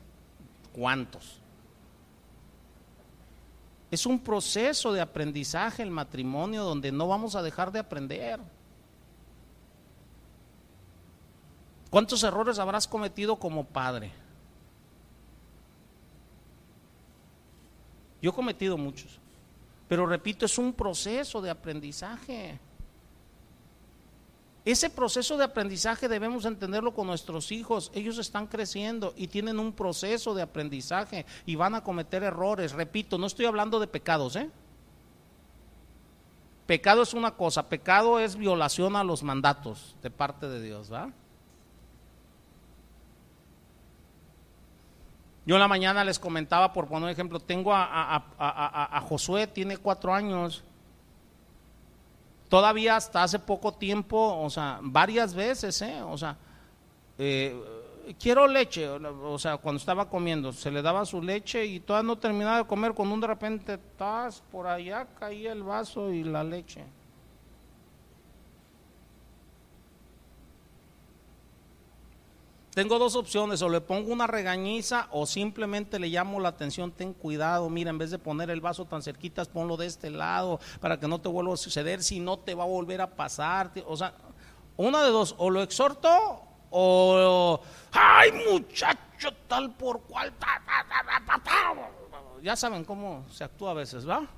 ¿Cuántos? 0.74 1.38
Es 3.90 4.04
un 4.04 4.18
proceso 4.18 4.92
de 4.92 5.00
aprendizaje 5.00 5.82
el 5.82 5.90
matrimonio 5.90 6.62
donde 6.62 6.92
no 6.92 7.08
vamos 7.08 7.34
a 7.34 7.40
dejar 7.40 7.72
de 7.72 7.78
aprender. 7.78 8.38
¿Cuántos 11.88 12.22
errores 12.24 12.58
habrás 12.58 12.86
cometido 12.86 13.36
como 13.36 13.64
padre? 13.64 14.12
Yo 18.20 18.32
he 18.32 18.34
cometido 18.34 18.76
muchos. 18.76 19.18
Pero 19.88 20.04
repito, 20.04 20.44
es 20.44 20.58
un 20.58 20.74
proceso 20.74 21.40
de 21.40 21.48
aprendizaje. 21.48 22.58
Ese 24.66 24.90
proceso 24.90 25.36
de 25.36 25.44
aprendizaje 25.44 26.08
debemos 26.08 26.44
entenderlo 26.44 26.92
con 26.92 27.06
nuestros 27.06 27.52
hijos. 27.52 27.92
Ellos 27.94 28.18
están 28.18 28.48
creciendo 28.48 29.14
y 29.16 29.28
tienen 29.28 29.60
un 29.60 29.72
proceso 29.72 30.34
de 30.34 30.42
aprendizaje 30.42 31.24
y 31.46 31.54
van 31.54 31.76
a 31.76 31.84
cometer 31.84 32.24
errores. 32.24 32.72
Repito, 32.72 33.16
no 33.16 33.28
estoy 33.28 33.46
hablando 33.46 33.78
de 33.78 33.86
pecados, 33.86 34.34
¿eh? 34.34 34.50
Pecado 36.66 37.02
es 37.02 37.14
una 37.14 37.30
cosa, 37.30 37.68
pecado 37.68 38.18
es 38.18 38.34
violación 38.34 38.96
a 38.96 39.04
los 39.04 39.22
mandatos 39.22 39.94
de 40.02 40.10
parte 40.10 40.48
de 40.48 40.60
Dios, 40.60 40.92
¿va? 40.92 41.12
Yo 45.46 45.54
en 45.54 45.60
la 45.60 45.68
mañana 45.68 46.02
les 46.02 46.18
comentaba, 46.18 46.72
por 46.72 46.88
poner 46.88 47.04
un 47.04 47.10
ejemplo, 47.10 47.38
tengo 47.38 47.70
a, 47.72 49.00
Josué, 49.08 49.46
tiene 49.46 49.76
cuatro 49.76 50.12
años. 50.12 50.64
Todavía 52.48 52.96
hasta 52.96 53.22
hace 53.22 53.38
poco 53.38 53.72
tiempo, 53.72 54.38
o 54.40 54.48
sea, 54.50 54.78
varias 54.82 55.34
veces, 55.34 55.82
¿eh? 55.82 56.02
O 56.02 56.16
sea, 56.16 56.36
eh, 57.18 57.54
quiero 58.20 58.46
leche, 58.46 58.88
o 58.88 59.38
sea, 59.38 59.56
cuando 59.56 59.78
estaba 59.78 60.08
comiendo, 60.08 60.52
se 60.52 60.70
le 60.70 60.82
daba 60.82 61.04
su 61.04 61.20
leche 61.20 61.64
y 61.64 61.80
todavía 61.80 62.06
no 62.06 62.16
terminaba 62.16 62.58
de 62.58 62.66
comer, 62.66 62.92
cuando 62.92 63.14
un 63.14 63.20
de 63.20 63.26
repente, 63.26 63.74
estás 63.74 64.42
por 64.52 64.66
allá 64.66 65.06
caía 65.18 65.52
el 65.52 65.62
vaso 65.62 66.12
y 66.12 66.22
la 66.22 66.44
leche. 66.44 66.84
Tengo 72.76 72.98
dos 72.98 73.16
opciones, 73.16 73.62
o 73.62 73.70
le 73.70 73.80
pongo 73.80 74.12
una 74.12 74.26
regañiza 74.26 75.08
o 75.10 75.24
simplemente 75.24 75.98
le 75.98 76.08
llamo 76.08 76.40
la 76.40 76.50
atención, 76.50 76.92
ten 76.92 77.14
cuidado, 77.14 77.70
mira, 77.70 77.88
en 77.88 77.96
vez 77.96 78.10
de 78.10 78.18
poner 78.18 78.50
el 78.50 78.60
vaso 78.60 78.84
tan 78.84 79.00
cerquitas, 79.00 79.48
ponlo 79.48 79.78
de 79.78 79.86
este 79.86 80.10
lado 80.10 80.60
para 80.78 81.00
que 81.00 81.08
no 81.08 81.18
te 81.18 81.30
vuelva 81.30 81.54
a 81.54 81.56
suceder, 81.56 82.02
si 82.02 82.20
no 82.20 82.38
te 82.38 82.54
va 82.54 82.64
a 82.64 82.66
volver 82.66 83.00
a 83.00 83.16
pasar. 83.16 83.72
O 83.86 83.96
sea, 83.96 84.12
una 84.76 85.02
de 85.02 85.08
dos, 85.08 85.34
o 85.38 85.48
lo 85.48 85.62
exhorto 85.62 86.42
o, 86.68 87.58
ay 87.92 88.32
muchacho, 88.46 89.32
tal 89.48 89.74
por 89.74 90.02
cual, 90.02 90.34
ya 92.42 92.56
saben 92.56 92.84
cómo 92.84 93.24
se 93.30 93.42
actúa 93.42 93.70
a 93.70 93.74
veces, 93.74 94.06
¿va? 94.06 94.28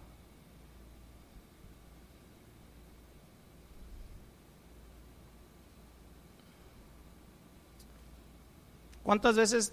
¿Cuántas 9.09 9.37
veces 9.37 9.73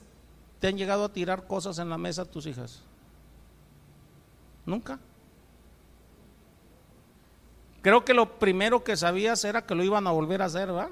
te 0.61 0.67
han 0.69 0.77
llegado 0.77 1.03
a 1.03 1.11
tirar 1.11 1.45
cosas 1.45 1.77
en 1.79 1.89
la 1.89 1.97
mesa 1.97 2.23
tus 2.23 2.45
hijas? 2.45 2.81
Nunca. 4.65 4.97
Creo 7.81 8.05
que 8.05 8.13
lo 8.13 8.39
primero 8.39 8.85
que 8.85 8.95
sabías 8.95 9.43
era 9.43 9.65
que 9.65 9.75
lo 9.75 9.83
iban 9.83 10.07
a 10.07 10.11
volver 10.11 10.41
a 10.41 10.45
hacer, 10.45 10.67
¿verdad? 10.67 10.87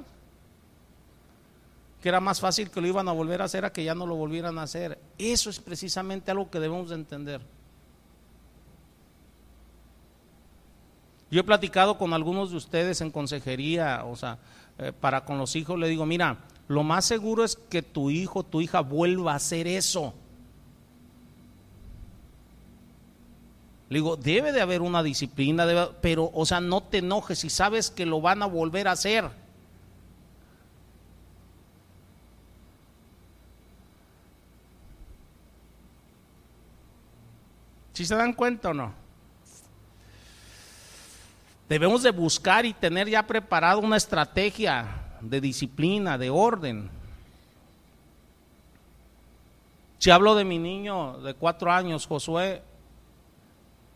Que 2.01 2.09
era 2.09 2.19
más 2.19 2.41
fácil 2.41 2.69
que 2.69 2.81
lo 2.81 2.87
iban 2.87 3.07
a 3.07 3.13
volver 3.13 3.41
a 3.41 3.45
hacer 3.45 3.63
a 3.63 3.71
que 3.71 3.85
ya 3.85 3.95
no 3.95 4.05
lo 4.05 4.15
volvieran 4.15 4.57
a 4.57 4.63
hacer. 4.63 4.99
Eso 5.17 5.49
es 5.49 5.61
precisamente 5.61 6.29
algo 6.29 6.51
que 6.51 6.59
debemos 6.59 6.89
de 6.89 6.95
entender. 6.95 7.39
Yo 11.31 11.39
he 11.39 11.45
platicado 11.45 11.97
con 11.97 12.11
algunos 12.11 12.51
de 12.51 12.57
ustedes 12.57 12.99
en 12.99 13.09
consejería, 13.09 14.03
o 14.03 14.17
sea, 14.17 14.37
eh, 14.79 14.91
para 14.91 15.23
con 15.23 15.37
los 15.37 15.55
hijos, 15.55 15.79
le 15.79 15.87
digo, 15.87 16.05
mira, 16.05 16.39
lo 16.73 16.83
más 16.83 17.05
seguro 17.05 17.43
es 17.43 17.55
que 17.55 17.81
tu 17.81 18.09
hijo, 18.09 18.43
tu 18.43 18.59
hija 18.59 18.81
vuelva 18.81 19.33
a 19.33 19.35
hacer 19.35 19.67
eso. 19.67 20.13
Le 23.89 23.99
digo, 23.99 24.17
debe 24.17 24.51
de 24.51 24.59
haber 24.59 24.81
una 24.81 25.03
disciplina, 25.03 25.89
pero, 26.01 26.31
o 26.33 26.45
sea, 26.45 26.59
no 26.59 26.81
te 26.81 26.97
enojes 26.97 27.39
si 27.39 27.49
sabes 27.49 27.91
que 27.91 28.05
lo 28.05 28.21
van 28.21 28.41
a 28.41 28.47
volver 28.47 28.87
a 28.87 28.93
hacer. 28.93 29.29
¿Si 37.93 38.05
se 38.05 38.15
dan 38.15 38.33
cuenta 38.33 38.69
o 38.69 38.73
no? 38.73 38.91
Debemos 41.69 42.01
de 42.01 42.09
buscar 42.09 42.65
y 42.65 42.73
tener 42.73 43.07
ya 43.07 43.27
preparado 43.27 43.79
una 43.79 43.97
estrategia 43.97 45.02
de 45.23 45.41
disciplina, 45.41 46.17
de 46.17 46.29
orden. 46.29 46.89
Si 49.97 50.11
hablo 50.11 50.35
de 50.35 50.43
mi 50.43 50.59
niño 50.59 51.19
de 51.19 51.33
cuatro 51.33 51.71
años, 51.71 52.07
Josué, 52.07 52.61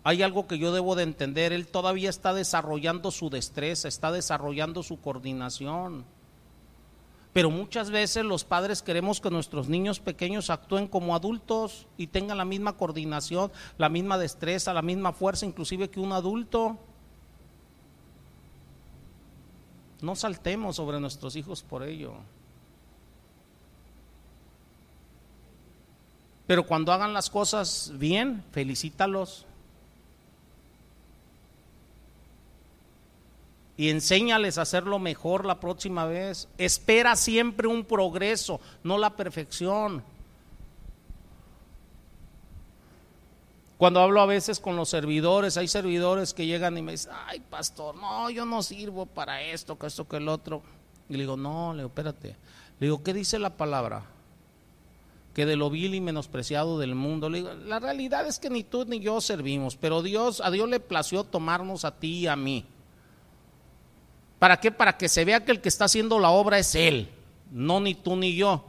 hay 0.04 0.24
algo 0.24 0.48
que 0.48 0.58
yo 0.58 0.72
debo 0.72 0.96
de 0.96 1.04
entender. 1.04 1.52
Él 1.52 1.68
todavía 1.68 2.10
está 2.10 2.34
desarrollando 2.34 3.12
su 3.12 3.30
destreza, 3.30 3.90
está 3.90 4.12
desarrollando 4.12 4.84
su 4.84 5.02
coordinación. 5.02 6.06
Pero 7.34 7.52
muchas 7.52 7.92
veces 7.92 8.24
los 8.24 8.46
padres 8.46 8.82
queremos 8.82 9.20
que 9.20 9.30
nuestros 9.30 9.68
niños 9.68 10.00
pequeños 10.00 10.50
actúen 10.50 10.88
como 10.88 11.14
adultos 11.14 11.88
y 11.98 12.08
tengan 12.08 12.38
la 12.38 12.46
misma 12.46 12.78
coordinación, 12.78 13.52
la 13.78 13.90
misma 13.90 14.18
destreza, 14.18 14.74
la 14.74 14.82
misma 14.82 15.12
fuerza, 15.12 15.46
inclusive 15.46 15.90
que 15.90 16.00
un 16.00 16.14
adulto. 16.14 16.78
No 20.02 20.16
saltemos 20.16 20.76
sobre 20.76 21.00
nuestros 21.00 21.36
hijos 21.36 21.64
por 21.64 21.84
ello. 21.84 22.14
Pero 26.48 26.66
cuando 26.66 26.94
hagan 26.94 27.14
las 27.14 27.30
cosas 27.30 27.92
bien, 27.96 28.44
felicítalos. 28.52 29.46
Y 33.76 33.90
enséñales 33.90 34.58
a 34.58 34.64
hacerlo 34.64 34.98
mejor 34.98 35.46
la 35.46 35.60
próxima 35.60 36.06
vez. 36.06 36.48
Espera 36.58 37.16
siempre 37.16 37.68
un 37.68 37.84
progreso, 37.84 38.60
no 38.84 38.98
la 38.98 39.16
perfección. 39.16 40.04
Cuando 43.78 44.02
hablo 44.02 44.22
a 44.22 44.26
veces 44.26 44.60
con 44.60 44.76
los 44.76 44.90
servidores, 44.90 45.56
hay 45.56 45.68
servidores 45.68 46.34
que 46.34 46.48
llegan 46.48 46.78
y 46.78 46.82
me 46.82 46.94
dicen, 46.94 47.12
ay 47.28 47.40
pastor, 47.40 47.96
no, 47.96 48.30
yo 48.32 48.44
no 48.44 48.64
sirvo 48.64 49.06
para 49.06 49.42
esto, 49.44 49.78
que 49.78 49.86
esto, 49.86 50.08
que 50.08 50.18
el 50.18 50.28
otro. 50.28 50.64
Y 51.10 51.14
le 51.14 51.20
digo, 51.20 51.38
no, 51.38 51.74
le 51.74 51.80
digo, 51.80 51.90
espérate. 51.90 52.36
Le 52.80 52.88
digo, 52.88 53.04
¿qué 53.04 53.14
dice 53.14 53.38
la 53.38 53.52
palabra? 53.52 54.04
Que 55.36 55.46
de 55.46 55.56
lo 55.56 55.70
vil 55.70 55.94
y 55.94 56.02
menospreciado 56.02 56.80
del 56.80 56.96
mundo. 56.96 57.30
Le 57.30 57.40
digo, 57.40 57.54
la 57.54 57.80
realidad 57.80 58.28
es 58.28 58.40
que 58.40 58.50
ni 58.50 58.64
tú 58.64 58.84
ni 58.86 59.00
yo 59.00 59.22
servimos, 59.22 59.76
pero 59.76 60.02
Dios, 60.02 60.42
a 60.42 60.50
Dios 60.50 60.68
le 60.68 60.80
plació 60.80 61.24
tomarnos 61.24 61.86
a 61.86 62.00
ti 62.00 62.20
y 62.20 62.28
a 62.28 62.36
mí. 62.36 62.66
¿Para 64.40 64.60
qué? 64.60 64.72
Para 64.72 64.98
que 64.98 65.08
se 65.08 65.24
vea 65.24 65.46
que 65.46 65.52
el 65.52 65.62
que 65.62 65.70
está 65.70 65.86
haciendo 65.86 66.18
la 66.18 66.32
obra 66.32 66.58
es 66.58 66.74
Él, 66.74 67.10
no 67.52 67.80
ni 67.80 67.94
tú 67.94 68.16
ni 68.16 68.36
yo. 68.36 68.66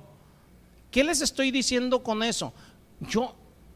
¿Qué 0.91 1.03
les 1.03 1.23
estoy 1.23 1.51
diciendo 1.51 2.03
con 2.03 2.23
eso? 2.23 2.53
Yo 3.01 3.35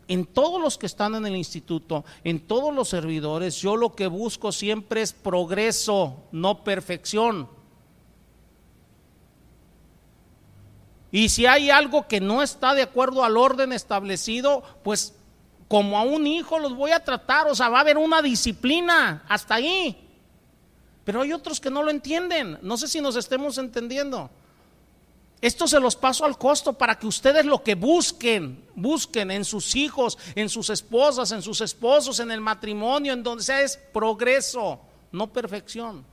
en 0.09 0.27
todos 0.27 0.61
los 0.61 0.79
que 0.79 0.87
están 0.87 1.15
en 1.15 1.27
el 1.27 1.37
instituto, 1.37 2.05
en 2.24 2.41
todos 2.41 2.74
los 2.74 2.89
servidores, 2.89 3.57
yo 3.57 3.77
lo 3.77 3.95
que 3.95 4.07
busco 4.07 4.53
siempre 4.53 5.03
es 5.03 5.12
progreso, 5.12 6.24
no 6.33 6.65
perfección. 6.65 7.49
Y 11.11 11.29
si 11.29 11.47
hay 11.47 11.70
algo 11.70 12.09
que 12.09 12.20
no 12.20 12.43
está 12.43 12.74
de 12.74 12.83
acuerdo 12.83 13.23
al 13.23 13.37
orden 13.37 13.73
establecido, 13.73 14.62
pues 14.83 15.15
como 15.69 15.99
a 15.99 16.03
un 16.03 16.27
hijo 16.27 16.59
los 16.59 16.74
voy 16.74 16.91
a 16.91 17.05
tratar, 17.05 17.49
o 17.49 17.55
sea, 17.55 17.69
va 17.69 17.79
a 17.79 17.83
haber 17.83 17.99
una 17.99 18.23
disciplina 18.23 19.23
hasta 19.29 19.55
ahí. 19.57 20.09
Pero 21.05 21.23
hay 21.23 21.33
otros 21.33 21.61
que 21.61 21.70
no 21.70 21.83
lo 21.83 21.91
entienden. 21.91 22.59
No 22.62 22.77
sé 22.77 22.89
si 22.89 23.01
nos 23.01 23.16
estemos 23.16 23.59
entendiendo. 23.59 24.31
Esto 25.43 25.66
se 25.66 25.81
los 25.81 25.97
paso 25.97 26.24
al 26.24 26.39
costo 26.39 26.73
para 26.73 26.97
que 26.97 27.09
ustedes 27.09 27.44
lo 27.44 27.64
que 27.64 27.74
busquen, 27.74 28.64
busquen 28.77 29.32
en 29.32 29.44
sus 29.44 29.74
hijos, 29.74 30.16
en 30.36 30.48
sus 30.48 30.70
esposas, 30.70 31.32
en 31.32 31.43
sus 31.43 31.60
esposos, 31.60 32.20
en 32.20 32.31
el 32.31 32.40
matrimonio, 32.40 33.12
en 33.12 33.24
donde 33.24 33.43
sea 33.43 33.60
es 33.60 33.77
progreso, 33.93 34.78
no 35.10 35.32
perfección. 35.32 36.05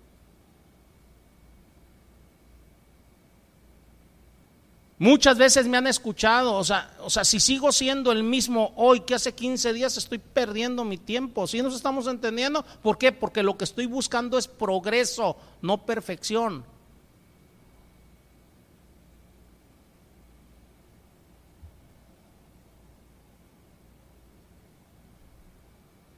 Muchas 4.97 5.37
veces 5.37 5.67
me 5.67 5.77
han 5.77 5.85
escuchado, 5.85 6.55
o 6.55 6.63
sea, 6.63 6.91
o 7.01 7.11
sea, 7.11 7.23
si 7.23 7.39
sigo 7.39 7.71
siendo 7.71 8.11
el 8.11 8.23
mismo 8.23 8.73
hoy 8.77 9.01
que 9.01 9.13
hace 9.13 9.35
15 9.35 9.73
días, 9.73 9.95
estoy 9.95 10.17
perdiendo 10.17 10.83
mi 10.83 10.97
tiempo. 10.97 11.45
¿Sí 11.45 11.61
nos 11.61 11.75
estamos 11.75 12.07
entendiendo? 12.07 12.65
¿Por 12.81 12.97
qué? 12.97 13.11
Porque 13.11 13.43
lo 13.43 13.59
que 13.59 13.65
estoy 13.65 13.85
buscando 13.85 14.39
es 14.39 14.47
progreso, 14.47 15.37
no 15.61 15.85
perfección. 15.85 16.65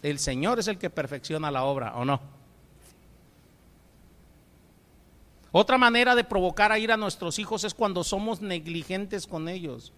El 0.02 0.20
Señor 0.20 0.60
es 0.60 0.68
el 0.68 0.78
que 0.78 0.90
perfecciona 0.90 1.52
la 1.52 1.64
obra, 1.64 1.96
¿o 1.96 2.06
no? 2.06 2.20
Otra 5.52 5.78
manera 5.78 6.16
de 6.16 6.24
provocar 6.24 6.72
a 6.72 6.80
ir 6.80 6.92
a 6.92 6.98
nuestros 6.98 7.38
hijos 7.38 7.64
es 7.64 7.74
cuando 7.74 8.04
somos 8.04 8.42
negligentes 8.42 9.28
con 9.28 9.50
ellos. 9.50 9.92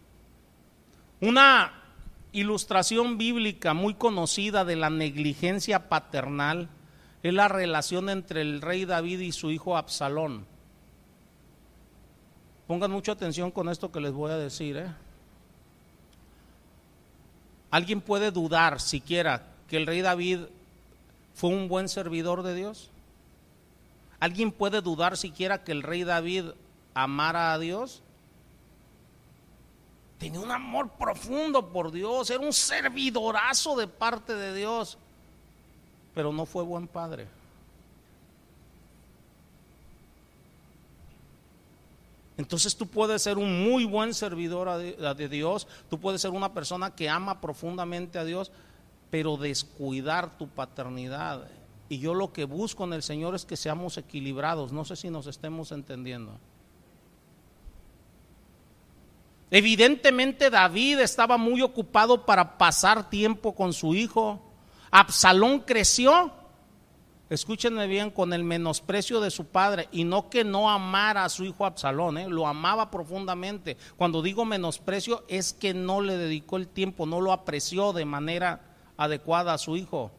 Una 1.21 1.73
ilustración 2.31 3.17
bíblica 3.19 3.73
muy 3.73 3.93
conocida 3.93 4.65
de 4.65 4.75
la 4.75 4.89
negligencia 4.89 5.87
paternal 5.89 6.69
es 7.21 7.33
la 7.33 7.47
relación 7.47 8.09
entre 8.09 8.41
el 8.41 8.61
rey 8.61 8.85
David 8.85 9.19
y 9.19 9.31
su 9.31 9.51
hijo 9.51 9.77
Absalón. 9.77 10.45
Pongan 12.67 12.91
mucha 12.91 13.11
atención 13.11 13.51
con 13.51 13.69
esto 13.69 13.91
que 13.91 14.01
les 14.01 14.11
voy 14.11 14.31
a 14.31 14.37
decir. 14.37 14.77
¿eh? 14.77 14.87
¿Alguien 17.69 18.01
puede 18.01 18.31
dudar 18.31 18.81
siquiera 18.81 19.52
que 19.67 19.77
el 19.77 19.87
rey 19.87 20.01
David 20.01 20.41
fue 21.35 21.49
un 21.49 21.67
buen 21.67 21.89
servidor 21.89 22.43
de 22.43 22.55
Dios? 22.55 22.89
¿Alguien 24.19 24.51
puede 24.51 24.81
dudar 24.81 25.17
siquiera 25.17 25.63
que 25.63 25.71
el 25.71 25.83
rey 25.83 26.03
David 26.03 26.51
amara 26.93 27.53
a 27.53 27.59
Dios? 27.59 28.01
Tenía 30.17 30.39
un 30.39 30.51
amor 30.51 30.89
profundo 30.91 31.67
por 31.69 31.91
Dios, 31.91 32.29
era 32.29 32.39
un 32.39 32.53
servidorazo 32.53 33.75
de 33.75 33.87
parte 33.87 34.33
de 34.33 34.53
Dios, 34.53 34.97
pero 36.15 36.31
no 36.31 36.45
fue 36.45 36.63
buen 36.63 36.87
padre. 36.87 37.27
Entonces 42.37 42.75
tú 42.75 42.87
puedes 42.87 43.21
ser 43.21 43.37
un 43.37 43.63
muy 43.63 43.85
buen 43.85 44.13
servidor 44.13 44.77
de, 44.77 45.29
Dios, 45.29 45.67
tú 45.89 45.99
puedes 45.99 46.21
ser 46.21 46.31
una 46.31 46.53
persona 46.53 46.95
que 46.95 47.09
ama 47.09 47.41
profundamente 47.41 48.17
a 48.17 48.23
Dios, 48.23 48.51
pero 49.13 49.37
descuidar 49.37 50.39
tu 50.39 50.47
paternidad. 50.47 51.47
Y 51.87 51.99
yo 51.99 52.15
lo 52.15 52.33
que 52.33 52.45
busco 52.45 52.83
en 52.83 52.93
el 52.93 53.03
Señor 53.03 53.35
es 53.35 53.45
que 53.45 53.55
seamos 53.55 53.95
equilibrados. 53.99 54.71
No 54.71 54.85
sé 54.85 54.95
si 54.95 55.11
nos 55.11 55.27
estemos 55.27 55.71
entendiendo. 55.71 56.39
Evidentemente 59.51 60.49
David 60.49 61.01
estaba 61.01 61.37
muy 61.37 61.61
ocupado 61.61 62.25
para 62.25 62.57
pasar 62.57 63.07
tiempo 63.11 63.53
con 63.53 63.71
su 63.71 63.93
hijo. 63.93 64.41
Absalón 64.89 65.59
creció, 65.59 66.31
escúchenme 67.29 67.85
bien, 67.85 68.09
con 68.09 68.33
el 68.33 68.43
menosprecio 68.43 69.21
de 69.21 69.29
su 69.29 69.45
padre. 69.45 69.89
Y 69.91 70.05
no 70.05 70.27
que 70.31 70.43
no 70.43 70.71
amara 70.71 71.23
a 71.23 71.29
su 71.29 71.45
hijo 71.45 71.67
Absalón, 71.67 72.17
¿eh? 72.17 72.27
lo 72.27 72.47
amaba 72.47 72.89
profundamente. 72.89 73.77
Cuando 73.95 74.23
digo 74.23 74.43
menosprecio 74.43 75.23
es 75.27 75.53
que 75.53 75.75
no 75.75 76.01
le 76.01 76.17
dedicó 76.17 76.57
el 76.57 76.67
tiempo, 76.67 77.05
no 77.05 77.21
lo 77.21 77.31
apreció 77.31 77.93
de 77.93 78.05
manera 78.05 78.72
adecuada 78.97 79.53
a 79.53 79.57
su 79.57 79.75
hijo. 79.75 80.11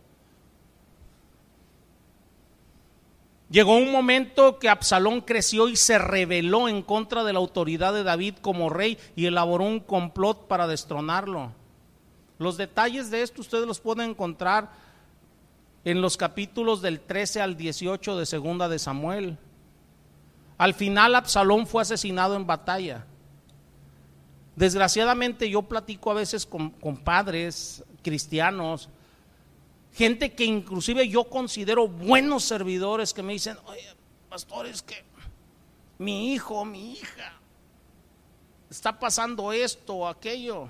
Llegó 3.51 3.77
un 3.77 3.93
momento 3.93 4.59
que 4.59 4.69
Absalón 4.69 5.21
creció 5.21 5.69
y 5.69 5.77
se 5.77 5.99
rebeló 5.99 6.69
en 6.69 6.83
contra 6.83 7.23
de 7.25 7.33
la 7.33 7.39
autoridad 7.39 7.93
de 7.93 8.03
David 8.03 8.37
como 8.41 8.71
rey 8.71 8.99
y 9.15 9.27
elaboró 9.27 9.65
un 9.65 9.81
complot 9.81 10.49
para 10.49 10.67
destronarlo. 10.67 11.53
Los 12.39 12.57
detalles 12.57 13.11
de 13.11 13.23
esto 13.23 13.43
ustedes 13.43 13.67
los 13.67 13.81
pueden 13.81 14.11
encontrar 14.11 14.73
en 15.85 16.01
los 16.01 16.17
capítulos 16.17 16.83
del 16.83 17.01
13 17.01 17.43
al 17.43 17.57
18 17.57 18.17
de 18.17 18.27
Segunda 18.27 18.69
de 18.69 18.79
Samuel. 18.79 19.39
Al 20.59 20.75
final 20.75 21.15
Absalón 21.15 21.67
fue 21.67 21.83
asesinado 21.83 22.37
en 22.37 22.47
batalla. 22.47 23.07
Desgraciadamente 24.57 25.49
yo 25.51 25.63
platico 25.63 26.11
a 26.11 26.15
veces 26.15 26.47
con, 26.47 26.71
con 26.71 26.97
padres 26.97 27.85
cristianos, 28.05 28.89
gente 29.95 30.33
que 30.35 30.45
inclusive 30.45 31.09
yo 31.09 31.25
considero 31.25 31.89
buenos 31.89 32.45
servidores 32.45 33.13
que 33.13 33.25
me 33.25 33.33
dicen, 33.33 33.57
oye, 33.67 33.83
pastor, 34.29 34.67
es 34.67 34.83
que 34.83 35.03
mi 35.99 36.33
hijo, 36.33 36.65
mi 36.65 36.93
hija, 36.93 37.33
está 38.71 38.99
pasando 38.99 39.53
esto 39.53 39.95
o 39.95 40.07
aquello. 40.07 40.69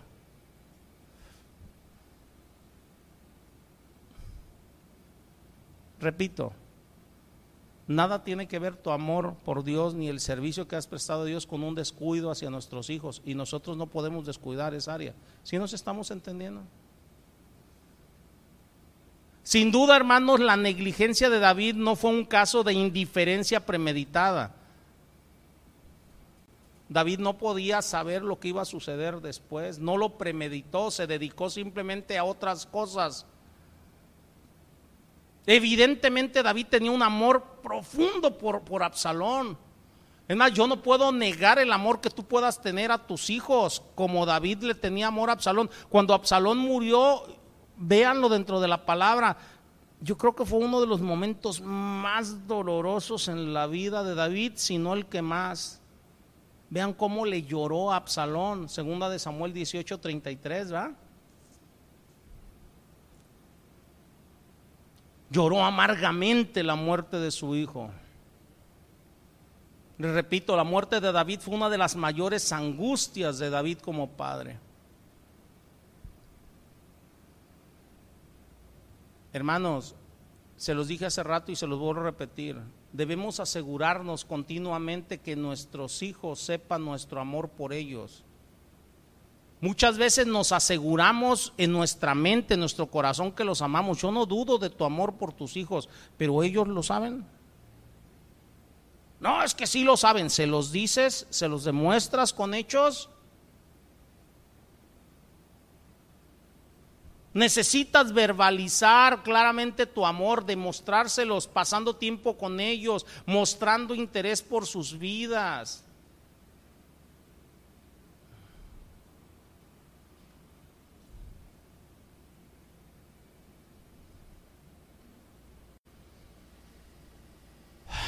Repito, 6.00 6.52
nada 7.86 8.24
tiene 8.24 8.46
que 8.46 8.58
ver 8.58 8.76
tu 8.76 8.90
amor 8.90 9.34
por 9.44 9.64
Dios 9.64 9.94
ni 9.94 10.08
el 10.08 10.20
servicio 10.20 10.68
que 10.68 10.76
has 10.76 10.86
prestado 10.86 11.22
a 11.22 11.24
Dios 11.24 11.46
con 11.46 11.62
un 11.62 11.74
descuido 11.74 12.30
hacia 12.30 12.50
nuestros 12.50 12.90
hijos 12.90 13.22
y 13.24 13.34
nosotros 13.34 13.78
no 13.78 13.86
podemos 13.86 14.26
descuidar 14.26 14.74
esa 14.74 14.92
área. 14.92 15.14
Si 15.42 15.58
nos 15.58 15.72
estamos 15.72 16.10
entendiendo? 16.10 16.62
Sin 19.44 19.70
duda, 19.70 19.94
hermanos, 19.94 20.40
la 20.40 20.56
negligencia 20.56 21.28
de 21.28 21.38
David 21.38 21.74
no 21.74 21.96
fue 21.96 22.10
un 22.10 22.24
caso 22.24 22.64
de 22.64 22.72
indiferencia 22.72 23.64
premeditada. 23.64 24.54
David 26.88 27.18
no 27.18 27.36
podía 27.36 27.82
saber 27.82 28.22
lo 28.22 28.40
que 28.40 28.48
iba 28.48 28.62
a 28.62 28.66
suceder 28.66 29.20
después, 29.20 29.78
no 29.78 29.98
lo 29.98 30.16
premeditó, 30.16 30.90
se 30.90 31.06
dedicó 31.06 31.50
simplemente 31.50 32.16
a 32.16 32.24
otras 32.24 32.64
cosas. 32.64 33.26
Evidentemente 35.46 36.42
David 36.42 36.66
tenía 36.70 36.90
un 36.90 37.02
amor 37.02 37.44
profundo 37.62 38.38
por, 38.38 38.62
por 38.62 38.82
Absalón. 38.82 39.58
Es 40.26 40.36
más, 40.36 40.54
yo 40.54 40.66
no 40.66 40.80
puedo 40.80 41.12
negar 41.12 41.58
el 41.58 41.70
amor 41.70 42.00
que 42.00 42.08
tú 42.08 42.24
puedas 42.24 42.62
tener 42.62 42.90
a 42.90 43.06
tus 43.06 43.28
hijos, 43.28 43.82
como 43.94 44.24
David 44.24 44.62
le 44.62 44.74
tenía 44.74 45.08
amor 45.08 45.28
a 45.28 45.34
Absalón. 45.34 45.68
Cuando 45.90 46.14
Absalón 46.14 46.56
murió, 46.56 47.24
véanlo 47.76 48.28
dentro 48.28 48.60
de 48.60 48.68
la 48.68 48.84
palabra, 48.84 49.36
yo 50.00 50.18
creo 50.18 50.34
que 50.34 50.44
fue 50.44 50.58
uno 50.58 50.80
de 50.80 50.86
los 50.86 51.00
momentos 51.00 51.60
más 51.60 52.46
dolorosos 52.46 53.28
en 53.28 53.54
la 53.54 53.66
vida 53.66 54.04
de 54.04 54.14
David, 54.14 54.52
si 54.56 54.78
no 54.78 54.94
el 54.94 55.06
que 55.06 55.22
más. 55.22 55.80
Vean 56.70 56.92
cómo 56.92 57.24
le 57.24 57.42
lloró 57.42 57.92
a 57.92 57.96
Absalón, 57.96 58.68
segunda 58.68 59.08
de 59.08 59.18
Samuel 59.18 59.52
18, 59.52 60.00
33, 60.00 60.74
¿va? 60.74 60.92
lloró 65.34 65.64
amargamente 65.64 66.62
la 66.62 66.76
muerte 66.76 67.18
de 67.18 67.32
su 67.32 67.56
hijo. 67.56 67.90
Le 69.98 70.12
repito, 70.12 70.56
la 70.56 70.64
muerte 70.64 71.00
de 71.00 71.10
David 71.10 71.40
fue 71.40 71.56
una 71.56 71.68
de 71.68 71.78
las 71.78 71.96
mayores 71.96 72.52
angustias 72.52 73.38
de 73.38 73.50
David 73.50 73.78
como 73.78 74.08
padre. 74.10 74.58
Hermanos, 79.34 79.96
se 80.56 80.74
los 80.74 80.86
dije 80.86 81.06
hace 81.06 81.24
rato 81.24 81.50
y 81.50 81.56
se 81.56 81.66
los 81.66 81.80
vuelvo 81.80 82.02
a 82.02 82.04
repetir. 82.04 82.56
Debemos 82.92 83.40
asegurarnos 83.40 84.24
continuamente 84.24 85.18
que 85.18 85.34
nuestros 85.34 86.02
hijos 86.04 86.38
sepan 86.38 86.84
nuestro 86.84 87.20
amor 87.20 87.48
por 87.48 87.72
ellos. 87.72 88.22
Muchas 89.60 89.98
veces 89.98 90.28
nos 90.28 90.52
aseguramos 90.52 91.52
en 91.58 91.72
nuestra 91.72 92.14
mente, 92.14 92.54
en 92.54 92.60
nuestro 92.60 92.86
corazón 92.86 93.32
que 93.32 93.42
los 93.42 93.60
amamos. 93.60 94.00
Yo 94.00 94.12
no 94.12 94.24
dudo 94.24 94.56
de 94.56 94.70
tu 94.70 94.84
amor 94.84 95.14
por 95.14 95.32
tus 95.32 95.56
hijos, 95.56 95.88
pero 96.16 96.44
ellos 96.44 96.68
lo 96.68 96.84
saben. 96.84 97.26
No, 99.18 99.42
es 99.42 99.52
que 99.52 99.66
sí 99.66 99.82
lo 99.82 99.96
saben. 99.96 100.30
Se 100.30 100.46
los 100.46 100.70
dices, 100.70 101.26
se 101.30 101.48
los 101.48 101.64
demuestras 101.64 102.32
con 102.32 102.54
hechos. 102.54 103.10
Necesitas 107.34 108.12
verbalizar 108.12 109.24
claramente 109.24 109.86
tu 109.86 110.06
amor, 110.06 110.44
demostrárselos, 110.44 111.48
pasando 111.48 111.96
tiempo 111.96 112.38
con 112.38 112.60
ellos, 112.60 113.04
mostrando 113.26 113.92
interés 113.92 114.40
por 114.40 114.66
sus 114.66 114.96
vidas. 114.96 115.84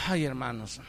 Ay, 0.09 0.25
hermanos. 0.25 0.81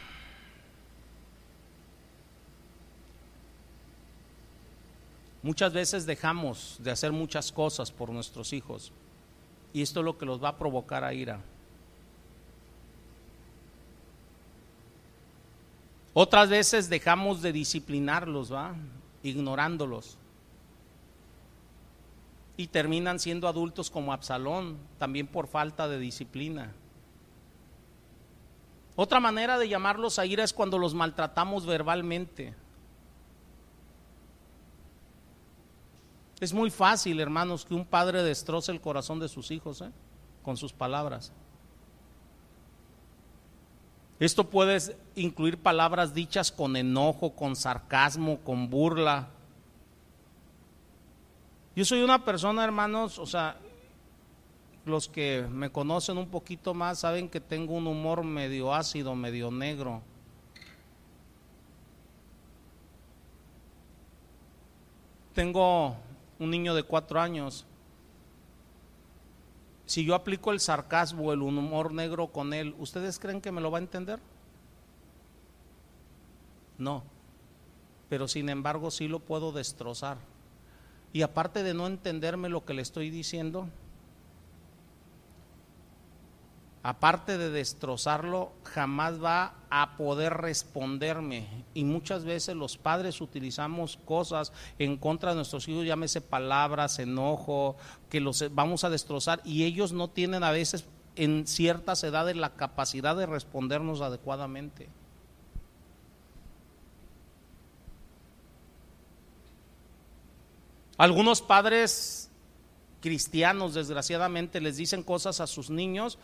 Muchas 5.48 5.72
veces 5.72 6.06
dejamos 6.06 6.76
de 6.84 6.92
hacer 6.92 7.14
muchas 7.14 7.54
cosas 7.54 7.90
por 7.90 8.10
nuestros 8.10 8.52
hijos 8.52 8.92
y 9.72 9.82
esto 9.82 10.02
es 10.02 10.06
lo 10.06 10.18
que 10.18 10.26
los 10.26 10.44
va 10.44 10.50
a 10.50 10.58
provocar 10.58 11.06
a 11.06 11.14
ira. 11.14 11.40
Otras 16.14 16.50
veces 16.50 16.90
dejamos 16.90 17.42
de 17.42 17.54
disciplinarlos, 17.54 18.52
¿va? 18.52 18.76
Ignorándolos. 19.24 20.18
Y 22.58 22.68
terminan 22.68 23.18
siendo 23.18 23.48
adultos 23.48 23.90
como 23.90 24.12
Absalón, 24.12 24.76
también 24.98 25.28
por 25.28 25.48
falta 25.48 25.88
de 25.88 25.98
disciplina. 25.98 26.74
Otra 28.98 29.22
manera 29.22 29.58
de 29.58 29.70
llamarlos 29.70 30.20
a 30.20 30.26
ira 30.26 30.44
es 30.44 30.52
cuando 30.52 30.78
los 30.78 30.94
maltratamos 30.94 31.66
verbalmente. 31.66 32.54
Es 36.40 36.54
muy 36.54 36.70
fácil, 36.70 37.20
hermanos, 37.20 37.66
que 37.66 37.74
un 37.74 37.86
padre 37.86 38.22
destroce 38.22 38.72
el 38.72 38.80
corazón 38.80 39.20
de 39.20 39.28
sus 39.28 39.50
hijos 39.50 39.82
¿eh? 39.82 39.92
con 40.44 40.56
sus 40.56 40.72
palabras. 40.72 41.32
Esto 44.20 44.50
puede 44.50 44.80
incluir 45.16 45.58
palabras 45.58 46.14
dichas 46.14 46.52
con 46.52 46.76
enojo, 46.76 47.32
con 47.32 47.56
sarcasmo, 47.56 48.40
con 48.40 48.70
burla. 48.70 49.30
Yo 51.76 51.86
soy 51.86 52.02
una 52.02 52.24
persona, 52.24 52.64
hermanos, 52.64 53.20
o 53.20 53.26
sea, 53.26 53.58
los 54.86 55.08
que 55.08 55.46
me 55.52 55.72
conocen 55.72 56.18
un 56.18 56.30
poquito 56.30 56.74
más 56.74 57.00
saben 57.00 57.30
que 57.30 57.40
tengo 57.40 57.74
un 57.74 57.86
humor 57.88 58.24
medio 58.24 58.74
ácido, 58.74 59.14
medio 59.14 59.52
negro. 59.52 60.02
Tengo 65.36 65.96
un 66.40 66.50
niño 66.52 66.76
de 66.76 66.84
cuatro 66.84 67.20
años. 67.20 67.66
Si 69.86 70.04
yo 70.04 70.16
aplico 70.16 70.52
el 70.52 70.60
sarcasmo, 70.60 71.32
el 71.32 71.42
humor 71.42 71.94
negro 71.94 72.28
con 72.28 72.54
él, 72.54 72.76
¿ustedes 72.78 73.20
creen 73.20 73.42
que 73.42 73.52
me 73.52 73.62
lo 73.62 73.72
va 73.72 73.78
a 73.78 73.82
entender? 73.82 74.20
No. 76.78 77.04
Pero 78.10 78.28
sin 78.28 78.50
embargo 78.50 78.92
sí 78.92 79.08
lo 79.08 79.20
puedo 79.20 79.52
destrozar. 79.52 80.18
Y 81.14 81.22
aparte 81.22 81.64
de 81.64 81.74
no 81.74 81.88
entenderme 81.88 82.50
lo 82.50 82.66
que 82.66 82.74
le 82.74 82.82
estoy 82.82 83.10
diciendo, 83.10 83.70
aparte 86.88 87.38
de 87.38 87.50
destrozarlo, 87.50 88.54
jamás 88.64 89.22
va 89.22 89.56
a 89.70 89.98
poder 89.98 90.36
responderme. 90.36 91.66
Y 91.74 91.84
muchas 91.84 92.24
veces 92.24 92.56
los 92.56 92.78
padres 92.78 93.20
utilizamos 93.20 94.00
cosas 94.06 94.54
en 94.80 94.96
contra 94.96 95.32
de 95.32 95.36
nuestros 95.36 95.68
hijos, 95.68 95.86
llámese 95.86 96.22
palabras, 96.22 97.00
enojo, 97.00 97.76
que 98.10 98.22
los 98.22 98.56
vamos 98.56 98.86
a 98.86 98.90
destrozar 98.90 99.42
y 99.44 99.66
ellos 99.66 99.92
no 99.92 100.10
tienen 100.10 100.46
a 100.46 100.52
veces 100.52 100.86
en 101.18 101.46
ciertas 101.46 102.06
edades 102.06 102.38
la 102.38 102.54
capacidad 102.54 103.18
de 103.18 103.26
respondernos 103.26 104.00
adecuadamente. 104.00 104.88
Algunos 110.98 111.42
padres 111.42 112.28
cristianos 113.02 113.74
desgraciadamente 113.74 114.60
les 114.62 114.78
dicen 114.78 115.04
cosas 115.04 115.40
a 115.40 115.48
sus 115.48 115.70
niños 115.70 116.18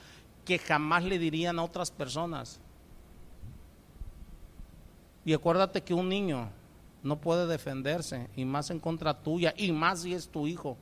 que 0.46 0.60
jamás 0.60 1.04
le 1.04 1.20
dirían 1.20 1.60
a 1.60 1.64
otras 1.64 1.92
personas. 1.92 2.60
Y 5.26 5.34
acuérdate 5.34 5.82
que 5.82 5.94
un 5.94 6.10
niño 6.10 6.50
no 7.02 7.20
puede 7.20 7.48
defenderse, 7.48 8.30
y 8.36 8.46
más 8.46 8.70
en 8.70 8.80
contra 8.80 9.22
tuya, 9.22 9.54
y 9.58 9.72
más 9.72 10.02
si 10.02 10.14
es 10.14 10.28
tu 10.30 10.48
hijo. 10.48 10.78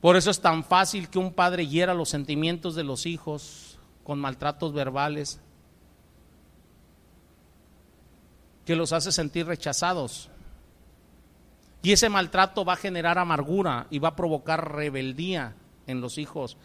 Por 0.00 0.16
eso 0.16 0.30
es 0.30 0.40
tan 0.40 0.64
fácil 0.64 1.08
que 1.10 1.18
un 1.18 1.32
padre 1.32 1.66
hiera 1.66 1.92
los 1.92 2.08
sentimientos 2.08 2.74
de 2.74 2.84
los 2.84 3.04
hijos 3.04 3.78
con 4.02 4.18
maltratos 4.18 4.72
verbales, 4.72 5.40
que 8.64 8.76
los 8.76 8.92
hace 8.92 9.12
sentir 9.12 9.46
rechazados 9.46 10.30
Y 11.82 11.92
ese 11.92 12.08
maltrato 12.08 12.64
va 12.64 12.74
a 12.74 12.76
generar 12.76 13.18
amargura 13.18 13.86
y 13.90 13.98
va 13.98 14.08
a 14.08 14.16
provocar 14.16 14.74
rebeldía 14.74 15.54
en 15.86 16.00
los 16.00 16.18
hijos. 16.18 16.56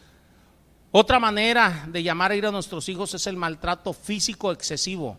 Otra 0.92 1.20
manera 1.20 1.86
de 1.90 2.04
llamar 2.04 2.32
a 2.32 2.36
ir 2.36 2.46
a 2.46 2.52
nuestros 2.52 2.88
hijos 2.90 3.14
es 3.14 3.28
el 3.28 3.38
maltrato 3.38 3.94
físico 3.94 4.52
excesivo. 4.52 5.18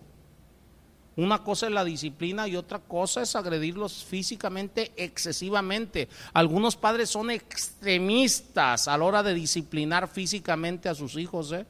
Una 1.17 1.43
cosa 1.43 1.67
es 1.67 1.73
la 1.73 1.85
disciplina 1.85 2.47
y 2.47 2.57
otra 2.57 2.79
cosa 2.79 3.23
es 3.23 3.35
agredirlos 3.37 4.05
físicamente 4.05 4.93
excesivamente. 4.97 6.11
Algunos 6.35 6.77
padres 6.77 7.09
son 7.09 7.31
extremistas 7.31 8.87
a 8.87 8.99
la 8.99 9.05
hora 9.05 9.23
de 9.23 9.33
disciplinar 9.33 10.09
físicamente 10.09 10.91
a 10.91 10.95
sus 10.95 11.17
hijos. 11.17 11.53
¿eh? 11.53 11.65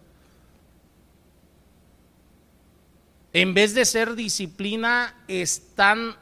En 3.33 3.55
vez 3.55 3.73
de 3.75 3.85
ser 3.85 4.17
disciplina, 4.17 5.15
están 5.29 6.17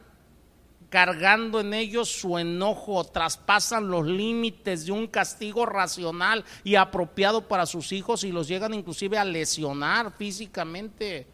cargando 0.95 1.59
en 1.59 1.75
ellos 1.75 2.09
su 2.09 2.39
enojo, 2.39 3.03
traspasan 3.03 3.89
los 3.89 4.07
límites 4.07 4.87
de 4.87 4.93
un 4.93 5.09
castigo 5.09 5.67
racional 5.67 6.45
y 6.63 6.77
apropiado 6.77 7.49
para 7.49 7.67
sus 7.67 7.91
hijos 7.91 8.23
y 8.23 8.31
los 8.31 8.47
llegan 8.47 8.75
inclusive 8.75 9.19
a 9.19 9.25
lesionar 9.25 10.13
físicamente. 10.17 11.27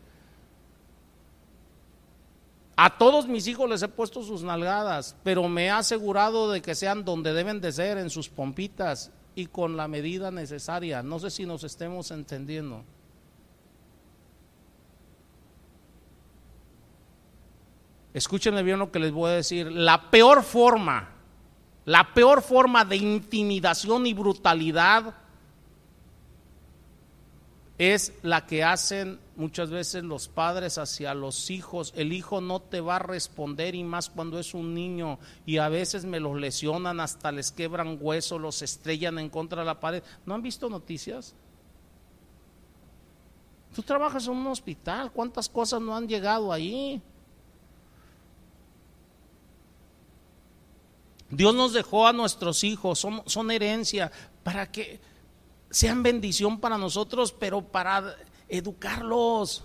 A 2.75 2.97
todos 2.97 3.29
mis 3.29 3.47
hijos 3.49 3.69
les 3.69 3.83
he 3.83 3.89
puesto 3.89 4.23
sus 4.23 4.43
nalgadas, 4.43 5.15
pero 5.23 5.47
me 5.47 5.67
he 5.67 5.71
asegurado 5.71 6.51
de 6.51 6.63
que 6.63 6.75
sean 6.75 7.05
donde 7.05 7.35
deben 7.35 7.61
de 7.61 7.73
ser, 7.73 7.99
en 7.99 8.09
sus 8.09 8.31
pompitas 8.31 9.13
y 9.35 9.45
con 9.45 9.77
la 9.77 9.89
medida 9.89 10.31
necesaria. 10.31 11.03
No 11.03 11.19
sé 11.19 11.29
si 11.29 11.45
nos 11.45 11.65
estemos 11.65 12.11
entendiendo. 12.13 12.83
Escúchenme 18.13 18.63
bien 18.63 18.79
lo 18.79 18.91
que 18.91 18.99
les 18.99 19.13
voy 19.13 19.31
a 19.31 19.35
decir. 19.35 19.71
La 19.71 20.11
peor 20.11 20.43
forma, 20.43 21.11
la 21.85 22.13
peor 22.13 22.43
forma 22.43 22.85
de 22.85 22.97
intimidación 22.97 24.07
y 24.07 24.15
brutalidad 24.15 25.15
es 27.79 28.13
la 28.23 28.47
que 28.47 28.63
hacen 28.63 29.19
muchas 29.37 29.71
veces 29.71 30.05
los 30.05 30.29
padres 30.29 30.77
hacia 30.77 31.15
los 31.15 31.49
hijos. 31.51 31.95
El 31.97 32.13
hijo 32.13 32.43
no 32.43 32.61
te 32.61 32.83
va 32.83 32.97
a 32.97 32.99
responder 32.99 33.75
y 33.75 33.85
más 33.85 34.11
cuando 34.11 34.39
es 34.39 34.53
un 34.53 34.75
niño 34.75 35.19
y 35.47 35.57
a 35.57 35.71
veces 35.71 36.05
me 36.05 36.21
los 36.21 36.39
lesionan, 36.39 37.01
hasta 37.01 37.33
les 37.33 37.51
quebran 37.53 37.97
huesos, 37.99 38.39
los 38.39 38.61
estrellan 38.61 39.19
en 39.19 39.31
contra 39.31 39.63
de 39.63 39.67
la 39.67 39.81
pared. 39.81 40.03
¿No 40.27 40.35
han 40.35 40.43
visto 40.43 40.69
noticias? 40.69 41.35
Tú 43.75 43.83
trabajas 43.83 44.27
en 44.27 44.35
un 44.35 44.49
hospital, 44.49 45.11
¿cuántas 45.13 45.49
cosas 45.49 45.81
no 45.81 45.97
han 45.97 46.07
llegado 46.07 46.53
ahí? 46.53 47.01
Dios 51.31 51.55
nos 51.55 51.73
dejó 51.73 52.07
a 52.07 52.13
nuestros 52.13 52.65
hijos, 52.65 52.99
son, 52.99 53.51
herencia, 53.51 54.11
para 54.43 54.71
que 54.71 55.01
sean 55.71 56.03
bendición 56.03 56.59
para 56.59 56.77
nosotros, 56.77 57.33
pero 57.33 57.63
para 57.63 58.17
educarlos, 58.49 59.63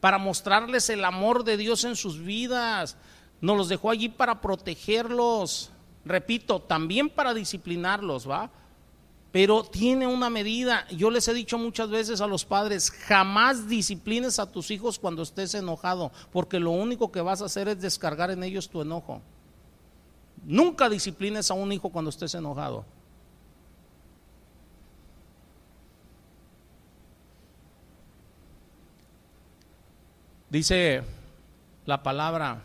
para 0.00 0.18
mostrarles 0.18 0.90
el 0.90 1.04
amor 1.04 1.44
de 1.44 1.56
Dios 1.56 1.84
en 1.84 1.94
sus 1.94 2.20
vidas. 2.20 2.96
Nos 3.40 3.56
los 3.56 3.68
dejó 3.68 3.90
allí 3.90 4.08
para 4.08 4.40
protegerlos. 4.40 5.70
Repito, 6.04 6.60
también 6.60 7.08
para 7.08 7.32
disciplinarlos, 7.32 8.28
¿va? 8.28 8.50
Pero 9.30 9.62
tiene 9.62 10.08
una 10.08 10.30
medida. 10.30 10.88
Yo 10.88 11.10
les 11.10 11.28
he 11.28 11.34
dicho 11.34 11.58
muchas 11.58 11.90
veces 11.90 12.20
a 12.20 12.26
los 12.26 12.44
padres, 12.44 12.90
jamás 12.90 13.68
disciplines 13.68 14.40
a 14.40 14.50
tus 14.50 14.72
hijos 14.72 14.98
cuando 14.98 15.22
estés 15.22 15.54
enojado, 15.54 16.10
porque 16.32 16.58
lo 16.58 16.72
único 16.72 17.12
que 17.12 17.20
vas 17.20 17.40
a 17.40 17.44
hacer 17.44 17.68
es 17.68 17.80
descargar 17.80 18.32
en 18.32 18.42
ellos 18.42 18.68
tu 18.68 18.80
enojo. 18.80 19.22
Nunca 20.44 20.88
disciplines 20.88 21.50
a 21.50 21.54
un 21.54 21.72
hijo 21.72 21.90
cuando 21.90 22.10
estés 22.10 22.34
enojado. 22.34 22.84
Dice 30.50 31.02
la 31.84 32.02
palabra 32.02 32.62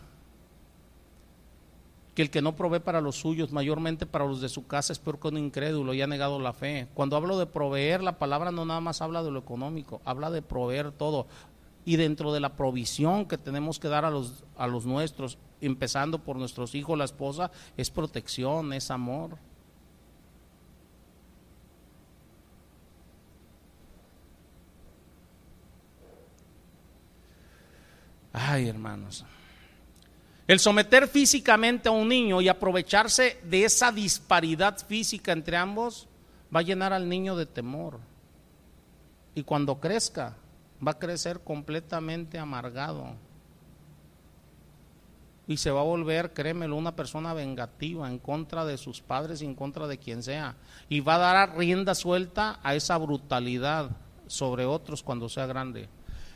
que 2.16 2.22
el 2.22 2.30
que 2.30 2.42
no 2.42 2.56
provee 2.56 2.80
para 2.80 3.02
los 3.02 3.16
suyos, 3.16 3.52
mayormente 3.52 4.06
para 4.06 4.26
los 4.26 4.40
de 4.40 4.50
su 4.50 4.68
casa, 4.68 4.94
es 4.94 5.00
peor 5.00 5.20
que 5.20 5.30
un 5.30 5.38
incrédulo 5.38 5.94
y 5.94 6.02
ha 6.02 6.08
negado 6.08 6.40
la 6.40 6.54
fe. 6.54 6.88
Cuando 6.94 7.16
hablo 7.16 7.40
de 7.40 7.46
proveer, 7.46 8.04
la 8.04 8.20
palabra 8.20 8.52
no 8.52 8.66
nada 8.66 8.80
más 8.80 9.02
habla 9.02 9.24
de 9.24 9.32
lo 9.32 9.40
económico, 9.40 10.02
habla 10.06 10.30
de 10.30 10.42
proveer 10.42 10.92
todo. 10.92 11.26
Y 11.86 11.98
dentro 11.98 12.32
de 12.34 12.40
la 12.40 12.56
provisión 12.56 13.26
que 13.26 13.38
tenemos 13.38 13.80
que 13.80 13.90
dar 13.90 14.06
a 14.06 14.10
los, 14.10 14.44
a 14.58 14.68
los 14.68 14.86
nuestros, 14.86 15.38
empezando 15.62 16.20
por 16.20 16.38
nuestros 16.38 16.76
hijos, 16.76 16.98
la 16.98 17.06
esposa, 17.06 17.52
es 17.78 17.90
protección, 17.90 18.74
es 18.74 18.90
amor. 18.90 19.38
Ay, 28.34 28.68
hermanos. 28.68 29.24
El 30.48 30.60
someter 30.60 31.08
físicamente 31.08 31.88
a 31.88 31.92
un 31.92 32.10
niño 32.10 32.42
y 32.42 32.50
aprovecharse 32.50 33.40
de 33.44 33.64
esa 33.64 33.92
disparidad 33.92 34.78
física 34.86 35.32
entre 35.32 35.56
ambos 35.56 36.10
va 36.54 36.60
a 36.60 36.64
llenar 36.64 36.92
al 36.92 37.08
niño 37.08 37.36
de 37.36 37.46
temor. 37.46 38.00
Y 39.36 39.44
cuando 39.44 39.80
crezca, 39.80 40.36
va 40.86 40.92
a 40.92 41.00
crecer 41.00 41.40
completamente 41.40 42.38
amargado. 42.40 43.16
Y 45.46 45.58
se 45.58 45.72
va 45.72 45.82
a 45.82 45.84
volver, 45.84 46.34
créemelo, 46.34 46.76
una 46.76 46.96
persona 46.96 47.34
vengativa 47.34 48.08
en 48.08 48.18
contra 48.18 48.66
de 48.66 48.78
sus 48.78 49.02
padres 49.02 49.42
y 49.42 49.46
en 49.46 49.56
contra 49.56 49.88
de 49.88 49.98
quien 49.98 50.24
sea. 50.24 50.56
Y 50.88 51.02
va 51.02 51.16
a 51.16 51.34
dar 51.34 51.58
rienda 51.58 51.96
suelta 51.96 52.60
a 52.64 52.76
esa 52.76 52.98
brutalidad 52.98 53.90
sobre 54.28 54.66
otros 54.66 55.04
cuando 55.04 55.28
sea 55.28 55.46
grande. 55.46 55.90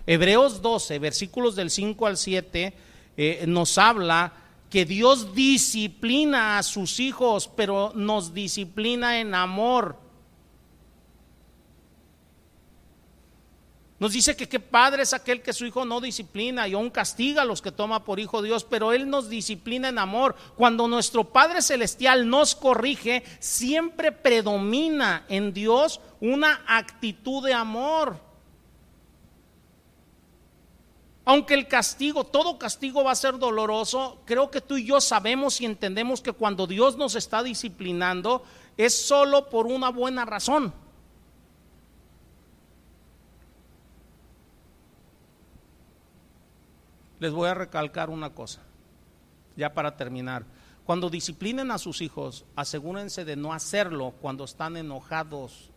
Hebreos 0.06 0.62
12, 0.62 1.00
versículos 1.00 1.56
del 1.56 1.70
5 1.70 2.06
al 2.06 2.18
7, 2.18 2.74
eh, 3.16 3.46
nos 3.48 3.78
habla 3.78 4.34
que 4.70 4.86
Dios 4.86 5.34
disciplina 5.34 6.58
a 6.58 6.64
sus 6.64 7.00
hijos, 7.00 7.50
pero 7.56 7.94
nos 7.96 8.34
disciplina 8.34 9.20
en 9.20 9.34
amor. 9.34 9.98
Nos 14.00 14.14
dice 14.14 14.36
que 14.36 14.48
qué 14.48 14.60
padre 14.60 15.02
es 15.02 15.14
aquel 15.14 15.42
que 15.42 15.54
su 15.54 15.66
hijo 15.66 15.84
no 15.84 16.00
disciplina 16.00 16.68
y 16.68 16.74
aún 16.74 16.92
castiga 16.92 17.42
a 17.42 17.46
los 17.46 17.64
que 17.64 17.72
toma 17.72 18.04
por 18.04 18.20
hijo 18.20 18.44
Dios, 18.44 18.64
pero 18.64 18.94
Él 18.94 19.10
nos 19.10 19.28
disciplina 19.28 19.90
en 19.90 19.98
amor. 19.98 20.36
Cuando 20.56 20.88
nuestro 20.88 21.24
Padre 21.24 21.64
Celestial 21.64 22.30
nos 22.30 22.54
corrige, 22.54 23.24
siempre 23.40 24.12
predomina 24.12 25.26
en 25.30 25.52
Dios 25.52 26.00
una 26.22 26.62
actitud 26.68 27.44
de 27.44 27.54
amor. 27.54 28.20
Aunque 31.26 31.56
el 31.56 31.68
castigo, 31.68 32.24
todo 32.24 32.60
castigo 32.60 33.04
va 33.04 33.12
a 33.12 33.16
ser 33.16 33.40
doloroso, 33.40 34.22
creo 34.26 34.52
que 34.52 34.62
tú 34.62 34.78
y 34.78 34.86
yo 34.86 35.02
sabemos 35.02 35.60
y 35.60 35.66
entendemos 35.66 36.22
que 36.22 36.32
cuando 36.32 36.68
Dios 36.68 36.98
nos 36.98 37.16
está 37.16 37.42
disciplinando 37.42 38.44
es 38.78 38.96
solo 38.96 39.50
por 39.50 39.66
una 39.66 39.90
buena 39.90 40.24
razón. 40.24 40.72
Les 47.20 47.32
voy 47.32 47.50
a 47.50 47.54
recalcar 47.54 48.10
una 48.10 48.32
cosa, 48.32 48.62
ya 49.56 49.74
para 49.74 49.96
terminar. 49.98 50.46
Cuando 50.86 51.10
disciplinen 51.10 51.72
a 51.72 51.78
sus 51.78 52.02
hijos, 52.02 52.46
asegúrense 52.56 53.26
de 53.26 53.36
no 53.36 53.54
hacerlo 53.54 54.14
cuando 54.22 54.46
están 54.46 54.78
enojados, 54.78 55.72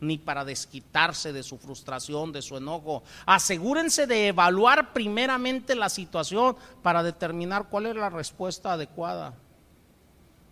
ni 0.00 0.18
para 0.18 0.44
desquitarse 0.44 1.32
de 1.32 1.42
su 1.42 1.58
frustración, 1.58 2.32
de 2.32 2.42
su 2.42 2.56
enojo. 2.56 3.02
Asegúrense 3.24 4.06
de 4.06 4.28
evaluar 4.28 4.92
primeramente 4.92 5.74
la 5.74 5.88
situación 5.88 6.56
para 6.82 7.02
determinar 7.02 7.68
cuál 7.68 7.86
es 7.86 7.96
la 7.96 8.10
respuesta 8.10 8.72
adecuada. 8.72 9.34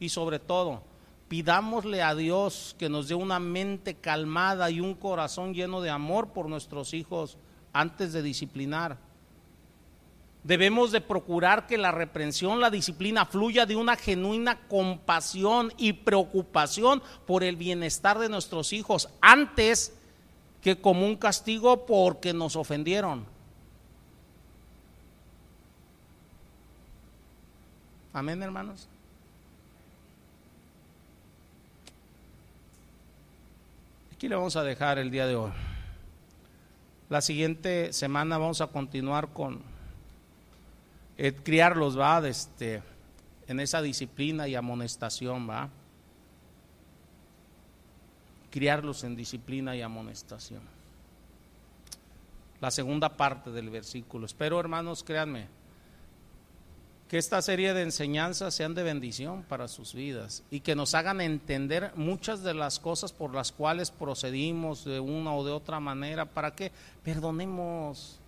Y 0.00 0.08
sobre 0.08 0.38
todo, 0.38 0.82
pidámosle 1.28 2.02
a 2.02 2.14
Dios 2.14 2.74
que 2.78 2.88
nos 2.88 3.08
dé 3.08 3.14
una 3.14 3.38
mente 3.38 3.94
calmada 3.94 4.70
y 4.70 4.80
un 4.80 4.94
corazón 4.94 5.54
lleno 5.54 5.80
de 5.80 5.90
amor 5.90 6.28
por 6.28 6.48
nuestros 6.48 6.94
hijos 6.94 7.38
antes 7.72 8.12
de 8.12 8.22
disciplinar. 8.22 8.98
Debemos 10.44 10.92
de 10.92 11.00
procurar 11.00 11.66
que 11.66 11.78
la 11.78 11.90
reprensión, 11.90 12.60
la 12.60 12.68
disciplina 12.68 13.24
fluya 13.24 13.64
de 13.64 13.76
una 13.76 13.96
genuina 13.96 14.60
compasión 14.68 15.72
y 15.78 15.94
preocupación 15.94 17.02
por 17.26 17.42
el 17.42 17.56
bienestar 17.56 18.18
de 18.18 18.28
nuestros 18.28 18.74
hijos 18.74 19.08
antes 19.22 19.94
que 20.60 20.78
como 20.78 21.06
un 21.06 21.16
castigo 21.16 21.86
porque 21.86 22.34
nos 22.34 22.56
ofendieron. 22.56 23.24
Amén, 28.12 28.42
hermanos. 28.42 28.86
Aquí 34.12 34.28
le 34.28 34.36
vamos 34.36 34.56
a 34.56 34.62
dejar 34.62 34.98
el 34.98 35.10
día 35.10 35.26
de 35.26 35.36
hoy. 35.36 35.52
La 37.08 37.22
siguiente 37.22 37.94
semana 37.94 38.36
vamos 38.36 38.60
a 38.60 38.66
continuar 38.66 39.32
con 39.32 39.73
eh, 41.16 41.32
criarlos, 41.32 41.98
va, 41.98 42.26
este, 42.26 42.82
en 43.46 43.60
esa 43.60 43.82
disciplina 43.82 44.48
y 44.48 44.54
amonestación, 44.54 45.48
¿va? 45.48 45.68
Criarlos 48.50 49.04
en 49.04 49.16
disciplina 49.16 49.76
y 49.76 49.82
amonestación. 49.82 50.62
La 52.60 52.70
segunda 52.70 53.16
parte 53.16 53.50
del 53.50 53.70
versículo. 53.70 54.26
Espero, 54.26 54.58
hermanos, 54.58 55.04
créanme, 55.04 55.48
que 57.08 57.18
esta 57.18 57.42
serie 57.42 57.74
de 57.74 57.82
enseñanzas 57.82 58.54
sean 58.54 58.74
de 58.74 58.82
bendición 58.82 59.42
para 59.42 59.68
sus 59.68 59.94
vidas 59.94 60.42
y 60.50 60.60
que 60.60 60.74
nos 60.74 60.94
hagan 60.94 61.20
entender 61.20 61.92
muchas 61.94 62.42
de 62.42 62.54
las 62.54 62.80
cosas 62.80 63.12
por 63.12 63.34
las 63.34 63.52
cuales 63.52 63.90
procedimos 63.90 64.84
de 64.84 65.00
una 65.00 65.34
o 65.34 65.44
de 65.44 65.52
otra 65.52 65.80
manera 65.80 66.24
para 66.24 66.54
que 66.54 66.72
perdonemos 67.02 68.18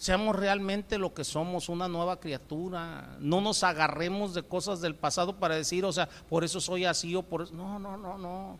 seamos 0.00 0.34
realmente 0.34 0.96
lo 0.96 1.12
que 1.12 1.24
somos, 1.24 1.68
una 1.68 1.86
nueva 1.86 2.20
criatura. 2.20 3.18
No 3.20 3.42
nos 3.42 3.62
agarremos 3.62 4.32
de 4.32 4.42
cosas 4.42 4.80
del 4.80 4.94
pasado 4.94 5.36
para 5.36 5.56
decir, 5.56 5.84
o 5.84 5.92
sea, 5.92 6.08
por 6.30 6.42
eso 6.42 6.58
soy 6.58 6.86
así 6.86 7.14
o 7.14 7.22
por 7.22 7.42
eso. 7.42 7.54
No, 7.54 7.78
no, 7.78 7.98
no, 7.98 8.16
no. 8.16 8.58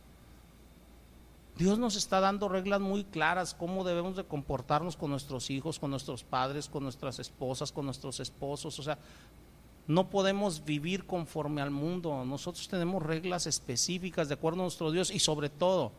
Dios 1.57 1.79
nos 1.79 1.97
está 1.97 2.21
dando 2.21 2.51
reglas 2.51 2.83
muy 2.83 3.05
claras 3.05 3.55
cómo 3.55 3.85
debemos 3.85 4.17
de 4.17 4.25
comportarnos 4.25 4.99
con 4.99 5.11
nuestros 5.11 5.49
hijos, 5.49 5.79
con 5.79 5.91
nuestros 5.91 6.25
padres, 6.25 6.69
con 6.69 6.83
nuestras 6.83 7.19
esposas, 7.19 7.73
con 7.73 7.87
nuestros 7.87 8.21
esposos. 8.21 8.79
O 8.79 8.83
sea, 8.83 8.99
no 9.87 10.11
podemos 10.11 10.63
vivir 10.67 11.07
conforme 11.07 11.63
al 11.63 11.71
mundo. 11.71 12.23
Nosotros 12.27 12.69
tenemos 12.69 13.03
reglas 13.03 13.47
específicas 13.47 14.29
de 14.29 14.35
acuerdo 14.35 14.61
a 14.61 14.65
nuestro 14.65 14.91
Dios 14.91 15.11
y 15.11 15.21
sobre 15.21 15.49
todo, 15.49 15.93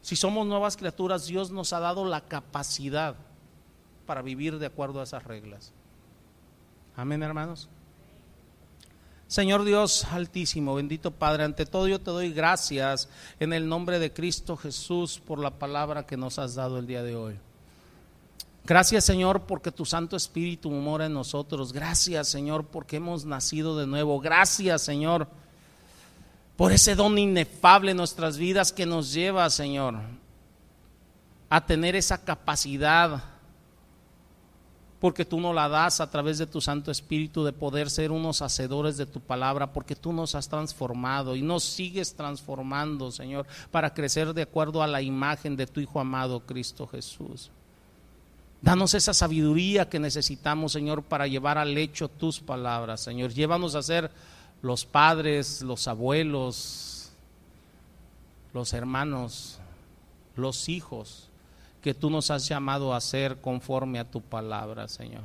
si 0.00 0.16
somos 0.16 0.46
nuevas 0.46 0.78
criaturas, 0.78 1.26
Dios 1.26 1.50
nos 1.50 1.74
ha 1.74 1.80
dado 1.80 2.06
la 2.06 2.22
capacidad 2.22 3.16
para 4.02 4.22
vivir 4.22 4.58
de 4.58 4.66
acuerdo 4.66 5.00
a 5.00 5.04
esas 5.04 5.24
reglas. 5.24 5.72
Amén, 6.96 7.22
hermanos. 7.22 7.68
Señor 9.32 9.64
Dios 9.64 10.04
altísimo, 10.12 10.74
bendito 10.74 11.10
Padre, 11.10 11.44
ante 11.44 11.64
todo 11.64 11.88
yo 11.88 11.98
te 11.98 12.10
doy 12.10 12.34
gracias 12.34 13.08
en 13.40 13.54
el 13.54 13.66
nombre 13.66 13.98
de 13.98 14.12
Cristo 14.12 14.58
Jesús 14.58 15.18
por 15.26 15.38
la 15.38 15.50
palabra 15.50 16.04
que 16.04 16.18
nos 16.18 16.38
has 16.38 16.54
dado 16.54 16.78
el 16.78 16.86
día 16.86 17.02
de 17.02 17.16
hoy. 17.16 17.38
Gracias 18.66 19.06
Señor 19.06 19.46
porque 19.46 19.72
tu 19.72 19.86
Santo 19.86 20.16
Espíritu 20.16 20.70
mora 20.70 21.06
en 21.06 21.14
nosotros. 21.14 21.72
Gracias 21.72 22.28
Señor 22.28 22.66
porque 22.66 22.96
hemos 22.96 23.24
nacido 23.24 23.78
de 23.78 23.86
nuevo. 23.86 24.20
Gracias 24.20 24.82
Señor 24.82 25.26
por 26.58 26.70
ese 26.70 26.94
don 26.94 27.16
inefable 27.16 27.92
en 27.92 27.96
nuestras 27.96 28.36
vidas 28.36 28.70
que 28.70 28.84
nos 28.84 29.14
lleva 29.14 29.48
Señor 29.48 29.94
a 31.48 31.64
tener 31.64 31.96
esa 31.96 32.22
capacidad 32.22 33.31
porque 35.02 35.24
tú 35.24 35.40
nos 35.40 35.52
la 35.52 35.68
das 35.68 36.00
a 36.00 36.08
través 36.08 36.38
de 36.38 36.46
tu 36.46 36.60
Santo 36.60 36.92
Espíritu 36.92 37.42
de 37.42 37.52
poder 37.52 37.90
ser 37.90 38.12
unos 38.12 38.40
hacedores 38.40 38.96
de 38.96 39.04
tu 39.04 39.18
palabra, 39.18 39.72
porque 39.72 39.96
tú 39.96 40.12
nos 40.12 40.36
has 40.36 40.48
transformado 40.48 41.34
y 41.34 41.42
nos 41.42 41.64
sigues 41.64 42.14
transformando, 42.14 43.10
Señor, 43.10 43.44
para 43.72 43.94
crecer 43.94 44.32
de 44.32 44.42
acuerdo 44.42 44.80
a 44.80 44.86
la 44.86 45.02
imagen 45.02 45.56
de 45.56 45.66
tu 45.66 45.80
Hijo 45.80 45.98
amado, 45.98 46.46
Cristo 46.46 46.86
Jesús. 46.86 47.50
Danos 48.60 48.94
esa 48.94 49.12
sabiduría 49.12 49.88
que 49.88 49.98
necesitamos, 49.98 50.70
Señor, 50.70 51.02
para 51.02 51.26
llevar 51.26 51.58
al 51.58 51.76
hecho 51.76 52.06
tus 52.06 52.38
palabras, 52.38 53.00
Señor. 53.00 53.32
Llévanos 53.32 53.74
a 53.74 53.82
ser 53.82 54.08
los 54.62 54.84
padres, 54.84 55.62
los 55.62 55.88
abuelos, 55.88 57.10
los 58.54 58.72
hermanos, 58.72 59.58
los 60.36 60.68
hijos 60.68 61.31
que 61.82 61.94
tú 61.94 62.08
nos 62.08 62.30
has 62.30 62.48
llamado 62.48 62.94
a 62.94 62.96
hacer 62.96 63.38
conforme 63.40 63.98
a 63.98 64.10
tu 64.10 64.20
palabra, 64.20 64.88
Señor. 64.88 65.24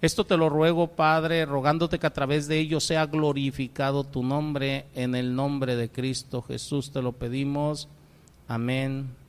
Esto 0.00 0.24
te 0.26 0.36
lo 0.36 0.48
ruego, 0.48 0.88
Padre, 0.88 1.46
rogándote 1.46 2.00
que 2.00 2.06
a 2.08 2.12
través 2.12 2.48
de 2.48 2.58
ello 2.58 2.80
sea 2.80 3.06
glorificado 3.06 4.02
tu 4.02 4.24
nombre, 4.24 4.86
en 4.94 5.14
el 5.14 5.36
nombre 5.36 5.76
de 5.76 5.88
Cristo 5.88 6.42
Jesús 6.42 6.90
te 6.90 7.00
lo 7.00 7.12
pedimos. 7.12 7.88
Amén 8.48 9.21